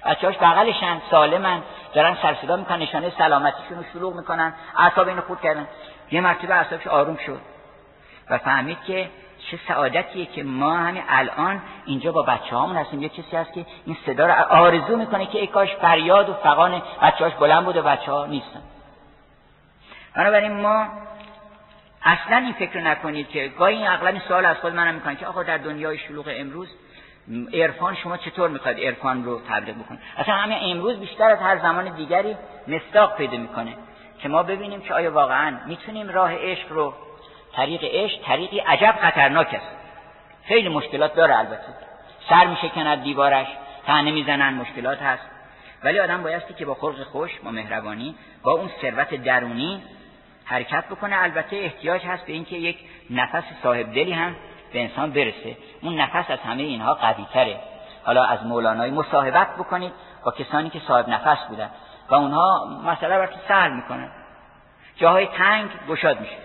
بچه‌هاش 0.05 0.37
بغلشن 0.37 1.01
سالمن. 1.11 1.61
دارن 1.93 2.17
سر 2.21 2.35
صدا 2.41 2.55
می‌کنن 2.55 2.79
نشانه 2.79 3.09
سلامتیشون 3.17 3.77
رو 3.77 3.83
شروع 3.93 4.13
می‌کنن. 4.13 4.53
اعصاب 4.77 5.07
اینو 5.07 5.21
خود 5.21 5.41
کردن. 5.41 5.67
یه 6.11 6.21
مرتبه 6.21 6.55
اعصابش 6.55 6.87
آروم 6.87 7.17
شد. 7.25 7.39
و 8.29 8.37
فهمید 8.37 8.77
که 8.87 9.09
چه 9.51 9.59
سعادتیه 9.67 10.25
که 10.25 10.43
ما 10.43 10.77
همین 10.77 11.03
الان 11.09 11.61
اینجا 11.85 12.11
با 12.11 12.21
بچه 12.21 12.55
هامون 12.55 12.77
هستیم. 12.77 13.01
یه 13.01 13.09
کسی 13.09 13.37
هست 13.37 13.53
که 13.53 13.65
این 13.85 13.97
صدا 14.05 14.27
رو 14.27 14.33
آرزو 14.49 14.97
می‌کنه 14.97 15.25
که 15.25 15.39
ای 15.39 15.47
کاش 15.47 15.75
فریاد 15.75 16.29
و 16.29 16.33
فقان 16.33 16.81
بچه 17.01 17.23
هاش 17.23 17.33
بلند 17.33 17.65
بود 17.65 17.77
و 17.77 17.81
بچه 17.81 18.11
ها 18.11 18.25
نیستن. 18.25 18.61
بنابراین 20.15 20.61
ما 20.61 20.87
اصلا 22.05 22.37
این 22.37 22.53
فکر 22.53 22.81
نکنید 22.81 23.29
که 23.29 23.47
گاهی 23.47 23.75
این 23.75 23.87
اغلب 23.87 24.19
سوال 24.27 24.45
از 24.45 24.57
خود 24.57 24.73
منم 24.73 24.95
می‌کنه 24.95 25.15
که 25.15 25.25
آقا 25.25 25.43
در 25.43 25.57
دنیای 25.57 25.97
شلوغ 25.97 26.29
امروز 26.37 26.67
عرفان 27.53 27.95
شما 27.95 28.17
چطور 28.17 28.49
می‌خواید 28.49 28.79
عرفان 28.79 29.25
رو 29.25 29.41
تبلیغ 29.49 29.75
بکنید؟ 29.75 29.99
اصلا 30.17 30.35
همین 30.35 30.57
امروز 30.61 30.99
بیشتر 30.99 31.31
از 31.31 31.39
هر 31.39 31.59
زمان 31.59 31.95
دیگری 31.95 32.35
مستاق 32.67 33.15
پیدا 33.15 33.37
می‌کنه 33.37 33.73
که 34.19 34.29
ما 34.29 34.43
ببینیم 34.43 34.81
که 34.81 34.93
آیا 34.93 35.11
واقعا 35.11 35.57
می‌تونیم 35.65 36.09
راه 36.09 36.33
عشق 36.35 36.71
رو 36.71 36.93
طریق 37.53 37.81
عشق 37.83 38.21
طریقی 38.25 38.59
عجب 38.59 38.95
خطرناک 39.01 39.53
است. 39.53 39.75
خیلی 40.47 40.69
مشکلات 40.69 41.15
داره 41.15 41.37
البته. 41.37 41.73
سر 42.29 42.45
میشه 42.45 42.69
کند 42.69 43.03
دیوارش 43.03 43.47
تنه 43.87 44.11
می‌زنن 44.11 44.53
مشکلات 44.53 45.01
هست. 45.01 45.23
ولی 45.83 45.99
آدم 45.99 46.23
بایستی 46.23 46.53
که 46.53 46.65
با 46.65 46.73
خلق 46.73 47.03
خوش 47.03 47.31
با 47.43 47.51
مهربانی 47.51 48.15
با 48.43 48.51
اون 48.51 48.69
ثروت 48.81 49.13
درونی 49.13 49.83
حرکت 50.45 50.85
بکنه. 50.85 51.23
البته 51.23 51.55
احتیاج 51.55 52.05
هست 52.05 52.25
به 52.25 52.33
اینکه 52.33 52.55
یک 52.55 52.77
نفس 53.09 53.43
صاحب 53.63 53.93
دلی 53.93 54.11
هم 54.11 54.35
به 54.73 54.81
انسان 54.81 55.11
برسه. 55.11 55.57
اون 55.81 56.01
نفس 56.01 56.31
از 56.31 56.39
همه 56.39 56.63
اینها 56.63 56.93
قوی 56.93 57.25
تره 57.33 57.59
حالا 58.03 58.23
از 58.23 58.45
مولانای 58.45 58.91
مصاحبت 58.91 59.55
بکنید 59.55 59.93
با 60.25 60.31
کسانی 60.31 60.69
که 60.69 60.81
صاحب 60.87 61.09
نفس 61.09 61.47
بودن. 61.49 61.69
و 62.09 62.15
اونها 62.15 62.65
مسئله 62.85 63.17
براتون 63.17 63.39
سهل 63.47 63.71
می‌کنن. 63.73 64.11
جاهای 64.95 65.27
تنگ 65.27 65.69
گشاد 65.89 66.19
میشه. 66.19 66.37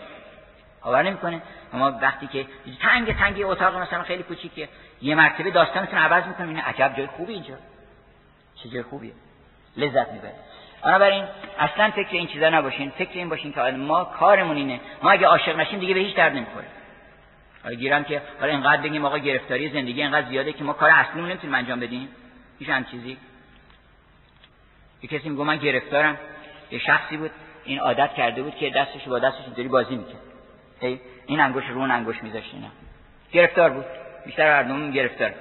باور 0.85 1.03
نمی‌کنه؟ 1.03 1.43
اما 1.73 1.99
وقتی 2.03 2.27
که 2.27 2.47
تنگ 2.83 3.17
تنگ 3.19 3.43
اتاق 3.45 3.77
مثلا 3.77 4.03
خیلی 4.03 4.23
کوچیکه 4.23 4.69
یه 5.03 5.15
مرتبه 5.15 5.51
داستانتون 5.51 5.99
عوض 5.99 6.25
می‌کنه. 6.25 6.49
این 6.49 6.61
عجب 6.61 6.95
جای 6.97 7.07
خوبی 7.07 7.33
اینجا. 7.33 7.55
چه 8.63 8.69
جای 8.69 8.83
خوبیه. 8.83 9.13
لذت 9.77 10.13
می‌بره 10.13 10.35
بنابراین 10.83 11.25
اصلا 11.59 11.91
فکر 11.91 12.09
این 12.13 12.27
چیزا 12.27 12.49
نباشین 12.49 12.91
فکر 12.91 13.11
این 13.13 13.29
باشین 13.29 13.53
که 13.53 13.61
ما 13.61 14.05
کارمون 14.05 14.57
اینه. 14.57 14.81
ما 15.03 15.11
اگه 15.11 15.27
عاشق 15.27 15.57
نشیم 15.57 15.79
دیگه 15.79 15.95
به 15.95 16.01
هیچ 16.01 16.17
درد 16.17 16.33
نمی‌خوره. 16.33 16.67
گیرم 17.77 18.05
که 18.05 18.23
حالا 18.41 18.53
اینقدر 18.53 18.83
بگیم 18.83 19.05
آقا 19.05 19.19
گرفتاری 19.19 19.71
زندگی 19.71 20.03
اینقدر 20.03 20.29
زیاده 20.29 20.53
که 20.53 20.65
ما 20.65 20.73
کار 20.73 20.91
اصلیمون 20.91 21.31
نمی‌تونیم 21.31 21.55
انجام 21.55 21.81
بدیم. 21.81 22.09
هیچ 22.59 22.69
هم 22.69 22.85
چیزی؟ 22.85 23.17
یه 25.03 25.09
کسی 25.09 25.29
میگه 25.29 25.45
من 25.45 25.57
گرفتارم. 25.57 26.17
یه 26.71 26.79
شخصی 26.79 27.17
بود 27.17 27.31
این 27.65 27.79
عادت 27.79 28.15
کرده 28.15 28.43
بود 28.43 28.57
که 28.57 28.71
دستش 28.71 29.09
با 29.09 29.19
دستش 29.19 29.45
اینطوری 29.45 29.69
بازی 29.69 29.97
می‌کرد. 29.97 31.01
این 31.27 31.41
انگوش 31.41 31.65
رو 31.69 31.79
اون 31.79 31.91
انگوش 31.91 32.23
میذاشت 32.23 32.51
اینا. 32.55 32.69
گرفتار 33.33 33.71
بود. 33.71 33.85
بیشتر 34.27 34.63
مردم 34.63 34.91
گرفتار. 34.91 35.35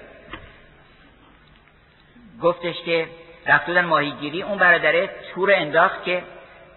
گفتش 2.41 2.75
که 2.85 3.07
رفتودن 3.47 3.85
ماهیگیری 3.85 4.43
اون 4.43 4.57
برادره 4.57 5.09
تور 5.33 5.53
انداخت 5.53 6.03
که 6.03 6.23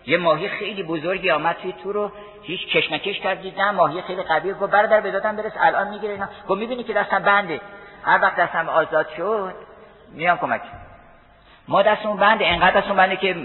یه 0.06 0.18
ماهی 0.18 0.48
خیلی 0.48 0.82
بزرگی 0.82 1.30
آمد 1.30 1.56
توی 1.62 1.72
تور 1.82 1.94
رو 1.94 2.12
هیچ 2.42 2.66
کشمکش 2.66 3.20
کرد 3.20 3.46
نه 3.58 3.70
ماهی 3.70 4.02
خیلی 4.02 4.22
قوی 4.22 4.52
گفت 4.52 4.72
برادر 4.72 5.00
به 5.00 5.10
دادم 5.10 5.36
برس 5.36 5.52
الان 5.60 5.88
می‌گیره 5.88 6.12
اینا. 6.12 6.28
گفت 6.48 6.60
می‌بینی 6.60 6.84
که 6.84 6.92
دستم 6.92 7.18
بنده. 7.18 7.60
هر 8.04 8.18
وقت 8.22 8.36
دستم 8.36 8.68
آزاد 8.68 9.06
شد 9.16 9.54
میام 10.12 10.38
کمک. 10.38 10.60
ما 11.68 11.82
دستمون 11.82 12.16
بنده 12.16 12.46
انقدر 12.46 12.80
دستمون 12.80 12.96
بنده 12.96 13.16
که 13.16 13.36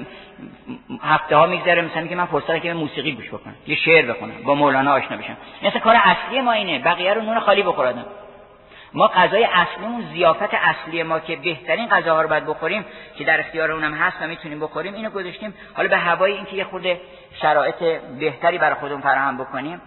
هفته 1.02 1.36
ها 1.36 1.46
میگذره 1.46 1.82
مثلا 1.82 2.08
که 2.08 2.16
من 2.16 2.26
فرصت 2.26 2.62
که 2.62 2.74
موسیقی 2.74 3.12
گوش 3.12 3.28
بکنم 3.28 3.56
یه 3.68 3.76
شعر 3.76 4.06
بخونم 4.06 4.44
با 4.44 4.56
مولانا 4.56 4.94
آشنا 4.94 5.18
بشم. 5.18 5.38
مثل 5.64 5.80
کار 5.80 5.96
اصلی 6.04 6.42
ما 6.42 6.52
اینه 6.52 6.80
بقیه 6.80 7.14
رو 7.14 7.22
نون 7.22 7.40
خالی 7.40 7.64
بخورادم 7.64 8.06
ما 8.96 9.08
غذای 9.08 9.48
اصلیمون 9.54 10.06
زیافت 10.14 10.54
اصلی 10.54 11.04
ما 11.04 11.20
که 11.20 11.36
بهترین 11.36 11.88
غذاها 11.90 12.22
رو 12.22 12.28
باید 12.28 12.46
بخوریم 12.46 12.86
که 13.18 13.24
در 13.24 13.40
اختیار 13.40 13.72
اونم 13.72 13.94
هست 13.94 14.18
و 14.22 14.28
می‌تونیم 14.28 14.60
بخوریم 14.60 14.94
اینو 14.94 15.10
گذاشتیم. 15.10 15.54
حالا 15.74 15.90
به 15.90 15.98
هوای 15.98 16.32
اینکه 16.32 16.56
یه 16.56 16.64
خورده 16.64 17.02
شرایط 17.42 17.76
بهتری 18.20 18.58
برای 18.58 18.76
خودمون 18.76 19.02
فراهم 19.02 19.38
بکنیم 19.38 19.82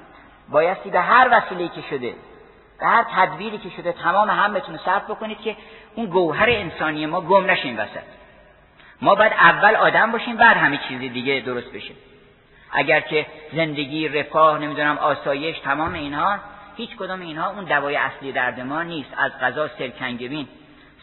بایستی 0.48 0.90
به 0.90 1.00
هر 1.00 1.28
وسیله‌ای 1.32 1.68
که 1.68 1.80
شده 1.90 2.14
به 2.80 2.86
هر 2.86 3.04
تدبیری 3.16 3.58
که 3.58 3.70
شده 3.76 3.92
تمام 3.92 4.30
همتون 4.30 4.78
صرف 4.84 5.04
بکنید 5.10 5.40
که 5.40 5.56
اون 5.94 6.06
گوهر 6.06 6.50
انسانی 6.50 7.06
ما 7.06 7.20
گم 7.20 7.50
نشه 7.50 7.68
وسط. 7.68 8.06
ما 9.02 9.14
باید 9.14 9.32
اول 9.32 9.76
آدم 9.76 10.12
باشیم 10.12 10.36
بعد 10.36 10.56
همه 10.56 10.80
چیز 10.88 11.00
دیگه 11.00 11.42
درست 11.46 11.72
بشه. 11.72 11.94
اگر 12.72 13.00
که 13.00 13.26
زندگی 13.52 14.08
رفاه 14.08 14.58
نمی‌دونم 14.58 14.98
آسایش 14.98 15.58
تمام 15.58 15.94
اینها 15.94 16.38
هیچ 16.78 16.96
کدام 16.96 17.20
اینها 17.20 17.50
اون 17.50 17.64
دوای 17.64 17.96
اصلی 17.96 18.32
درد 18.32 18.60
ما 18.60 18.82
نیست. 18.82 19.10
از 19.16 19.32
غذا 19.40 19.68
سرکنگبین 19.68 20.48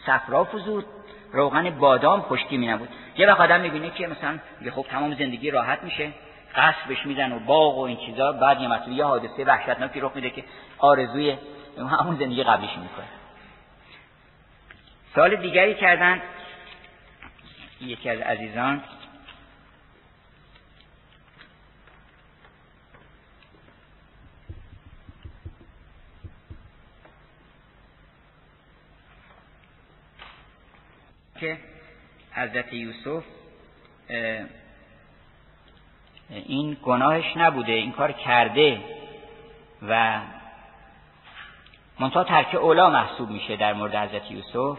صفرا 0.06 0.44
فزود 0.44 0.84
روغن 1.32 1.70
بادام 1.70 2.22
خشکی 2.22 2.56
می 2.56 2.66
نبود. 2.66 2.88
یه 3.16 3.26
وقت 3.26 3.40
آدم 3.40 3.60
می‌بینه 3.60 3.90
که 3.90 4.06
مثلا 4.06 4.38
یه 4.62 4.70
خب 4.70 4.86
تمام 4.90 5.14
زندگی 5.14 5.50
راحت 5.50 5.82
میشه 5.82 6.12
قصبش 6.56 7.06
میزن 7.06 7.32
و 7.32 7.38
باغ 7.38 7.78
و 7.78 7.80
این 7.80 7.96
چیزا 7.96 8.32
بعد 8.32 8.60
یه 8.60 8.68
مثلا 8.68 8.92
یه 8.92 9.04
حادثه 9.04 9.44
وحشتناکی 9.44 10.00
رخ 10.00 10.12
میده 10.14 10.30
که 10.30 10.44
آرزوی 10.78 11.36
همون 11.78 12.16
زندگی 12.16 12.42
قبلیش 12.42 12.70
می‌کنه. 12.70 13.06
سال 15.14 15.36
دیگری 15.36 15.74
کردن 15.74 16.22
یکی 17.80 18.10
از 18.10 18.20
عزیزان 18.20 18.82
که 31.40 31.56
حضرت 32.32 32.72
یوسف 32.72 33.24
این 36.30 36.76
گناهش 36.82 37.36
نبوده 37.36 37.72
این 37.72 37.92
کار 37.92 38.12
کرده 38.12 38.80
و 39.88 40.20
منتها 41.98 42.24
ترک 42.24 42.54
اولا 42.54 42.90
محسوب 42.90 43.30
میشه 43.30 43.56
در 43.56 43.72
مورد 43.72 43.94
حضرت 43.94 44.30
یوسف. 44.30 44.78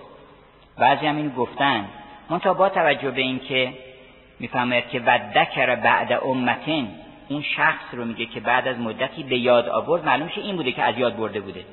بعضی 0.78 1.08
هم 1.08 1.18
اینو 1.18 1.30
گفتن. 1.30 1.90
منتها 2.30 2.54
با 2.54 2.70
توجه 2.70 3.12
به 3.12 3.22
اینکه 3.22 3.74
می‌فهمد 4.40 4.88
که 4.90 5.00
بعد 5.00 5.38
دکر 5.38 5.76
بعد 5.76 6.12
امتن 6.12 6.88
اون 7.30 7.42
شخص 7.42 7.84
رو 7.92 8.06
میگه 8.06 8.26
که 8.26 8.40
بعد 8.40 8.68
از 8.68 8.80
مدتی 8.80 9.24
به 9.24 9.38
یاد 9.38 9.70
آورد 9.70 10.06
معلوم 10.06 10.30
این 10.36 10.56
بوده 10.56 10.72
که 10.72 10.84
از 10.84 10.98
یاد 10.98 11.18
برده 11.18 11.40
بوده. 11.40 11.66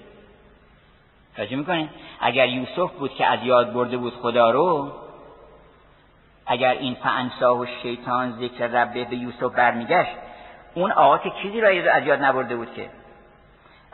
توجه 1.37 1.57
می‌کنه 1.57 1.89
اگر 2.21 2.49
یوسف 2.49 2.93
بود 2.93 3.15
که 3.15 3.27
از 3.27 3.39
یاد 3.43 3.73
برده 3.73 3.97
بود 3.97 4.15
خدا 4.15 4.51
رو 4.51 4.93
اگر 6.47 6.71
این 6.71 6.95
فانساه 6.95 7.59
و 7.59 7.67
شیطان 7.83 8.33
ذکر 8.33 8.67
ربه 8.67 9.05
به 9.05 9.17
یوسف 9.17 9.55
برمیگشت 9.55 10.17
اون 10.75 10.93
آقا 10.93 11.19
که 11.19 11.33
چیزی 11.43 11.61
را 11.61 11.69
از 11.93 12.07
یاد 12.07 12.23
نبرده 12.23 12.57
بود 12.57 12.75
که؟ 12.75 12.91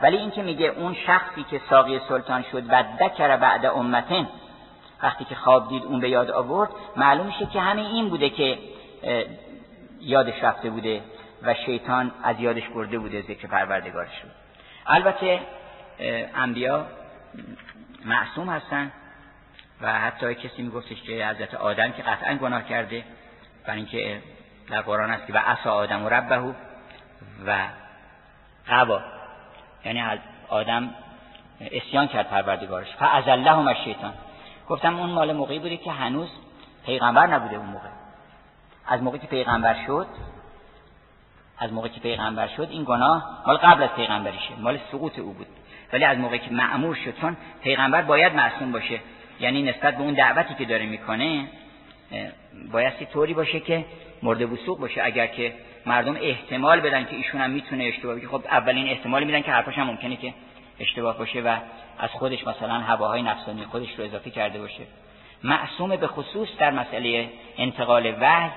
ولی 0.01 0.17
این 0.17 0.31
که 0.31 0.41
میگه 0.41 0.65
اون 0.65 0.93
شخصی 0.93 1.43
که 1.43 1.61
ساقی 1.69 1.99
سلطان 2.09 2.45
شد 2.51 2.63
و 2.69 2.83
دکر 3.01 3.37
بعد 3.37 3.65
امتن 3.65 4.27
وقتی 5.03 5.25
که 5.25 5.35
خواب 5.35 5.69
دید 5.69 5.83
اون 5.83 5.99
به 5.99 6.09
یاد 6.09 6.31
آورد 6.31 6.69
معلوم 6.95 7.25
میشه 7.25 7.45
که 7.45 7.59
همه 7.59 7.81
این 7.81 8.09
بوده 8.09 8.29
که 8.29 8.57
یادش 10.01 10.43
رفته 10.43 10.69
بوده 10.69 11.01
و 11.43 11.53
شیطان 11.53 12.11
از 12.23 12.39
یادش 12.39 12.67
برده 12.67 12.99
بوده 12.99 13.21
ذکر 13.21 13.47
پروردگارش 13.47 14.11
شد 14.21 14.27
البته 14.87 15.39
انبیا 16.35 16.85
معصوم 18.05 18.49
هستن 18.49 18.91
و 19.81 19.93
حتی 19.99 20.35
کسی 20.35 20.61
میگفتش 20.61 21.01
که 21.01 21.27
حضرت 21.27 21.53
آدم 21.53 21.91
که 21.91 22.01
قطعا 22.01 22.35
گناه 22.35 22.63
کرده 22.63 23.03
برای 23.65 23.77
اینکه 23.77 24.21
در 24.69 24.81
قرآن 24.81 25.11
است 25.11 25.27
که 25.27 25.33
و 25.33 25.37
عصا 25.37 25.71
آدم 25.71 26.05
و 26.05 26.09
ربه 26.09 26.55
و 27.45 27.67
قوا 28.67 29.01
یعنی 29.85 30.03
آدم 30.49 30.89
اسیان 31.61 32.07
کرد 32.07 32.29
پروردگارش. 32.29 32.95
فازلهم 32.95 33.67
الشیطان 33.67 34.13
گفتم 34.69 34.99
اون 34.99 35.09
مال 35.09 35.33
موقعی 35.33 35.59
بوده 35.59 35.77
که 35.77 35.91
هنوز 35.91 36.29
پیغمبر 36.85 37.27
نبوده 37.27 37.55
اون 37.55 37.65
موقع. 37.65 37.89
از 38.87 39.03
موقعی 39.03 39.19
که 39.19 39.27
پیغمبر 39.27 39.85
شد 39.85 40.07
از 41.57 41.73
موقعی 41.73 41.89
که 41.89 41.99
پیغمبر 41.99 42.47
شد 42.47 42.67
این 42.71 42.83
گناه 42.83 43.43
مال 43.47 43.57
قبل 43.57 43.83
از 43.83 43.89
پیغمبریشه 43.89 44.55
مال 44.59 44.79
سقوط 44.91 45.19
او 45.19 45.33
بود. 45.33 45.47
ولی 45.93 46.05
از 46.05 46.17
موقعی 46.17 46.39
که 46.39 46.51
معمور 46.51 46.95
شد 46.95 47.13
چون 47.21 47.37
پیغمبر 47.63 48.01
باید 48.01 48.35
معصوم 48.35 48.71
باشه 48.71 48.99
یعنی 49.39 49.63
نسبت 49.63 49.95
به 49.95 50.01
اون 50.01 50.13
دعوتی 50.13 50.53
که 50.53 50.65
داره 50.65 50.85
می‌کنه 50.85 51.47
بایستی 52.71 53.05
طوری 53.05 53.33
باشه 53.33 53.59
که 53.59 53.85
مورد 54.23 54.41
وسوق 54.41 54.79
باشه. 54.79 55.01
اگر 55.03 55.27
که 55.27 55.53
مردم 55.85 56.15
احتمال 56.21 56.79
بدن 56.79 57.05
که 57.05 57.15
ایشون 57.15 57.41
هم 57.41 57.49
می‌تونه 57.49 57.83
اشتباه 57.83 58.15
بگه 58.15 58.27
خب 58.27 58.43
اولین 58.51 58.87
احتمال 58.87 59.23
میدن 59.23 59.41
که 59.41 59.51
حرفش 59.51 59.77
هم 59.77 59.87
ممکنه 59.87 60.15
که 60.15 60.33
اشتباه 60.79 61.17
باشه 61.17 61.41
و 61.41 61.57
از 61.99 62.09
خودش 62.09 62.47
مثلا 62.47 62.73
هواهای 62.73 63.21
نفسانی 63.21 63.65
خودش 63.65 63.99
رو 63.99 64.05
اضافه 64.05 64.29
کرده 64.29 64.59
باشه. 64.59 64.83
معصوم 65.43 65.95
به 65.95 66.07
خصوص 66.07 66.49
در 66.59 66.71
مسئله 66.71 67.29
انتقال 67.57 68.15
وحی 68.21 68.49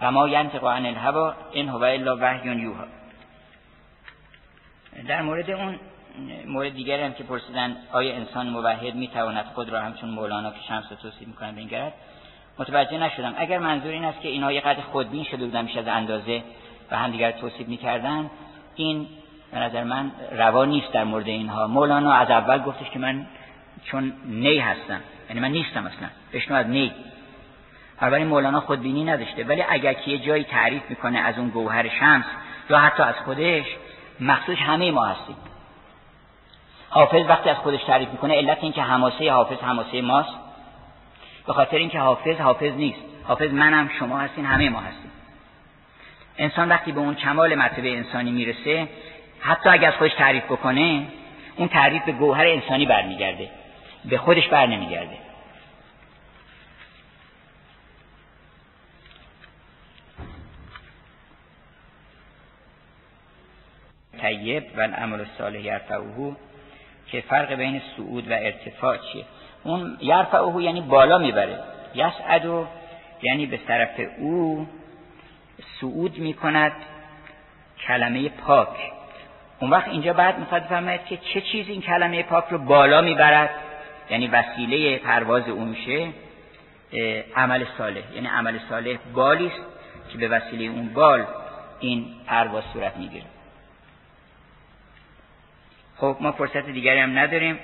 و 0.00 0.10
ما 0.10 0.28
ینطق 0.28 0.64
عن 0.64 0.86
الهوا 0.86 1.34
این 1.52 1.68
هو 1.68 1.82
الا 1.82 2.16
وحی 2.20 2.48
یوها 2.48 2.84
در 5.08 5.22
مورد 5.22 5.50
اون 5.50 5.78
مورد 6.46 6.74
دیگری 6.74 7.02
هم 7.02 7.12
که 7.12 7.24
پرسیدن 7.24 7.76
آیا 7.92 8.14
انسان 8.14 8.48
موحد 8.48 8.94
می‌تواند 8.94 9.44
خود 9.54 9.68
را 9.68 9.80
همچون 9.80 10.10
مولانا 10.10 10.50
که 10.50 10.60
شمس 10.68 10.84
توصیف 11.02 11.28
می‌کنن 11.28 11.54
بنگرد؟ 11.54 11.92
متوجه 12.58 12.98
نشدم. 12.98 13.34
اگر 13.38 13.58
منظور 13.58 13.92
این 13.92 14.04
است 14.04 14.20
که 14.20 14.28
اینها 14.28 14.52
یه 14.52 14.60
قدر 14.60 14.80
خودبین 14.80 15.24
شده 15.24 15.44
بودن 15.44 15.64
میشه 15.64 15.78
از 15.78 15.88
اندازه 15.88 16.42
و 16.90 16.96
همدیگر 16.96 17.32
توصیف 17.32 17.68
می‌کردن 17.68 18.30
این 18.76 19.06
به 19.52 19.58
نظر 19.58 19.84
من 19.84 20.10
روا 20.32 20.64
نیست 20.64 20.92
در 20.92 21.04
مورد 21.04 21.28
اینها. 21.28 21.66
مولانا 21.66 22.12
از 22.12 22.30
اول 22.30 22.58
گفتش 22.58 22.90
که 22.90 22.98
من 22.98 23.26
چون 23.84 24.12
نی 24.24 24.58
هستم 24.58 25.00
یعنی 25.28 25.40
من 25.40 25.48
نیستم 25.48 25.86
اصلا 25.86 26.08
بشنو 26.32 26.56
از 26.56 26.66
نی. 26.66 26.92
اولین 28.00 28.26
مولانا 28.26 28.60
خودبینی 28.60 29.04
نداشته 29.04 29.44
ولی 29.44 29.64
اگر 29.68 29.92
که 29.92 30.10
یه 30.10 30.18
جایی 30.18 30.44
تعریف 30.44 30.82
می‌کنه 30.88 31.18
از 31.18 31.38
اون 31.38 31.48
گوهر 31.48 31.88
شمس 31.88 32.24
یا 32.70 32.78
حتی 32.78 33.02
از 33.02 33.14
خودش 33.24 33.66
مخصوص 34.20 34.58
همه 34.58 34.90
ما 34.90 35.04
هستیم. 35.04 35.36
حافظ 36.90 37.26
وقتی 37.28 37.50
از 37.50 37.56
خودش 37.56 37.84
تعریف 37.84 38.08
می‌کنه 38.08 38.34
علت 38.34 38.58
این 38.60 38.72
که 38.72 38.82
حماسه 38.82 39.32
حافظ 39.32 39.58
حماسه 39.58 40.02
ماست. 40.02 40.34
به 41.46 41.52
خاطر 41.52 41.76
اینکه 41.76 41.98
حافظ 41.98 42.40
حافظ 42.40 42.72
نیست. 42.72 43.00
حافظ 43.24 43.52
منم 43.52 43.90
شما 43.98 44.18
هستین 44.18 44.44
همه 44.44 44.68
ما 44.68 44.80
هستیم. 44.80 45.10
انسان 46.38 46.68
وقتی 46.68 46.92
به 46.92 47.00
اون 47.00 47.14
کمال 47.14 47.54
مرتبه 47.54 47.96
انسانی 47.96 48.30
می‌رسه 48.30 48.88
حتی 49.40 49.68
اگر 49.68 49.88
از 49.88 49.94
خودش 49.94 50.14
تعریف 50.14 50.44
بکنه 50.44 51.06
اون 51.56 51.68
تعریف 51.68 52.04
به 52.04 52.12
گوهر 52.12 52.46
انسانی 52.46 52.86
برمیگرده. 52.86 53.50
به 54.04 54.18
خودش 54.18 54.48
بر 54.48 54.66
نمیگرده. 54.66 55.18
طیب 64.20 64.64
و 64.76 64.80
العمل 64.80 65.20
الصالح 65.20 65.60
یرفعه 65.60 65.98
که 67.12 67.20
فرق 67.20 67.54
بین 67.54 67.82
سعود 67.96 68.30
و 68.30 68.32
ارتفاع 68.32 68.96
چیه؟ 68.96 69.24
اون 69.64 69.98
یرفعه 70.00 70.62
یعنی 70.62 70.80
بالا 70.80 71.18
می‌بره. 71.18 71.58
یسعد 71.94 72.66
یعنی 73.22 73.46
به 73.46 73.56
طرف 73.56 74.00
او 74.18 74.66
سعود 75.80 76.18
می‌کند. 76.18 76.72
کلمه 77.86 78.28
پاک. 78.28 78.68
اون 79.60 79.70
وقت 79.70 79.88
اینجا 79.88 80.12
بعد 80.12 80.38
می‌خواد 80.38 80.64
بفرماید 80.64 81.04
که 81.04 81.16
چه 81.16 81.40
چیزی 81.40 81.72
این 81.72 81.82
کلمه 81.82 82.22
پاک 82.22 82.44
رو 82.50 82.58
بالا 82.58 83.00
می‌برد؟ 83.00 83.50
یعنی 84.10 84.26
وسیله 84.26 84.98
پرواز 84.98 85.48
اون 85.48 85.68
میشه. 85.68 86.08
عمل 87.36 87.64
صالح. 87.78 88.14
یعنی 88.14 88.26
عمل 88.26 88.58
صالح 88.68 88.96
بالی 89.14 89.46
است 89.46 89.60
که 90.12 90.18
به 90.18 90.28
وسیله 90.28 90.64
اون 90.64 90.88
بال 90.94 91.24
این 91.80 92.06
پرواز 92.26 92.64
صورت 92.72 92.96
می‌گیره. 92.96 93.24
خب 95.98 96.16
ما 96.20 96.32
فرصت 96.32 96.66
دیگری 96.66 97.00
هم 97.00 97.18
نداریم. 97.18 97.58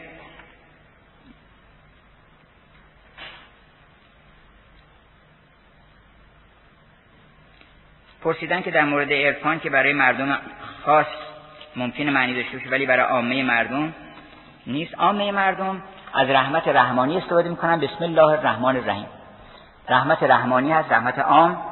پرسیدن 8.23 8.63
که 8.63 8.71
در 8.71 8.85
مورد 8.85 9.13
عرفان 9.13 9.61
که 9.61 9.71
برای 9.71 9.93
مردم 9.93 10.39
خاص 10.85 11.07
ممکنه 11.77 12.11
معنی 12.11 12.35
داشته 12.35 12.59
باشه 12.59 12.71
ولی 12.71 12.87
برای 12.87 13.07
عامه 13.07 13.43
مردم 13.43 13.95
نیست. 14.67 14.95
عامه 14.95 15.33
مردم 15.33 15.83
از 16.15 16.29
رحمت 16.29 16.69
رحمانی 16.69 17.19
استفاده 17.19 17.49
می‌کنن. 17.49 17.81
بسم 17.81 18.05
الله 18.05 18.25
الرحمن 18.25 18.77
الرحیم. 18.77 19.07
رحمت 19.89 20.23
رحمانی 20.23 20.73
هست 20.73 20.93
رحمت 20.93 21.19
عام 21.19 21.63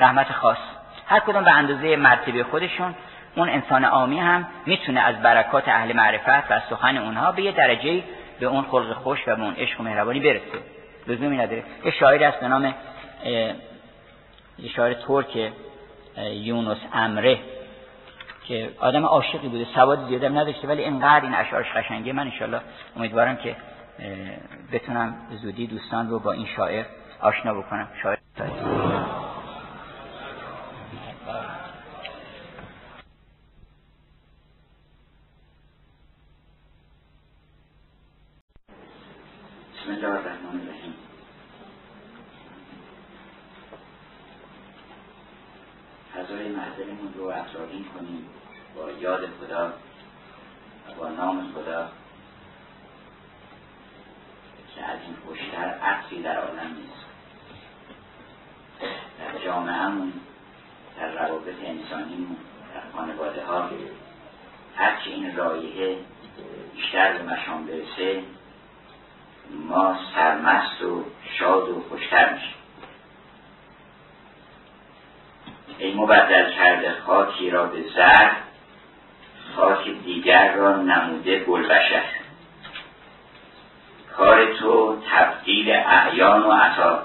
رحمت 0.00 0.32
خاص. 0.32 0.58
هر 1.06 1.20
کدوم 1.20 1.44
به 1.44 1.52
اندازه 1.52 1.96
مرتبه 1.96 2.44
خودشون 2.44 2.94
اون 3.36 3.48
انسان 3.48 3.84
عامی 3.84 4.18
هم 4.18 4.46
می‌تونه 4.66 5.00
از 5.00 5.22
برکات 5.22 5.68
اهل 5.68 5.92
معرفت 5.92 6.50
و 6.50 6.54
از 6.54 6.62
سخن 6.70 6.96
اونها 6.96 7.32
به 7.32 7.42
یه 7.42 7.52
درجه 7.52 8.02
به 8.40 8.46
اون 8.46 8.62
خلق 8.62 8.92
خوش 8.92 9.28
و 9.28 9.36
به 9.36 9.42
اون 9.42 9.54
عشق 9.54 9.80
و 9.80 9.82
مهربانی 9.82 10.20
برسه. 10.20 10.58
لزومی 11.06 11.36
نداره. 11.36 11.64
یه 11.84 11.90
شاعری 11.90 12.24
هست 12.24 12.40
به 12.40 12.48
نام 12.48 12.74
یه 14.58 14.68
شاعر 14.76 14.94
ترک 14.94 15.52
یونس 16.32 16.78
امره 16.92 17.38
که 18.44 18.70
آدم 18.80 19.04
عاشقی 19.04 19.48
بوده 19.48 19.66
سواد 19.74 20.08
زیاده 20.08 20.28
نداشته 20.28 20.68
ولی 20.68 20.84
اینقدر 20.84 21.24
این 21.24 21.34
اشعارش 21.34 21.72
قشنگه. 21.72 22.12
من 22.12 22.22
انشالله 22.22 22.60
امیدوارم 22.96 23.36
که 23.36 23.56
بتونم 24.72 25.14
زودی 25.42 25.66
دوستان 25.66 26.10
رو 26.10 26.18
با 26.18 26.32
این 26.32 26.46
شاعر 26.56 26.84
آشنا 27.20 27.54
بکنم. 27.54 27.88
شاعر 28.02 28.16
بسم 39.74 39.90
الله 39.90 40.08
الرحمن 40.08 40.60
الرحیم 40.60 40.94
فضای 46.14 46.48
محضرمون 46.48 47.12
رو 47.34 47.66
کنیم. 47.66 48.28
با 48.76 48.90
یاد 48.90 49.28
خدا 49.40 49.72
و 50.88 50.94
با 50.98 51.08
نام 51.08 51.52
خدا. 51.54 51.88
که 54.74 54.84
از 54.84 54.98
این 55.06 55.16
خوشتر 55.26 55.68
عطری 55.68 56.22
در 56.22 56.36
عالم 56.36 56.76
نیست. 56.76 57.04
در 59.18 59.44
جامعهمون 59.44 60.12
در 61.00 61.12
روابط 61.12 61.54
انسانیمون 61.64 62.36
در 62.74 62.80
خانواده 62.96 63.44
ها. 63.46 63.70
هرچی 64.76 65.10
این 65.10 65.36
رایحه 65.36 65.96
بیشتر 66.74 67.18
به 67.18 67.22
مشام 67.22 67.66
برسه 67.66 68.22
ما 69.50 69.98
سرمست 70.14 70.82
و 70.82 71.04
شاد 71.38 71.68
و 71.68 71.84
خوشتر 71.88 72.34
میشیم. 72.34 72.57
ای 75.78 75.94
مبدل 75.94 76.52
کرده 76.52 76.94
خاکی 77.06 77.50
را 77.50 77.66
به 77.66 77.84
زر 77.96 78.30
خاک 79.56 79.88
دیگر 80.04 80.54
را 80.54 80.76
نموده 80.76 81.44
گلبشر. 81.44 82.04
کار 84.16 84.54
تو 84.54 84.98
تبدیل 85.10 85.70
اعیان 85.70 86.42
و 86.42 86.52
عطا. 86.52 87.02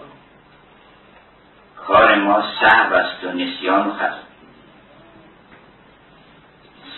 کار 1.88 2.16
ما 2.16 2.44
سهو 2.60 2.94
است 2.94 3.24
و 3.24 3.32
نسیان 3.32 3.88
و 3.88 3.94
خطا. 3.94 4.16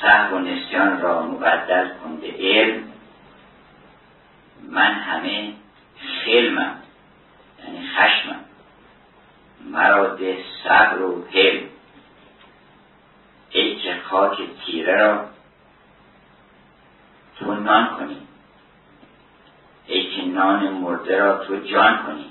سهو 0.01 0.35
و 0.35 0.39
نسیان 0.39 1.01
را 1.01 1.21
مبدل 1.21 1.87
کن 1.87 2.17
به 2.17 2.33
علم. 2.39 2.83
من 4.69 4.93
همه 4.93 5.53
خلمم 6.25 6.75
یعنی 7.63 7.87
خشمم. 7.87 8.44
مرا 9.71 10.15
ده 10.15 10.37
صبر 10.63 11.01
و 11.01 11.25
حلم 11.31 11.63
ای 13.49 13.75
که 13.75 13.95
خاک 14.03 14.37
تیره 14.65 14.95
را 14.95 15.25
تو 17.39 17.53
نان 17.53 17.97
کنی. 17.97 18.17
ای 19.87 20.15
که 20.15 20.25
نان 20.25 20.73
مرده 20.73 21.19
را 21.19 21.45
تو 21.45 21.55
جان 21.55 22.03
کنی. 22.05 22.25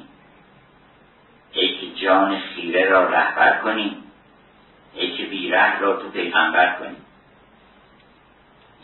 ای 1.52 1.78
که 1.78 2.04
جان 2.04 2.38
خیره 2.38 2.88
را 2.88 3.08
رهبر 3.08 3.58
کنی. 3.58 3.96
ای 4.94 5.16
که 5.16 5.24
بیره 5.24 5.80
را 5.80 5.96
تو 5.96 6.08
پیغمبر 6.08 6.78
کنی. 6.78 6.96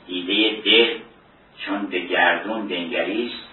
دیده 0.07 0.63
دل 0.63 0.99
چون 1.59 1.87
به 1.87 1.99
گردون 1.99 2.69
بنگریست 2.69 3.49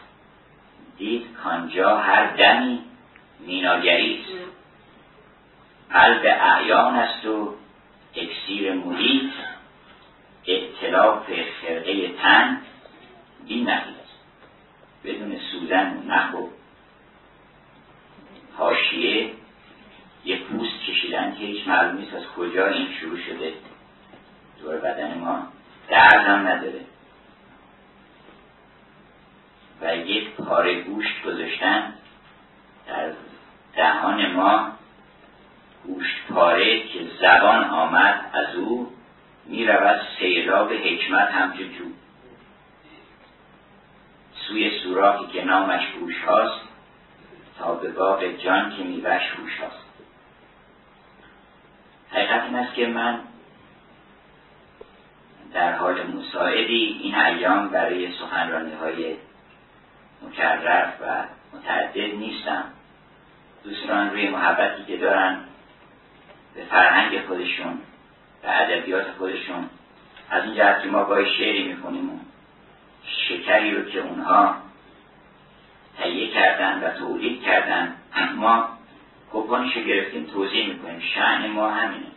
دید 0.98 1.34
کانجا 1.44 1.98
هر 1.98 2.36
دمی 2.36 2.80
میناگریست. 3.40 4.30
قلب 5.92 6.22
اعیان 6.26 6.96
است 6.96 7.26
و 7.26 7.56
اکسیر 8.16 8.74
محیط 8.74 9.32
اعتلاف 10.46 11.26
خرقه 11.62 12.10
تن 12.22 12.62
بی 13.48 13.64
نقیت 13.64 13.98
بدون 15.04 15.38
سودن 15.52 15.98
و 15.98 16.14
نخ 16.14 16.34
و 16.34 16.48
حاشیه 18.58 19.32
یه 20.26 20.38
پوست 20.38 20.80
کشیدن 20.88 21.32
هیچ 21.32 21.68
معلوم 21.68 21.98
نیست 21.98 22.14
از 22.14 22.24
کجا 22.38 22.68
این 22.68 22.94
شروع 23.00 23.18
شده. 23.18 23.54
دور 24.62 24.76
بدن 24.76 25.18
ما 25.18 25.48
درد 25.90 26.26
هم 26.28 26.48
نداره. 26.48 26.82
و 29.82 29.96
یک 29.96 30.30
پاره 30.30 30.82
گوشت 30.82 31.24
گذاشتن 31.24 31.94
در 32.88 33.12
دهان 33.76 34.32
ما 34.32 34.77
گوشت 35.88 36.28
پاره 36.30 36.88
که 36.88 37.00
زبان 37.22 37.64
آمد 37.64 38.26
از 38.34 38.56
او 38.56 38.94
می 39.46 39.66
رود 39.66 40.02
سیلاب 40.20 40.74
حکمت 40.74 41.32
همچو 41.32 41.64
جو 41.64 41.86
سوی 44.48 44.80
سوراخی 44.84 45.28
که 45.28 45.46
نامش 45.46 45.82
گوش 46.00 46.24
هاست 46.24 46.62
تا 47.60 47.74
به 47.74 47.90
باغ 47.90 48.24
جان 48.24 48.78
که 48.78 48.84
میوش 48.84 49.22
هوش 49.38 49.60
هاست. 49.60 49.88
حقیقت 52.12 52.44
این 52.44 52.56
است 52.56 52.74
که 52.74 52.88
من 52.88 53.20
در 55.54 55.76
حال 55.76 56.08
مساعدی 56.08 57.00
این 57.04 57.16
ایام 57.16 57.70
برای 57.70 58.14
سخنرانی 58.14 58.74
های 58.74 59.16
مکرر 60.22 60.88
و 61.02 61.24
متعدد 61.58 62.16
نیستم. 62.16 62.64
دوستان 63.64 64.10
روی 64.10 64.30
محبتی 64.30 64.86
که 64.86 64.98
دارن 64.98 65.40
به 66.58 66.64
فرهنگ 66.64 67.26
خودشون 67.28 67.80
به 68.42 68.62
ادبیات 68.62 69.12
خودشون. 69.18 69.70
از 70.30 70.44
این 70.44 70.56
جهت 70.56 70.84
که 70.84 70.90
ما 70.90 71.04
باید 71.04 71.28
شعری 71.28 71.64
می‌کنیم 71.64 72.22
شکری 73.04 73.76
رو 73.76 73.90
که 73.90 74.00
اونها 74.00 74.56
تهیه 75.98 76.34
کردن 76.34 76.84
و 76.84 76.90
تولید 76.90 77.44
کردن 77.44 77.96
ما 78.36 78.70
کپانش 79.32 79.78
رو 79.78 79.84
گرفتیم 79.84 80.26
توضیح 80.26 80.68
می‌کنیم. 80.68 81.00
شعن 81.00 81.48
ما 81.48 81.70
همینه. 81.72 82.12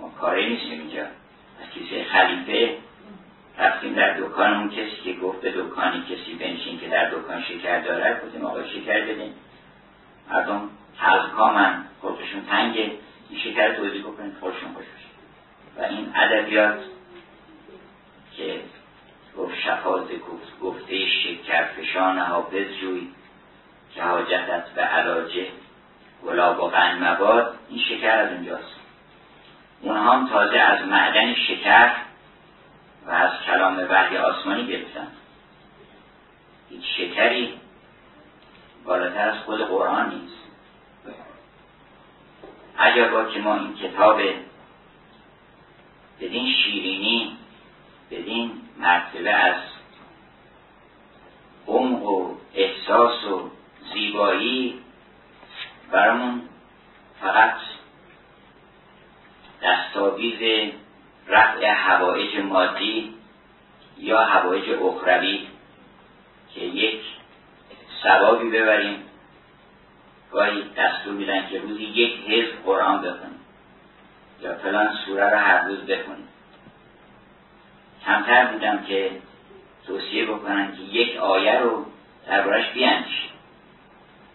ما 0.00 0.10
کاری 0.20 0.48
نیستیم 0.48 0.80
اینجا. 0.80 1.02
از 1.02 1.70
کسی 1.74 2.04
خلیفه 2.04 2.76
رفتیم 3.58 3.94
در 3.94 4.20
دکان 4.20 4.54
اون 4.54 4.70
کسی 4.70 4.96
که 5.04 5.12
گفت 5.12 5.40
به 5.40 5.52
دکانی 5.52 6.02
کسی 6.02 6.34
بنشین 6.34 6.80
که 6.80 6.88
در 6.88 7.10
دکان 7.10 7.42
شکر 7.42 7.80
داره 7.80 8.20
گفتیم 8.24 8.44
آقا 8.44 8.64
شکر 8.64 9.00
بدین. 9.04 9.32
مردم 10.30 10.70
کامن 11.36 11.84
خودشون 12.00 12.46
تنگه. 12.50 12.92
این 13.30 13.40
شکر 13.40 13.74
توضیح 13.74 14.02
بکنید 14.02 14.36
خودشون 14.40 14.72
خوش 14.74 14.84
و 15.78 15.82
این 15.82 16.12
ادبیات 16.16 16.78
که 18.36 18.60
گفت 19.38 19.54
شفاز 19.54 20.02
گفت 20.02 20.60
گفته 20.62 21.06
شکر 21.06 21.64
فشانه 21.64 22.24
ها 22.24 22.40
بزجوی 22.40 23.08
که 23.94 24.02
حاجتت 24.02 24.70
به 24.74 24.82
علاجه 24.82 25.46
گلاب 26.24 26.60
و 26.60 26.68
غن 26.68 27.08
مباد 27.08 27.58
این 27.68 27.78
شکر 27.78 28.10
از 28.10 28.32
اونجاست. 28.32 28.76
اونها 29.80 30.12
هم 30.12 30.28
تازه 30.28 30.58
از 30.58 30.88
معدن 30.88 31.34
شکر 31.34 31.92
و 33.06 33.10
از 33.10 33.30
کلام 33.46 33.86
وحی 33.90 34.16
آسمانی 34.16 34.66
گرفتن. 34.66 35.06
هیچ 36.70 36.84
شکری 36.96 37.60
بالاتر 38.84 39.28
از 39.28 39.38
خود 39.38 39.60
قرآن 39.68 40.08
نیست. 40.08 40.45
عجبا 42.78 43.24
که 43.24 43.40
ما 43.40 43.54
این 43.54 43.74
کتاب 43.74 44.20
بدین 46.20 46.52
شیرینی 46.52 47.36
بدین 48.10 48.52
مرتبه 48.78 49.30
از 49.30 49.56
عمق 51.66 52.02
و 52.02 52.34
احساس 52.54 53.24
و 53.24 53.50
زیبایی 53.92 54.80
برامون 55.92 56.42
فقط 57.20 57.56
دستاویز 59.62 60.72
رفع 61.26 61.66
هوایج 61.66 62.36
مادی 62.36 63.14
یا 63.98 64.24
هوایج 64.24 64.70
اخروی 64.70 65.46
که 66.54 66.60
یک 66.60 67.00
ثوابی 68.02 68.50
ببریم. 68.50 69.02
گاهی 70.36 70.64
دستور 70.76 71.12
میدن 71.12 71.48
که 71.48 71.60
روزی 71.60 71.82
یک 71.82 72.20
حزب 72.28 72.64
قرآن 72.64 73.02
بخونیم 73.02 73.40
یا 74.40 74.54
فلان 74.54 74.94
سوره 75.06 75.30
رو 75.30 75.36
هر 75.36 75.64
روز 75.68 75.78
بخونیم 75.78 76.28
کمتر 78.04 78.46
بودم 78.46 78.82
که 78.82 79.10
توصیه 79.86 80.26
بکنن 80.26 80.76
که 80.76 80.82
یک 80.82 81.16
آیه 81.16 81.58
رو 81.58 81.86
دربارش 82.26 82.70
بیانش 82.70 83.28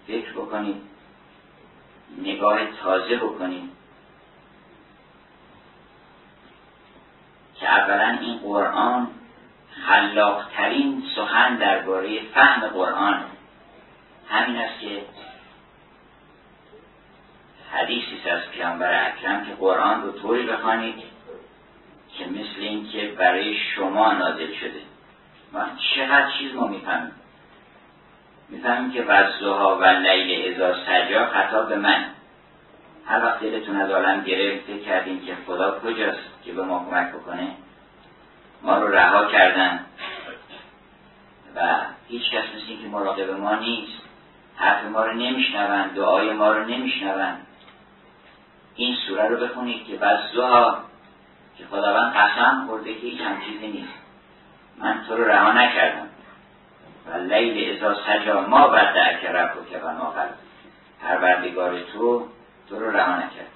فکر 0.08 0.32
بکنید. 0.32 0.82
نگاه 2.22 2.66
تازه 2.66 3.16
بکنید. 3.16 3.70
که 7.60 7.70
اولا 7.70 8.18
این 8.22 8.38
قرآن 8.38 9.08
خلاقترین 9.88 11.04
سخن 11.16 11.56
درباره 11.56 12.20
فهم 12.34 12.68
قرآن 12.68 13.24
همین 14.30 14.58
است 14.58 14.80
که 14.80 15.02
حدیثی 17.74 18.30
از 18.30 18.42
پیامبر 18.52 19.08
اکرم 19.08 19.46
که 19.46 19.54
قرآن 19.54 20.04
رو 20.04 20.12
طوری 20.12 20.44
بخوانید 20.44 20.96
که 22.18 22.26
مثل 22.26 22.60
اینکه 22.60 23.08
برای 23.08 23.58
شما 23.58 24.14
نازل 24.14 24.54
شده. 24.54 24.82
ما 25.54 25.66
چقدر 25.96 26.32
چیز 26.40 26.56
ما 26.56 26.68
می‌فهمیم 26.68 27.12
می‌فهمیم 28.50 28.92
که 28.92 29.04
وزوها 29.04 29.78
و 29.78 29.86
لیل 29.86 30.54
ازا 30.54 30.86
سجا 30.86 31.26
خطاب 31.26 31.70
به 31.70 31.76
من. 31.76 32.06
هر 33.06 33.26
وقت 33.26 33.40
دلتون 33.40 33.76
از 33.76 33.92
عالم 33.92 34.24
گرفته 34.24 34.80
کردیم 34.80 35.26
که 35.26 35.38
خدا 35.48 35.80
کجاست 35.80 36.44
که 36.46 36.52
به 36.52 36.64
ما 36.64 36.86
کمک 36.90 37.12
بکنه؟ 37.12 37.48
ما 38.62 38.78
رو 38.78 38.88
رها 38.88 39.26
کردن. 39.26 39.86
و 41.56 41.76
هیچ 42.08 42.32
کس 42.32 42.44
مثل 42.56 42.82
که 42.82 42.88
مراقب 42.92 43.30
ما 43.30 43.56
نیست. 43.56 44.02
حرف 44.56 44.86
ما 44.86 45.06
رو 45.06 45.14
نمیشنون 45.14 45.88
دعای 45.88 46.34
ما 46.34 46.52
رو 46.52 46.66
نمیشنون. 46.66 47.38
این 48.76 48.96
سوره 49.08 49.28
رو 49.28 49.38
بخونید 49.38 49.88
که 49.88 49.96
بعد 49.96 50.20
زها 50.34 50.84
که 51.58 51.64
خداوند 51.66 52.14
قسم 52.14 52.66
خورده 52.68 52.94
که 52.94 53.00
هیچ 53.00 53.22
چیزی 53.46 53.68
نیست. 53.68 53.94
من 54.78 55.06
تو 55.08 55.18
رو 55.18 55.24
رها 55.24 55.52
نکردم. 55.52 56.08
و 57.08 57.18
لیل 57.18 57.76
ازا 57.76 57.96
سجا 57.96 58.42
ما 58.42 58.68
بعد 58.68 59.22
که 59.22 59.30
رب 59.30 59.70
که 59.70 59.78
و 59.78 59.92
ما 59.92 60.14
پروردگار 61.02 61.80
تو 61.80 62.28
تو 62.70 62.80
رو 62.80 62.92
رها 62.92 63.16
نکرد. 63.16 63.48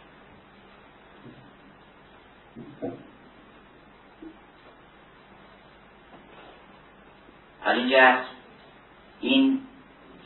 از 7.65 8.17
این 9.21 9.61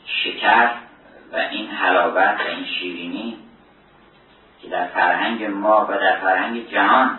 شکر 0.06 0.70
و 1.32 1.36
این 1.36 1.70
حلاوت 1.70 2.40
و 2.40 2.48
این 2.48 2.64
شیرینی 2.64 3.36
که 4.62 4.68
در 4.68 4.86
فرهنگ 4.86 5.44
ما 5.44 5.86
و 5.90 5.92
در 5.92 6.20
فرهنگ 6.20 6.70
جهان 6.70 7.18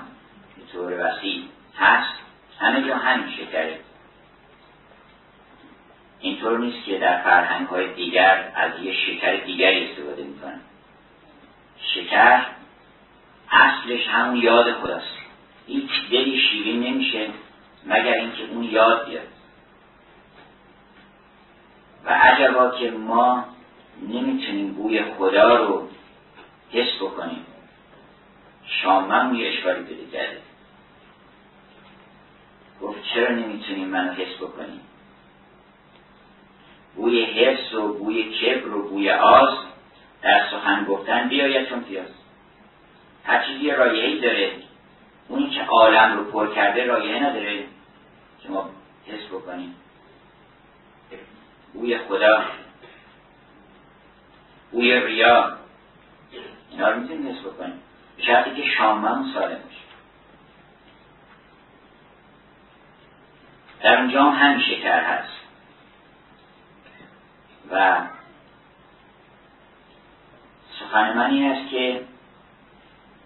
به 0.58 0.74
طور 0.74 1.06
وسیع 1.06 1.44
هست 1.78 2.14
همه 2.60 2.88
جا 2.88 2.98
همین 2.98 3.32
شکره 3.32 3.80
اینطور 6.20 6.60
نیست 6.60 6.86
که 6.86 6.98
در 6.98 7.22
فرهنگ 7.22 7.68
های 7.68 7.94
دیگر 7.94 8.52
از 8.56 8.72
یه 8.84 8.94
شکر 8.94 9.36
دیگری 9.46 9.92
استفاده 9.92 10.24
می‌کنن. 10.24 10.60
شکر 11.78 12.46
اصلش 13.52 14.08
همون 14.08 14.36
یاد 14.36 14.74
خداست. 14.74 15.18
هیچ 15.68 15.90
دلی 16.12 16.40
شیرین 16.40 16.84
نمیشه 16.84 17.28
مگر 17.86 18.14
اینکه 18.14 18.44
اون 18.52 18.64
یاد 18.64 19.10
بیاد. 19.10 19.28
و 22.06 22.10
عجبا 22.10 22.72
که 22.72 22.92
ما 22.92 23.46
نمی‌تونیم 24.02 24.74
بوی 24.74 25.04
خدا 25.04 25.56
رو 25.56 25.90
حس 26.72 26.96
بکنیم. 27.02 27.46
شامم 28.66 29.36
یه 29.36 29.50
اشکالی 29.50 30.08
کرده. 30.12 30.42
گفت 32.82 33.00
چرا 33.14 33.36
نمی‌تونیم 33.36 33.88
منو 33.88 34.12
حس 34.12 34.38
بکنیم؟ 34.38 34.82
بوی 36.96 37.24
حس 37.24 37.74
و 37.74 37.94
بوی 37.94 38.24
کبر 38.24 38.74
و 38.76 38.90
بوی 38.90 39.12
آز 39.12 39.58
در 40.22 40.48
سخن 40.52 40.86
گفتن 40.86 41.30
بیاید 41.30 41.70
چون 41.70 41.84
پیاز. 41.84 42.08
هر 43.24 43.46
چیزی 43.46 43.72
رایحه‌ای 43.72 44.20
داره. 44.20 44.52
اونی 45.28 45.50
که 45.50 45.62
عالم 45.64 46.18
رو 46.18 46.24
پر 46.24 46.56
کرده 46.56 46.86
رایحه 46.86 47.20
نداره 47.24 47.64
که 48.44 48.50
ما 48.50 48.70
حس 49.06 49.28
بکنیم. 49.28 49.76
بوی 51.74 51.98
خدا 51.98 52.46
بوی 54.72 55.00
ریا. 55.00 55.61
اینا 56.72 56.90
رو 56.90 57.00
می‌تونیم 57.00 57.28
حس 57.28 57.42
بکنیم 57.42 57.82
به 58.18 58.24
شرطی 58.24 58.56
که 58.56 58.70
شاممون 58.78 59.34
سالم 59.34 59.50
باشه. 59.50 59.82
در 63.82 63.98
اونجا 63.98 64.24
هم 64.24 64.60
شکر 64.60 65.00
هست. 65.00 65.42
و 67.72 68.02
سخن 70.80 71.14
من 71.18 71.30
این 71.30 71.52
است 71.52 71.70
که 71.70 72.02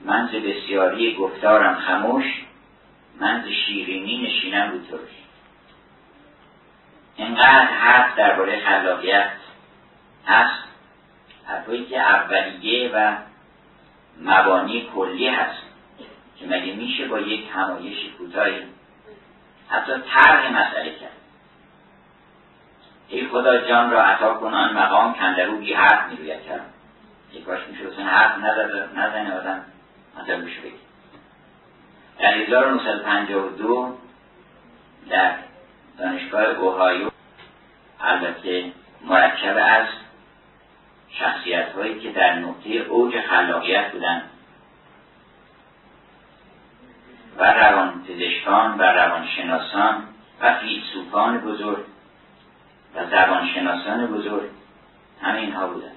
من 0.05 0.27
ز 0.27 0.35
بسیاری 0.35 1.15
گفتارم 1.15 1.75
خموش 1.75 2.25
من 3.19 3.41
ز 3.41 3.47
شیرینی 3.47 4.27
نشینم 4.27 4.71
رو 4.71 4.79
ترش. 4.79 5.09
اینقدر 7.15 7.65
حرف 7.65 8.15
درباره 8.15 8.59
خلاقیت 8.59 9.31
هست. 10.27 10.63
حرفایی 11.45 11.85
که 11.85 11.99
اولیه 11.99 12.91
و 12.93 13.15
مبانی 14.21 14.89
کلی 14.95 15.27
هست 15.27 15.63
که 16.39 16.45
مگه 16.47 16.73
میشه 16.73 17.07
با 17.07 17.19
یک 17.19 17.49
همایش 17.53 17.97
کوتاهی 18.17 18.61
حتی 19.69 19.91
طرح 20.13 20.53
مسئله 20.53 20.89
کرد؟ 20.89 21.11
ای 23.07 23.27
خدا 23.27 23.57
جان 23.57 23.91
را 23.91 24.03
عطا 24.03 24.33
کن 24.33 24.53
آن 24.53 24.73
مقام 24.73 25.13
کندرو 25.13 25.57
بی 25.57 25.73
حرف 25.73 26.09
می‌روید 26.11 26.43
کرد 26.43 26.73
یک 27.33 27.45
باش 27.45 27.59
میشه 27.71 27.87
اصلا 27.87 28.05
حرف 28.05 28.37
نزنه 28.95 29.37
آدم. 29.37 29.65
مطلبش 30.19 30.59
بگی. 30.59 30.79
در 32.19 32.33
1952 32.33 33.97
در 35.09 35.35
دانشگاه 35.97 36.43
اوهایو 36.43 37.09
البته 38.01 38.71
مرکب 39.01 39.57
از 39.57 39.87
شخصیت 41.19 41.71
هایی 41.71 41.99
که 41.99 42.11
در 42.11 42.35
نقطه 42.39 42.69
اوج 42.69 43.21
خلاقیت 43.21 43.91
بودن 43.91 44.21
و 47.37 47.43
روان 47.43 48.03
پزشکان 48.03 48.77
و 48.77 48.81
روانشناسان 48.81 50.03
و 50.41 50.59
فیلسوفان 50.59 51.37
بزرگ 51.37 51.85
و 52.95 53.05
زبانشناسان 53.05 54.07
بزرگ 54.07 54.49
همه 55.21 55.39
اینها 55.39 55.67
بودن. 55.67 55.91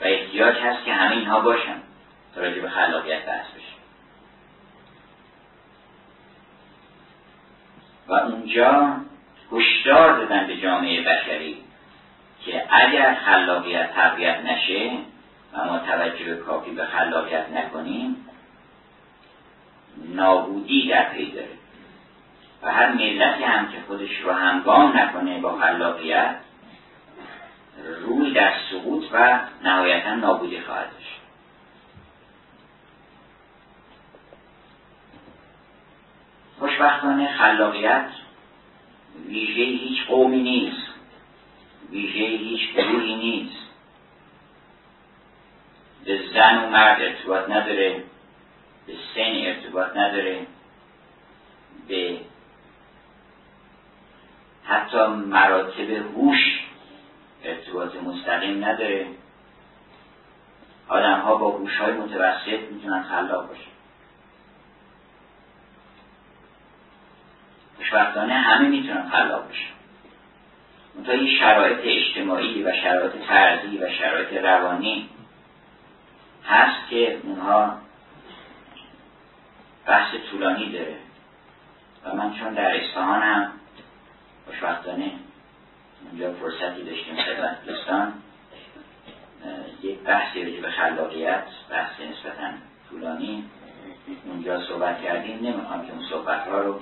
و 0.00 0.04
احتیاج 0.04 0.56
هست 0.56 0.84
که 0.84 0.92
همه 0.92 1.16
اینها 1.16 1.40
باشن 1.40 1.76
تا 2.34 2.40
راجع 2.40 2.60
به 2.60 2.70
خلاقیت 2.70 3.26
بحث 3.26 3.46
بشه. 3.46 3.72
و 8.08 8.14
اونجا 8.14 8.96
هشدار 9.52 10.18
دادن 10.18 10.46
به 10.46 10.56
جامعه 10.56 11.02
بشری 11.02 11.56
که 12.44 12.64
اگر 12.70 13.14
خلاقیت 13.14 13.94
تقویت 13.94 14.38
نشه 14.44 14.90
و 15.52 15.64
ما 15.64 15.78
توجه 15.78 16.36
کافی 16.36 16.70
به 16.70 16.86
خلاقیت 16.86 17.50
نکنیم 17.50 18.28
نابودی 20.14 20.88
در 20.88 21.04
پی 21.04 21.32
داره. 21.32 21.48
و 22.62 22.72
هر 22.72 22.92
ملتی 22.92 23.44
هم 23.44 23.68
که 23.68 23.78
خودش 23.86 24.20
رو 24.20 24.32
همگام 24.32 24.98
نکنه 24.98 25.40
با 25.40 25.58
خلاقیت 25.58 26.36
روی 28.06 28.32
در 28.32 28.52
سقوط 28.70 29.04
و 29.12 29.40
نهایتا 29.64 30.14
نابودی 30.14 30.60
خواهد 30.60 30.92
داشت. 30.92 31.20
خوشبختانه 36.58 37.32
خلاقیت 37.32 38.06
ویژه 39.26 39.62
هیچ 39.62 40.06
قومی 40.06 40.42
نیست. 40.42 40.88
ویژه 41.90 42.36
هیچ 42.36 42.74
گروهی 42.74 43.16
نیست. 43.16 43.62
به 46.04 46.20
زن 46.34 46.64
و 46.64 46.70
مرد 46.70 47.00
ارتباط 47.02 47.50
نداره 47.50 48.04
به 48.86 48.92
سن 49.14 49.32
ارتباط 49.46 49.96
نداره 49.96 50.46
به 51.88 52.18
حتی 54.64 55.06
مراتب 55.06 55.90
هوش 55.90 56.60
ارتباط 57.44 57.96
مستقیم 57.96 58.64
نداره. 58.64 59.06
آدم 60.88 61.20
ها 61.20 61.36
با 61.36 61.50
هوش 61.50 61.76
های 61.76 61.92
متوسط 61.92 62.60
می‌تونن 62.70 63.02
خلاق 63.02 63.48
باشن. 63.48 63.71
خوشبختانه 67.92 68.34
همه 68.34 68.68
می‌تونن 68.68 69.08
خلاق 69.08 69.48
بشن. 69.48 69.72
منتها 70.94 71.12
این 71.12 71.38
شرایط 71.38 71.78
اجتماعی 71.82 72.62
و 72.62 72.72
شرایط 72.82 73.12
فرضی 73.12 73.78
و 73.78 73.92
شرایط 73.98 74.32
روانی 74.32 75.08
هست 76.48 76.88
که 76.90 77.20
اونها 77.22 77.78
بحث 79.86 80.14
طولانی 80.30 80.72
داره. 80.72 80.96
و 82.04 82.14
من 82.14 82.34
چون 82.34 82.54
در 82.54 82.76
اصفهانم 82.76 83.52
خوشبختانه 84.46 85.10
اونجا 86.10 86.32
فرصتی 86.32 86.82
داشتیم 86.82 87.16
خدمت 87.16 87.66
دوستان 87.66 88.12
یک 89.82 89.98
بحثی 89.98 90.44
رو 90.44 90.62
به 90.62 90.70
خلاقیت 90.70 91.44
بحث 91.70 92.00
نسبتا 92.00 92.48
طولانی. 92.90 93.44
اونجا 94.26 94.60
صحبت 94.60 95.02
کردیم 95.02 95.38
نمی‌خوام 95.42 95.86
که 95.86 95.92
اون 95.92 96.02
صحبت 96.10 96.40
ها 96.48 96.60
رو 96.60 96.80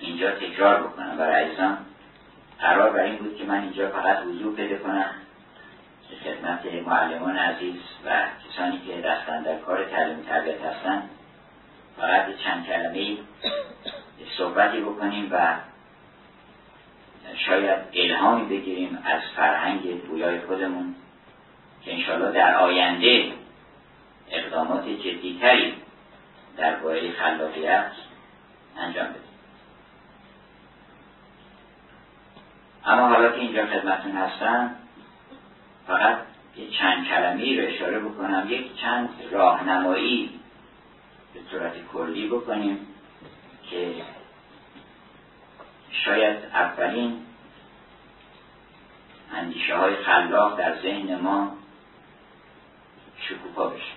اینجا 0.00 0.30
تکرار 0.30 0.82
بکنم. 0.82 1.16
برای 1.16 1.44
عزیزان 1.44 1.78
قرار 2.60 2.90
بر 2.90 3.02
این 3.02 3.16
بود 3.16 3.36
که 3.36 3.44
من 3.44 3.62
اینجا 3.62 3.88
فقط 3.88 4.18
حضور 4.18 4.56
پیدا 4.56 4.76
کنم 4.76 5.10
که 6.08 6.16
خدمت 6.16 6.86
معلمان 6.86 7.36
عزیز 7.36 7.76
و 8.06 8.10
کسانی 8.48 8.80
که 8.86 9.00
دستن 9.00 9.42
در 9.42 9.58
کار 9.58 9.84
تعلیم 9.84 10.22
تربیت 10.28 10.64
هستن 10.64 11.02
فقط 11.96 12.26
چند 12.44 12.66
کلمه 12.66 13.16
صحبتی 14.38 14.80
بکنیم 14.80 15.28
و 15.32 15.54
شاید 17.36 17.78
الهامی 17.94 18.44
بگیریم 18.44 18.98
از 19.04 19.20
فرهنگ 19.36 20.00
بویای 20.00 20.40
خودمون 20.40 20.94
که 21.84 21.94
انشالله 21.94 22.32
در 22.32 22.54
آینده 22.54 23.32
اقدامات 24.30 24.88
جدیتری 24.88 25.74
در 26.56 26.76
باره 26.76 27.12
خلاقیت 27.12 27.90
انجام 28.78 29.06
بدیم 29.06 29.23
اما 32.86 33.08
حالا 33.08 33.32
که 33.32 33.40
اینجا 33.40 33.66
خدمتون 33.66 34.12
هستم 34.12 34.74
فقط 35.86 36.18
یه 36.56 36.70
چند 36.70 37.06
کلمه 37.06 37.60
رو 37.60 37.68
اشاره 37.68 37.98
بکنم. 37.98 38.46
یک 38.48 38.76
چند 38.76 39.08
راهنمایی 39.30 40.40
به 41.34 41.40
صورت 41.50 41.72
کلی 41.92 42.28
بکنیم 42.28 42.86
که 43.70 43.94
شاید 45.90 46.44
اولین 46.44 47.22
اندیشه 49.34 49.76
های 49.76 49.96
خلاق 49.96 50.58
در 50.58 50.82
ذهن 50.82 51.20
ما 51.20 51.56
شکوفا 53.20 53.66
بشه. 53.66 53.92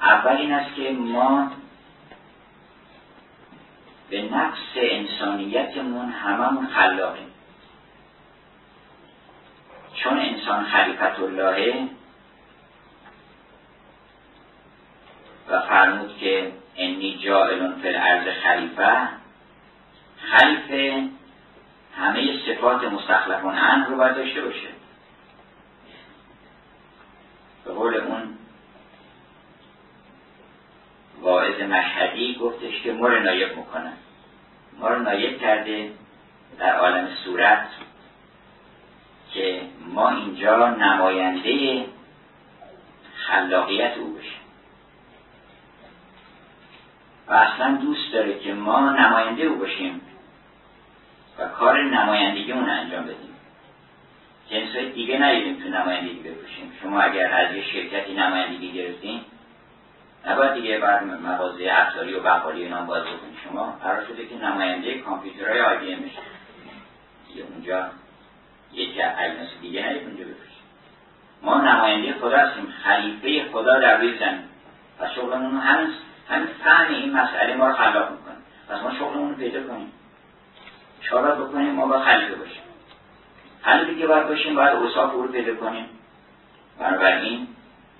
اول 0.00 0.36
این 0.36 0.52
است 0.52 0.74
که 0.74 0.90
ما 0.92 1.50
به 4.10 4.22
نفس 4.22 4.76
انسانیتمون 4.76 6.08
هممون 6.08 6.66
خلاقیم. 6.66 7.30
چون 9.94 10.18
انسان 10.18 10.64
خلیفت 10.64 11.20
اللهه 11.20 11.88
و 15.48 15.60
فرمود 15.60 16.18
که 16.18 16.52
انی 16.76 17.18
جائلون 17.18 17.80
فی 17.82 17.88
الارض 17.88 18.28
خلیفه 18.42 19.08
خلیفه 20.16 21.08
همه 21.96 22.40
صفات 22.46 22.84
مستخلفون 22.84 23.54
عنه 23.54 23.86
رو 23.86 23.96
باید 23.96 24.16
داشته 24.16 24.40
باشه. 24.40 24.68
به 27.64 27.72
قول 27.72 27.96
اون 27.96 28.29
واعظ 31.30 31.60
مشهدی 31.60 32.34
گفتش 32.34 32.82
که 32.82 32.92
ما 32.92 33.08
رو 33.08 33.22
نایب 33.22 33.56
می‌کنن. 33.56 33.92
ما 34.78 34.88
رو 34.88 35.02
نایب 35.02 35.40
کرده 35.40 35.90
در 36.58 36.76
عالم 36.76 37.08
صورت 37.24 37.68
که 39.32 39.60
ما 39.94 40.10
اینجا 40.10 40.68
نماینده 40.68 41.84
خلاقیت 43.14 43.96
او 43.96 44.14
بشیم 44.14 44.40
و 47.28 47.32
اصلا 47.32 47.76
دوست 47.76 48.12
داره 48.12 48.38
که 48.38 48.54
ما 48.54 48.90
نماینده 48.90 49.42
او 49.42 49.58
باشیم 49.58 50.00
و 51.38 51.48
کار 51.48 51.82
نمایندگی 51.82 52.52
اون 52.52 52.70
انجام 52.70 53.02
بدیم. 53.02 53.34
جنس 54.50 54.76
دیگه 54.94 55.18
ندیدیم 55.18 55.62
تو 55.62 55.68
نمایندگی 55.68 56.20
بپوشیم. 56.28 56.72
شما 56.82 57.00
اگر 57.00 57.32
از 57.32 57.56
یه 57.56 57.62
شرکتی 57.72 58.14
نمایندگی 58.14 58.72
گرفتین 58.72 59.20
نباید 60.26 60.54
دیگه 60.54 60.78
بر 60.78 61.04
مغازه 61.04 61.68
افزاری 61.72 62.14
و 62.14 62.20
بقالی 62.20 62.68
نام 62.68 62.86
باز 62.86 63.02
بکنید 63.02 63.38
شما 63.44 63.78
قرار 63.82 64.06
شده 64.06 64.26
که 64.26 64.36
نماینده 64.36 64.98
کامپیوترهای 64.98 65.60
آی 65.60 65.78
بی 65.78 66.10
یه 67.34 67.44
اونجا 67.52 67.90
یکی 68.72 69.02
اجناس 69.02 69.48
دیگه 69.60 69.86
ندید 69.86 70.02
اونجا 70.02 70.24
بپوشید 70.24 70.50
ما 71.42 71.60
نماینده 71.60 72.12
خدا 72.12 72.36
هستیم. 72.36 72.74
خلیفه 72.84 73.52
خدا 73.52 73.80
در 73.80 73.96
روی 73.96 74.18
زمین. 74.18 74.44
و 75.00 75.08
شغلمون 75.08 75.60
همین 75.60 75.88
همین 76.28 76.48
فهم 76.64 76.94
این 76.94 77.16
مسئله 77.16 77.56
ما 77.56 77.68
رو 77.68 77.74
خلاق 77.74 78.10
می‌کنه. 78.10 78.36
پس 78.68 78.82
ما 78.82 78.94
شغلمون 78.94 79.30
رو 79.30 79.36
پیدا 79.36 79.62
کنیم. 79.62 79.92
چارا 81.00 81.34
بکنیم؟ 81.34 81.74
ما 81.74 81.86
با 81.86 82.00
خلیفه 82.00 82.34
باشیم. 82.34 82.62
حالا 83.62 83.84
دیگه 83.84 84.06
باید 84.06 84.28
باشیم 84.28 84.54
باید 84.54 84.72
اوصاف 84.72 85.12
رو 85.12 85.28
پیدا 85.28 85.54
کنیم. 85.54 85.86
بنابراین 86.78 87.48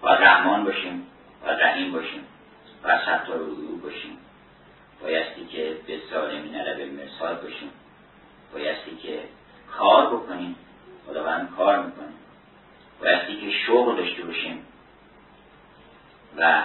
باید 0.00 0.20
رحمان 0.20 0.64
باشیم. 0.64 1.06
باید 1.42 1.60
رحیم 1.60 1.92
باشیم 1.92 2.26
و 2.84 2.98
ستار 2.98 3.38
رو 3.38 3.76
باشیم. 3.76 4.18
بایستی 5.02 5.46
که 5.46 5.76
به 5.86 6.00
ظالمین 6.10 6.54
عرب 6.54 6.80
المرسال 6.80 7.34
باشیم. 7.34 7.70
بایستی 8.52 8.96
که 8.96 9.22
کار 9.78 10.06
بکنیم. 10.06 10.56
خداوند 11.06 11.50
کار 11.56 11.82
می‌کنیم 11.86 12.14
بایستی 13.00 13.36
که 13.40 13.50
شغل 13.66 13.96
داشته 13.96 14.22
باشیم. 14.22 14.66
و 16.36 16.62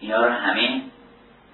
اینا 0.00 0.26
رو 0.26 0.32
همه 0.32 0.82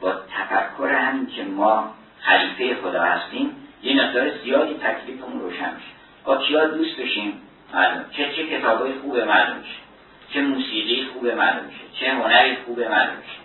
با 0.00 0.12
تفکر 0.12 0.88
همین 0.88 1.26
که 1.26 1.44
ما 1.44 1.94
خلیفه 2.20 2.82
خدا 2.82 3.02
هستیم 3.02 3.50
یه 3.82 4.04
مقدار 4.04 4.38
زیادی 4.38 4.74
تکلیفمون 4.74 5.40
روشن 5.40 5.74
میشه. 5.74 5.88
با 6.24 6.36
کیا 6.36 6.66
دوست 6.66 6.96
بشیم 6.96 7.42
معلوم. 7.74 8.04
چه 8.10 8.32
چه 8.36 8.46
کتابای 8.46 8.92
خوب 8.92 9.16
معلوم 9.16 9.56
میشه. 9.58 9.87
چه 10.32 10.40
موسیقی 10.40 11.08
خوب 11.12 11.26
معلوم 11.26 11.64
میشه 11.64 12.00
چه 12.00 12.12
هنری 12.12 12.56
خوب 12.56 12.80
معلوم 12.80 13.16
میشه 13.16 13.38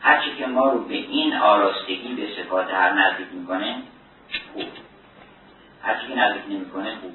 هرچی 0.00 0.34
که 0.38 0.46
ما 0.46 0.68
رو 0.68 0.84
به 0.84 0.94
این 0.94 1.34
آراستگی 1.34 2.14
به 2.14 2.28
صفات 2.36 2.70
هر 2.70 2.92
نزدیک 2.92 3.26
می‌کنه 3.32 3.76
خوب. 4.52 4.66
هرچی 5.82 6.06
که 6.06 6.14
نزدیک 6.14 6.42
نمی‌کنه 6.48 6.96
خوب. 7.00 7.14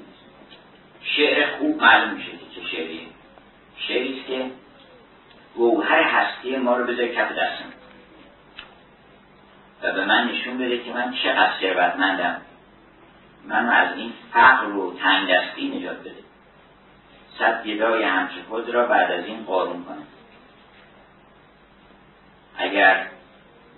شعر 1.02 1.56
خوب 1.56 1.82
معلوم 1.82 2.14
میشه 2.14 2.30
که 2.30 2.60
چه 2.60 2.66
شعریه. 2.68 3.00
شعری 3.78 4.24
که 4.28 4.50
گوهر 5.54 6.02
هستی 6.02 6.56
ما 6.56 6.76
رو 6.76 6.84
بذاره 6.86 7.14
کف 7.14 7.32
دستم 7.32 7.72
و 9.82 9.92
به 9.92 10.04
من 10.04 10.28
نشون 10.28 10.58
بده 10.58 10.84
که 10.84 10.92
من 10.92 11.14
چقدر 11.22 11.52
ثروتمندم. 11.60 12.40
من 13.44 13.68
از 13.68 13.96
این 13.96 14.12
فقر 14.32 14.66
و 14.66 14.94
تنگ 14.98 15.30
دستی 15.30 15.68
نجات 15.68 16.00
بده. 16.00 16.25
صد 17.38 17.64
گدای 17.64 18.02
همچه 18.02 18.34
خود 18.48 18.68
را 18.68 18.86
بعد 18.86 19.12
از 19.12 19.24
این 19.24 19.44
قارون 19.44 19.84
کنم 19.84 20.06
اگر 22.58 23.06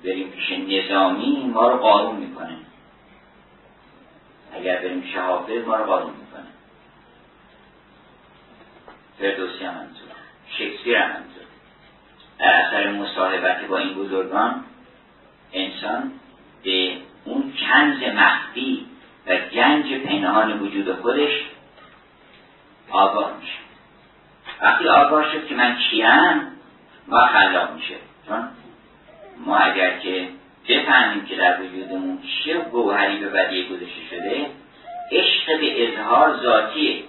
بریم 0.04 0.30
پیش 0.30 0.50
نظامی 0.50 1.50
ما 1.54 1.68
رو 1.68 1.76
قارون 1.76 2.16
می‌کنه. 2.16 2.56
اگر 4.52 4.76
بریم 4.76 5.02
شهافه 5.14 5.64
ما 5.66 5.76
رو 5.76 5.84
قارون 5.84 6.10
می‌کنه. 6.10 6.46
فردوسی 9.18 9.64
هم 9.64 9.74
همینطور. 9.74 10.08
شکسپیر 10.48 10.96
هم 10.96 11.10
همینطور. 11.10 11.42
در 12.38 12.52
اثر 12.52 12.92
مصاحبت 12.92 13.64
با 13.64 13.78
این 13.78 13.94
بزرگان 13.94 14.64
انسان 15.52 16.12
به 16.64 16.96
اون 17.24 17.52
کنز 17.52 18.02
مخفی 18.02 18.86
و 19.26 19.36
گنج 19.36 19.94
پنهان 19.94 20.60
وجود 20.60 21.00
خودش 21.00 21.30
آگاه 22.90 23.32
میشه. 23.40 23.58
وقتی 24.62 24.88
آگاه 24.88 25.32
شد 25.32 25.46
که 25.46 25.54
من 25.54 25.76
کیم 25.90 26.46
ما 27.08 27.26
خلاق 27.26 27.74
میشه. 27.74 27.94
چون 28.26 28.48
ما 29.46 29.56
اگر 29.56 29.98
که 29.98 30.28
بفهمیم 30.68 31.24
که 31.24 31.36
در 31.36 31.60
وجودمون 31.62 32.18
چه 32.44 32.58
گوهری 32.58 33.16
به 33.18 33.28
بدیه 33.28 33.68
گذاشته 33.68 34.00
شده 34.10 34.46
عشق 35.12 35.60
به 35.60 35.88
اظهار 35.88 36.36
ذاتیه. 36.36 37.04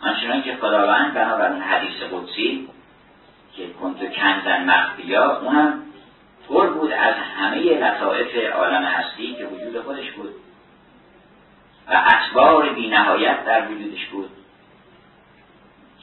آنچنان 0.00 0.42
که 0.42 0.56
خداوند 0.56 1.14
بنابراین 1.14 1.62
حدیث 1.62 2.02
قدسی 2.12 2.68
که 3.56 3.66
کنتو 3.80 4.06
کنزن 4.06 4.64
مخفیا 4.64 5.36
اونم 5.36 5.82
پر 6.48 6.66
بود 6.66 6.92
از 6.92 7.14
همه 7.14 7.56
لطائف 7.56 8.54
عالم 8.54 8.84
هستی 8.84 9.34
که 9.34 9.44
وجود 9.44 9.82
خودش 9.82 10.10
بود. 10.10 10.34
و 11.90 11.92
اسبار 11.92 12.72
بی 12.72 12.88
نهایت 12.88 13.44
در 13.44 13.68
وجودش 13.68 14.06
بود. 14.06 14.30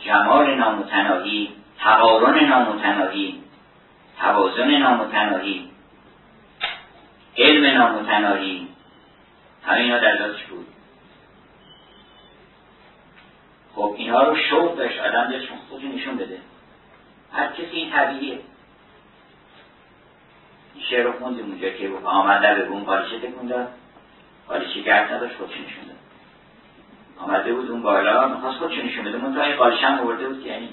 جمال 0.05 0.55
نامتناهی 0.55 1.49
تقارن 1.79 2.45
نامتناهی 2.45 3.43
توازن 4.19 4.71
نامتناهی 4.71 5.69
علم 7.37 7.77
نامتناهی 7.77 8.67
همه 9.65 9.79
اینا 9.79 9.99
در 9.99 10.17
ذاتش 10.17 10.43
بود. 10.43 10.67
خب 13.75 13.95
اینها 13.97 14.23
رو 14.23 14.35
شوق 14.49 14.77
داشت 14.77 14.99
آدم 14.99 15.31
داشت 15.31 15.49
خودش 15.69 15.83
نشون 15.83 16.17
بده. 16.17 16.39
هر 17.33 17.47
کسی 17.47 17.71
این 17.71 17.91
طبیعیه. 17.91 18.39
این 20.75 20.83
شعر 20.89 21.03
رو 21.03 21.11
خوندیم 21.19 21.45
اونجا 21.45 21.69
که 21.69 21.91
آمده 22.03 22.55
به 22.55 22.67
اون 22.67 22.83
قالیچه 22.83 23.19
تکون 23.19 23.67
قالیچه 24.47 24.81
گرد 24.81 25.13
نداشت 25.13 25.35
خودش 25.35 25.51
نشون 25.51 25.83
داد 25.87 25.97
آمده 27.17 27.53
بود 27.53 27.71
اون 27.71 27.81
بالا 27.81 28.27
می‌خواست 28.27 28.57
خودش 28.57 28.77
نشون 28.77 29.05
بده 29.05 29.17
من 29.17 29.39
این 29.39 29.55
قالیچه 29.55 29.87
هم 29.87 29.99
آورده 29.99 30.27
بود 30.27 30.43
که 30.43 30.49
یعنی 30.49 30.69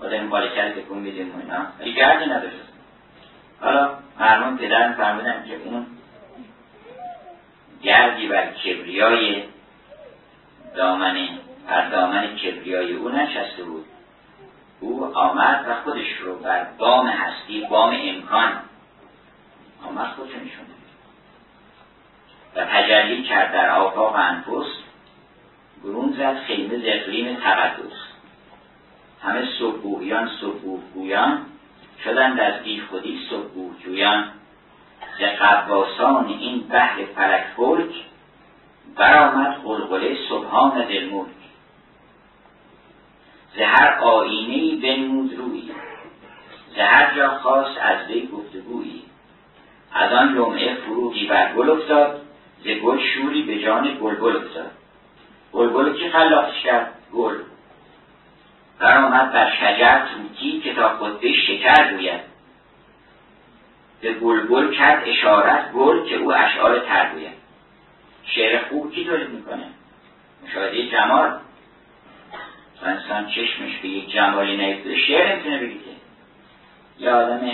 ما 0.00 0.06
داریم 0.06 0.30
قالیچه 0.30 0.68
رو 0.68 0.80
تکون 0.80 0.98
میدیم 0.98 1.34
و 1.34 1.38
اینا. 1.40 1.66
ولی 1.80 1.94
گردی 1.94 2.30
نداشت. 2.30 2.56
حالا 3.60 3.90
مرمون 4.20 4.56
پدر 4.56 4.92
فرمودن 4.92 5.44
که 5.48 5.56
اون 5.64 5.86
گردی 7.82 8.28
بر 8.28 8.46
کبریای 8.46 9.42
دامن 10.76 11.28
بر 11.68 11.88
دامن 11.88 12.36
کبریای 12.36 12.92
او 12.92 13.08
نشسته 13.08 13.62
بود. 13.62 13.84
او 14.80 15.04
آمد 15.04 15.64
و 15.68 15.74
خودش 15.74 16.18
رو 16.20 16.38
بر 16.38 16.64
بام 16.78 17.06
هستی 17.06 17.60
بام 17.60 17.96
امکان 18.00 18.52
آمد. 19.84 20.06
خودش 20.06 20.30
نشون 20.30 20.73
و 22.56 22.64
تجلی 22.64 23.22
کرد 23.22 23.52
در 23.52 23.70
آفاق 23.70 24.14
انفس 24.16 24.66
برون 25.84 26.14
زد 26.18 26.38
خیمه 26.38 26.76
زقلیم 26.78 27.36
تقدس. 27.36 27.92
همه 29.22 29.48
صبحویان 29.58 30.30
صبحوگویان 30.40 31.46
شدند 32.04 32.40
از 32.40 32.62
بی 32.62 32.80
خودی 32.80 33.20
صبحوجویان 33.30 34.30
ز 35.18 35.22
قباسان 35.22 36.26
این 36.26 36.60
بحر 36.68 37.04
فلک 37.04 37.44
فلک 37.56 37.94
برآمد 38.96 39.56
قلقله 39.64 40.16
سبحان 40.28 40.84
دلملک 40.84 41.26
زهر 43.56 43.98
آینه 44.02 44.54
ای 44.54 44.76
بنمود 44.76 45.34
روی 45.34 45.70
زهر 46.76 47.16
جا 47.16 47.38
خواست 47.38 47.78
از 47.80 48.06
وی 48.08 48.26
گفتگویی 48.26 49.02
از 49.92 50.12
آن 50.12 50.34
لمعه 50.34 50.74
فروغی 50.74 51.26
بر 51.26 51.52
گل 51.52 51.70
افتاد. 51.70 52.23
ز 52.64 52.68
گل 52.68 52.98
شوری 53.14 53.42
به 53.42 53.58
جان 53.58 53.98
گلگل 54.02 54.36
افتاد. 54.36 54.70
گلگل 55.52 55.98
کی 55.98 56.10
خلاقش 56.10 56.62
کرد؟ 56.62 56.92
گل. 57.12 57.34
برآمد 58.78 59.32
بر 59.32 59.52
شجر 59.60 59.98
توتی 59.98 60.60
که 60.60 60.74
تا 60.74 60.88
خطبه 60.88 61.32
شکر 61.32 61.92
گوید. 61.92 62.20
به 64.00 64.12
گلگل 64.12 64.74
کرد 64.74 65.02
اشارت 65.06 65.72
گل 65.72 66.08
که 66.08 66.16
او 66.16 66.32
اشعار 66.32 66.78
تر 66.78 67.10
گوید. 67.12 67.44
شعر 68.24 68.64
خوب 68.68 68.92
کی 68.92 69.04
تولید 69.04 69.28
می‌کنه؟ 69.28 69.66
مشاهده 70.46 70.86
جمال. 70.86 71.38
انسان 72.82 73.26
چشمش 73.26 73.78
به 73.82 73.88
یک 73.88 74.12
جمالی 74.12 74.56
نیفتاده 74.56 74.98
شعر 74.98 75.32
نمی‌تونه 75.32 75.58
بگی 75.58 75.78
که 75.78 75.90
یه 76.98 77.10
آدم 77.10 77.50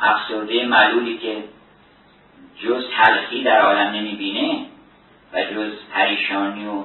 افسرده 0.00 0.66
معلولی 0.66 1.18
که 1.18 1.44
جز 2.62 2.84
تلخی 2.96 3.42
در 3.42 3.60
عالم 3.60 3.90
نمی‌بینه 3.94 4.66
و 5.32 5.44
جز 5.44 5.72
پریشانی 5.92 6.66
و 6.66 6.84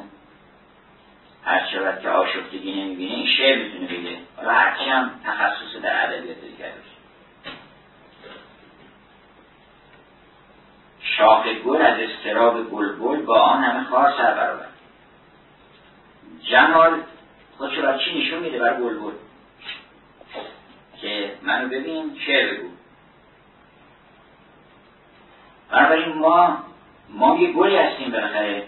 هر 1.43 1.67
شود 1.71 2.01
که 2.01 2.09
آشفتگی 2.09 2.81
نمی‌بینه 2.81 3.13
این 3.13 3.27
شعر 3.27 3.63
می‌تونه 3.63 3.87
بگه. 3.87 4.17
حالا 4.37 4.51
هرچی 4.51 4.89
هم 4.89 5.11
تخصص 5.25 5.81
در 5.83 6.03
ادبیات 6.03 6.41
دیگر 6.41 6.71
شاخ 11.17 11.47
گل 11.47 11.81
از 11.81 11.99
استراب 11.99 12.69
بلبل 12.71 13.21
با 13.21 13.39
آن 13.39 13.63
همه 13.63 13.83
خار 13.83 14.13
سر 14.17 14.33
برابر 14.33 14.65
جمال 16.43 17.01
خودشو 17.57 17.81
بر 17.81 17.97
چی 17.97 18.19
نشون 18.19 18.39
میده 18.39 18.59
بر 18.59 18.73
بلبل؟ 18.73 19.11
که 21.01 21.33
منو 21.41 21.67
ببین 21.67 22.17
شعر 22.25 22.53
بگو. 22.53 22.74
بنابراین 25.75 26.13
ما 26.13 26.57
ما 27.09 27.37
یه 27.39 27.51
گلی 27.51 27.77
هستیم 27.77 28.11
بالاخره. 28.11 28.63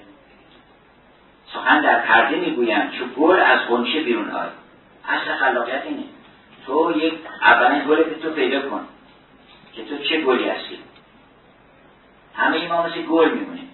سخن 1.53 1.81
در 1.81 1.99
پرده 1.99 2.35
می‌گویم 2.35 2.91
چون 2.91 3.11
گل 3.17 3.39
از 3.39 3.59
غنچه 3.69 4.03
بیرون 4.03 4.29
آی. 4.29 4.47
اصل 5.07 5.35
خلاقیت 5.35 5.84
اینه. 5.85 6.03
تو 6.65 6.93
یک 6.97 7.13
اولا 7.41 7.79
گل 7.79 8.03
تو 8.21 8.29
پیدا 8.29 8.69
کن 8.69 8.88
که 9.73 9.85
تو 9.85 9.97
چه 9.97 10.21
گلی 10.21 10.49
هستی. 10.49 10.79
همه 12.35 12.67
ما 12.67 12.84
مثل 12.88 13.01
گل 13.01 13.31
میمونیم. 13.31 13.69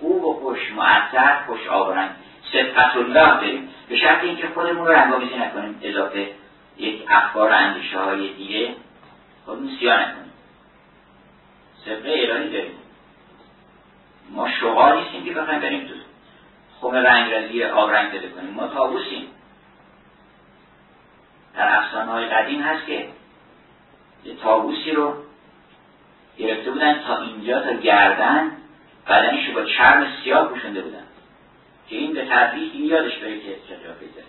خوب 0.00 0.24
و 0.24 0.34
خوش 0.34 0.72
معطر 0.76 1.36
خوش 1.46 1.66
آورنگ. 1.68 2.10
صفت 2.52 2.96
الله 2.96 3.40
داریم 3.40 3.68
به 3.88 3.96
شرط 3.96 4.24
اینکه 4.24 4.48
خودمون 4.54 4.86
رو 4.86 4.92
رنگامیزی 4.92 5.34
نکنیم. 5.36 5.78
اضافه 5.82 6.30
یک 6.78 7.04
اخبار 7.08 7.52
اندیشه 7.52 7.98
های 7.98 8.32
دیگه. 8.32 8.74
خودمون 9.44 9.70
سیاه 9.80 10.00
نکنیم. 10.00 10.27
صفت 11.88 12.06
الهی 12.06 12.50
داریم. 12.50 12.78
ما 14.30 14.48
شغال 14.60 14.98
نیستیم 14.98 15.24
که 15.24 15.32
بخوایم 15.32 15.60
بریم 15.60 15.88
تو 15.88 15.94
خم 16.80 16.94
رنگرزی 16.94 17.64
آب 17.64 17.90
رنگ 17.90 18.10
پیدا 18.10 18.28
کنیم. 18.28 18.50
ما 18.50 18.68
تابوسیم 18.68 19.26
در 21.54 21.76
افسانه 21.76 22.12
های 22.12 22.26
قدیم 22.26 22.62
هست 22.62 22.86
که 22.86 23.08
یه 24.24 24.34
تابوسی 24.34 24.90
رو 24.90 25.14
گرفته 26.38 26.70
بودن 26.70 27.02
تا 27.02 27.22
اینجا 27.22 27.60
تا 27.60 27.72
گردن 27.72 28.52
بدنش 29.08 29.48
رو 29.48 29.54
با 29.54 29.64
چرم 29.64 30.06
سیاه 30.24 30.48
پوشنده 30.48 30.80
بودن. 30.80 31.04
که 31.88 31.96
این 31.96 32.14
به 32.14 32.24
تدریج 32.24 32.72
این 32.72 32.84
یادش 32.84 33.16
بره 33.16 33.40
که 33.40 33.56
چجا 33.68 33.92
پیدا 34.00 34.20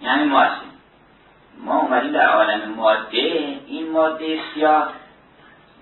یعنی 0.00 0.24
ما 0.24 0.40
هستیم. 0.40 0.70
ما 1.58 1.80
اومدیم 1.80 2.12
در 2.12 2.28
عالم 2.28 2.70
ماده 2.70 3.58
این 3.66 3.90
ماده 3.90 4.40
سیاه 4.54 4.92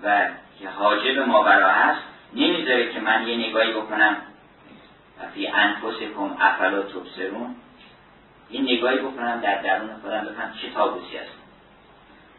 و 0.03 0.27
که 0.59 0.69
حاجب 0.69 1.19
ما 1.19 1.43
برا 1.43 1.69
هست 1.69 2.01
نمی‌ذاره 2.33 2.93
که 2.93 2.99
من 2.99 3.27
یه 3.27 3.49
نگاهی 3.49 3.73
بکنم. 3.73 4.17
فی 5.33 5.47
انفسکم 5.47 6.37
افلا 6.39 6.81
تبصرون. 6.81 7.55
این 8.49 8.63
نگاهی 8.63 8.97
بکنم 8.97 9.39
در 9.39 9.61
درون 9.61 9.89
خودم 10.01 10.21
بفهم 10.21 10.53
چه 10.61 10.69
تابوسی 10.69 11.17
هست. 11.17 11.31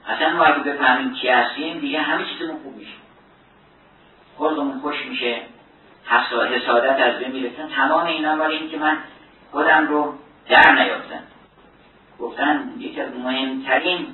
اصلا 0.06 0.36
ما 0.36 0.44
اگه 0.44 0.58
بفهمیم 0.58 1.14
کی 1.14 1.28
هستیم 1.28 1.78
دیگه 1.78 2.00
همه 2.00 2.24
چیزمون 2.24 2.62
خوب 2.62 2.76
میشه. 2.76 2.96
خودمون 4.36 4.80
خوش 4.80 5.06
میشه. 5.06 5.42
حسادت 6.06 7.00
از 7.00 7.18
بین 7.18 7.32
می‌رسن 7.32 7.68
تمام 7.68 8.06
اینا 8.06 8.36
ولی 8.36 8.56
این 8.56 8.70
که 8.70 8.76
من 8.76 8.98
خودم 9.50 9.86
رو 9.86 10.14
در 10.48 10.72
نیافتم. 10.72 11.22
گفتن 12.18 12.72
یکی 12.78 13.00
از 13.00 13.16
مهمترین 13.16 14.06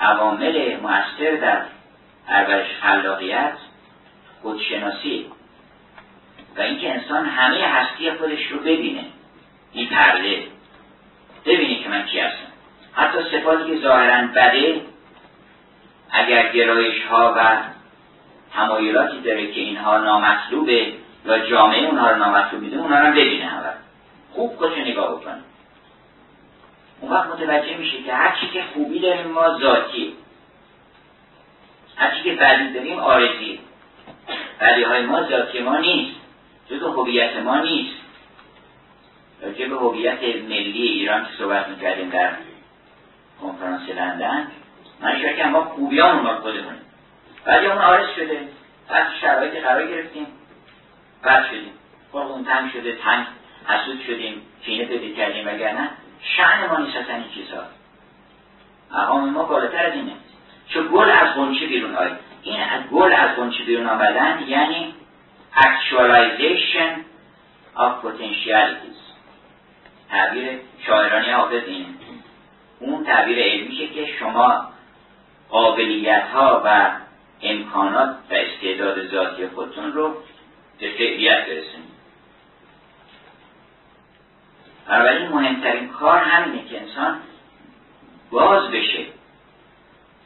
عوامل 0.00 0.76
مؤثر 0.76 1.36
در 1.40 1.62
پرورش 2.28 2.66
خلاقیت 2.82 3.52
خودشناسی. 4.42 5.26
و 6.56 6.60
اینکه 6.60 6.94
انسان 6.94 7.26
همه 7.26 7.66
هستی 7.66 8.10
خودش 8.10 8.46
رو 8.46 8.58
ببینه 8.58 9.04
این 9.72 9.88
پرده. 9.88 10.42
ببینه 11.46 11.82
که 11.82 11.88
من 11.88 12.02
کی 12.06 12.20
هستم. 12.20 12.52
حتی 12.92 13.18
صفاتی 13.32 13.70
که 13.70 13.82
ظاهرا 13.82 14.26
بده 14.26 14.80
اگر 16.10 16.52
گرایش 16.52 17.02
ها 17.04 17.34
و 17.36 17.56
تمایلاتی 18.54 19.20
داره 19.20 19.52
که 19.52 19.60
اینها 19.60 19.98
نامطلوبه 19.98 20.92
یا 21.24 21.38
جامعه 21.38 21.86
اونها 21.86 22.10
رو 22.10 22.16
نامطلوب 22.16 22.62
میده 22.62 22.76
اونها 22.76 22.98
رو 22.98 23.12
ببینه 23.12 23.46
همه. 23.46 23.72
خوب 24.32 24.56
خودشو 24.56 24.80
نگاه 24.80 25.16
بکنه. 25.16 25.40
اون 27.00 27.12
وقت 27.12 27.26
متوجه 27.26 27.76
میشه 27.76 28.02
که 28.02 28.14
هر 28.14 28.36
چی 28.40 28.48
که 28.48 28.64
خوبی 28.74 28.98
داریم 28.98 29.26
ما 29.26 29.58
ذاتی. 29.58 30.14
هر 31.96 32.16
چی 32.16 32.22
که 32.22 32.32
بدی 32.32 32.72
داریم 32.72 32.98
آرزی 32.98 33.60
بدی 34.60 34.82
های 34.82 35.02
ما 35.02 35.22
ذاتی 35.22 35.60
ما 35.60 35.78
نیست. 35.78 36.16
جزو 36.70 36.92
هویت 36.92 37.36
ما 37.36 37.60
نیست. 37.60 37.94
راجع 39.42 39.68
به 39.68 39.76
هویت 39.76 40.22
ملی 40.22 40.82
ایران 40.82 41.24
که 41.24 41.30
صحبت 41.38 41.68
می‌کردیم 41.68 42.10
در 42.10 42.32
کنفرانس 43.40 43.88
لندن 43.88 44.50
من 45.00 45.36
که 45.36 45.44
ما 45.44 45.64
خوبیان 45.64 46.20
ما 46.20 46.34
خودمونه 46.34 46.78
ولی 47.46 47.66
اون 47.66 47.78
آرز 47.78 48.06
شده. 48.16 48.48
بعد 48.88 49.06
شرایطی 49.20 49.60
قرار 49.60 49.86
گرفتیم. 49.86 50.26
بعد 51.22 51.46
شدیم. 51.46 51.72
اون 52.12 52.44
تنگ 52.44 52.72
شده 52.72 52.96
تنگ 52.96 53.26
حسود 53.68 54.00
شدیم 54.06 54.42
کینه 54.64 54.84
پیدا 54.84 55.16
کردیم 55.16 55.46
وگرنه 55.46 55.90
شعن 56.24 56.66
ما 56.66 56.76
نیست 56.76 56.96
این 56.96 57.24
چیزها 57.34 57.62
مقام 58.92 59.30
ما 59.30 59.44
بالاتر 59.44 59.86
از 59.86 59.92
اینه. 59.92 60.12
چون 60.68 60.88
گل 60.92 61.10
از 61.10 61.34
گنچه 61.36 61.66
بیرون 61.66 61.94
آید 61.94 62.12
این 62.42 62.60
از 62.60 62.82
گل 62.92 63.12
از 63.12 63.36
گنچه 63.36 63.64
بیرون 63.64 63.86
آمدن 63.86 64.44
یعنی 64.48 64.94
actualization 65.54 66.90
of 67.76 67.92
potentialities. 68.02 69.00
تعبیر 70.10 70.60
شاعرانی 70.86 71.30
حافظ 71.30 71.62
اینه 71.66 71.86
اون 72.80 73.04
تعبیر 73.04 73.38
علمیشه 73.38 73.86
که 73.86 74.06
شما 74.18 74.68
قابلیت 75.50 76.24
ها 76.34 76.62
و 76.64 76.90
امکانات 77.42 78.16
و 78.30 78.34
استعداد 78.34 79.10
ذاتی 79.10 79.46
خودتون 79.46 79.92
رو 79.92 80.16
به 80.80 80.90
فعلیت 80.98 81.46
برسونید. 81.46 81.93
بنابراین 84.88 85.28
مهمترین 85.28 85.88
کار 85.88 86.18
همینه 86.18 86.64
که 86.64 86.80
انسان 86.80 87.20
باز 88.30 88.70
بشه. 88.70 89.06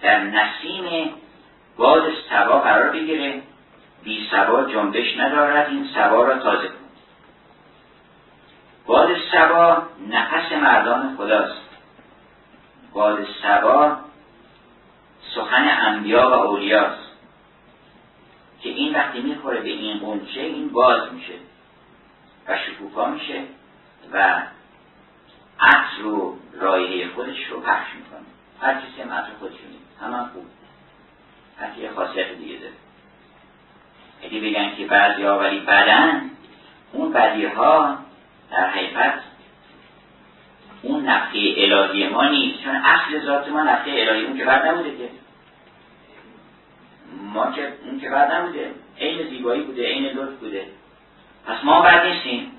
در 0.03 0.21
نسیم 0.21 1.11
باز 1.77 2.03
سوا 2.31 2.59
قرار 2.59 2.91
بگیره. 2.91 3.43
بی 4.05 4.29
سوا 4.31 4.65
جنبش 4.65 5.17
ندارد 5.19 5.69
این 5.69 5.89
سوا 5.95 6.23
را 6.23 6.39
تازه 6.39 6.69
کن. 6.69 6.75
باد 8.87 9.09
سوا 9.33 9.83
نفس 10.09 10.53
مردان 10.53 11.17
خداست. 11.17 11.69
باد 12.93 13.27
سوا 13.43 13.97
سخن 15.35 15.69
انبیا 15.87 16.31
و 16.31 16.33
اولیاست. 16.33 17.09
که 18.63 18.69
این 18.69 18.95
وقتی 18.95 19.21
می‌خوره 19.21 19.61
به 19.61 19.69
این 19.69 19.99
قنچه 19.99 20.41
این 20.41 20.69
باز 20.69 21.13
میشه 21.13 21.35
و 22.49 22.57
شکوفا 22.57 23.07
میشه. 23.07 23.43
و 24.13 24.43
عطر 25.61 26.03
رو 26.03 26.37
رایه 26.61 27.09
خودش 27.09 27.47
رو 27.51 27.61
پخش 27.61 27.95
می‌کنه. 27.95 28.27
هر 28.61 28.75
کسی 28.75 29.03
هم 29.03 29.13
عطر 29.13 29.31
خودش 29.39 29.55
رو 30.01 30.07
هم 30.07 30.31
خوب. 30.33 30.47
هر 31.61 31.79
یه 31.79 31.91
خاصیت 31.91 32.33
دیگه 32.33 32.59
داره. 32.59 32.73
اگه 34.23 34.41
بگن 34.41 34.77
که 34.77 34.87
بعضی 34.87 35.23
ها 35.23 35.39
ولی 35.39 35.61
بدن 35.61 36.31
اون 36.93 37.13
بدی 37.13 37.47
ها 37.47 37.99
در 38.51 38.71
حقیقت 38.71 39.21
اون 40.83 41.05
نفعه 41.05 41.55
الهی 41.57 42.09
ما 42.09 42.29
نیست. 42.29 42.65
چون 42.65 42.77
اصل 42.77 43.27
ذات 43.27 43.49
ما 43.49 43.63
نفعه 43.63 44.09
الهی. 44.09 44.25
اون 44.25 44.37
که 44.37 44.45
بعد 44.45 44.67
نبوده 44.67 44.97
که. 44.97 45.11
ما 47.33 47.53
که 47.53 47.73
اون 47.85 48.01
که 48.01 48.11
بعد 48.11 48.33
نبوده. 48.33 48.71
عین 48.99 49.29
زیبایی 49.29 49.63
بوده 49.63 49.87
عین 49.87 50.05
لطف 50.05 50.39
بوده. 50.39 50.67
پس 51.47 51.65
ما 51.65 51.83
بعد 51.83 52.07
نیستیم. 52.07 52.53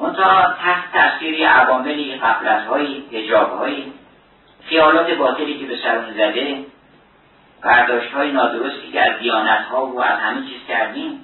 منتها 0.00 0.54
تحت 0.54 0.92
تاثیر 0.92 1.48
عواملی 1.48 2.16
قفلت 2.16 2.66
هایی 2.66 3.08
هجاب 3.12 3.58
هایی 3.58 3.92
خیالات 4.64 5.10
باطلی 5.10 5.58
که 5.58 5.66
به 5.66 5.76
سرمون 5.82 6.12
زده 6.12 6.64
برداشت 7.62 8.12
های 8.12 8.32
نادرستی 8.32 8.92
که 8.92 9.00
از 9.00 9.18
دیانت 9.18 9.64
ها 9.64 9.86
و 9.86 10.00
از 10.02 10.18
همه 10.18 10.46
چیز 10.46 10.66
کردیم. 10.68 11.20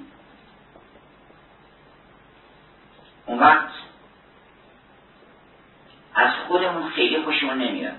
اون 3.25 3.39
وقت 3.39 3.67
از 6.15 6.29
خودمون 6.47 6.89
خیلی 6.89 7.21
خوشمون 7.21 7.57
نمیاد. 7.57 7.93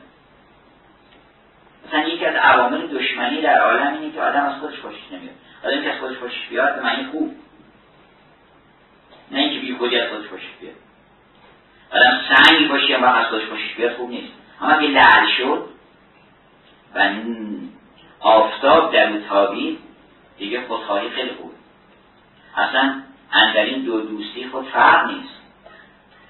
مثلا 1.86 2.08
یکی 2.08 2.26
از 2.26 2.34
عوامل 2.34 2.86
دشمنی 2.86 3.40
در 3.40 3.60
عالم 3.60 3.94
اینه 3.94 4.12
که 4.12 4.22
آدم 4.22 4.44
از 4.44 4.60
خودش 4.60 4.80
خوشش 4.80 5.12
نمیاد. 5.12 5.34
آدم 5.64 5.82
که 5.82 5.92
از 5.92 6.00
خودش 6.00 6.16
خوشش 6.16 6.46
بیاد 6.50 6.74
به 6.74 6.82
معنی 6.82 7.04
خوب. 7.04 7.34
نه 9.30 9.38
اینکه 9.38 9.66
بی 9.66 9.74
خودی 9.74 9.96
از 9.96 10.10
خودش 10.10 10.26
خوشش 10.28 10.48
بیاد. 10.60 10.74
آدم 11.90 12.20
سنگی 12.34 12.64
باشی 12.64 12.94
اما 12.94 13.06
از 13.06 13.26
خودش 13.26 13.44
خوشش 13.44 13.74
بیاد 13.74 13.96
خوب 13.96 14.10
نیست. 14.10 14.32
اما 14.60 14.72
اگه 14.72 14.88
لعل 14.88 15.26
شد 15.38 15.68
و 16.94 17.10
آفتاب 18.20 18.92
در 18.92 19.18
تابید 19.28 19.78
دیگه 20.38 20.66
خودخواهی 20.66 21.10
خیلی 21.10 21.30
خوب. 21.30 21.52
اصلا 22.56 23.02
اندرین 23.32 23.84
دو 23.84 24.00
دوستی 24.00 24.48
خود 24.48 24.68
فرق 24.68 25.10
نیست. 25.10 25.34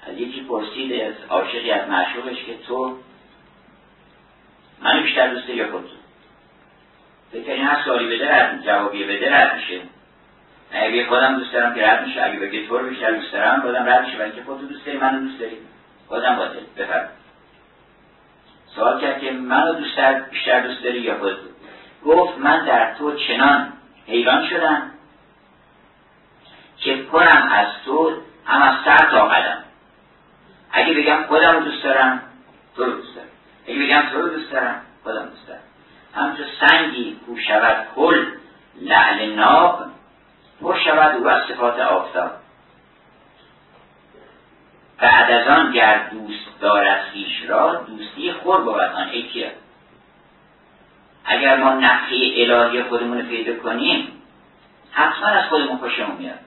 از 0.07 0.17
یکی 0.17 0.41
پرسید 0.41 1.01
از 1.01 1.13
عاشقی 1.29 1.71
از 1.71 1.89
معشوقش 1.89 2.43
که 2.45 2.57
تو 2.67 2.97
منو 4.81 5.03
بیشتر 5.03 5.33
دوسته 5.33 5.55
یا 5.55 5.71
خود 5.71 5.89
فکر 7.31 7.55
هر 7.55 7.83
سوالی 7.85 8.15
بده 8.15 8.35
رد 8.35 8.65
جوابی 8.65 9.03
بده 9.03 9.35
رد 9.35 9.55
میشه. 9.55 9.81
اگه 10.71 11.05
خودم 11.05 11.37
دوست 11.37 11.53
دارم 11.53 11.75
که 11.75 11.87
رد 11.87 12.07
میشه 12.07 12.23
اگه 12.23 12.39
بگه 12.39 12.67
تو 12.67 12.77
رو 12.77 12.89
بیشتر 12.89 13.11
دوست 13.11 13.31
دارم 13.31 13.61
بازم 13.61 13.85
رد 13.85 14.05
میشه. 14.05 14.17
ولی 14.17 14.31
که 14.31 14.43
خودتو 14.43 14.65
دوست 14.65 14.85
داری 14.85 14.97
منو 14.97 15.19
دوست 15.19 15.39
داری 15.39 15.57
بازم 16.09 16.35
باطل 16.35 16.59
بفرم. 16.77 17.09
سوال 18.75 19.01
کرد 19.01 19.21
که 19.21 19.31
منو 19.31 19.73
دوست 19.73 19.99
بیشتر 20.31 20.59
دوست 20.59 20.83
داری 20.83 20.99
یا 20.99 21.17
خودت؟ 21.17 21.35
گفت 22.05 22.37
من 22.37 22.65
در 22.65 22.93
تو 22.93 23.15
چنان 23.15 23.73
حیران 24.07 24.47
شدم 24.47 24.91
که 26.77 26.95
پرم 26.95 27.49
از 27.51 27.67
تو 27.85 28.13
هم 28.45 28.61
از 28.61 28.73
سر 28.85 29.11
تا 29.11 29.25
قدم. 29.25 29.63
اگه 30.71 30.93
بگم 30.93 31.23
خودم 31.27 31.53
رو 31.53 31.59
دوست 31.59 31.83
دارم 31.83 32.21
تو 32.75 32.83
رو 32.83 32.91
دوست 32.91 33.15
دارم. 33.15 33.27
اگه 33.67 33.85
بگم 33.85 34.09
تو 34.11 34.21
رو 34.21 34.29
دوست 34.29 34.51
دارم 34.51 34.81
خودم 35.03 35.25
دوست 35.25 35.47
دارم. 35.47 35.59
همچون 36.15 36.45
سنگی 36.59 37.19
کو 37.25 37.37
شود 37.37 37.87
کل 37.95 38.25
لعل 38.81 39.35
ناب 39.35 39.85
پر 40.61 40.79
شود 40.85 41.15
او 41.15 41.27
از 41.27 41.47
صفات 41.47 41.79
آفتاب. 41.79 42.31
بعد 44.97 45.31
از 45.31 45.47
آن 45.47 45.71
گر 45.71 46.09
دوست 46.11 46.59
دارد 46.59 47.01
خیش 47.01 47.43
را 47.47 47.75
دوستی 47.75 48.33
خور 48.33 48.61
بود 48.61 48.79
آن 48.79 49.09
ای 49.09 49.45
اگر 51.25 51.57
ما 51.57 51.73
نفعه 51.73 52.33
الهی 52.35 52.83
خودمون 52.83 53.17
رو 53.17 53.27
پیدا 53.27 53.55
کنیم 53.63 54.21
حتما 54.91 55.27
از 55.27 55.49
خودمون 55.49 55.77
خوشمون 55.77 56.17
میاد. 56.17 56.39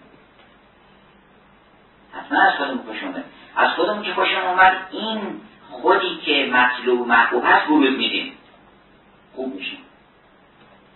نه 2.30 2.46
از 2.46 2.56
خودمون 2.56 2.82
خوش 2.86 3.02
اومد 3.02 3.24
از 3.56 3.70
خودمون 3.70 4.02
که 4.02 4.14
خوشمون 4.14 4.44
اومد 4.44 4.76
این 4.90 5.40
خودی 5.70 6.16
که 6.24 6.50
مطلوب 6.52 7.00
و 7.00 7.04
محبوب 7.04 7.44
هست 7.46 7.66
بروز 7.66 7.98
میدیم. 7.98 8.32
خوب 9.34 9.54
میشیم. 9.54 9.78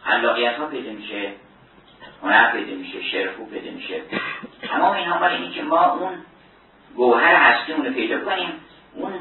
خلاقیت 0.05 0.57
ها 0.57 0.67
پیدا 0.67 0.93
میشه. 0.93 1.33
هنر 2.23 2.53
پیدا 2.53 2.77
میشه 2.77 3.03
شعر 3.03 3.33
خوب 3.33 3.51
پیدا 3.51 3.71
میشه. 3.71 4.01
تمام 4.63 4.93
اینها 4.93 5.19
مال 5.19 5.33
اینی 5.33 5.51
که 5.51 5.63
ما 5.63 5.93
اون 5.93 6.13
گوهر 6.97 7.35
هستیمون 7.35 7.87
رو 7.87 7.93
پیدا 7.93 8.25
کنیم. 8.25 8.53
اون 8.95 9.13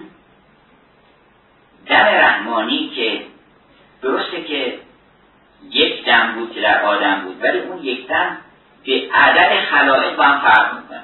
دم 1.85 1.95
رحمانی 1.95 2.91
که 2.95 3.22
درسته 4.01 4.43
که 4.43 4.80
یک 5.69 6.05
دم 6.05 6.35
بود 6.35 6.53
که 6.53 6.61
در 6.61 6.81
آدم 6.81 7.22
بود 7.22 7.43
ولی 7.43 7.59
اون 7.59 7.84
یک 7.84 8.07
دم 8.07 8.38
به 8.85 9.09
عدد 9.13 9.59
خلائق 9.59 10.15
با 10.15 10.23
هم 10.23 10.41
فرق 10.41 10.81
می‌کنه. 10.81 11.03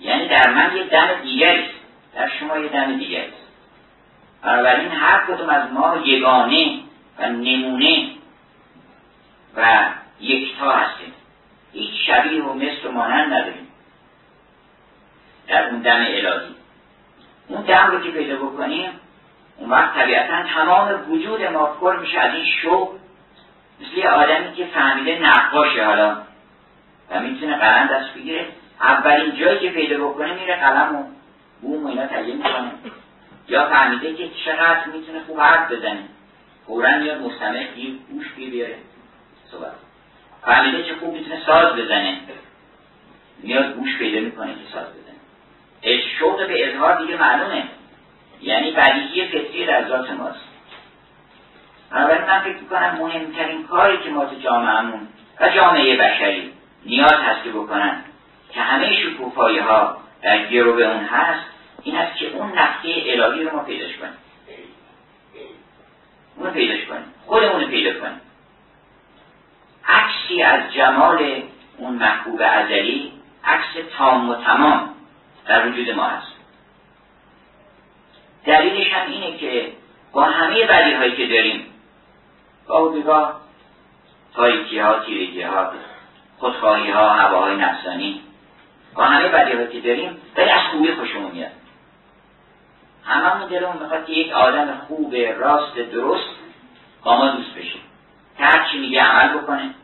یعنی 0.00 0.28
در 0.28 0.50
من 0.50 0.76
یک 0.76 0.90
دم 0.90 1.08
دیگری 1.22 1.64
در 2.14 2.28
شما 2.28 2.58
یک 2.58 2.72
دم 2.72 2.96
دیگری 2.98 3.32
بنابراین 4.42 4.88
هر 4.88 5.26
کدوم 5.26 5.48
از 5.48 5.72
ما 5.72 5.96
یگانه 6.04 6.80
و 7.18 7.28
نمونه 7.28 8.06
و 9.56 9.88
یکتا 10.20 10.70
هستیم. 10.70 11.12
هیچ 11.72 12.06
شبیه 12.06 12.42
و 12.44 12.52
مثل 12.54 12.86
و 12.86 12.92
مانند 12.92 13.32
نداریم. 13.32 13.68
در 15.48 15.68
اون 15.68 15.80
دم 15.80 16.00
الهی. 16.00 16.54
اون 17.48 17.62
دم 17.62 17.86
رو 17.90 18.00
که 18.00 18.10
پیدا 18.10 18.36
بکنیم 18.36 18.90
اون 19.56 19.70
وقت 19.70 19.94
طبیعتا 19.94 20.42
تمام 20.42 21.12
وجود 21.12 21.42
ما 21.42 21.66
پر 21.66 21.96
میشه 21.96 22.18
از 22.18 22.34
این 22.34 22.44
شوق. 22.62 22.94
مثل 23.80 23.98
یه 23.98 24.08
آدمی 24.08 24.52
که 24.52 24.66
فهمیده 24.66 25.18
نقاشه 25.18 25.86
حالا. 25.86 26.16
و 27.10 27.20
می‌تونه 27.20 27.56
قلم 27.56 27.86
دست 27.86 28.14
بگیره. 28.14 28.46
اولین 28.80 29.36
جایی 29.36 29.58
که 29.58 29.70
پیدا 29.70 30.08
بکنه 30.08 30.34
میره 30.34 30.56
قلم 30.56 30.96
و 30.96 31.04
بوم 31.60 31.84
و 31.84 31.88
اینا 31.88 32.06
تهیه 32.06 32.34
می‌کنه. 32.34 32.72
یا 33.48 33.68
فهمیده 33.68 34.14
که 34.14 34.30
چقدر 34.44 34.86
می‌تونه 34.86 35.20
خوب 35.26 35.40
حرف 35.40 35.72
بزنه. 35.72 36.04
فورا 36.66 36.98
میاد 36.98 37.20
مستمع 37.20 37.66
گوش 38.10 38.32
بیاره. 38.36 38.76
صحبت. 39.50 39.89
فهمیده 40.42 40.82
که 40.82 40.94
خوب 40.94 41.12
می‌تونه 41.12 41.42
ساز 41.46 41.76
بزنه. 41.76 42.20
میاد 43.42 43.74
گوش 43.74 43.98
پیدا 43.98 44.20
می‌کنه 44.20 44.54
که 44.54 44.72
ساز 44.72 44.86
بزنه. 44.86 46.00
شوق 46.18 46.46
به 46.46 46.68
اظهار 46.68 46.98
دیگه 46.98 47.16
معلومه. 47.16 47.64
یعنی 48.42 48.70
بدیهی 48.70 49.28
فطری 49.28 49.66
در 49.66 49.88
ذات 49.88 50.10
ماست. 50.10 50.50
بنابراین 51.90 52.24
من 52.24 52.40
فکر 52.40 52.56
می‌کنم 52.56 52.98
مهمترین 53.00 53.66
کاری 53.66 53.98
که 53.98 54.10
ما 54.10 54.24
تو 54.24 54.34
جامعهمون 54.34 55.08
و 55.40 55.48
جامعه 55.48 55.96
بشری 55.96 56.52
نیاز 56.86 57.12
هست 57.12 57.44
که 57.44 57.50
بکنن 57.50 58.04
که 58.52 58.60
همه 58.60 58.96
شکوفایی 58.96 59.58
ها 59.58 59.96
در 60.22 60.46
گرو 60.46 60.74
به 60.74 60.86
اون 60.86 61.04
هست 61.04 61.46
این 61.82 61.96
است 61.96 62.18
که 62.18 62.26
اون 62.26 62.58
نقطه 62.58 63.02
الهی 63.06 63.44
رو 63.44 63.56
ما 63.56 63.62
پیداش 63.62 63.96
کنیم. 63.96 64.16
اونو 66.36 66.50
پیداش 66.50 66.84
کنیم. 66.84 67.04
خودمون 67.26 67.66
پیدا 67.66 68.00
کنیم. 68.00 68.20
عکسی 69.90 70.42
از 70.42 70.72
جمال 70.72 71.42
اون 71.78 71.94
محبوب 71.94 72.42
ازلی 72.44 73.12
عکس 73.44 73.90
تام 73.98 74.28
و 74.28 74.34
تمام 74.34 74.94
در 75.46 75.68
وجود 75.68 75.90
ما 75.90 76.04
هست. 76.04 76.32
دلیلش 78.44 78.92
هم 78.92 79.10
اینه 79.10 79.38
که 79.38 79.72
با 80.12 80.24
همه 80.24 80.66
بدی 80.66 80.92
هایی 80.92 81.16
که 81.16 81.26
داریم 81.26 81.66
با 82.68 82.88
بگاه 82.88 83.40
تاریکی 84.34 84.78
ها 84.78 84.98
تیرگی 84.98 85.42
ها 85.42 85.72
خودخواهی 86.38 86.90
ها 86.90 87.08
هواهای 87.08 87.56
نفسانی 87.56 88.20
با 88.94 89.04
همه 89.04 89.28
بدی 89.28 89.52
هایی 89.52 89.68
که 89.68 89.80
داریم 89.80 90.20
ولی 90.36 90.50
از 90.50 90.60
خوبی 90.70 90.94
خوشمون 90.94 91.30
میاد. 91.30 91.50
هممون 93.04 93.48
دلمون 93.48 93.82
می‌خواد 93.82 94.06
که 94.06 94.12
یک 94.12 94.32
آدم 94.32 94.80
خوب 94.88 95.14
راست 95.14 95.74
درست 95.74 96.30
با 97.04 97.16
ما 97.16 97.28
دوست 97.28 97.54
بشه. 97.54 97.78
که 98.38 98.44
هر 98.44 98.68
چی 98.72 98.78
میگه 98.78 99.02
عمل 99.02 99.38
بکنه. 99.38 99.74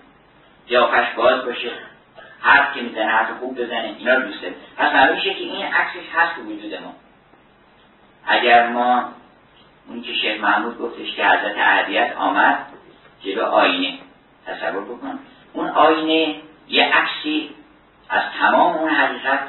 قیافش 0.69 1.15
باز 1.17 1.45
باشه. 1.45 1.71
حرف 2.41 2.75
که 2.75 2.81
می‌زنه 2.81 3.11
حرف 3.11 3.31
خوب 3.39 3.61
بزنه 3.61 3.95
اینا 3.99 4.15
رو 4.15 4.23
دوسته. 4.23 4.55
پس 4.77 4.93
معلوم 4.93 5.21
که 5.21 5.31
این 5.31 5.67
عکسش 5.67 6.09
هست 6.15 6.35
تو 6.37 6.43
وجود 6.43 6.75
ما. 6.75 6.95
اگر 8.27 8.69
ما 8.69 9.13
اون 9.89 10.03
که 10.03 10.13
شیخ 10.13 10.41
محمود 10.41 10.79
گفتش 10.79 11.15
که 11.17 11.27
حضرت 11.27 11.59
عهدیت 11.59 12.17
آمد 12.17 12.67
جلو 13.21 13.45
آینه. 13.45 13.99
تصور 14.47 14.85
بکن. 14.85 15.19
اون 15.53 15.69
آینه 15.69 16.41
یه 16.69 16.95
عکسی 16.95 17.51
از 18.09 18.23
تمام 18.41 18.77
اون 18.77 18.91
حقیقت 18.91 19.41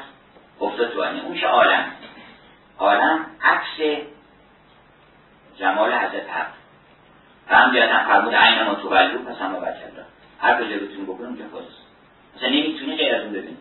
افتاد 0.60 0.92
تو 0.92 1.02
آینه. 1.02 1.24
اونش 1.24 1.44
عالم؟ 1.44 1.84
عالم 2.78 3.26
عکس 3.42 4.00
جمال 5.58 5.92
حضرت 5.92 6.30
حق. 6.30 6.46
و 7.50 7.54
هم 7.54 7.76
هم 7.76 8.08
فرمود 8.08 8.34
عین 8.34 8.62
ما 8.62 8.74
تو 8.74 8.88
پس 8.88 9.40
هم 9.40 9.60
بچه 9.60 9.92
هر 10.38 10.54
کجا 10.54 10.76
بتونی 10.76 11.02
بکنم 11.02 11.26
اونجا 11.26 11.44
خواست 11.50 11.68
مثلا 12.36 12.48
نمی‌تونی 12.48 12.96
غیر 12.96 13.14
از 13.14 13.22
اون 13.22 13.32
ببینی 13.32 13.56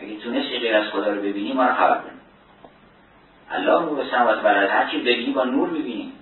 اگه 0.00 0.16
تونستی 0.16 0.58
غیر 0.58 0.76
از 0.76 0.90
خدا 0.90 1.12
رو 1.12 1.22
ببینی 1.22 1.52
ما 1.52 1.64
رو 1.64 1.74
خبر 1.74 1.98
کنی. 1.98 2.18
الله 3.50 3.80
نور 3.80 4.10
سماوات 4.10 4.44
و 4.44 4.48
هر 4.48 4.66
هرچی 4.66 4.98
ببینی 4.98 5.32
با 5.32 5.44
نور 5.44 5.68
می‌بینی. 5.68 6.12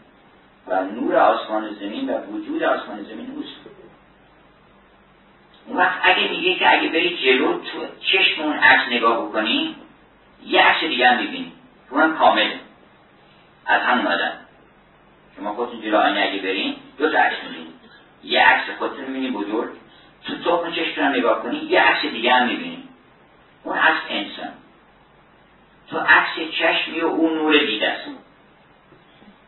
و 0.67 0.85
نور 0.85 1.17
آسمان 1.17 1.75
زمین 1.75 2.11
و 2.11 2.19
وجود 2.19 2.63
آسمان 2.63 3.03
زمین 3.03 3.33
اوست. 3.37 3.61
اون 5.67 5.77
وقت 5.77 6.01
اگه 6.03 6.29
میگه 6.31 6.55
که 6.55 6.73
اگه 6.73 6.89
بری 6.89 7.17
جلو 7.17 7.59
تو 7.59 7.87
چشم 8.01 8.43
اون 8.43 8.53
عکس 8.53 8.93
نگاه 8.93 9.29
بکنی 9.29 9.77
یه 10.47 10.63
عکس 10.63 10.85
دیگه 10.85 11.09
هم 11.09 11.23
می‌بینی. 11.23 11.53
اونم 11.91 12.19
کامل 12.19 12.51
از 13.67 13.83
همون 13.83 14.07
آدم. 14.07 14.33
شما 15.37 15.55
خودتون 15.55 15.81
جلو 15.81 15.97
آینه 15.97 16.21
اگه 16.21 16.43
برین 16.43 16.77
دو 17.01 17.11
تا 17.11 17.19
عکس 17.19 17.37
می‌بینید 17.45 17.75
یه 18.25 18.41
عکس 18.41 18.79
خودتون 18.79 19.05
می‌بینی 19.05 19.31
بزرگ. 19.31 19.71
تو 20.27 20.39
تخم 20.39 20.73
چشم 20.73 21.03
هم 21.03 21.13
نگاه 21.13 21.43
کنی 21.43 21.57
یه 21.57 21.81
عکس 21.81 22.07
دیگه 22.07 22.33
هم 22.33 22.47
می‌بینی. 22.47 22.83
اون 23.65 23.79
عکس 23.79 24.01
انسان. 24.09 24.53
تو 25.91 25.99
عکس 25.99 26.53
چشمی 26.59 27.01
و 27.01 27.07
اون 27.07 27.35
نور 27.35 27.59
دیده 27.59 27.89
است. 27.89 28.05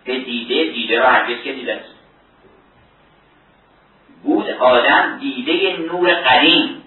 به 0.05 0.19
دیده 0.19 0.73
دیده 0.73 0.99
را 0.99 1.11
هرگز 1.11 1.43
که 1.43 1.53
دیده 1.53 1.75
است. 1.75 1.95
بود 4.23 4.51
آدم 4.51 5.19
دیده 5.19 5.77
نور 5.77 6.15
قدیم. 6.15 6.83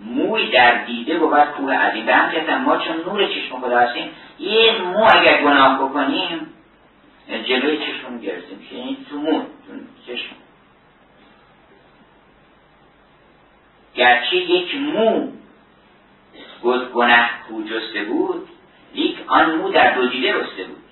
موی 0.00 0.50
در 0.50 0.84
دیده 0.84 1.18
بود 1.18 1.44
کوه 1.44 1.74
عظیم. 1.74 2.06
به 2.06 2.14
هم 2.14 2.64
ما 2.64 2.76
چون 2.76 2.96
نور 2.96 3.26
چشم 3.26 3.60
خدا 3.60 3.78
هستیم 3.78 4.10
یه 4.38 4.72
مو 4.82 5.08
اگر 5.12 5.42
گناه 5.42 5.84
بکنیم 5.84 6.53
جلوی 7.28 7.78
چشم 7.78 8.18
گرفتیم 8.18 8.68
یعنی 8.72 9.06
تو 9.10 9.18
مو 9.18 9.44
چشم. 10.06 10.36
گرچه 13.94 14.36
یک 14.36 14.74
مو 14.74 15.32
گناه 16.94 17.30
کو 17.48 17.62
جسته 17.62 18.04
بود 18.04 18.48
یک 18.94 19.16
آن 19.26 19.54
مو 19.54 19.68
در 19.68 19.94
دو 19.94 20.08
دیده 20.08 20.32
رسته 20.32 20.64
بود. 20.64 20.82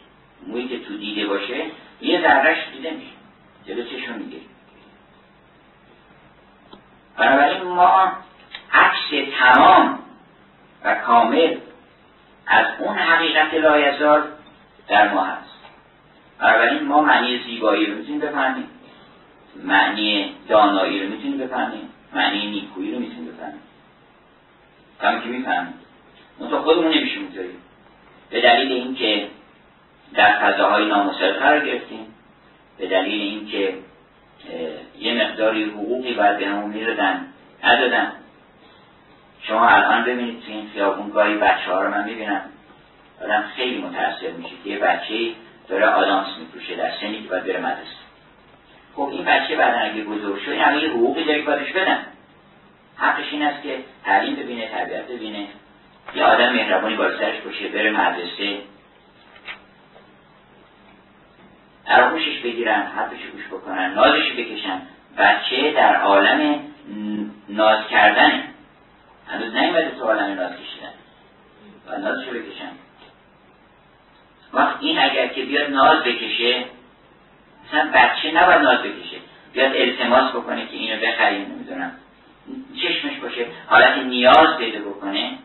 موی 0.46 0.68
که 0.68 0.78
تو 0.78 0.96
دیده 0.96 1.26
باشه 1.26 1.64
یه 2.00 2.20
ذرهش 2.20 2.58
دیده 2.72 2.90
میشه. 2.90 3.12
جلو 3.66 3.84
چشم 3.84 4.12
میگه 4.12 4.38
بنابراین 7.16 7.62
ما 7.62 8.12
عکس 8.72 9.30
تمام 9.38 9.98
و 10.84 10.94
کامل 10.94 11.56
از 12.46 12.66
اون 12.78 12.98
حقیقت 12.98 13.54
لایزال 13.54 14.22
در 14.88 15.14
ما 15.14 15.24
هست. 15.24 15.51
بنابراین 16.42 16.82
ما 16.82 17.00
معنی 17.00 17.38
زیبایی 17.38 17.86
رو 17.86 17.94
می‌تونیم 17.98 18.20
بفهمیم. 18.20 18.68
معنی 19.64 20.34
دانایی 20.48 21.02
رو 21.02 21.08
می‌تونیم 21.08 21.38
بفهمیم. 21.38 21.88
معنی 22.14 22.46
نیکویی 22.46 22.92
رو 22.94 23.00
می‌تونیم 23.00 23.26
بفهمیم. 23.26 23.60
کمی 25.00 25.22
که 25.22 25.38
می‌فهمیم. 25.38 25.74
منطقه 26.40 26.58
خودمون 26.58 26.94
نمیشه 26.94 27.18
می‌تونیم 27.18 27.56
به 28.30 28.40
دلیل 28.40 28.72
اینکه 28.72 29.28
در 30.14 30.38
فضاهای 30.40 30.88
نامسر 30.88 31.32
قرار 31.32 31.66
گرفتیم. 31.66 32.14
به 32.78 32.86
دلیل 32.86 33.20
اینکه 33.20 33.74
یه 34.98 35.24
مقداری 35.24 35.64
حقوقی 35.64 36.14
باید 36.14 36.38
به 36.38 36.46
همون 36.46 36.70
می‌دادن 36.70 37.26
ندادن. 37.64 38.12
شما 39.42 39.68
الان 39.68 40.04
ببینید 40.04 40.40
تو 40.40 40.52
این 40.52 40.68
خیابون 40.74 41.10
گاهی 41.10 41.34
بچه 41.34 41.70
ها 41.72 41.82
رو 41.82 41.90
من 41.90 42.04
می‌بینم. 42.04 42.42
آدم 43.24 43.44
خیلی 43.56 43.82
متاثر 43.82 44.30
میشه 44.30 44.54
که 44.64 44.70
یه 44.70 44.78
بچه 44.78 45.14
داره 45.68 45.86
آدانس 45.86 46.26
میپوشه 46.38 46.76
در 46.76 46.92
سنی 47.00 47.22
که 47.22 47.28
باید 47.28 47.44
بره 47.44 47.60
مدرسه. 47.60 48.02
خب 48.94 49.08
این 49.12 49.24
بچه 49.24 49.56
بعد 49.56 49.90
اگه 49.90 50.04
بزرگ 50.04 50.42
شد 50.42 50.50
این 50.50 50.60
همه 50.60 50.82
یه 50.82 50.90
حقوقی 50.90 51.24
داری 51.24 51.42
کارش 51.42 51.72
بدن. 51.72 51.98
حقش 52.96 53.32
این 53.32 53.42
است 53.42 53.62
که 53.62 53.78
تعلیم 54.04 54.36
ببینه 54.36 54.68
تربیت 54.68 55.06
ببینه. 55.08 55.46
یه 56.14 56.24
آدم 56.24 56.52
مهربانی 56.52 56.96
بالا 56.96 57.18
سرش 57.18 57.40
باشه 57.40 57.68
بره 57.68 57.90
مدرسه. 57.90 58.58
در 61.86 62.10
بگیرن 62.44 62.82
حرفش 62.82 63.26
گوش 63.32 63.46
بکنن 63.46 63.94
نازش 63.94 64.32
بکشن. 64.32 64.82
بچه 65.18 65.72
در 65.72 65.96
عالم 65.96 66.60
ناز 67.48 67.86
کردنه. 67.90 68.44
هنوز 69.28 69.54
نیومده 69.54 69.90
تو 69.90 70.04
عالم 70.04 70.34
ناز 70.34 70.52
کشیدن. 70.52 70.92
و 71.86 71.98
نازشو 71.98 72.30
بکشن. 72.30 72.70
وقت 74.52 74.76
این 74.80 74.98
اگر 74.98 75.26
که 75.26 75.42
بیاد 75.42 75.70
ناز 75.70 76.04
بکشه 76.04 76.64
مثلا 77.68 77.90
بچه 77.94 78.30
نباید 78.30 78.60
ناز 78.62 78.78
بکشه. 78.78 79.16
بیاد 79.52 79.72
التماس 79.76 80.30
بکنه 80.30 80.66
که 80.66 80.76
اینو 80.76 81.00
بخریم 81.06 81.52
نمی‌دونم. 81.52 81.92
چشمش 82.82 83.18
باشه 83.18 83.46
حالت 83.66 83.98
نیاز 83.98 84.56
پیدا 84.58 84.78
بکنه. 84.78 85.38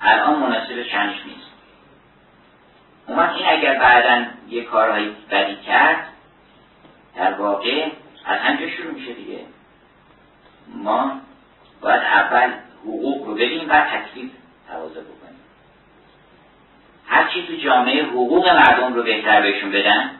الان 0.00 0.38
مناسب 0.38 0.82
چنش 0.82 1.16
نیست. 1.26 1.50
اون 3.06 3.18
این 3.18 3.46
اگر 3.48 3.78
بعدا 3.78 4.24
یه 4.48 4.64
کارهایی 4.64 5.16
بدی 5.30 5.56
کرد 5.56 6.06
در 7.16 7.34
واقع 7.34 7.88
از 8.24 8.38
همجا 8.38 8.70
شروع 8.70 8.92
میشه 8.92 9.12
دیگه. 9.12 9.38
ما 10.74 11.20
باید 11.80 12.02
اول 12.02 12.52
حقوق 12.82 13.26
رو 13.26 13.34
ببینیم 13.34 13.68
بعد 13.68 13.88
تکلیف 13.88 14.30
تقاضا 14.68 15.00
بکنیم. 15.00 15.23
هرچی 17.06 17.46
تو 17.46 17.56
جامعه 17.56 18.04
حقوق 18.04 18.48
مردم 18.48 18.94
رو 18.94 19.02
بهتر 19.02 19.40
بهشون 19.40 19.70
بدن 19.70 20.10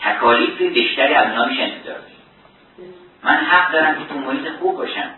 تکالیف 0.00 0.58
بیشتری 0.58 1.14
از 1.14 1.26
اونا 1.26 1.44
میشه 1.44 1.62
انتظار 1.62 1.96
من 3.22 3.36
حق 3.36 3.72
دارم 3.72 3.94
که 3.94 4.04
تو 4.08 4.18
محیط 4.18 4.52
خوب 4.60 4.76
باشم. 4.76 5.10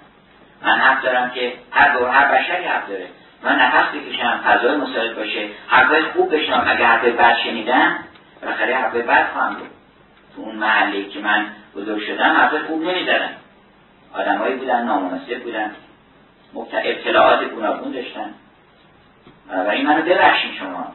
من 0.62 0.78
حق 0.78 1.02
دارم 1.02 1.30
که 1.30 1.52
هر 1.70 1.98
دور 1.98 2.08
هر 2.08 2.34
بشری 2.34 2.64
حق 2.64 2.88
داره. 2.88 3.06
من 3.42 3.56
نفس 3.56 3.94
بکشم 3.94 4.40
فضای 4.44 4.76
مساعد 4.76 5.16
باشه. 5.16 5.48
حرفای 5.68 6.02
خوب 6.02 6.34
بشنم 6.34 6.64
اگر 6.66 6.86
حرفای 6.86 7.10
بد 7.10 7.36
شنیدم 7.44 7.98
بالاخره 8.42 8.74
حرفای 8.74 9.02
بد 9.02 9.26
خواهم 9.32 9.54
بود. 9.54 9.70
تو 10.36 10.42
اون 10.42 10.54
محله 10.54 11.08
که 11.08 11.20
من 11.20 11.46
بزرگ 11.76 12.06
شدم 12.06 12.32
حرفای 12.36 12.62
خوب 12.62 12.82
نمی‌زدن 12.82 13.30
آدمایی 14.14 14.54
بودن 14.54 14.84
نامناسب 14.84 15.42
بودن. 15.42 15.74
ابتلاعات 16.72 17.44
گوناگون 17.44 17.92
داشتن. 17.92 18.34
بنابراین 19.48 19.86
منو 19.86 20.02
ببخشین 20.02 20.54
شما. 20.58 20.92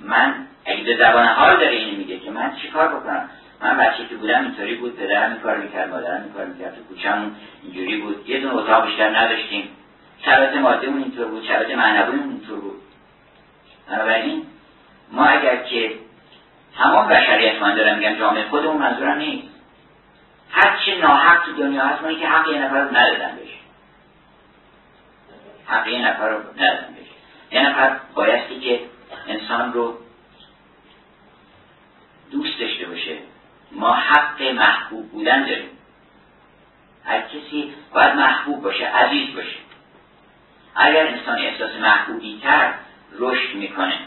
من 0.00 0.34
اگه 0.64 0.96
زبان 0.96 1.26
حال 1.26 1.56
داره 1.56 1.76
اینو 1.76 1.98
میگه 1.98 2.18
که 2.18 2.30
من 2.30 2.56
چیکار 2.62 2.88
بکنم؟ 2.88 3.30
من 3.60 3.76
بچه 3.76 4.06
که 4.06 4.14
بودم 4.14 4.42
اینطوری 4.42 4.74
بود 4.74 4.96
پدرم 4.96 5.32
این 5.32 5.40
کار 5.40 5.56
می‌کرد 5.56 5.90
مادرم 5.90 6.22
این 6.22 6.32
کار 6.32 6.44
می‌کرد 6.44 6.74
تو 6.74 6.82
کوچه‌مون 6.82 7.36
اینجوری 7.62 7.96
بود. 7.96 8.28
یه 8.28 8.40
دونه 8.40 8.54
اتاق 8.54 8.86
بیشتر 8.86 9.18
نداشتیم. 9.18 9.68
شرایط 10.24 10.54
مادیمون 10.54 11.02
اینطور 11.02 11.26
بود 11.26 11.44
شرایط 11.44 11.78
معنویمون 11.78 12.28
اینطور 12.28 12.60
بود. 12.60 12.80
بنابراین 13.90 14.46
ما 15.12 15.24
اگر 15.24 15.56
که 15.56 15.92
تمام 16.76 17.08
بشریت 17.08 17.62
من 17.62 17.74
دارم 17.74 17.98
میگم 17.98 18.14
جامعه 18.14 18.48
خودمون 18.48 18.76
منظورم 18.76 19.18
نیست. 19.18 19.48
هر 20.50 20.78
چه 20.86 20.98
ناحق 20.98 21.44
تو 21.44 21.52
دنیا 21.52 21.86
هست 21.86 22.02
ما 22.02 22.12
که 22.12 22.28
حق 22.28 22.48
یه 22.48 22.58
نفر 22.58 22.80
رو 22.80 22.96
ندادن 22.96 23.38
بشه 23.42 23.58
حق 25.66 25.86
یه 25.86 26.08
نفر 26.08 26.28
رو 26.28 26.38
ندادن 26.56 26.97
یه 27.50 27.68
نفر 27.68 27.96
بایستی 28.14 28.60
که 28.60 28.80
انسان 29.28 29.72
رو 29.72 29.98
دوست 32.30 32.60
داشته 32.60 32.86
باشه 32.86 33.18
ما 33.72 33.92
حق 33.94 34.42
محبوب 34.42 35.10
بودن 35.10 35.46
داریم. 35.46 35.68
هر 37.04 37.20
کسی 37.20 37.74
باید 37.92 38.14
محبوب 38.14 38.62
باشه 38.62 38.86
عزیز 38.86 39.34
باشه. 39.34 39.56
اگر 40.74 41.06
انسان 41.06 41.38
احساس 41.38 41.70
محبوبی 41.80 42.38
کرد 42.38 42.78
رشد 43.18 43.54
می‌کنه. 43.54 43.98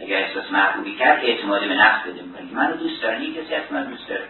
اگر 0.00 0.16
احساس 0.16 0.52
محبوبی 0.52 0.96
کرد 0.96 1.24
اعتماد 1.24 1.60
به 1.68 1.74
نفس 1.74 2.06
بده 2.06 2.22
می‌کنه. 2.22 2.52
منو 2.52 2.76
دوست 2.76 3.02
داره 3.02 3.16
این 3.16 3.34
کسی 3.34 3.54
از 3.54 3.72
من 3.72 3.84
دوست 3.84 4.08
داره. 4.08 4.28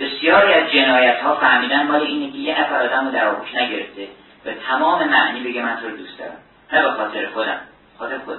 بسیاری 0.00 0.52
از 0.52 0.70
جنایت 0.72 1.20
ها 1.20 1.36
فهمیدن 1.36 1.86
مال 1.86 2.02
اینه 2.02 2.32
که 2.32 2.38
یه 2.38 2.60
نفر 2.60 2.82
آدم 2.82 3.06
رو 3.06 3.12
در 3.12 3.28
آغوش 3.28 3.54
نگرفته. 3.54 4.08
به 4.44 4.54
تمام 4.54 5.08
معنی 5.08 5.40
بگه 5.40 5.62
من 5.62 5.76
تو 5.76 5.88
رو 5.88 5.96
دوست 5.96 6.18
دارم. 6.18 6.36
نه 6.72 6.82
به 6.82 6.90
خاطر 6.90 7.30
خودم 7.30 7.60
خاطر 7.98 8.18
خود. 8.18 8.38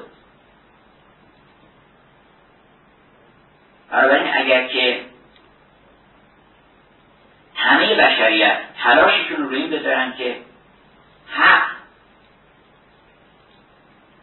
بنابراین 3.92 4.36
اگر 4.36 4.68
که 4.68 5.06
همه 7.56 7.96
بشریت 7.96 8.58
تلاششون 8.84 9.50
رو 9.50 9.56
این 9.56 9.70
بذارن 9.70 10.14
که 10.18 10.42
حق 11.28 11.68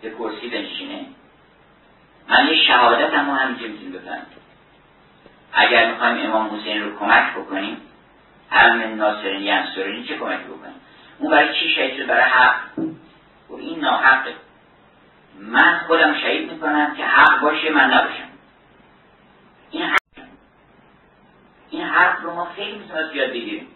به 0.03 0.11
کرسی 0.11 0.49
بنشینه 0.49 1.07
من 2.29 2.47
یه 2.47 2.57
شهادت 2.67 3.15
هم 3.15 3.31
همینجا 3.31 3.67
می‌تونیم 3.67 3.93
بفهم 3.93 4.27
اگر 5.53 5.93
می‌خوایم 5.93 6.27
امام 6.27 6.61
حسین 6.61 6.83
رو 6.83 6.99
کمک 6.99 7.33
بکنیم 7.35 7.77
علم 8.53 8.97
ناصرین 8.97 9.43
ینصرینی 9.43 10.05
چه 10.05 10.19
کمک 10.19 10.41
بکنیم؟ 10.41 10.82
اون 11.19 11.31
برای 11.31 11.55
چی 11.55 11.69
شهید 11.69 12.07
برای 12.07 12.23
حق. 12.23 12.79
و 13.51 13.55
این 13.55 13.81
ناحقه. 13.81 14.35
من 15.41 15.81
خودم 15.87 16.15
شهید 16.15 16.53
می‌کنم 16.53 16.95
که 16.97 17.05
حق 17.05 17.41
باشه 17.41 17.71
من 17.71 17.91
نباشم. 17.91 18.29
این 19.71 19.83
حق. 19.83 19.99
این 21.71 21.83
حرف 21.83 22.23
رو 22.23 22.35
ما 22.35 22.49
خیلی 22.57 22.79
می‌تونست 22.79 23.13
بیاد 23.13 23.31
بگیریم. 23.31 23.69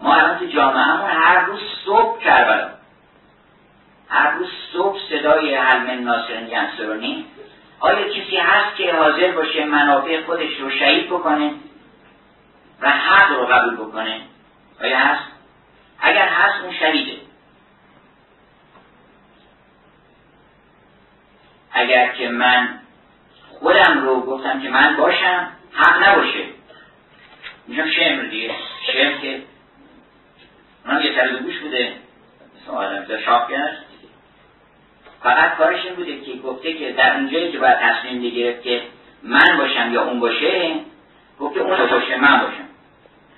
ما 0.00 0.14
الان 0.14 0.38
تو 0.38 0.46
جامعهمون 0.46 1.10
هر 1.10 1.44
روز 1.44 1.60
صبح 1.84 2.20
کربلا. 2.20 2.70
هر 4.08 4.30
روز 4.30 4.48
صبح 4.72 4.98
صدای 5.10 5.54
حلم 5.54 6.04
ناصرین 6.04 6.48
ینصرانی 6.48 7.26
آیا 7.80 8.08
کسی 8.08 8.36
هست 8.36 8.76
که 8.76 8.94
حاضر 8.94 9.32
باشه 9.32 9.64
منافع 9.64 10.22
خودش 10.22 10.60
رو 10.60 10.70
شهید 10.70 11.06
بکنه 11.06 11.52
و 12.80 12.90
حق 12.90 13.30
رو 13.30 13.46
قبول 13.46 13.76
بکنه؟ 13.76 14.20
آیا 14.80 14.98
هست؟ 14.98 15.39
اگر 16.00 16.28
هست 16.28 16.64
اون 16.64 16.74
شهیده 16.74 17.20
اگر 21.72 22.08
که 22.08 22.28
من 22.28 22.80
خودم 23.48 24.02
رو 24.02 24.20
گفتم 24.20 24.62
که 24.62 24.68
من 24.68 24.96
باشم 24.96 25.48
حق 25.72 26.08
نباشه. 26.08 26.44
میشم 27.66 27.90
شم 27.90 28.20
رو 28.20 28.26
دیگه 28.26 28.54
شم 28.86 29.18
که 29.18 29.42
اونم 30.86 31.02
یه 31.02 31.16
سر 31.16 31.36
گوش 31.36 31.58
بوده 31.58 31.92
مثل 32.62 32.70
آدم 32.76 33.06
فقط 35.22 35.56
کارش 35.56 35.84
این 35.84 35.94
بوده 35.94 36.20
که 36.20 36.32
گفته 36.32 36.72
که 36.72 36.92
در 36.92 37.14
اونجایی 37.16 37.52
که 37.52 37.58
باید 37.58 37.78
تصمیم 37.78 38.22
بگیرد 38.22 38.62
که 38.62 38.82
من 39.22 39.56
باشم 39.58 39.92
یا 39.92 40.04
اون 40.04 40.20
باشه 40.20 40.74
گفته 41.40 41.60
اون 41.60 41.86
باشه 41.86 42.16
من 42.16 42.40
باشم. 42.40 42.68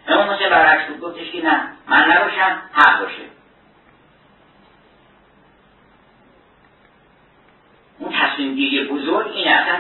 اون 0.08 0.28
مثل 0.28 0.48
برعکس 0.48 0.88
بود. 0.88 1.00
گفتش 1.00 1.30
که 1.30 1.44
نه 1.44 1.68
من 1.88 2.04
نباشم 2.10 2.62
حق 2.72 3.00
باشه. 3.02 3.22
اون 7.98 8.12
تصمیم 8.12 8.54
گیری 8.54 8.84
بزرگ 8.84 9.26
اینه 9.26 9.50
اصلا 9.50 9.78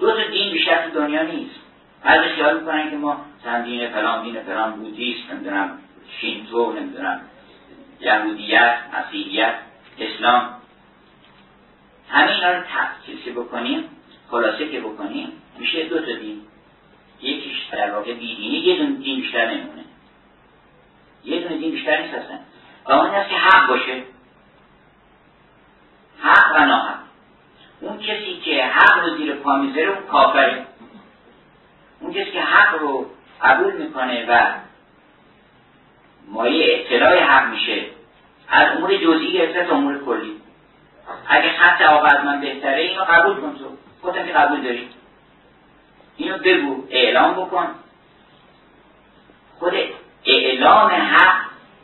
دو 0.00 0.12
تا 0.12 0.30
دین 0.30 0.52
بیشتر 0.52 0.88
تو 0.88 1.00
دنیا 1.00 1.22
نیست. 1.22 1.54
بعضی 2.04 2.28
خیال 2.28 2.60
می‌کنن 2.60 2.90
که 2.90 2.96
ما 2.96 3.24
مثلا 3.40 3.60
دین 3.64 3.90
فلان 3.90 4.22
دین 4.22 4.42
فلان 4.42 4.72
بودیست 4.72 5.30
نمی‌دونم 5.32 5.78
شینتو 6.20 6.72
نمی‌دونم 6.72 7.20
یهودیت 8.00 8.76
مسیحیت 8.94 9.54
اسلام. 9.98 10.54
همه 12.10 12.30
اینا 12.30 12.52
رو 12.52 12.62
تفصیل 12.62 13.34
بکنیم 13.34 13.84
خلاصه 14.30 14.68
که 14.68 14.80
بکنیم 14.80 15.32
میشه 15.58 15.84
دو 15.84 15.98
تا 15.98 16.12
دین. 16.12 16.40
یکیش 17.22 17.66
در 17.72 17.90
واقع 17.90 18.14
بیدینی 18.14 18.58
یه 18.58 18.76
دون 18.76 18.94
دین 18.94 19.20
بیشتر 19.20 19.46
نمونه 19.46 19.84
یه 21.24 21.40
دونه 21.40 21.56
دین 21.56 21.70
بیشتر 21.70 22.02
نیست 22.02 22.14
هستن 22.14 22.40
و 22.84 22.92
اون 22.92 23.10
هست 23.10 23.30
که 23.30 23.36
حق 23.36 23.68
باشه. 23.68 24.02
حق 26.22 26.56
و 26.56 26.64
ناحق. 26.64 26.98
اون 27.80 27.98
کسی 27.98 28.40
که 28.44 28.64
حق 28.64 29.04
رو 29.04 29.16
زیر 29.16 29.34
پا 29.34 29.56
می‌ذاره 29.56 29.88
اون 29.88 30.06
کافره. 30.06 30.66
اون 32.00 32.12
کسی 32.12 32.30
که 32.30 32.40
حق 32.40 32.80
رو 32.80 33.10
قبول 33.42 33.72
می‌کنه 33.72 34.26
و 34.28 34.52
مایه 36.28 36.80
اطلاع 36.80 37.22
حق 37.22 37.50
میشه 37.50 37.86
از 38.48 38.76
امور 38.76 38.96
جزئی 38.96 39.32
گرفته 39.32 39.64
تا 39.64 39.74
امور 39.74 40.04
کلی. 40.04 40.40
اگه 41.28 41.52
خط 41.58 41.82
آقا 41.82 42.06
از 42.06 42.24
من 42.24 42.40
بهتره 42.40 42.80
اینو 42.80 43.04
قبول 43.04 43.34
کن 43.34 43.58
تو. 43.58 43.64
خودم 44.00 44.26
که 44.26 44.32
قبول 44.32 44.62
داری. 44.62 44.88
اینو 46.16 46.38
بگو 46.38 46.84
اعلام 46.90 47.34
بکن. 47.34 47.66
خود 49.58 49.74
اعلام 50.24 50.90
حق 50.90 51.40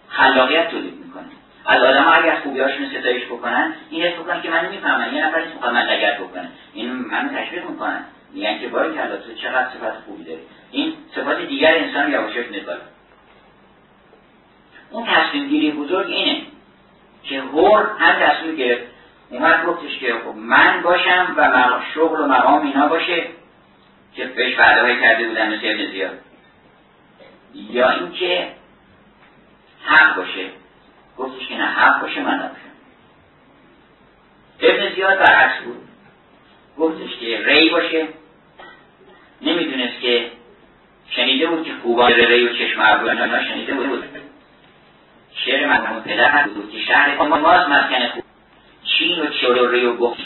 خلاقیت 0.08 0.70
تولید 0.70 0.94
می‌کنه. 1.04 1.24
از 1.66 1.82
آدم 1.82 2.02
ها 2.02 2.12
اگر 2.12 2.40
خوبیاشون 2.40 2.88
ستایش 2.88 3.24
بکنن 3.24 3.74
این 3.90 4.02
حس 4.02 4.18
بکنن 4.18 4.42
که 4.42 4.50
من 4.50 4.66
نمی‌فهمن 4.66 5.14
یه 5.14 5.26
نفر 5.26 5.44
می‌خواد 5.44 5.72
من 5.72 5.86
لگت 5.86 6.18
بکنه. 6.18 6.48
این 6.74 6.92
منو 6.92 7.28
تشویق 7.28 7.70
می‌کنن. 7.70 8.04
میگن 8.32 8.58
که 8.58 8.68
باری 8.68 8.94
کرده 8.94 9.16
تو 9.16 9.34
چقدر 9.34 9.68
صفت 9.68 10.04
خوبی 10.06 10.24
داری. 10.24 10.40
این 10.70 10.94
صفات 11.14 11.38
دیگر 11.46 11.74
انسان 11.78 12.12
یواشاش 12.12 12.46
میاد 12.46 12.80
اون 14.90 15.06
تصمیم 15.06 15.48
گیری 15.48 15.70
بزرگ 15.70 16.06
اینه 16.06 16.42
که 17.22 17.40
هور 17.40 17.90
هم 17.98 18.12
تصمیم 18.12 18.56
گرفت. 18.56 18.82
اومد 19.30 19.64
گفتش 19.64 19.98
که 19.98 20.14
خب 20.24 20.36
من 20.36 20.82
باشم 20.82 21.34
و 21.36 21.80
شغل 21.94 22.20
و 22.20 22.26
مقام 22.26 22.66
اینا 22.66 22.88
باشه. 22.88 23.26
که 24.16 24.24
بهش 24.24 24.58
وعده 24.58 25.00
کرده 25.00 25.28
بودن 25.28 25.54
مثل 25.54 25.66
ابن 25.66 25.90
زیاد. 25.92 26.18
یا 27.54 27.90
اینکه 27.90 28.48
حق 29.84 30.16
باشه. 30.16 30.46
گفتش 31.18 31.46
که 31.46 31.54
نه 31.54 31.64
حق 31.64 32.00
باشه 32.02 32.20
من 32.20 32.34
نباشم 32.34 32.70
ابن 34.60 34.94
زیاد 34.94 35.18
برعکس 35.18 35.62
بود. 35.64 35.88
گفتش 36.78 37.16
که 37.20 37.46
ری 37.46 37.70
باشه. 37.70 38.08
نمی‌دونست 39.42 40.00
که 40.00 40.30
شنیده 41.10 41.46
بود 41.46 41.64
که 41.64 41.72
خوبان 41.82 42.12
ری 42.12 42.48
و 42.48 42.52
چشم 42.52 42.80
ابروان 42.80 43.44
شنیده 43.48 43.74
بود. 43.74 44.04
شعر 45.34 45.66
مرحوم 45.66 46.00
پدر 46.00 46.48
بود 46.48 46.72
که 46.72 46.78
شهر 46.78 47.16
ماست 47.22 47.68
مسکن 47.68 48.08
خوب. 48.08 48.24
چین 48.84 49.22
و 49.22 49.26
چلو 49.26 49.70
ری 49.70 49.86
و 49.86 49.96
گفت. 49.96 50.20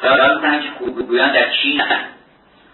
فرار 0.00 0.34
می‌کنن 0.34 0.62
که 0.62 0.68
خوبگویان 0.78 1.32
در 1.32 1.50
چین 1.50 1.82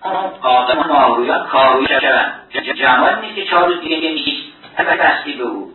آقا 0.02 0.74
ماهویان 0.74 1.46
کاروی 1.46 1.86
شدن. 1.86 2.34
جمال 2.74 3.20
نیست 3.20 3.34
که 3.34 3.44
چهار 3.44 3.68
روز 3.68 3.80
دیگه 3.80 4.10
نیست 4.10 4.52
اگر 4.76 4.96
دستی 4.96 5.32
به 5.32 5.44
او 5.44 5.72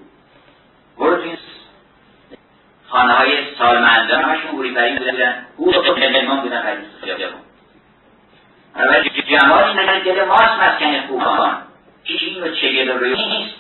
برو 0.99 1.15
توی 1.15 1.37
خانه 2.87 3.13
های 3.13 3.55
سالمندان 3.57 4.23
همشون 4.23 4.51
بوری 4.51 4.71
پری 4.71 4.97
بودن. 4.97 5.45
او 5.57 5.71
رو 5.71 5.95
ملمان 5.95 6.41
بودن 6.41 6.61
پری 6.61 6.77
اول 8.75 9.09
جمال 9.21 9.79
این 9.79 10.03
دل 10.03 10.25
ماست 10.25 10.53
مسکن 10.53 11.07
خوبان. 11.07 11.57
چین 12.03 12.43
و 12.43 12.55
چگل 12.55 12.89
و 12.89 12.97
روی 12.97 13.25
نیست. 13.25 13.55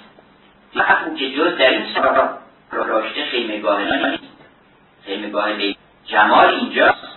او 1.07 1.15
که 1.15 1.31
جز 1.31 1.57
در 1.57 1.69
این 1.69 1.85
سارا 1.93 2.37
راشته 2.71 3.25
خیمگاه 3.25 3.81
نیست. 3.83 4.23
خیمگاه 5.05 5.49
جمال 6.05 6.53
اینجاست. 6.53 7.07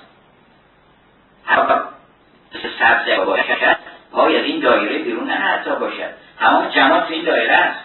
هر 2.55 2.70
سبز 2.78 3.27
باشد 3.27 3.77
پای 4.12 4.39
از 4.39 4.44
این 4.44 4.60
دایره 4.60 4.98
بیرون 4.98 5.27
نه 5.27 5.35
حتی 5.35 5.70
باشد. 5.70 6.10
تمام 6.39 6.68
جمال 6.68 7.01
تو 7.01 7.12
این 7.12 7.24
دایره 7.24 7.52
است. 7.52 7.81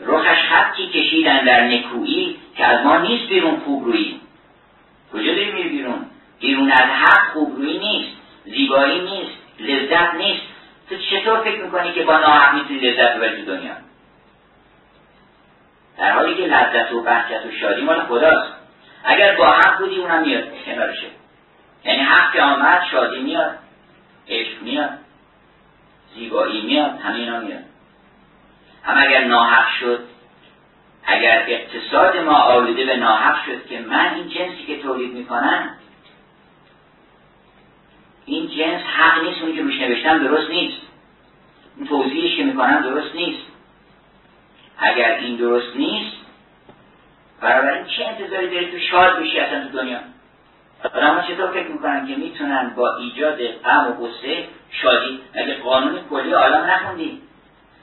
رخش 0.00 0.38
خطی 0.38 0.86
کشیدن 0.86 1.44
در 1.44 1.64
نکویی 1.64 2.36
که 2.56 2.64
از 2.64 2.86
ما 2.86 2.98
نیست 2.98 3.28
بیرون 3.28 3.60
خوب 3.60 3.84
روی 3.84 4.20
کجا 5.12 5.34
داری 5.34 5.52
میری 5.52 5.68
بیرون؟ 5.68 6.06
بیرون 6.40 6.70
از 6.70 6.78
حق 6.78 7.32
خوب 7.32 7.56
روی 7.56 7.78
نیست 7.78 8.16
زیبایی 8.44 9.00
نیست 9.00 9.36
لذت 9.60 10.14
نیست. 10.14 10.42
تو 10.88 10.96
چطور 10.96 11.40
فکر 11.40 11.62
می‌کنی 11.62 11.92
که 11.92 12.02
با 12.02 12.18
ناحق 12.18 12.54
می‌تونی 12.54 12.80
لذت 12.80 13.16
ببری 13.16 13.44
دنیا؟ 13.44 13.72
در 15.98 16.12
حالی 16.12 16.34
که 16.34 16.42
لذت 16.42 16.92
و 16.92 17.02
بحثت 17.02 17.46
و 17.46 17.50
شادی 17.60 17.82
مال 17.82 18.00
خداست. 18.00 18.52
اگر 19.04 19.36
با 19.36 19.46
حق 19.46 19.78
بودی 19.78 19.96
اونم 19.96 20.20
میاد. 20.20 20.44
کنارشه 20.64 21.06
یعنی 21.86 22.02
حق 22.02 22.32
که 22.32 22.42
آمد 22.42 22.82
شادی 22.90 23.22
میاد 23.22 23.58
عشق 24.28 24.62
میاد 24.62 24.98
زیبایی 26.14 26.62
میاد 26.62 27.00
همه 27.00 27.14
اینا 27.14 27.40
میاد. 27.40 27.62
هم 28.84 28.98
اگر 28.98 29.24
ناحق 29.24 29.68
شد 29.80 30.04
اگر 31.04 31.44
اقتصاد 31.48 32.16
ما 32.16 32.32
آلوده 32.32 32.84
به 32.84 32.96
ناحق 32.96 33.46
شد 33.46 33.66
که 33.66 33.80
من 33.80 34.14
این 34.14 34.28
جنسی 34.28 34.64
که 34.66 34.82
تولید 34.82 35.12
می‌کنم 35.12 35.70
این 38.24 38.48
جنس 38.48 38.82
حق 38.82 39.22
نیست 39.22 39.42
اونی 39.42 39.56
که 39.56 39.62
روش 39.62 39.80
نوشتم 39.80 40.18
درست 40.18 40.50
نیست. 40.50 40.82
اون 41.76 41.86
توضیحش 41.86 42.36
که 42.36 42.44
می‌کنم 42.44 42.82
درست 42.82 43.14
نیست. 43.14 43.46
اگر 44.78 45.14
این 45.14 45.36
درست 45.36 45.76
نیست 45.76 46.16
برای 47.40 47.84
چه 47.96 48.04
انتظاری 48.04 48.50
داری 48.50 48.70
تو 48.70 48.78
شاد 48.78 49.22
بشی 49.22 49.40
اصلا 49.40 49.68
تو 49.68 49.78
دنیا؟ 49.78 50.00
آدم 50.94 51.24
چطور 51.28 51.50
فکر 51.50 51.68
می‌کنن 51.68 52.06
که 52.06 52.16
می‌تونن 52.16 52.72
با 52.76 52.96
ایجاد 52.96 53.46
غم 53.46 53.86
و 53.86 54.06
غصه 54.06 54.44
شادی؟ 54.70 55.20
اگه 55.34 55.54
قانون 55.54 56.00
کلی 56.10 56.32
عالم 56.32 56.70
نخوندی. 56.70 57.22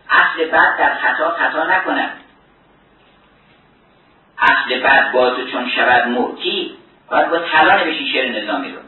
اصل 0.09 0.51
بعد 0.51 0.77
در 0.77 0.95
خطا 0.95 1.29
خطا 1.29 1.63
نکنن. 1.63 2.09
اصل 4.37 4.79
بعد 4.83 5.11
باز 5.11 5.33
چون 5.51 5.69
شود 5.69 6.07
معتی 6.07 6.75
باید 7.09 7.29
با 7.29 7.39
طلا 7.39 7.83
بشی 7.83 8.07
شعر 8.07 8.43
نظامی 8.43 8.71
رو. 8.71 8.79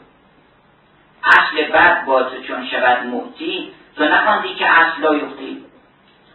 اصل 1.24 1.72
بعد 1.72 2.04
باز 2.04 2.26
چون 2.48 2.66
شود 2.66 3.06
معتی 3.06 3.72
تو 3.96 4.04
نخوندی 4.04 4.54
که 4.54 4.66
اصل 4.66 5.02
لا 5.02 5.14
یختی 5.14 5.64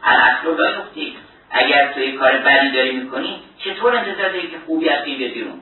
اصل 0.03 0.55
لا 0.57 0.69
یختی 0.69 1.17
اگر 1.51 1.93
تو 1.93 1.99
یه 1.99 2.17
کار 2.17 2.31
بدی 2.37 2.71
داری 2.71 2.91
می‌کنی 2.91 3.39
چطور 3.57 3.95
انتظار 3.95 4.29
داری 4.29 4.47
که 4.47 4.57
خوبی 4.65 4.89
از 4.89 5.05
این 5.05 5.33
بیرون؟ 5.33 5.59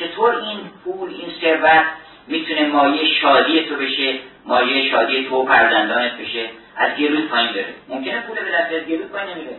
چطور 0.00 0.34
این 0.34 0.70
پول 0.84 1.10
این 1.10 1.30
ثروت 1.40 1.84
می‌تونه 2.26 2.66
مایه 2.66 3.14
شادی 3.20 3.64
تو 3.64 3.76
بشه 3.76 4.18
مایه 4.44 4.90
شادی 4.90 5.28
تو 5.28 5.42
و 5.42 5.46
فرزندانت 5.46 6.12
بشه؟ 6.12 6.50
از 6.76 6.96
گروه 6.96 7.26
پایین 7.26 7.52
بره. 7.52 7.74
ممکنه 7.88 8.20
پول 8.20 8.36
به 8.36 8.50
دست 8.50 8.72
از 8.72 8.88
گروه 8.88 9.06
پایین 9.06 9.30
نمیره. 9.30 9.56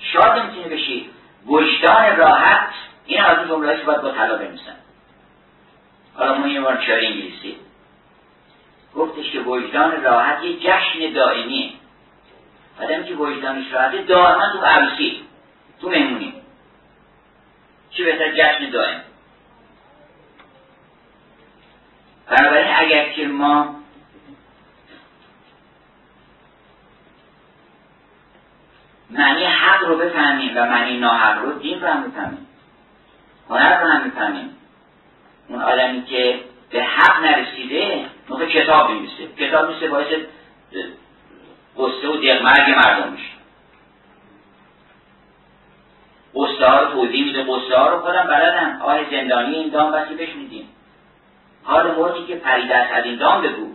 شاد 0.00 0.46
می‌تونه 0.46 0.76
بشی. 0.76 1.10
وجدان 1.46 2.16
راحت 2.16 2.68
این 3.06 3.20
از 3.20 3.38
این 3.38 3.48
جمله 3.48 3.82
باید 3.82 4.02
با 4.02 4.10
طلا 4.10 4.36
بنویسن. 4.36 4.76
حالا 6.14 6.34
ما 6.34 6.48
یه 6.48 6.60
بار 6.60 6.78
انگلیسی. 6.88 7.56
گفتش 8.94 9.30
که 9.30 9.40
وجدان 9.40 10.02
راحت 10.02 10.44
یه 10.44 10.56
جشن 10.56 11.12
دائمیه. 11.14 11.70
آدمی 12.82 13.04
که 13.04 13.14
وجدانش 13.14 13.72
راحته 13.72 14.02
دائما 14.02 14.52
تو 14.52 14.58
عروسی 14.58 15.22
تو 15.80 15.90
مهمونی. 15.90 16.43
چه 17.94 18.04
بهتر 18.04 18.32
جشن 18.32 18.70
دائم 18.70 19.00
بنابراین 22.26 22.74
اگر 22.76 23.08
که 23.08 23.26
ما 23.26 23.76
معنی 29.10 29.44
حق 29.44 29.84
رو 29.84 29.96
بفهمیم 29.96 30.52
و 30.56 30.64
معنی 30.66 30.98
ناحق 30.98 31.44
رو 31.44 31.58
دین 31.58 31.80
رو 31.80 31.88
هم 31.88 32.10
بفهمیم. 32.10 32.46
هنر 33.50 33.80
رو 33.80 33.88
هم 33.88 34.10
بفهمیم. 34.10 34.56
اون 35.48 35.62
آدمی 35.62 36.04
که 36.04 36.40
به 36.70 36.84
حق 36.84 37.24
نرسیده 37.24 38.06
موقع 38.28 38.46
کتاب 38.46 38.90
میمیسه 38.90 39.26
کتاب 39.38 39.70
میسه 39.70 39.88
باعث 39.88 40.06
قصه 41.78 42.08
و 42.08 42.16
دقمرگ 42.16 42.70
مردم 42.70 43.12
میشه. 43.12 43.33
قصه 46.34 46.66
ها 46.66 46.80
رو 46.80 46.92
توضیح 46.92 47.24
میده 47.24 47.42
قصه 47.42 47.76
ها 47.76 47.88
رو 47.88 48.00
خودم 48.00 48.24
بلدم. 48.24 48.80
آه 48.82 49.10
زندانی 49.10 49.54
این 49.54 49.68
دام 49.68 49.92
بسی 49.92 50.14
بشنیدیم. 50.14 50.68
حال 51.62 51.94
موتی 51.94 52.26
که 52.26 52.34
پریده 52.34 52.76
از 52.76 53.04
این 53.04 53.16
دام 53.16 53.42
بگو. 53.42 53.66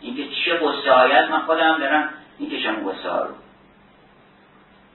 اینکه 0.00 0.22
چه 0.44 0.54
قصه 0.54 0.92
هایت 0.92 1.30
من 1.30 1.40
خودم 1.40 1.78
دارم 1.78 2.08
می‌کشم 2.38 2.90
قصه 2.90 3.10
ها 3.10 3.24
رو. 3.24 3.34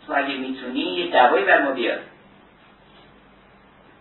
تو 0.08 0.14
اگه 0.16 0.38
می‌تونی 0.38 0.80
یه 0.80 1.12
دوایی 1.12 1.46
بر 1.46 1.62
ما 1.62 1.72
بیار. 1.72 2.00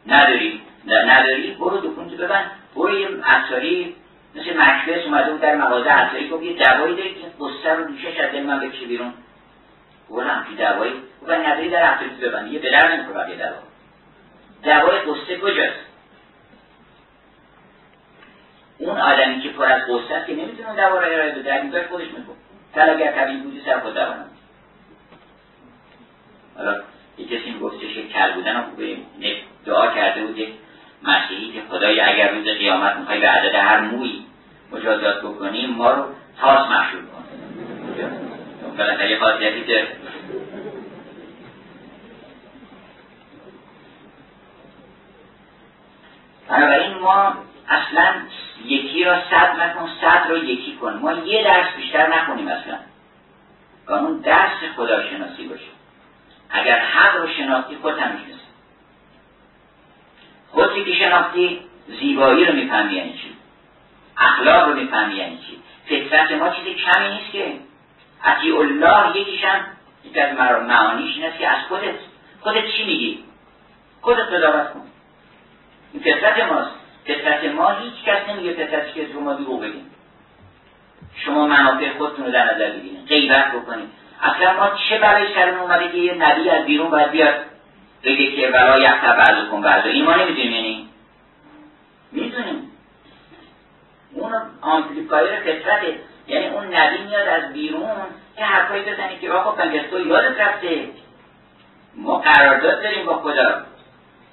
نداری. 0.06 0.60
نداری؟ 0.86 1.50
برو 1.50 1.78
دکون 1.78 2.10
تو 2.10 2.16
ببن 2.16 2.44
برو 2.76 2.98
یه 2.98 3.08
اثاری 3.24 3.94
مثل 4.34 4.60
مکبس 4.60 5.04
اومده 5.06 5.30
بود 5.30 5.40
در 5.40 5.56
مغازه 5.56 5.90
اثاری 5.90 6.28
گفت 6.28 6.42
یه 6.42 6.52
دوایی 6.52 6.96
داری 6.96 7.14
که 7.14 7.26
قصه 7.40 7.74
رو 7.74 7.84
دوشش 7.84 8.20
از 8.20 8.34
من 8.34 8.60
بکشه 8.60 8.86
بیرون. 8.86 9.12
گفتم 10.12 10.46
که 10.50 10.62
دوایی. 10.62 10.92
و 11.26 11.32
نداری 11.32 11.70
در 11.70 11.82
اثاری 11.82 12.10
تو 12.10 12.28
ببن 12.28 12.46
یه 12.46 12.58
بدر 12.58 12.96
نمی‌خوره 12.96 13.30
یه 13.30 13.36
دوا 13.36 13.56
دوای 14.62 14.98
قصه 14.98 15.38
کجاست؟ 15.38 15.80
اون 18.78 19.00
آدمی 19.00 19.40
که 19.40 19.48
پر 19.48 19.64
از 19.64 19.82
قصه 19.82 20.14
است 20.14 20.26
که 20.26 20.32
نمی‌تونه 20.32 20.76
دوا 20.76 20.98
رو 20.98 21.06
ارائه 21.06 21.32
بده. 21.32 21.70
در 21.70 21.88
خودش 21.88 22.06
می‌کنه 22.06 22.36
تلاگر 22.74 23.12
طبیعی 23.12 23.38
بودی 23.38 23.62
سر 23.64 23.80
خود 23.80 23.94
دوا 23.94 24.14
حالا 26.56 26.80
یه 27.18 27.26
کسی 27.26 27.58
گفتش 27.58 27.94
که 27.94 28.08
کل 28.08 28.32
بودن 28.32 28.56
هم 28.56 28.62
خوبه. 28.62 28.96
دعا 29.66 29.94
کرده 29.94 30.26
بود 30.26 30.38
یک 30.38 30.54
مسیحی 31.02 31.52
که 31.52 31.62
خدای 31.70 32.00
اگر 32.00 32.34
روز 32.34 32.44
قیامت 32.44 32.96
می‌خوای 32.96 33.20
به 33.20 33.28
عدد 33.28 33.54
هر 33.54 33.80
موی 33.80 34.24
مجازات 34.72 35.22
بکنیم 35.22 35.70
ما 35.70 35.90
رو 35.90 36.04
تاس 36.40 36.68
محشور 36.68 37.00
کن 37.00 38.31
بالاخره 38.78 39.18
خاصیتی 39.18 39.64
داره 39.64 39.88
بنابراین 46.48 46.94
ما 46.98 47.34
اصلا 47.68 48.14
یکی 48.64 49.04
را 49.04 49.16
صد 49.30 49.60
نکن 49.60 49.90
صد 50.00 50.30
را 50.30 50.36
یکی 50.38 50.76
کن. 50.76 50.92
ما 50.92 51.12
یه 51.12 51.44
درس 51.44 51.66
بیشتر 51.76 52.14
نکنیم 52.14 52.48
اصلا. 52.48 52.78
قانون 53.86 54.18
درس 54.18 54.58
خداشناسی 54.76 55.48
باشه. 55.48 55.70
اگر 56.50 56.78
حق 56.78 57.16
رو 57.16 57.28
شناختی 57.28 57.76
خود 57.76 57.98
هم 57.98 58.12
می‌شناسی. 58.12 58.42
خودی 60.50 60.84
که 60.84 60.94
شناختی 60.94 61.60
زیبایی 62.00 62.44
رو 62.44 62.54
می‌فهمی 62.54 62.92
یعنی 62.92 63.12
چی؟ 63.12 63.36
اخلاق 64.16 64.68
رو 64.68 64.74
می‌فهمی 64.74 65.14
یعنی 65.14 65.38
چی؟ 65.38 65.62
فطرت 65.86 66.32
ما 66.32 66.48
چیز 66.48 66.64
کمی 66.64 67.08
نیست 67.08 67.32
که 67.32 67.54
اطیع 68.24 68.58
الله 68.58 69.20
یکیش 69.20 69.44
هم 69.44 69.60
یک 70.04 70.18
از 70.18 70.34
معانیش 70.38 71.16
این 71.16 71.32
که 71.38 71.48
از 71.48 71.64
خودت. 71.68 71.94
خودت 72.40 72.66
چی 72.76 72.84
میگی؟ 72.84 73.24
خودت 74.00 74.26
قضاوت 74.32 74.72
کن. 74.72 74.82
این 75.92 76.02
فطرت 76.02 76.52
ماست. 76.52 76.70
فطرت 77.04 77.44
ما 77.44 77.70
هیچ 77.70 78.04
کس 78.06 78.28
نمیگه 78.28 78.52
فطرتی 78.52 78.92
که 78.92 79.12
رو 79.14 79.20
ما 79.20 79.32
دروغ 79.32 79.60
بگیم. 79.60 79.90
شما 81.14 81.46
منافع 81.46 81.92
خودتون 81.98 82.24
رو 82.24 82.32
در 82.32 82.54
نظر 82.54 82.70
بگیرید. 82.70 83.06
غیبت 83.08 83.52
بکنید. 83.52 83.88
اصلا 84.22 84.56
ما 84.56 84.70
چه 84.88 84.98
برای 84.98 85.34
سرمون 85.34 85.60
اومده 85.60 85.88
که 85.88 85.98
یه 85.98 86.14
نبی 86.14 86.50
از 86.50 86.66
بیرون 86.66 86.90
باید 86.90 87.10
بیاد؟ 87.10 87.34
بگه 88.02 88.36
که 88.36 88.50
ولا 88.50 88.82
یغتب 88.82 89.00
بعضکم 89.00 89.62
بعضا 89.62 89.86
این 89.86 90.04
ما 90.04 90.14
نمی‌دونیم 90.14 90.52
یعنی. 90.52 90.88
می‌دونیم. 92.12 92.70
اون 94.12 94.32
amplifier 94.60 95.40
فطرته 95.40 95.98
یعنی 96.26 96.46
اون 96.46 96.74
نبی 96.74 96.98
میاد 96.98 97.28
از 97.28 97.52
بیرون 97.52 97.90
که 98.36 98.44
حرفایی 98.44 98.82
بزنه 98.82 99.18
که 99.18 99.30
آقا 99.30 99.66
تو 99.90 100.00
یادت 100.00 100.40
رفته؟ 100.40 100.88
ما 101.94 102.18
قرارداد 102.18 102.82
داریم 102.82 103.06
با 103.06 103.18
خدا 103.18 103.62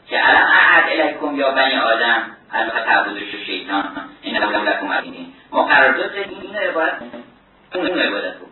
که 0.07 0.29
الان 0.29 0.43
احد 0.43 0.83
الیکم 0.89 1.35
یا 1.35 1.51
بنی 1.51 1.77
آدم. 1.77 2.35
البته 2.51 2.85
تعبدش 2.85 3.35
شیطان 3.45 4.09
این 4.21 4.37
لکم 4.37 4.69
لکم 4.69 4.87
ما 5.51 5.63
قرارداد 5.63 6.11
داریم 6.11 6.39
این 6.41 6.55
عبادت 6.55 7.01
اون 7.75 7.99
عبادت 7.99 8.35
بکن 8.37 8.49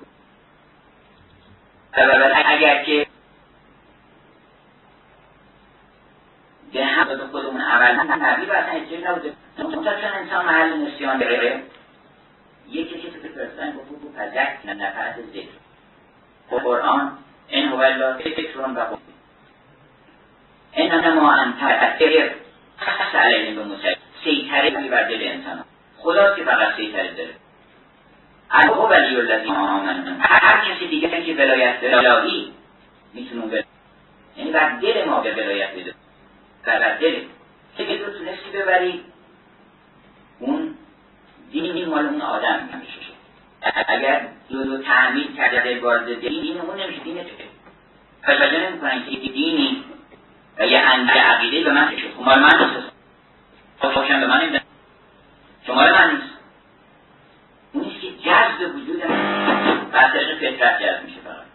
اگر 2.45 2.83
که 2.83 3.07
به 6.73 6.85
هم 6.85 7.27
خودمون 7.31 7.61
عمل 7.61 7.95
نبی 7.95 8.51
اصلا 8.51 8.71
اجازه 8.71 9.09
نبوده؟ 9.09 9.33
چون 9.57 9.87
انسان 9.87 10.45
محل 10.45 10.73
نسیان 10.77 11.17
داره؟ 11.17 11.63
یکی 12.71 12.99
که 12.99 13.11
تو 13.11 13.27
فرستن 13.35 13.71
گفت 13.71 13.87
بود 13.87 14.15
پزک 14.15 14.65
نفرت 14.65 15.15
ذکر. 15.33 15.47
قرآن 16.49 17.17
این 17.47 17.67
هو 17.67 17.81
الله 17.81 18.17
فکرون 18.17 18.75
و 18.75 18.79
قرآن 18.79 18.99
این 20.73 21.09
ما 21.09 21.31
انت 21.31 21.63
اثر 21.63 22.31
خص 22.79 23.15
علیهم 23.15 23.55
به 23.55 23.63
مسلم 23.63 23.95
سیطره 24.23 24.69
بر 24.69 25.03
دل 25.03 25.19
انسان. 25.21 25.63
خدا 25.97 26.35
که 26.35 26.43
فقط 26.43 26.75
سیطره 26.75 27.13
داره. 27.13 27.33
هو 28.49 28.87
ولی 28.87 29.15
الذین 29.15 29.55
آمنون 29.55 30.17
هر 30.19 30.65
کسی 30.65 30.87
دیگه 30.87 31.21
که 31.21 31.33
ولایت 31.33 31.77
الهی 31.83 32.53
می‌تونه 33.13 33.45
بر 33.45 33.63
یعنی 34.37 34.51
بر 34.51 34.69
دل 34.69 35.05
ما 35.05 35.19
به 35.19 35.31
ولایت 35.31 35.71
بده 35.71 35.93
بر 36.65 36.97
دل. 36.97 37.15
که 37.77 37.97
تو 37.97 38.11
تونستی 38.11 38.49
ببری. 38.53 39.03
اون 40.39 40.76
دینی 41.51 41.85
مال 41.85 42.05
اون 42.05 42.21
آدم 42.21 42.69
نمیشه 42.73 42.97
اگر 43.87 44.27
دو 44.49 44.77
تعمید 44.77 45.35
کرده 45.35 45.79
وارد 45.79 46.19
دین 46.19 46.41
دین 46.41 46.61
اون 46.61 46.79
نمیشه 46.79 46.99
دین 46.99 47.23
تو. 47.23 47.29
توجه 48.23 48.69
نمی‌کنن 48.69 49.05
که 49.05 49.11
دینی 49.11 49.83
و 50.57 50.67
یه 50.67 50.79
اندر 50.79 51.13
عقیده 51.13 51.63
به 51.63 51.71
من 51.71 51.97
شد 51.97 52.21
مال 52.21 52.39
من 52.39 52.49
نیست. 52.59 52.91
خوشم 53.79 54.19
به 54.19 54.27
من 54.27 54.41
نمیدن. 54.41 54.59
شما 55.67 55.75
من 55.75 56.11
نیست. 56.11 56.33
اونیست 57.73 58.01
که 58.01 58.07
جذب 58.07 58.75
وجود 58.75 59.05
من. 59.05 59.85
بر 59.91 60.09
طریق 60.09 60.37
فطرت 60.37 60.83
جذب 60.83 61.03
میشه 61.03 61.17
فقط. 61.21 61.45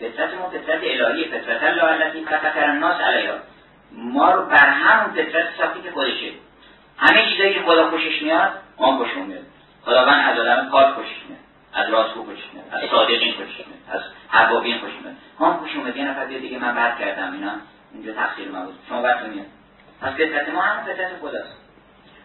فطرت 0.00 0.34
ما 0.34 0.50
فطرت 0.50 0.80
الهی 0.82 1.24
فطرت 1.24 1.62
الله 1.62 1.84
التي 1.84 2.24
فطر 2.24 2.64
الناس 2.64 3.00
علیها. 3.00 3.34
ما 3.92 4.32
رو 4.32 4.46
بر 4.46 4.68
همون 4.68 5.12
فطرت 5.12 5.48
ساختی 5.58 5.82
که 5.82 5.90
خودشه. 5.90 6.30
همه 6.98 7.30
چیزایی 7.30 7.54
که 7.54 7.60
خدا 7.60 7.90
خوشش 7.90 8.22
میاد 8.22 8.52
ما 8.80 8.96
خوشمون 8.96 9.26
میاد. 9.26 9.46
خداوند 9.84 10.28
از 10.28 10.38
آدم 10.38 10.68
پاک 10.70 10.86
خوشش 10.86 11.16
میاد 11.28 11.40
از 11.72 11.90
راستگو 11.90 12.24
خوشش 12.24 12.44
میاد 12.52 12.66
از 12.70 12.90
صادقین 12.90 13.32
خوشش 13.32 13.56
میاد 13.66 13.80
از 13.90 14.00
حبابین 14.28 14.78
خوشش 14.78 14.94
میاد. 15.02 15.16
ما 15.38 15.52
خوش 15.52 15.76
اومد 15.76 15.96
یه 15.96 16.04
نفر 16.04 16.24
دیگه 16.24 16.58
من 16.58 16.74
بد 16.74 16.98
کردم 16.98 17.32
اینا 17.32 17.52
اینجا 17.94 18.12
تقصیر 18.12 18.48
من 18.48 18.64
بود. 18.64 18.74
شما 18.88 19.02
بد 19.02 19.26
میاد. 19.26 19.46
پس 20.00 20.12
فطرت 20.12 20.48
ما 20.48 20.60
همون 20.60 20.84
فطرت 20.84 21.10
خداست. 21.20 21.56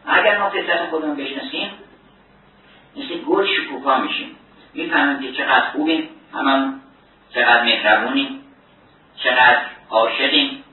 اگر 0.06 0.38
ما 0.38 0.50
فطرت 0.50 0.90
خودمون 0.90 1.16
بشناسیم 1.16 1.72
مثل 2.96 3.18
گل 3.18 3.48
شکوفا 3.48 3.98
میشیم. 3.98 4.36
می‌فهمیم 4.74 5.20
که 5.20 5.38
چقدر 5.38 5.70
خوبیم 5.72 6.10
همون 6.34 6.82
چقدر 7.34 7.64
مهربونیم 7.64 8.42
چقدر 9.16 9.62
عاشقیم. 9.90 10.64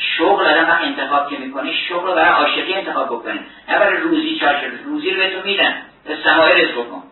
شغل 0.00 0.46
آدم 0.46 0.68
وقت 0.68 0.82
انتخاب 0.82 1.30
که 1.30 1.38
می‌کنه 1.38 1.72
شغل 1.88 2.06
رو 2.06 2.14
برای 2.14 2.28
عاشقی 2.28 2.74
انتخاب 2.74 3.06
بکنه 3.06 3.40
نه 3.68 3.78
برای 3.78 3.96
روزی 3.96 4.38
چارچه 4.40 4.70
روزی 4.84 5.10
رو 5.10 5.16
بهتون 5.16 5.42
میدن. 5.42 5.82
به 6.04 6.16
سمایه 6.24 6.54
رزق 6.54 6.72
بکن. 6.72 7.02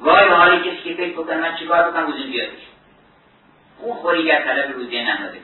وای 0.00 0.28
به 0.28 0.34
حالی 0.34 0.70
کسی 0.70 0.82
که 0.84 0.94
فکر 0.94 1.12
بکنه 1.12 1.36
من 1.36 1.56
چیکار 1.56 1.90
بکنم 1.90 2.06
روزی 2.06 2.22
بیادش 2.22 2.62
اون 3.78 3.96
خوریگر 3.96 4.42
طلب 4.42 4.72
روزی 4.72 5.02
نهاده. 5.02 5.38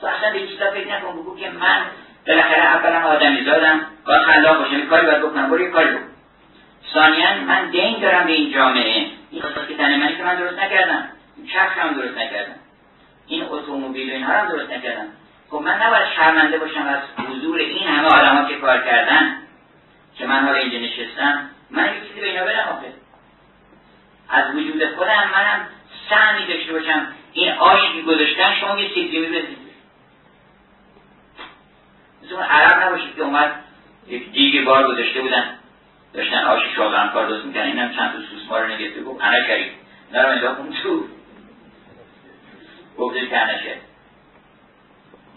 تو 0.00 0.06
اصلا 0.06 0.32
به 0.32 0.46
چیزا 0.46 0.70
فکر 0.70 0.96
نکن 0.96 1.12
بگو 1.12 1.36
که 1.36 1.50
من 1.50 1.82
بالاخره 2.26 2.64
اولا 2.64 3.08
آدمی 3.08 3.44
زادم. 3.44 3.80
باید 4.06 4.22
خلاق 4.22 4.58
باشم 4.58 4.86
کاری 4.86 5.06
باید 5.06 5.22
بکنم. 5.22 5.50
برو 5.50 5.70
کاری 5.70 5.88
بکن. 5.88 6.04
ثانیا 6.94 7.34
من 7.46 7.70
دین 7.70 8.00
دارم 8.00 8.26
به 8.26 8.32
این 8.32 8.52
جامعه. 8.52 9.06
این 9.30 9.42
که 9.68 9.76
تن 9.76 9.96
منی 9.96 10.16
که 10.16 10.22
من 10.22 10.36
درست 10.36 10.58
نکردم. 10.58 11.08
چرخ 11.52 11.78
هم 11.78 11.94
درست 11.94 12.18
نکردم. 12.18 12.54
این 13.26 13.44
اتومبیل 13.50 14.10
و 14.10 14.12
اینها 14.12 14.32
هم 14.32 14.48
درست 14.48 14.72
نکردم. 14.72 15.06
خب 15.52 15.58
من 15.58 15.82
نباید 15.82 16.08
شرمنده 16.16 16.58
باشم 16.58 16.86
از 16.86 17.26
حضور 17.26 17.58
این 17.58 17.88
همه 17.88 18.08
آدم 18.08 18.48
که 18.48 18.56
کار 18.56 18.78
کردن 18.78 19.36
که 20.18 20.26
من 20.26 20.44
حالا 20.44 20.58
اینجا 20.58 20.78
نشستم 20.78 21.50
من 21.70 21.94
یه 21.94 22.08
چیزی 22.08 22.20
به 22.20 22.26
اینا 22.26 22.44
بدم 22.44 22.78
از 24.28 24.54
وجود 24.54 24.94
خودم 24.96 25.30
منم 25.34 25.66
سهمی 26.10 26.46
داشته 26.46 26.72
باشم. 26.72 27.06
این 27.32 27.52
آشی 27.52 27.92
که 27.92 28.02
گذاشتن 28.02 28.54
شما 28.60 28.78
یه 28.78 28.94
سیبزی 28.94 29.18
میبزید 29.18 29.58
مثل 32.24 32.34
اون 32.34 32.42
عرب 32.42 32.82
نباشید 32.82 33.16
که 33.16 33.22
اومد 33.22 33.54
یک 34.08 34.32
دیگه 34.32 34.62
بار 34.62 34.86
گذاشته 34.88 35.20
بودن. 35.20 35.44
داشتن 36.14 36.44
آش 36.44 36.62
شاغرم 36.76 37.10
کار 37.12 37.28
درست 37.28 37.44
می‌کنن 37.44 37.62
اینم 37.62 37.94
چند 37.94 38.12
تا 38.12 38.18
سوسما 38.30 38.58
رو 38.58 38.68
نگفته 38.68 39.02
گفت 39.02 39.24
انا 39.24 39.46
شریف 39.46 39.72
نرم 40.12 40.30
انداخت 40.30 40.58
اون 40.58 40.72
تو. 40.82 41.04
گفته 42.98 43.26
که 43.26 43.38
انا 43.38 43.58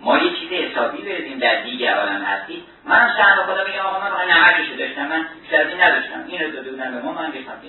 ما 0.01 0.17
یه 0.17 0.39
چیز 0.39 0.49
حسابی 0.49 1.01
بردیم 1.01 1.39
در 1.39 1.61
دیگه 1.61 1.93
عالم 1.93 2.21
هستی 2.21 2.63
من 2.85 3.13
سهم 3.17 3.43
خدا 3.43 3.63
بگم 3.63 3.85
آقا 3.85 3.99
من 3.99 4.09
فقط 4.09 4.27
نمکشو 4.27 4.77
داشتم. 4.77 5.07
من 5.07 5.25
بیشتر 5.41 5.83
نداشتم. 5.83 6.23
این 6.27 6.41
رو 6.41 6.51
داده 6.51 6.71
بودن 6.71 6.91
به 6.91 7.01
ما 7.01 7.11
من 7.11 7.27
گفتم 7.27 7.61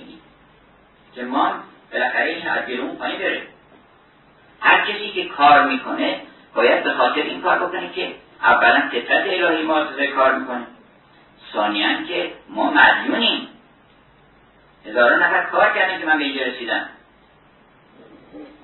که 1.15 1.23
ما 1.23 1.55
بالاخره 1.91 2.29
این 2.29 2.47
از 2.47 2.65
بیرون 2.65 2.95
پایین 2.95 3.19
بره. 3.19 3.41
هر 4.59 4.81
کسی 4.81 5.09
که 5.09 5.25
کار 5.25 5.67
می‌کنه 5.67 6.21
باید 6.55 6.83
به 6.83 6.93
خاطر 6.93 7.21
این 7.21 7.41
کار 7.41 7.59
بکنه 7.59 7.89
که 7.89 8.15
اولا 8.43 8.81
فطرت 8.91 9.27
الهی 9.27 9.63
ما 9.63 9.83
کار 10.15 10.35
می‌کنه. 10.35 10.67
ثانیا 11.53 12.03
که 12.07 12.31
ما 12.49 12.71
مدیونیم. 12.71 13.47
هزاران 14.85 15.23
نفر 15.23 15.43
کار 15.43 15.73
کردن 15.73 15.99
که 15.99 16.05
من 16.05 16.17
به 16.17 16.23
اینجا 16.23 16.45
رسیدم. 16.45 16.89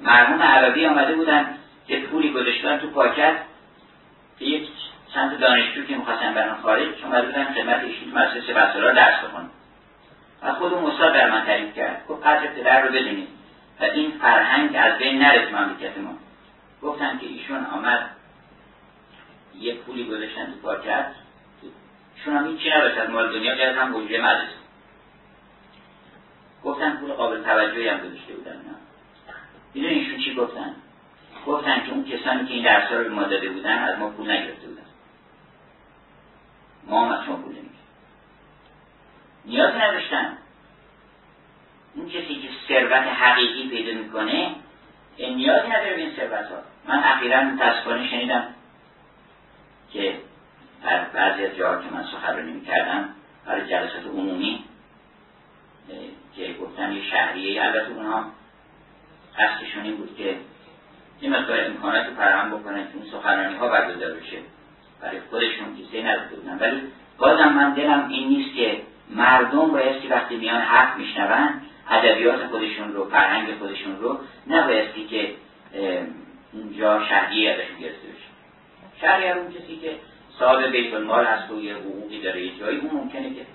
مرحوم 0.02 0.42
عربی 0.42 0.86
آمده 0.86 1.16
بودن 1.16 1.58
که 1.88 2.00
پولی 2.00 2.30
گذاشتن 2.30 2.78
تو 2.78 2.88
پاکت. 2.88 3.36
چند 5.14 5.40
دانشجو 5.40 5.86
که 5.86 5.96
می‌خواستن 5.96 6.34
برن 6.34 6.56
خارج 6.62 6.96
چون 7.02 7.22
بودن 7.22 7.54
خدمت 7.54 7.84
ایشون 7.84 8.10
مدرسه 8.10 8.54
بسرا 8.54 8.92
درس 8.92 9.24
بخونن. 9.24 9.50
و 10.42 10.54
خود 10.54 10.74
اون 10.74 10.92
استاد 10.92 11.14
در 11.14 11.32
من 11.32 11.46
تعریف 11.46 11.76
کرد. 11.76 12.08
گفت 12.08 12.28
قدر 12.28 12.48
پدر 12.48 12.82
رو 12.82 12.94
بدونید 12.94 13.28
و 13.80 13.84
این 13.84 14.12
فرهنگ 14.12 14.76
از 14.76 14.98
بین 14.98 15.20
نره 15.20 15.46
تو 15.46 15.58
مملکت 15.58 15.98
ما 15.98 16.14
گفتن 16.82 17.18
که 17.18 17.26
ایشون 17.26 17.66
آمد 17.66 18.10
یه 19.60 19.76
پولی 19.76 20.06
گذاشتن 20.06 20.46
تو 20.46 20.52
پاکت 20.62 21.06
ایشون 22.18 22.38
هم 22.38 22.48
هیچی 22.48 22.70
نداشت 22.70 22.98
از 22.98 23.10
مال 23.10 23.34
دنیا 23.34 23.56
جز 23.56 23.78
هم 23.78 23.98
حجره 23.98 24.22
مدرسه. 24.22 24.64
گفتن 26.64 26.98
پول 26.98 27.14
قابل 27.14 27.44
توجهی 27.44 27.88
هم 27.88 27.98
گذاشته 27.98 28.34
بودن 28.34 28.62
می‌دونی 29.74 29.94
ایشون 29.94 30.18
چی 30.18 30.36
گفتن؟ 30.36 30.76
گفتن 31.46 31.86
که 31.86 31.92
اون 31.92 32.06
کسانی 32.06 32.46
که 32.46 32.54
این 32.54 32.64
درس 32.64 32.92
رو 32.92 33.04
به 33.04 33.10
ما 33.10 33.24
داده 33.24 33.50
بودن 33.50 33.80
از 33.80 34.00
ما 34.00 34.10
پول 34.10 34.32
نگرفته 34.32 34.63
بودن 34.63 34.63
ما 36.88 37.06
هم 37.06 37.12
از 37.12 37.26
شما 37.26 37.38
نمیگیم 37.38 37.70
نیاز 39.46 39.74
نداشتن 39.74 40.38
اون 41.96 42.10
کسی 42.10 42.42
که 42.42 42.50
ثروت 42.68 43.08
حقیقی 43.08 43.70
پیدا 43.70 44.00
می‌کنه 44.00 44.56
نیازی 45.18 45.68
نداره 45.68 45.96
به 45.96 46.02
این 46.02 46.16
ثروت 46.16 46.46
من 46.88 47.04
اخیرا 47.04 47.42
متاسفانه 47.42 48.10
شنیدم 48.10 48.46
که 49.94 50.18
در 50.84 51.04
بعضی 51.04 51.46
از 51.46 51.56
جاها 51.56 51.82
که 51.82 51.90
من 51.90 52.04
سخنرانی 52.04 52.52
می‌کردم 52.52 53.10
برای 53.46 53.70
جلسات 53.70 54.06
عمومی 54.06 54.64
که 56.36 56.54
گفتن 56.62 56.92
یه 56.92 57.04
شهریه 57.04 57.64
البته 57.64 57.92
اونها 57.92 58.26
قصدشون 59.38 59.84
این 59.84 59.98
بود 59.98 60.18
که 60.18 60.38
این 61.20 61.36
مقدار 61.36 61.66
امکانات 61.66 62.10
فراهم 62.10 62.52
بکنن 62.52 62.84
که 62.84 62.96
اون 62.96 63.12
سخنرانی 63.12 63.56
ها 63.56 63.68
برگزار 63.68 64.14
بشه. 64.14 64.38
برای 65.04 65.20
خودشون 65.30 65.76
کیسه 65.76 66.08
نداده 66.08 66.36
بودن. 66.36 66.58
ولی 66.60 66.82
بازم 67.18 67.50
من 67.50 67.74
دلم 67.74 68.08
این 68.10 68.28
نیست 68.28 68.56
که 68.56 68.82
مردم 69.10 69.72
بایستی 69.72 70.08
وقتی 70.08 70.36
میان 70.38 70.62
حرف 70.62 70.98
میشنون 70.98 71.50
ادبیات 71.90 72.48
خودشون 72.48 72.94
رو 72.94 73.10
فرهنگ 73.10 73.56
خودشون 73.60 74.00
رو 74.00 74.20
نبایستی 74.48 75.06
که 75.06 75.34
اونجا 76.54 77.06
شهریه 77.10 77.52
ازشون 77.52 77.80
گرفته 77.80 78.08
بشه. 78.08 78.28
شهریه 79.02 79.38
اون 79.38 79.52
کسی 79.54 79.80
که 79.82 79.92
صاحب 80.40 80.72
بیت 80.72 80.94
المال 80.94 81.26
هست 81.26 81.52
و 81.52 81.62
یه 81.62 81.76
حقوقی 81.76 82.22
داره 82.22 82.46
یه 82.46 82.60
جایی 82.60 82.78
اون 82.78 82.92
ممکنه 82.92 83.34
که 83.34 83.46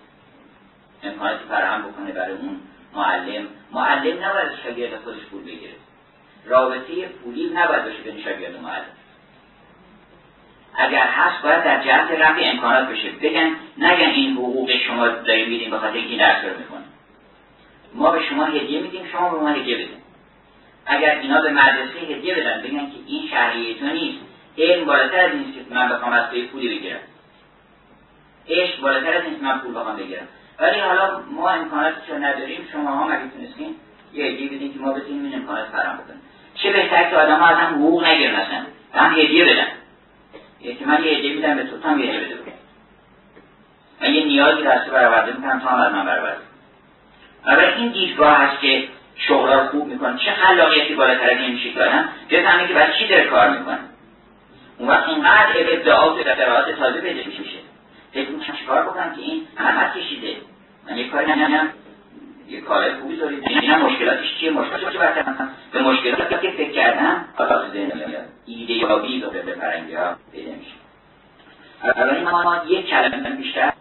امکاناتی 1.02 1.44
فراهم 1.48 1.82
بکنه 1.82 2.12
برای 2.12 2.32
اون 2.32 2.60
معلم. 2.94 3.46
معلم 3.72 4.24
نباید 4.24 4.52
شاگرد 4.64 5.00
خودش 5.00 5.20
پول 5.30 5.42
بگیره. 5.42 5.72
رابطه 6.46 7.08
پولی 7.08 7.50
نباید 7.54 7.84
باشه 7.84 8.02
بین 8.02 8.22
شاگرد 8.22 8.54
و 8.54 8.60
معلم. 8.60 8.84
اگر 10.78 11.06
هست 11.06 11.42
باید 11.42 11.64
در 11.64 11.84
جهت 11.84 12.10
رفع 12.10 12.40
امکانات 12.44 12.88
بشه. 12.88 13.10
بگن 13.10 13.56
نگن 13.78 14.10
این 14.10 14.32
حقوق 14.32 14.70
شما 14.86 15.08
داریم 15.08 15.48
میدیم 15.48 15.70
بخاطر 15.70 15.94
اینکه 15.94 16.10
این 16.10 16.20
رو 16.20 16.58
می‌کنه 16.58 16.84
ما 17.94 18.10
به 18.10 18.22
شما 18.22 18.44
هدیه 18.44 18.80
میدیم 18.80 19.06
شما 19.12 19.30
به 19.30 19.40
ما 19.40 19.48
هدیه 19.48 19.74
بدین. 19.74 19.98
اگر 20.86 21.18
اینا 21.18 21.40
به 21.40 21.50
مدرسه 21.50 21.98
هدیه 22.10 22.34
بدن 22.34 22.62
بگن 22.62 22.86
که 22.86 22.96
این 23.06 23.28
شهریه 23.30 23.78
تو 23.78 23.86
نیست. 23.86 24.18
علم 24.58 24.84
بالاتر 24.84 25.20
از 25.20 25.34
نیست 25.34 25.54
که 25.54 25.74
من 25.74 25.88
بخوام 25.88 26.12
از 26.12 26.30
توی 26.30 26.42
پولی 26.42 26.78
بگیرم. 26.78 27.00
عشق 28.48 28.80
بالاتر 28.80 29.16
از 29.16 29.24
نیست 29.24 29.42
من 29.42 29.58
پول 29.58 29.74
بخوام 29.74 29.96
بگیرم. 29.96 30.28
ولی 30.58 30.80
حالا 30.80 31.20
ما 31.30 31.48
امکاناتش 31.48 32.08
رو 32.08 32.18
نداریم 32.18 32.68
شما 32.72 32.90
ها 32.90 33.08
مگه 33.08 33.30
تونستین 33.36 33.74
یه 34.12 34.24
هدیه 34.24 34.48
بدین 34.48 34.72
که 34.72 34.78
ما 34.78 34.92
بتونیم 34.92 35.24
این 35.24 35.34
امکانات 35.34 35.68
فراهم 35.68 35.96
بکنیم. 35.96 36.20
چه 36.54 36.72
بهتر 36.72 37.10
که 37.10 37.16
آدم 37.16 37.42
از 37.42 37.56
هم 37.56 37.74
حقوق 37.74 38.04
نگیرن 38.04 38.32
مثلا 38.32 38.64
هم 38.94 39.12
هدیه 39.12 39.44
بدن. 39.44 39.66
یکی 40.60 40.84
من 40.84 41.04
یه 41.04 41.12
هدیه 41.12 41.34
میدم 41.34 41.56
به 41.56 41.64
تو 41.64 41.78
تا 41.78 41.98
یه 41.98 42.20
بده 42.20 42.52
من 44.00 44.14
یه 44.14 44.24
نیازی 44.24 44.62
دست 44.62 44.90
برآورده 44.90 45.32
می‌کنم 45.32 45.60
تا 45.60 45.68
هم 45.68 45.80
از 45.80 45.92
من 45.92 46.06
برآورده. 46.06 46.40
اول 47.46 47.64
این 47.64 47.88
دیدگاه 47.88 48.38
هست 48.38 48.60
که 48.60 48.88
شغل 49.16 49.66
خوب 49.66 49.86
می‌کنه. 49.86 50.18
چه 50.18 50.30
خلاقیتی 50.30 50.94
بالاتر 50.94 51.30
از 51.30 51.38
این 51.38 51.58
آدم 51.76 52.08
بفهمه 52.30 52.68
که 52.68 52.74
بعد 52.74 52.94
چی 52.98 53.08
داره 53.08 53.24
کار 53.24 53.58
می‌کنه؟ 53.58 53.78
اون 54.78 54.88
وقت 54.88 55.08
اینقدر 55.08 55.54
ابداعات 55.56 56.26
و 56.26 56.28
اختراعات 56.28 56.70
تازه 56.70 57.00
پیدا 57.00 57.22
میشه. 57.38 57.58
فکر 58.12 58.30
می‌کنم 58.30 58.56
چیکار 58.56 58.82
بکنم 58.82 59.14
که 59.14 59.20
این 59.20 59.46
همت 59.56 59.94
کشیده. 59.98 60.36
من 60.90 60.96
یه 60.96 61.08
کاری 61.08 61.26
نمی‌دونم 61.32 61.68
یه 62.48 62.60
کار 62.60 62.94
خوبی 63.00 63.16
دارید 63.16 63.48
اینا 63.48 63.78
مشکلاتش 63.78 64.38
چیه؟ 64.40 64.50
مشکلاتش 64.50 64.92
چه 64.92 64.98
برتر 64.98 65.24
به 65.72 65.82
مشکلاتی 65.82 66.34
که 66.42 66.50
فکر 66.50 66.70
کردم 66.70 67.24
حالا 67.36 67.66
تو 67.66 67.72
ذهن 67.72 67.92
میاد. 67.96 68.24
ایده 68.46 68.72
یابی 68.72 69.20
به 69.20 69.54
فرنگی 69.60 69.94
ها 69.94 70.16
پیدا 70.32 70.50
میشه. 70.50 70.70
اولین 71.84 72.24
ما 72.24 72.62
یک 72.66 72.86
کلمه 72.86 73.30
بیشتر 73.30 73.72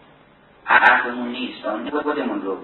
عقلمون 0.68 1.28
نیست. 1.28 1.66
اون 1.66 1.90
خودمون 1.90 2.42
رو 2.42 2.58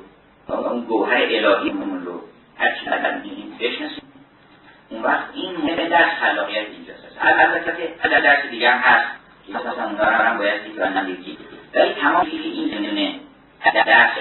اون 0.48 0.82
گوهر 0.82 1.22
الهیمون 1.22 2.06
رو 2.06 2.22
هر 2.58 2.72
چی 2.76 2.86
می‌دونیم 2.90 3.58
بشناسیم 3.60 4.04
اون 4.90 5.04
وقت 5.04 5.24
این 5.34 5.52
مهم 5.52 5.90
درس 5.90 6.12
خلاقیت 6.22 6.66
اینجاست. 6.72 7.18
البته 7.22 8.20
درس 8.22 8.52
دیگه 8.52 8.72
هم 8.72 8.80
هست 8.80 9.08
که 9.48 9.54
مثلا 9.54 9.84
اونها 9.84 10.10
رو 10.10 10.16
هم 10.16 10.38
باید 10.38 10.64
دید 10.64 10.80
و 10.80 10.86
نمی‌دید 10.86 11.40
ولی 11.76 11.94
تمام 11.94 12.28
این 12.32 12.78
زمینه 12.78 13.20
درس 13.86 14.12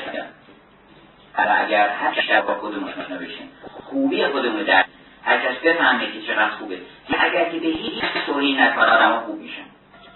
حالا 1.36 1.50
اگر 1.50 1.88
هر 1.88 2.20
شب 2.20 2.46
با 2.46 2.54
خودمون 2.54 2.88
آشنا 2.88 3.16
بشیم. 3.16 3.50
خوبی 3.84 4.26
خودمون 4.26 4.62
در 4.62 4.84
هر 5.24 5.38
کس 5.38 5.56
بفهمه 5.64 6.06
که 6.12 6.22
چقدر 6.26 6.48
خوبه. 6.48 6.78
اگر 7.18 7.44
که 7.50 7.58
به 7.58 7.66
هیچ 7.66 8.04
توهین 8.26 8.60
نکنه 8.60 8.84
آدم 8.84 9.20
خوب 9.20 9.40
میشن. 9.40 9.62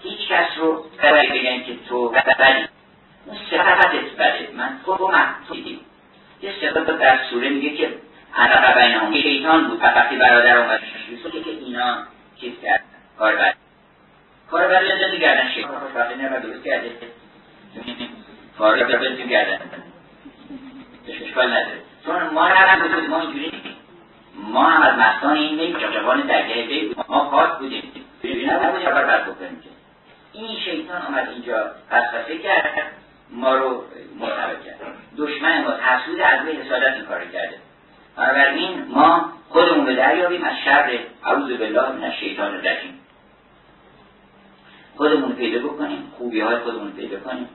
هیچ 0.03 0.27
کس 0.29 0.47
رو 0.57 0.85
باید 1.03 1.29
بگن 1.29 1.63
که 1.63 1.75
تو 1.89 2.09
بدی. 2.09 2.67
اون 3.25 3.37
صفتت 3.51 3.91
بده. 4.17 4.49
من 4.57 4.79
تو 4.85 5.07
محصولی 5.07 5.79
یه 6.41 6.51
صفت 6.61 6.97
در 6.99 7.19
سوره 7.29 7.49
میگه 7.49 7.77
که 7.77 7.93
انا 8.35 8.81
بینهم 8.81 9.13
شیطان 9.13 9.67
بود. 9.67 9.83
وقتی 9.83 10.15
برادر 10.15 10.57
اومد 10.57 10.79
که 11.31 11.43
که 11.43 11.49
اینا 11.49 11.97
چیز 12.41 12.53
کرد 12.63 12.83
کار 13.19 13.35
بد. 13.35 13.55
کار 14.51 14.67
بد 14.67 14.91
اندازه 14.91 15.17
گردن 15.17 15.49
شیطان 15.49 15.79
خوشبختی 15.79 16.15
نه 16.15 16.39
درست 16.39 16.63
کرده. 16.63 16.91
کار 18.57 18.83
بد 18.83 19.29
گردن 19.29 19.59
اشکال 21.09 21.47
نداره. 21.47 21.81
چون 22.05 22.33
ما 22.33 22.45
هم 22.45 23.07
ما 23.09 23.21
اینجوری 23.21 23.51
ما 24.35 24.63
هم 24.63 24.81
از 24.81 24.99
مستان 24.99 25.37
این 25.37 25.55
نیست 25.55 25.79
جوان 25.79 26.21
درگه 26.21 26.63
بی 26.67 26.95
ما 27.07 27.29
خاص 27.29 27.59
بودیم. 27.59 27.91
این 30.33 30.59
شیطان 30.59 31.01
آمد 31.01 31.29
اینجا 31.29 31.71
فسفسه 31.89 32.37
کرد. 32.37 32.91
ما 33.29 33.55
رو 33.55 33.83
مرتبط 34.19 34.65
کرد. 34.65 34.79
دشمن 35.17 35.63
ما 35.63 35.71
تحصیل 35.71 36.21
از 36.21 36.45
به 36.45 36.51
حسادت 36.51 36.93
این 36.93 37.05
کار 37.05 37.25
کرده. 37.25 37.57
بنابراین 38.17 38.85
ما 38.89 39.31
خودمون 39.49 39.87
رو 39.87 39.95
دریابیم 39.95 40.43
از 40.43 40.53
شر. 40.65 40.99
عوض 41.25 41.51
بالله 41.51 41.91
من 41.91 42.11
شیطان 42.11 42.55
رجیم 42.55 42.99
خودمون 44.97 45.31
پیدا 45.31 45.59
بکنیم. 45.59 46.13
خوبی 46.17 46.41
های 46.41 46.57
خودمون 46.57 46.91
پیدا 46.91 47.19
کنیم. 47.19 47.49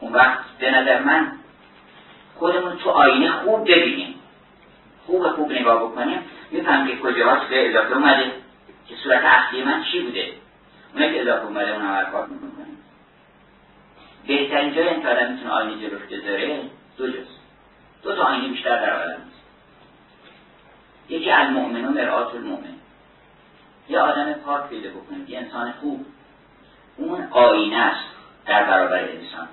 اون 0.00 0.12
وقت 0.12 0.38
به 0.58 0.70
نظر 0.70 1.02
من 1.02 1.32
خودمون 2.40 2.76
تو 2.76 2.90
آینه 2.90 3.30
خوب 3.30 3.64
ببینیم. 3.64 4.14
خوب 5.06 5.28
خوب 5.28 5.52
نگاه 5.52 5.82
بکنیم. 5.82 6.18
میفهم 6.50 6.86
که 6.86 6.96
کجاست 6.96 7.46
به 7.50 7.70
اضافه 7.70 7.96
اومده. 7.96 8.32
که 8.88 8.94
صورت 8.96 9.24
اصلی 9.24 9.62
من 9.62 9.84
چی 9.84 10.00
بوده؟ 10.00 10.32
اونه 10.94 11.12
که 11.12 11.22
اضافه 11.22 11.46
اومده 11.46 11.74
اون 11.74 11.82
عمل 11.82 12.04
کار 12.04 12.26
می‌کنیم 12.26 12.78
بهترین 14.26 14.74
جای 14.74 14.88
این 14.88 15.06
آدم 15.06 15.32
می‌تونه 15.32 15.50
آینه 15.50 15.88
جلوش 15.88 16.02
بذاره 16.02 16.60
دو 16.98 17.06
جاست. 17.06 17.40
دو 18.02 18.16
تا 18.16 18.22
آینه 18.22 18.48
بیشتر 18.48 18.80
در 18.80 19.00
عالم 19.00 19.22
یکی 21.08 21.30
المؤمن 21.30 21.84
و 21.84 21.90
مرآت 21.90 22.34
المؤمن. 22.34 22.74
یه 23.88 23.98
آدم 23.98 24.32
پاک 24.32 24.68
پیدا 24.68 24.90
بکنیم 24.90 25.24
یه 25.28 25.38
انسان 25.38 25.72
خوب. 25.80 26.06
اون 26.96 27.28
آینه 27.30 27.76
است 27.76 28.04
در 28.46 28.64
برابر 28.64 28.98
انسان. 28.98 29.48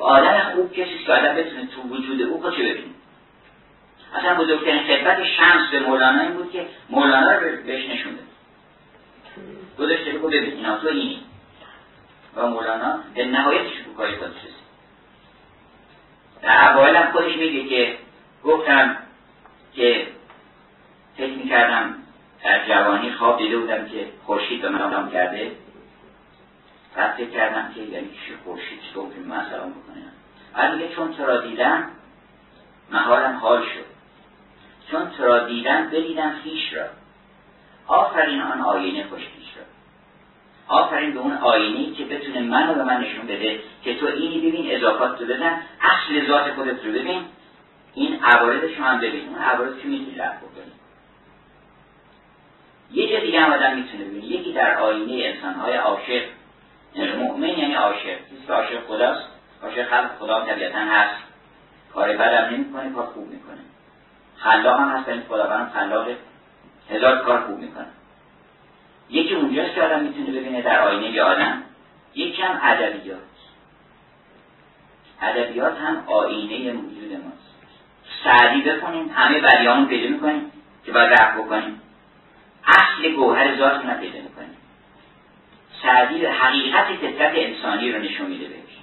آدم 0.00 0.52
خوب 0.54 0.72
کسی 0.72 1.04
که 1.06 1.12
آدم 1.12 1.34
بتونه 1.34 1.66
تو 1.66 1.82
وجود 1.82 2.22
او 2.22 2.42
خودشو 2.42 2.62
ببینه. 2.62 2.94
اصلا 4.14 4.34
بزرگترین 4.34 4.82
خدمت 4.82 5.24
شمس 5.24 5.70
به 5.72 5.80
مولانا 5.80 6.20
این 6.20 6.32
بود 6.32 6.52
که 6.52 6.66
مولانا 6.90 7.32
رو 7.32 7.62
بهش 7.66 7.88
نشونده 7.88 8.22
گذاشته 9.78 10.12
بگو 10.12 10.28
ببین 10.28 10.52
اینا 10.52 10.78
تو 10.78 10.88
اینی. 10.88 11.20
و 12.36 12.46
مولانا 12.46 12.98
به 13.14 13.24
نهایت 13.24 13.62
شکوکای 13.68 14.16
خودش 14.16 14.30
رسید. 14.30 14.64
در 16.42 16.72
اوایل 16.72 16.96
هم 16.96 17.12
خودش 17.12 17.36
میگه 17.36 17.68
که 17.68 17.98
گفتم 18.44 18.96
که 19.74 20.06
فکر 21.16 21.32
می‌کردم 21.32 21.94
در 22.44 22.68
جوانی 22.68 23.12
خواب 23.12 23.38
دیده 23.38 23.58
بودم 23.58 23.88
که 23.88 24.06
خورشید 24.26 24.62
به 24.62 24.68
من 24.68 25.10
کرده. 25.10 25.52
بعد 26.96 27.14
فکر 27.16 27.30
کردم 27.30 27.72
که 27.74 27.80
یعنی 27.80 28.08
چه 28.08 28.34
خورشید 28.44 28.80
صبح 28.94 29.18
من 29.26 29.46
سلام 29.50 29.70
بکنم 29.70 29.94
بعد 30.54 30.94
چون 30.94 31.14
تو 31.14 31.40
دیدم 31.40 31.90
مهارم 32.90 33.36
حال 33.36 33.62
شد. 33.62 33.84
چون 34.90 35.10
تو 35.10 35.24
را 35.24 35.46
دیدم 35.48 35.90
بدیدم 35.90 36.34
خیش 36.44 36.72
را. 36.72 36.86
آفرین 37.86 38.40
آن 38.40 38.60
آینه 38.60 39.06
خوشخیش 39.06 39.56
را. 39.56 39.62
آفرین 40.76 41.14
به 41.14 41.20
اون 41.20 41.32
آینه 41.32 41.94
که 41.94 42.04
بتونه 42.04 42.40
منو 42.40 42.74
به 42.74 42.82
من 42.84 43.00
نشون 43.00 43.26
بده 43.26 43.60
که 43.82 43.94
تو 43.94 44.06
اینی 44.06 44.50
ببین 44.50 44.76
اضافات 44.76 45.18
تو 45.18 45.24
بدن 45.24 45.62
اصل 45.80 46.26
ذات 46.28 46.54
خودت 46.54 46.84
رو 46.84 46.92
ببین. 46.92 47.24
این 47.94 48.24
عوارضش 48.24 48.78
هم 48.78 48.98
ببین. 48.98 49.28
اون 49.28 49.38
عوارض 49.38 49.78
که 49.78 49.88
می‌تونی 49.88 50.16
رفت 50.16 50.38
بکنی 50.38 50.72
یه 52.92 53.12
جا 53.12 53.24
دیگه 53.24 53.40
هم 53.40 53.52
آدم 53.52 53.76
می‌تونه 53.76 54.04
یکی 54.04 54.52
در 54.52 54.78
آینه 54.78 55.24
انسانهای 55.24 55.76
عاشق 55.76 56.22
مؤمن 56.96 57.48
یعنی 57.48 57.74
عاشق 57.74 58.18
که 58.46 58.52
عاشق 58.52 58.86
خداست. 58.86 59.28
عاشق 59.62 59.90
خلق 59.90 60.10
خدا 60.18 60.44
طبیعتا 60.44 60.78
هست. 60.78 61.22
کار 61.94 62.12
بدم 62.12 62.54
نمی‌کنه 62.54 62.92
کار 62.92 63.06
خوب 63.06 63.30
می‌کنه. 63.30 63.60
خلاق 64.36 64.80
هم 64.80 64.88
هست 64.88 65.08
این 65.08 65.22
خداوند 65.28 65.72
خلاق 65.74 66.06
هزار 66.90 67.18
کار 67.18 67.40
خوب 67.40 67.58
می‌کنه. 67.58 67.86
یکی 69.10 69.34
اونجاست 69.34 69.74
که 69.74 69.82
آدم 69.82 70.00
می‌تونه 70.00 70.26
ببینه 70.26 70.62
در 70.62 70.80
آینه 70.80 71.10
یه 71.10 71.22
آدم. 71.22 71.62
یکی 72.14 72.42
هم 72.42 72.60
ادبیات. 72.62 73.18
ادبیات 75.22 75.78
هم 75.78 76.04
آینه 76.06 76.72
موجود 76.72 77.12
ماست. 77.12 77.54
سعدی 78.24 78.60
بکنیم 78.60 79.10
همه 79.14 79.40
بدیامون 79.40 79.86
پیدا 79.86 80.08
می‌کنیم 80.10 80.52
که 80.84 80.92
باید 80.92 81.12
رفت 81.12 81.36
بکنیم. 81.38 81.80
اصل 82.66 83.12
گوهر 83.12 83.56
ذات 83.58 83.84
رو 83.84 83.90
پیدا 84.00 84.18
می‌کنیم. 84.18 84.56
سعدی 85.84 86.26
حقیقت 86.26 86.84
فطرت 86.84 87.32
انسانی 87.34 87.92
رو 87.92 88.02
نشون 88.02 88.26
میده 88.26 88.44
بهش. 88.44 88.78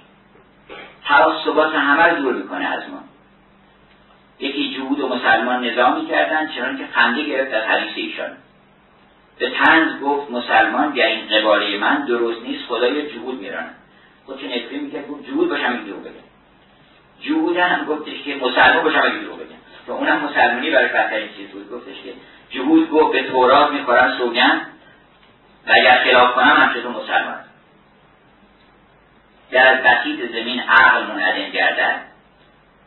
تعصبات 1.04 1.74
همه 1.74 2.02
رو 2.02 2.16
دور 2.16 2.34
می‌کنه 2.34 2.64
از 2.64 2.82
ما. 2.90 2.98
یکی 4.38 4.74
جهود 4.74 5.00
و 5.00 5.08
مسلمان 5.08 5.64
نظامی 5.64 6.06
کردن 6.06 6.48
چنان 6.48 6.78
که 6.78 6.84
خنده 6.92 7.24
گرفت 7.24 7.54
از 7.54 7.62
حدیث 7.62 7.92
ایشان. 7.96 8.30
به 9.38 9.50
تنز 9.50 10.00
گفت 10.00 10.30
مسلمان 10.30 10.92
بیا 10.92 11.06
این 11.06 11.26
قباله 11.26 11.78
من 11.78 12.04
درست 12.06 12.42
نیست 12.42 12.64
خدای 12.68 13.12
جهود 13.12 13.40
میرانه. 13.40 13.70
خود 14.26 14.40
چه 14.40 14.46
نفری 14.46 14.78
می‌کرد 14.78 15.08
گفت 15.08 15.26
جهود 15.26 15.48
باشم 15.48 15.72
این 15.72 15.84
دروغ 15.84 16.02
بگم. 16.02 16.12
جهود 17.20 17.56
هم 17.56 17.84
گفتش 17.84 18.22
که 18.24 18.36
مسلمان 18.36 18.84
باشم 18.84 19.02
این 19.02 19.22
دروغ 19.22 19.36
بگم. 19.36 19.56
و 19.88 19.92
اونم 19.92 20.20
مسلمانی 20.20 20.70
برای 20.70 20.88
بدترین 20.88 21.28
چیز 21.36 21.48
بود. 21.48 21.70
گفتش 21.70 22.02
که 22.04 22.12
جهود 22.50 22.90
گفت 22.90 23.12
به 23.12 23.22
تورات 23.22 23.72
می‌خورن 23.72 24.18
سوگن 24.18 24.60
و 25.66 25.72
اگر 25.72 26.04
خلاف 26.04 26.34
کنم 26.34 26.44
هم 26.44 26.74
چطور 26.74 27.02
مسلمان. 27.02 27.44
در 29.50 29.74
بسیط 29.74 30.32
زمین 30.32 30.60
عقل 30.60 31.06
منعدم 31.06 31.50
گردد 31.50 32.00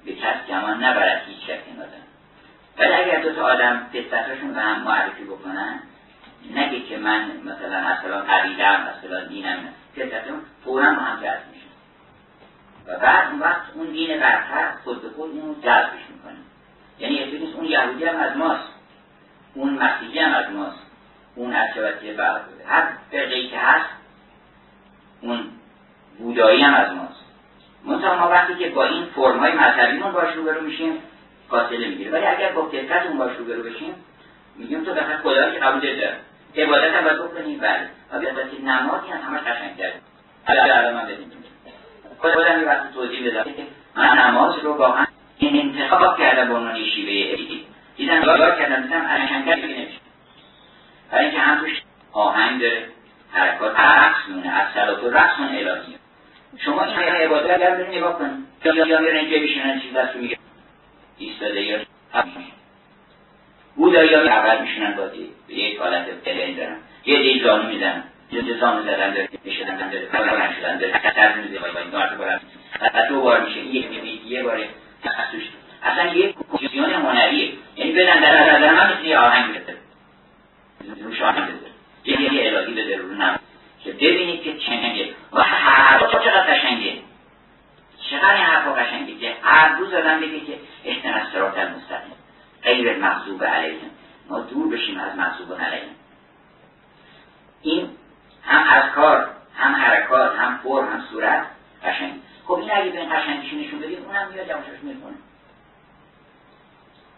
به 0.06 0.16
کس 0.16 0.48
گمان 0.50 0.84
نبرد 0.84 1.22
هیچ 1.28 1.46
کس 1.48 1.60
این 1.68 1.80
آدم 1.80 2.06
ولی 2.78 2.94
اگر 2.94 3.22
دو 3.22 3.36
تا 3.36 3.46
آدم 3.46 3.88
فطرتشون 3.94 4.54
به 4.54 4.62
هم 4.62 4.82
معرفی 4.82 5.24
بکنن 5.24 5.80
نگه 6.52 6.80
که 6.80 6.98
من 6.98 7.32
مثلا 7.46 7.78
اصلا 7.78 8.22
قبیلم 8.22 8.88
اصلا 8.98 9.26
دینم 9.26 9.58
فطرتشون 9.96 10.42
فورا 10.64 10.92
با 10.92 11.02
هم 11.02 11.18
جذب 11.18 11.48
میشن. 11.52 11.66
و 12.88 13.00
بعد 13.00 13.28
اون 13.32 13.40
وقت 13.40 13.62
اون 13.76 13.86
دین 13.86 14.20
برتر 14.20 14.72
خود 14.84 15.02
به 15.02 15.10
خود 15.10 15.30
اون 15.30 15.62
جذبش 15.62 16.10
می‌کنه. 16.10 16.38
یعنی 17.00 17.16
یه 17.16 17.56
اون 17.56 17.66
یهودی 17.66 18.06
هم 18.06 18.16
از 18.16 18.38
ماست. 18.38 18.70
اون 19.54 19.74
مسیحی 19.74 20.20
هم 20.20 20.34
از 20.34 20.52
ماست. 20.52 20.85
اون 21.36 21.54
از 21.54 21.68
شبکه 21.76 22.16
هر 22.68 22.88
فرقه 23.12 23.48
که 23.48 23.58
هست 23.58 23.90
اون 25.22 25.40
بودایی 26.20 26.62
هم 26.62 26.74
از 26.74 26.94
ماست. 26.94 27.26
منتها 27.86 28.16
ما 28.16 28.30
وقتی 28.30 28.56
که 28.56 28.70
با 28.70 28.86
این 28.86 29.06
فرمای 29.06 29.52
مذهبیمون 29.52 30.12
باش 30.12 30.36
روبرو 30.36 30.62
میشیم 30.62 30.94
فاصله 31.50 31.88
می‌گیره. 31.88 32.12
ولی 32.12 32.26
اگر 32.26 32.52
با 32.52 32.66
فطرت 32.66 33.06
اون 33.06 33.18
باش 33.18 33.38
روبرو 33.38 33.64
بشیم 33.64 33.96
میگیم 34.56 34.84
تو 34.84 34.94
بخاطر 34.94 35.18
خدا 35.18 35.52
که 35.52 35.60
قبول 35.60 35.80
داره 35.82 36.18
عبادت 36.58 36.94
هم 36.94 37.04
باید 37.04 37.18
بکنیم 37.18 37.60
بله. 37.60 37.90
و 38.14 38.20
به 38.20 38.62
نمازی 38.64 39.08
هم 39.12 39.22
همش 39.22 39.42
قشنگ 39.42 39.78
کرد 39.78 40.02
حالا 40.48 40.92
من 40.92 41.06
بدیم. 41.06 41.32
خودم 42.18 42.60
یه 42.62 42.68
وقتی 42.68 42.94
توضیح 42.94 43.30
بدم 43.30 43.52
من 43.96 44.18
نماز 44.18 44.60
رو 44.64 44.74
واقعا 44.74 45.06
این 45.38 45.80
انتخاب 45.80 46.18
کردم 46.18 46.48
به 46.48 46.54
عنوان 46.54 46.76
شیوه 46.76 47.38
دیدم 47.98 48.24
یاد 48.24 48.60
کردم؟ 48.60 48.82
دیدم 48.82 49.08
قشنگتر 49.08 49.56
نمیشه 49.56 50.05
برای 51.12 51.26
اینکه 51.26 51.40
هم 51.40 51.60
توش 51.60 51.82
آهنگ 52.12 52.62
داره 52.62 52.86
حرکات 53.32 53.80
رقص 53.80 54.30
مونه 54.30 54.50
از 54.50 54.68
صلات 54.74 55.04
و 55.04 55.10
رقص 55.10 55.40
الهی. 55.40 55.96
شما 56.58 56.84
این 56.84 57.16
عبادت 57.16 57.56
اگر 57.56 57.76
برید 57.76 57.98
نگاه 57.98 58.20
کنید. 58.20 58.46
یا 58.64 58.88
یا 58.88 59.00
میرن 59.00 59.18
اینجا 59.18 59.38
بشینن 59.38 59.82
چیز 59.82 59.94
دست 59.94 60.16
میگه. 60.16 60.38
ایستاده 61.18 61.62
یا 61.62 61.80
بودایی 63.76 64.14
ها 64.14 64.22
عقل 64.22 64.62
میشونن 64.62 64.92
بازی 64.92 65.30
به 65.48 65.54
یک 65.54 65.80
حالت 65.80 66.06
پلین 66.10 66.56
دارن. 66.56 66.78
یه 67.06 67.20
دی 67.20 67.42
زانو 67.44 67.70
می‌زنن. 67.70 68.04
یه 68.32 68.58
زانو 68.60 68.84
زدن 68.84 69.14
داره 69.14 69.30
می‌شدن 69.44 69.90
داره 69.90 70.06
کار 70.06 70.54
شدن 70.60 70.78
داره 70.78 70.94
کتر 70.94 71.36
میزه 71.36 71.60
با 71.60 71.80
این 71.80 71.90
دارت 71.90 72.18
بارن 72.18 72.40
و 72.82 73.08
دو 73.10 73.22
بار 73.22 73.46
میشه. 73.46 73.60
یک 73.60 73.90
می‌بینید 73.90 74.26
یه 74.26 74.44
بار 74.44 74.60
اصلا 75.84 76.14
یه 76.14 76.34
پوزیشن 76.34 76.84
هنریه. 76.84 77.54
یعنی 77.76 77.92
بدن 77.92 78.20
در 78.20 78.58
نظر 78.58 78.74
من 78.74 78.94
مثل 78.94 79.06
یه 79.06 79.18
آهنگ 79.18 79.56
بده 79.56 79.85
آهنگ 81.22 81.50
بده 81.50 81.72
یه 82.06 82.58
الهی 82.58 82.74
بده 82.74 82.98
رو 82.98 83.14
نم 83.14 83.40
که 83.84 83.92
ببینید 83.92 84.44
که 84.44 84.58
چنگه 84.58 85.14
و 85.32 85.42
حرفا 85.44 86.20
چقدر 86.20 86.54
قشنگه. 86.54 86.94
چقدر 88.10 88.36
این 88.36 88.44
حرفا 88.44 88.74
قشنگه 88.74 89.16
که 89.20 89.36
هر 89.42 89.78
روز 89.78 89.94
آدم 89.94 90.20
بگه 90.20 90.40
که 90.40 90.60
احتن 90.86 91.14
از 91.14 91.28
سرات 91.34 91.58
المستقیم. 91.58 92.16
غیر 92.64 92.98
مغضوب 92.98 93.44
علیهم. 93.44 93.90
ما 94.30 94.40
دور 94.40 94.76
بشیم 94.76 95.00
از 95.00 95.18
مغضوب 95.18 95.54
علیهم. 95.54 95.96
این 97.62 97.90
هم 98.44 98.90
کار 98.96 99.30
هم 99.56 99.76
حرکات 99.76 100.36
هم 100.36 100.60
فرم 100.64 100.88
هم 100.88 101.04
صورت 101.12 101.46
قشنگ. 101.84 102.14
خب 102.46 102.54
این 102.54 102.72
اگه 102.74 102.90
به 102.90 103.00
این 103.00 103.10
قشنگیش 103.10 103.54
نشون 103.54 103.80
بدیم 103.80 104.06
اونم 104.06 104.28
میاد 104.34 104.48
یواشاش 104.48 104.80
می‌کنه 104.84 105.16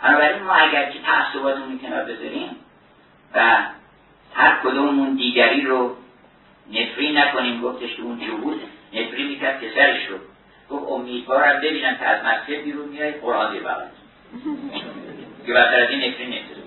بنابراین 0.03 0.43
ما 0.43 0.53
اگر 0.53 0.91
که 0.91 0.99
تعصباتمون 0.99 1.79
کنار 1.79 2.03
بذاریم 2.03 2.55
و 3.35 3.57
هر 4.33 4.59
کدوممون 4.63 5.15
دیگری 5.15 5.61
رو 5.61 5.95
نفری 6.71 7.13
نکنیم 7.13 7.61
گفتش 7.61 7.95
که 7.95 8.01
اون 8.01 8.19
جهود. 8.19 8.61
نفری 8.93 9.23
می‌کرد 9.23 9.61
که 9.61 9.71
سرش 9.75 10.05
رو. 10.05 10.17
گفت 10.69 10.91
امیدوارم 10.91 11.61
ببینم 11.61 11.95
که 11.95 12.05
از 12.05 12.25
مسجد 12.25 12.63
بیرون 12.63 12.87
میای 12.87 13.11
قرآن 13.11 13.53
دیر 13.53 13.63
بغل 13.63 13.83
که 15.45 15.53
بدتر 15.53 15.79
از 15.83 15.89
این 15.89 15.99
نفری 15.99 16.27
نفری 16.27 16.57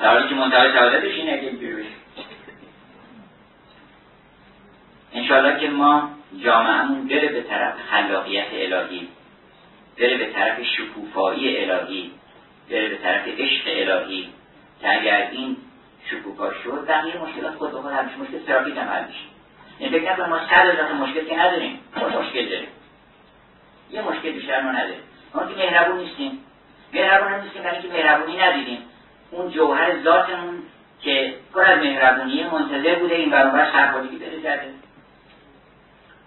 در 0.00 0.08
حالی 0.08 0.28
که 0.28 0.34
منتهای 0.34 0.72
سعادتش 0.72 1.14
اینه 1.14 1.40
که 1.40 1.46
اینجوری 1.46 1.86
انشاءالله 5.14 5.60
که 5.60 5.68
ما 5.68 6.10
جامعهمون 6.44 7.08
بره 7.08 7.28
به 7.28 7.42
طرف 7.42 7.74
خلاقیت 7.90 8.46
الهی 8.52 9.08
بره 9.98 10.18
به 10.18 10.26
طرف 10.32 10.62
شکوفایی 10.62 11.64
الهی 11.64 12.10
بره 12.70 12.88
به 12.88 12.96
طرف 12.96 13.28
عشق 13.28 13.64
الهی. 13.66 14.28
که 14.82 15.00
اگر 15.00 15.28
این 15.30 15.56
شکوفا 16.10 16.52
شد 16.52 16.84
بقیه 16.88 17.22
مشکلات 17.22 17.54
خود 17.54 17.72
به 17.72 17.80
خود 17.80 17.92
همیشه 17.92 18.16
مشکل 18.16 18.38
ترافیک 18.38 18.76
هم 18.76 18.88
حل 18.88 19.04
میشه. 19.04 19.18
یعنی 19.80 19.98
فکر 19.98 20.26
ما 20.26 20.38
صد 20.38 20.66
هزار 20.66 20.92
مشکل 20.92 21.24
که 21.24 21.36
نداریم 21.36 21.80
مشکل 21.96 22.48
داریم. 22.48 22.68
یه 23.90 24.02
مشکل 24.02 24.30
بیشتر 24.30 24.62
ما 24.62 24.70
نداریم. 24.70 25.00
ما 25.34 25.46
که 25.46 25.54
مهربون 25.54 25.98
نیستیم. 25.98 26.38
مهربون 26.92 27.40
نیستیم 27.40 27.62
برای 27.62 27.76
اینکه 27.76 27.98
مهربونی 27.98 28.36
ندیدیم 28.36 28.78
اون 29.30 29.50
جوهر 29.50 30.02
ذاتمون 30.02 30.62
که 31.00 31.34
پر 31.54 31.64
از 31.64 31.78
مهربونی 31.78 32.44
منتظر 32.44 32.94
بوده 32.94 33.14
این 33.14 33.30
برابر 33.30 33.72
سرخوردگی 33.72 34.16
بده 34.16 34.40
زده 34.40 34.74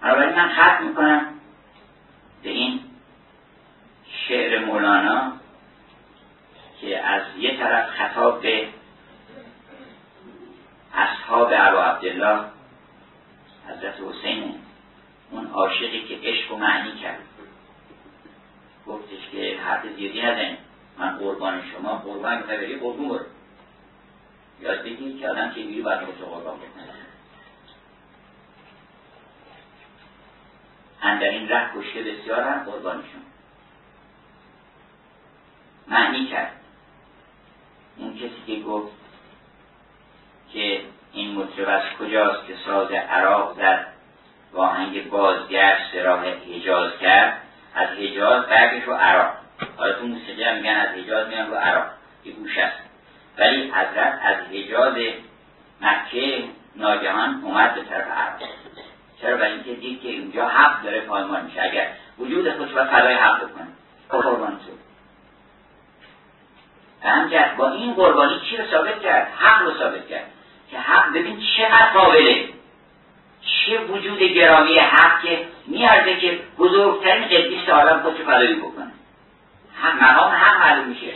بنابراین 0.01 0.35
من 0.35 0.49
ختم 0.49 0.83
می‌کنم 0.83 1.25
به 2.43 2.49
این 2.49 2.79
شعر 4.27 4.65
مولانا 4.65 5.33
که 6.85 7.05
از 7.05 7.21
یه 7.37 7.57
طرف 7.57 7.89
خطاب 7.89 8.41
به 8.41 8.67
اصحاب 10.93 11.51
ابو 11.55 11.77
عبدالله 11.77 12.45
حضرت 13.67 13.95
حسین 14.01 14.55
اون 15.31 15.47
عاشقی 15.47 16.07
که 16.07 16.29
عشق 16.29 16.51
و 16.51 16.57
معنی 16.57 16.91
کرد. 16.95 17.19
گفتش 18.87 19.29
که 19.31 19.59
حرف 19.65 19.81
زیادی 19.95 20.21
نزنید 20.21 20.57
من 20.97 21.17
قربان 21.17 21.63
شما 21.71 21.95
قربان 21.95 22.37
می‌خوای 22.37 22.57
بری 22.57 22.75
قربون 22.75 23.09
برو. 23.09 23.25
یاد 24.61 24.83
بگیر 24.83 25.19
که 25.19 25.29
آدم 25.29 25.51
که 25.51 25.59
اینجوری 25.59 25.81
باید 25.81 25.99
تو 25.99 26.25
قربان 26.25 26.57
بکنه 26.57 26.83
اندر 31.01 31.29
این 31.29 31.49
ره 31.49 31.69
کشته 31.75 32.03
بسیار 32.03 32.41
هم 32.41 32.63
قربانشون. 32.63 33.21
معنی 35.87 36.25
کرد. 36.27 36.64
اون 37.97 38.15
کسی 38.15 38.43
که 38.47 38.63
گفت 38.63 38.93
که 40.53 40.81
این 41.13 41.35
مطرب 41.35 41.69
از 41.69 41.81
کجاست 41.99 42.47
که 42.47 42.53
ساز 42.65 42.91
عراق 42.91 43.57
زد 43.57 43.87
با 44.53 44.67
آهنگ 44.67 45.09
بازگشت 45.09 45.95
راه 45.95 46.25
حجاز 46.25 46.91
کرد؟ 47.01 47.41
از 47.75 47.87
حجاز 47.87 48.45
برگش 48.45 48.83
رو 48.83 48.93
عراق. 48.93 49.33
حالا 49.77 49.93
تو 49.93 50.07
موسیقی 50.07 50.43
هم 50.43 50.55
میگن 50.55 50.75
از 50.75 50.87
حجاز 50.87 51.27
میگن 51.27 51.47
رو 51.47 51.55
عراق. 51.55 51.85
که 52.23 52.31
گوش 52.31 52.57
است 52.57 52.77
ولی 53.37 53.71
حضرت 53.71 54.19
از 54.23 54.37
حجاز 54.51 54.95
مکه 55.81 56.43
ناگهان 56.75 57.41
اومد 57.43 57.75
به 57.75 57.81
طرف 57.81 58.07
عراق. 58.07 58.49
چرا؟ 59.21 59.37
برای 59.37 59.53
اینکه 59.53 59.73
دید 59.73 60.01
که 60.01 60.07
اینجا 60.07 60.47
حق 60.47 60.83
داره 60.83 61.01
پایمان 61.01 61.45
میشه. 61.45 61.63
اگر 61.63 61.87
وجود 62.19 62.57
خودش 62.57 62.71
باید 62.71 62.87
فدای 62.87 63.13
حق 63.15 63.37
بکنه. 63.37 63.67
قربان 64.09 64.59
شد. 64.65 64.84
همجد 67.05 67.55
با 67.57 67.71
این 67.71 67.93
قربانی 67.93 68.41
چی 68.49 68.57
رو 68.57 68.63
ثابت 68.71 69.01
کرد؟ 69.01 69.27
حق 69.39 69.61
رو 69.61 69.77
ثابت 69.77 70.07
کرد. 70.07 70.25
که 70.71 70.79
حق 70.79 71.09
ببین 71.09 71.39
چقدر 71.57 71.89
قابله. 71.93 72.49
چه 73.41 73.79
وجود 73.79 74.19
گرامی 74.19 74.79
حق 74.79 75.21
که 75.21 75.47
میارزه 75.67 76.15
که 76.15 76.39
بزرگترین 76.57 77.27
قدیس 77.27 77.69
عالم 77.69 78.01
خودشو 78.01 78.23
فدایی 78.23 78.55
بکنه. 78.55 78.91
هم 79.81 79.97
مقام 79.97 80.31
حق 80.31 80.59
معلوم 80.59 80.87
میشه. 80.87 81.07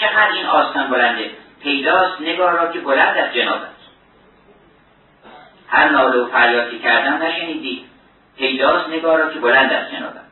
چقدر 0.00 0.32
این 0.32 0.46
آستان 0.46 0.90
بلنده؟ 0.90 1.30
پیداست 1.62 2.20
نگاه 2.20 2.52
را 2.52 2.72
که 2.72 2.80
بلند 2.80 3.16
از 3.18 3.34
جناب 3.34 3.56
است. 3.62 3.90
هر 5.68 5.88
ناله 5.88 6.18
و 6.18 6.26
فریاتی 6.26 6.78
کردم 6.78 7.22
نشنیدی. 7.22 7.84
پیداست 8.38 8.88
نگاه 8.88 9.16
را 9.16 9.30
که 9.30 9.38
بلند 9.38 9.72
از 9.72 9.90
جناب 9.90 10.12
است. 10.16 10.24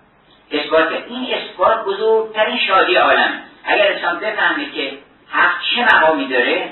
اثبات 0.51 0.93
این 1.09 1.35
اثبات 1.35 1.85
بزرگترین 1.85 2.59
شادی 2.59 2.95
عالم 2.95 3.43
اگر 3.65 3.93
انسان 3.93 4.19
بفهمه 4.19 4.71
که 4.71 4.99
حق 5.31 5.55
چه 5.75 5.97
مقامی 5.97 6.29
داره 6.29 6.71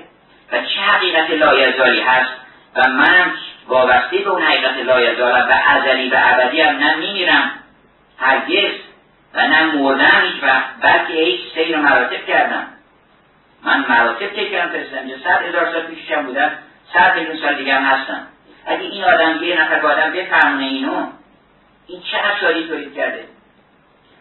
و 0.52 0.58
چه 0.62 0.80
حقیقت 0.80 1.30
لایزالی 1.30 2.00
هست 2.00 2.30
و 2.76 2.88
من 2.88 3.32
وابسته 3.68 4.18
به 4.18 4.30
اون 4.30 4.42
حقیقت 4.42 4.76
لایزالم 4.76 5.48
و 5.48 5.52
ازلی 5.66 6.10
و 6.10 6.16
ابدی 6.18 6.60
هم 6.60 6.76
نه 6.76 6.96
میمیرم 6.96 7.50
هرگز 8.18 8.72
و 9.34 9.48
نه 9.48 9.62
مردم 9.62 10.20
هیچ 10.22 10.42
وقت 10.42 10.64
بلکه 10.80 11.12
هیچ 11.12 11.40
سیر 11.54 11.76
مراتب 11.76 12.26
کردم. 12.26 12.66
من 13.62 13.84
مراتب 13.88 14.32
که 14.32 14.50
کردم 14.50 14.72
فرستم 14.72 15.08
یه 15.08 15.16
صد 15.24 15.42
هزار 15.42 15.72
سال 15.72 15.82
پیششم 15.82 16.22
بودم 16.22 16.50
صد 16.94 17.14
میلیون 17.16 17.36
سال 17.36 17.54
دیگه 17.54 17.74
هم 17.74 17.82
هستم. 17.84 18.26
اگه 18.66 18.82
این 18.82 19.04
آدم 19.04 19.42
یه 19.42 19.60
نفر 19.60 19.86
آدم 19.86 20.12
بفهمونه 20.12 20.64
اینو 20.64 21.06
این 21.86 22.02
چه 22.02 22.18
اشاری 22.18 22.68
تولید 22.68 22.94
کرده؟ 22.94 23.24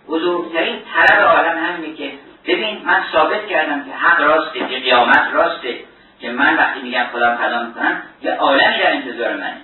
بزرگترین 0.08 0.80
طلب 0.94 1.22
عالم 1.22 1.58
همینه 1.58 1.96
که 1.96 2.12
ببین 2.50 2.82
من 2.86 3.04
ثابت 3.12 3.48
کردم 3.48 3.86
که 3.86 3.92
حق 3.92 4.22
راسته 4.22 4.60
که 4.60 4.80
قیامت 4.80 5.34
راسته 5.34 5.80
که 6.20 6.32
من 6.32 6.58
وقتی 6.58 6.82
میگم 6.82 7.06
خدا 7.12 7.36
فدا 7.36 7.64
می‌کنم 7.64 8.02
یه 8.22 8.32
عالمی 8.32 8.78
در 8.78 8.92
انتظار 8.92 9.34
منه. 9.36 9.62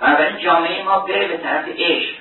بنابراین 0.00 0.38
جامعه 0.38 0.84
ما 0.84 0.98
بره 0.98 1.28
به 1.28 1.36
طرف 1.36 1.64
عشق. 1.68 2.14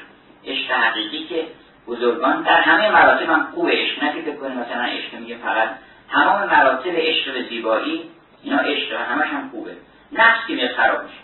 عشق 0.46 0.72
حقیقی 0.72 1.24
که 1.24 1.46
بزرگان 1.88 2.42
در 2.42 2.62
همه 2.62 2.90
مراتب 2.90 3.30
هم 3.30 3.48
خوب 3.56 3.70
عشق. 3.70 4.04
نه 4.04 4.14
که 4.14 4.32
مثلا 4.32 4.84
عشق 4.84 5.14
میگه 5.14 5.38
فقط 5.38 5.70
تمام 6.12 6.50
مراتب 6.50 6.96
عشق 6.96 7.34
به 7.34 7.44
زیبایی 7.50 8.10
اینا 8.44 8.58
عشق 8.58 8.94
همش 8.94 9.28
هم 9.28 9.50
خوبه. 9.50 9.72
نفس 10.12 10.48
که 10.48 10.54
میاد 10.54 10.72
خراب 10.72 11.04
میشه. 11.04 11.20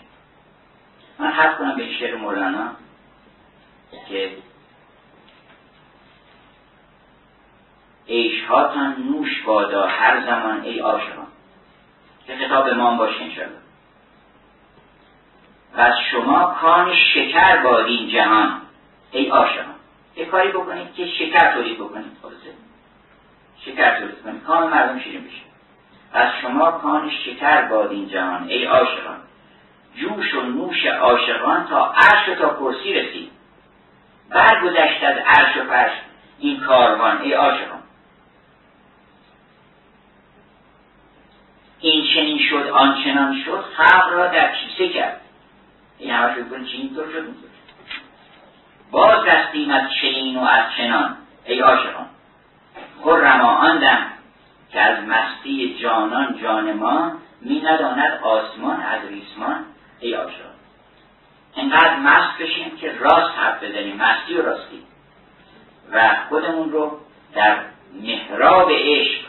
من 1.18 1.30
حرف 1.30 1.58
کنم 1.58 1.76
به 1.76 1.92
شعر 1.92 2.16
مولانا 2.16 2.70
که 4.08 4.30
عیشهاتان 8.08 8.96
نوش 9.10 9.42
بادا 9.42 9.86
هر 9.86 10.26
زمان 10.26 10.60
ای 10.60 10.78
عاشقان. 10.78 11.26
که 12.26 12.36
خطاب 12.36 12.68
ما 12.68 12.94
باشه 12.96 13.22
انشاءالله. 13.22 13.58
و 15.76 15.80
از 15.80 15.94
شما 16.10 16.56
کان 16.60 16.94
شکر 16.94 17.62
باد 17.62 17.84
این 17.86 18.08
جهان 18.08 18.60
ای 19.10 19.28
عاشقان. 19.28 19.74
یه 20.16 20.24
کاری 20.24 20.48
بکنید 20.48 20.94
که 20.94 21.06
شکر 21.06 21.54
تولید 21.54 21.78
بکنید 21.78 22.16
خلاصه. 22.22 22.36
شکر 23.60 23.98
تولید 23.98 24.22
کنید. 24.22 24.42
کام 24.42 24.70
مردم 24.70 25.00
شیرین 25.00 25.24
بشه 25.24 25.42
از 26.12 26.32
شما 26.42 26.70
کان 26.70 27.10
شکر 27.10 27.62
باد 27.62 27.90
این 27.90 28.08
جهان 28.08 28.48
ای 28.48 28.64
عاشقان. 28.64 29.16
جوش 29.96 30.34
و 30.34 30.40
نوش 30.40 30.86
عاشقان 30.86 31.66
تا 31.66 31.92
عرش 31.92 32.38
تا 32.38 32.48
کرسی 32.48 32.92
رسید. 32.92 33.30
برگذشت 34.30 35.04
از 35.04 35.16
عرش 35.26 35.56
و 35.56 35.68
فرش 35.68 35.92
این 36.38 36.60
کاروان 36.60 37.20
ای 37.20 37.32
عاشقان. 37.32 37.83
این 41.84 42.04
چنین 42.14 42.38
شد 42.38 42.68
آنچنان 42.68 43.42
شد 43.44 43.64
خلق 43.76 44.12
را 44.12 44.26
در 44.26 44.52
کیسه 44.54 44.88
کرد. 44.88 45.20
این 45.98 46.10
همه 46.10 46.34
شد 46.34 46.50
کنید 46.50 46.68
چنین 46.68 46.94
طور 46.94 47.04
شد؟ 47.12 47.24
باز 48.90 49.24
رستیم 49.26 49.70
از 49.70 49.82
چنین 50.00 50.36
و 50.38 50.44
از 50.44 50.64
چنان 50.76 51.16
ای 51.44 51.60
عاشقان. 51.60 52.06
خرما 53.02 53.48
آن 53.48 53.80
که 54.72 54.80
از 54.80 55.04
مستی 55.04 55.78
جانان 55.82 56.38
جان 56.42 56.72
ما 56.72 57.12
می 57.40 57.60
نداند 57.60 58.20
آسمان 58.22 58.80
از 58.80 59.00
ریسمان 59.08 59.64
ای 60.00 60.14
عاشقان. 60.14 60.54
اینقدر 61.54 61.96
مست 61.96 62.38
بشیم 62.38 62.76
که 62.76 62.92
راست 62.92 63.38
حرف 63.38 63.62
بزنیم 63.62 63.96
مستی 63.96 64.34
و 64.34 64.42
راستی. 64.42 64.82
و 65.92 66.16
خودمون 66.28 66.72
رو 66.72 66.98
در 67.34 67.58
محراب 68.02 68.70
عشق 68.72 69.20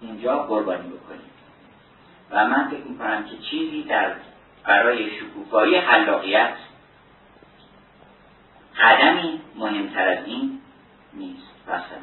اونجا 0.00 0.38
قربانی 0.38 0.88
بکنیم. 0.88 1.31
و 2.32 2.44
من 2.44 2.68
فکر 2.68 2.84
می‌کنم 2.84 3.24
که 3.24 3.36
چیزی 3.50 3.82
در 3.82 4.12
برای 4.64 5.10
شکوفایی 5.10 5.80
خلاقیت 5.80 6.54
قدمی 8.78 9.40
مهمتر 9.56 10.08
از 10.08 10.26
این 10.26 10.60
نیست. 11.14 11.52
بسن 11.68 12.02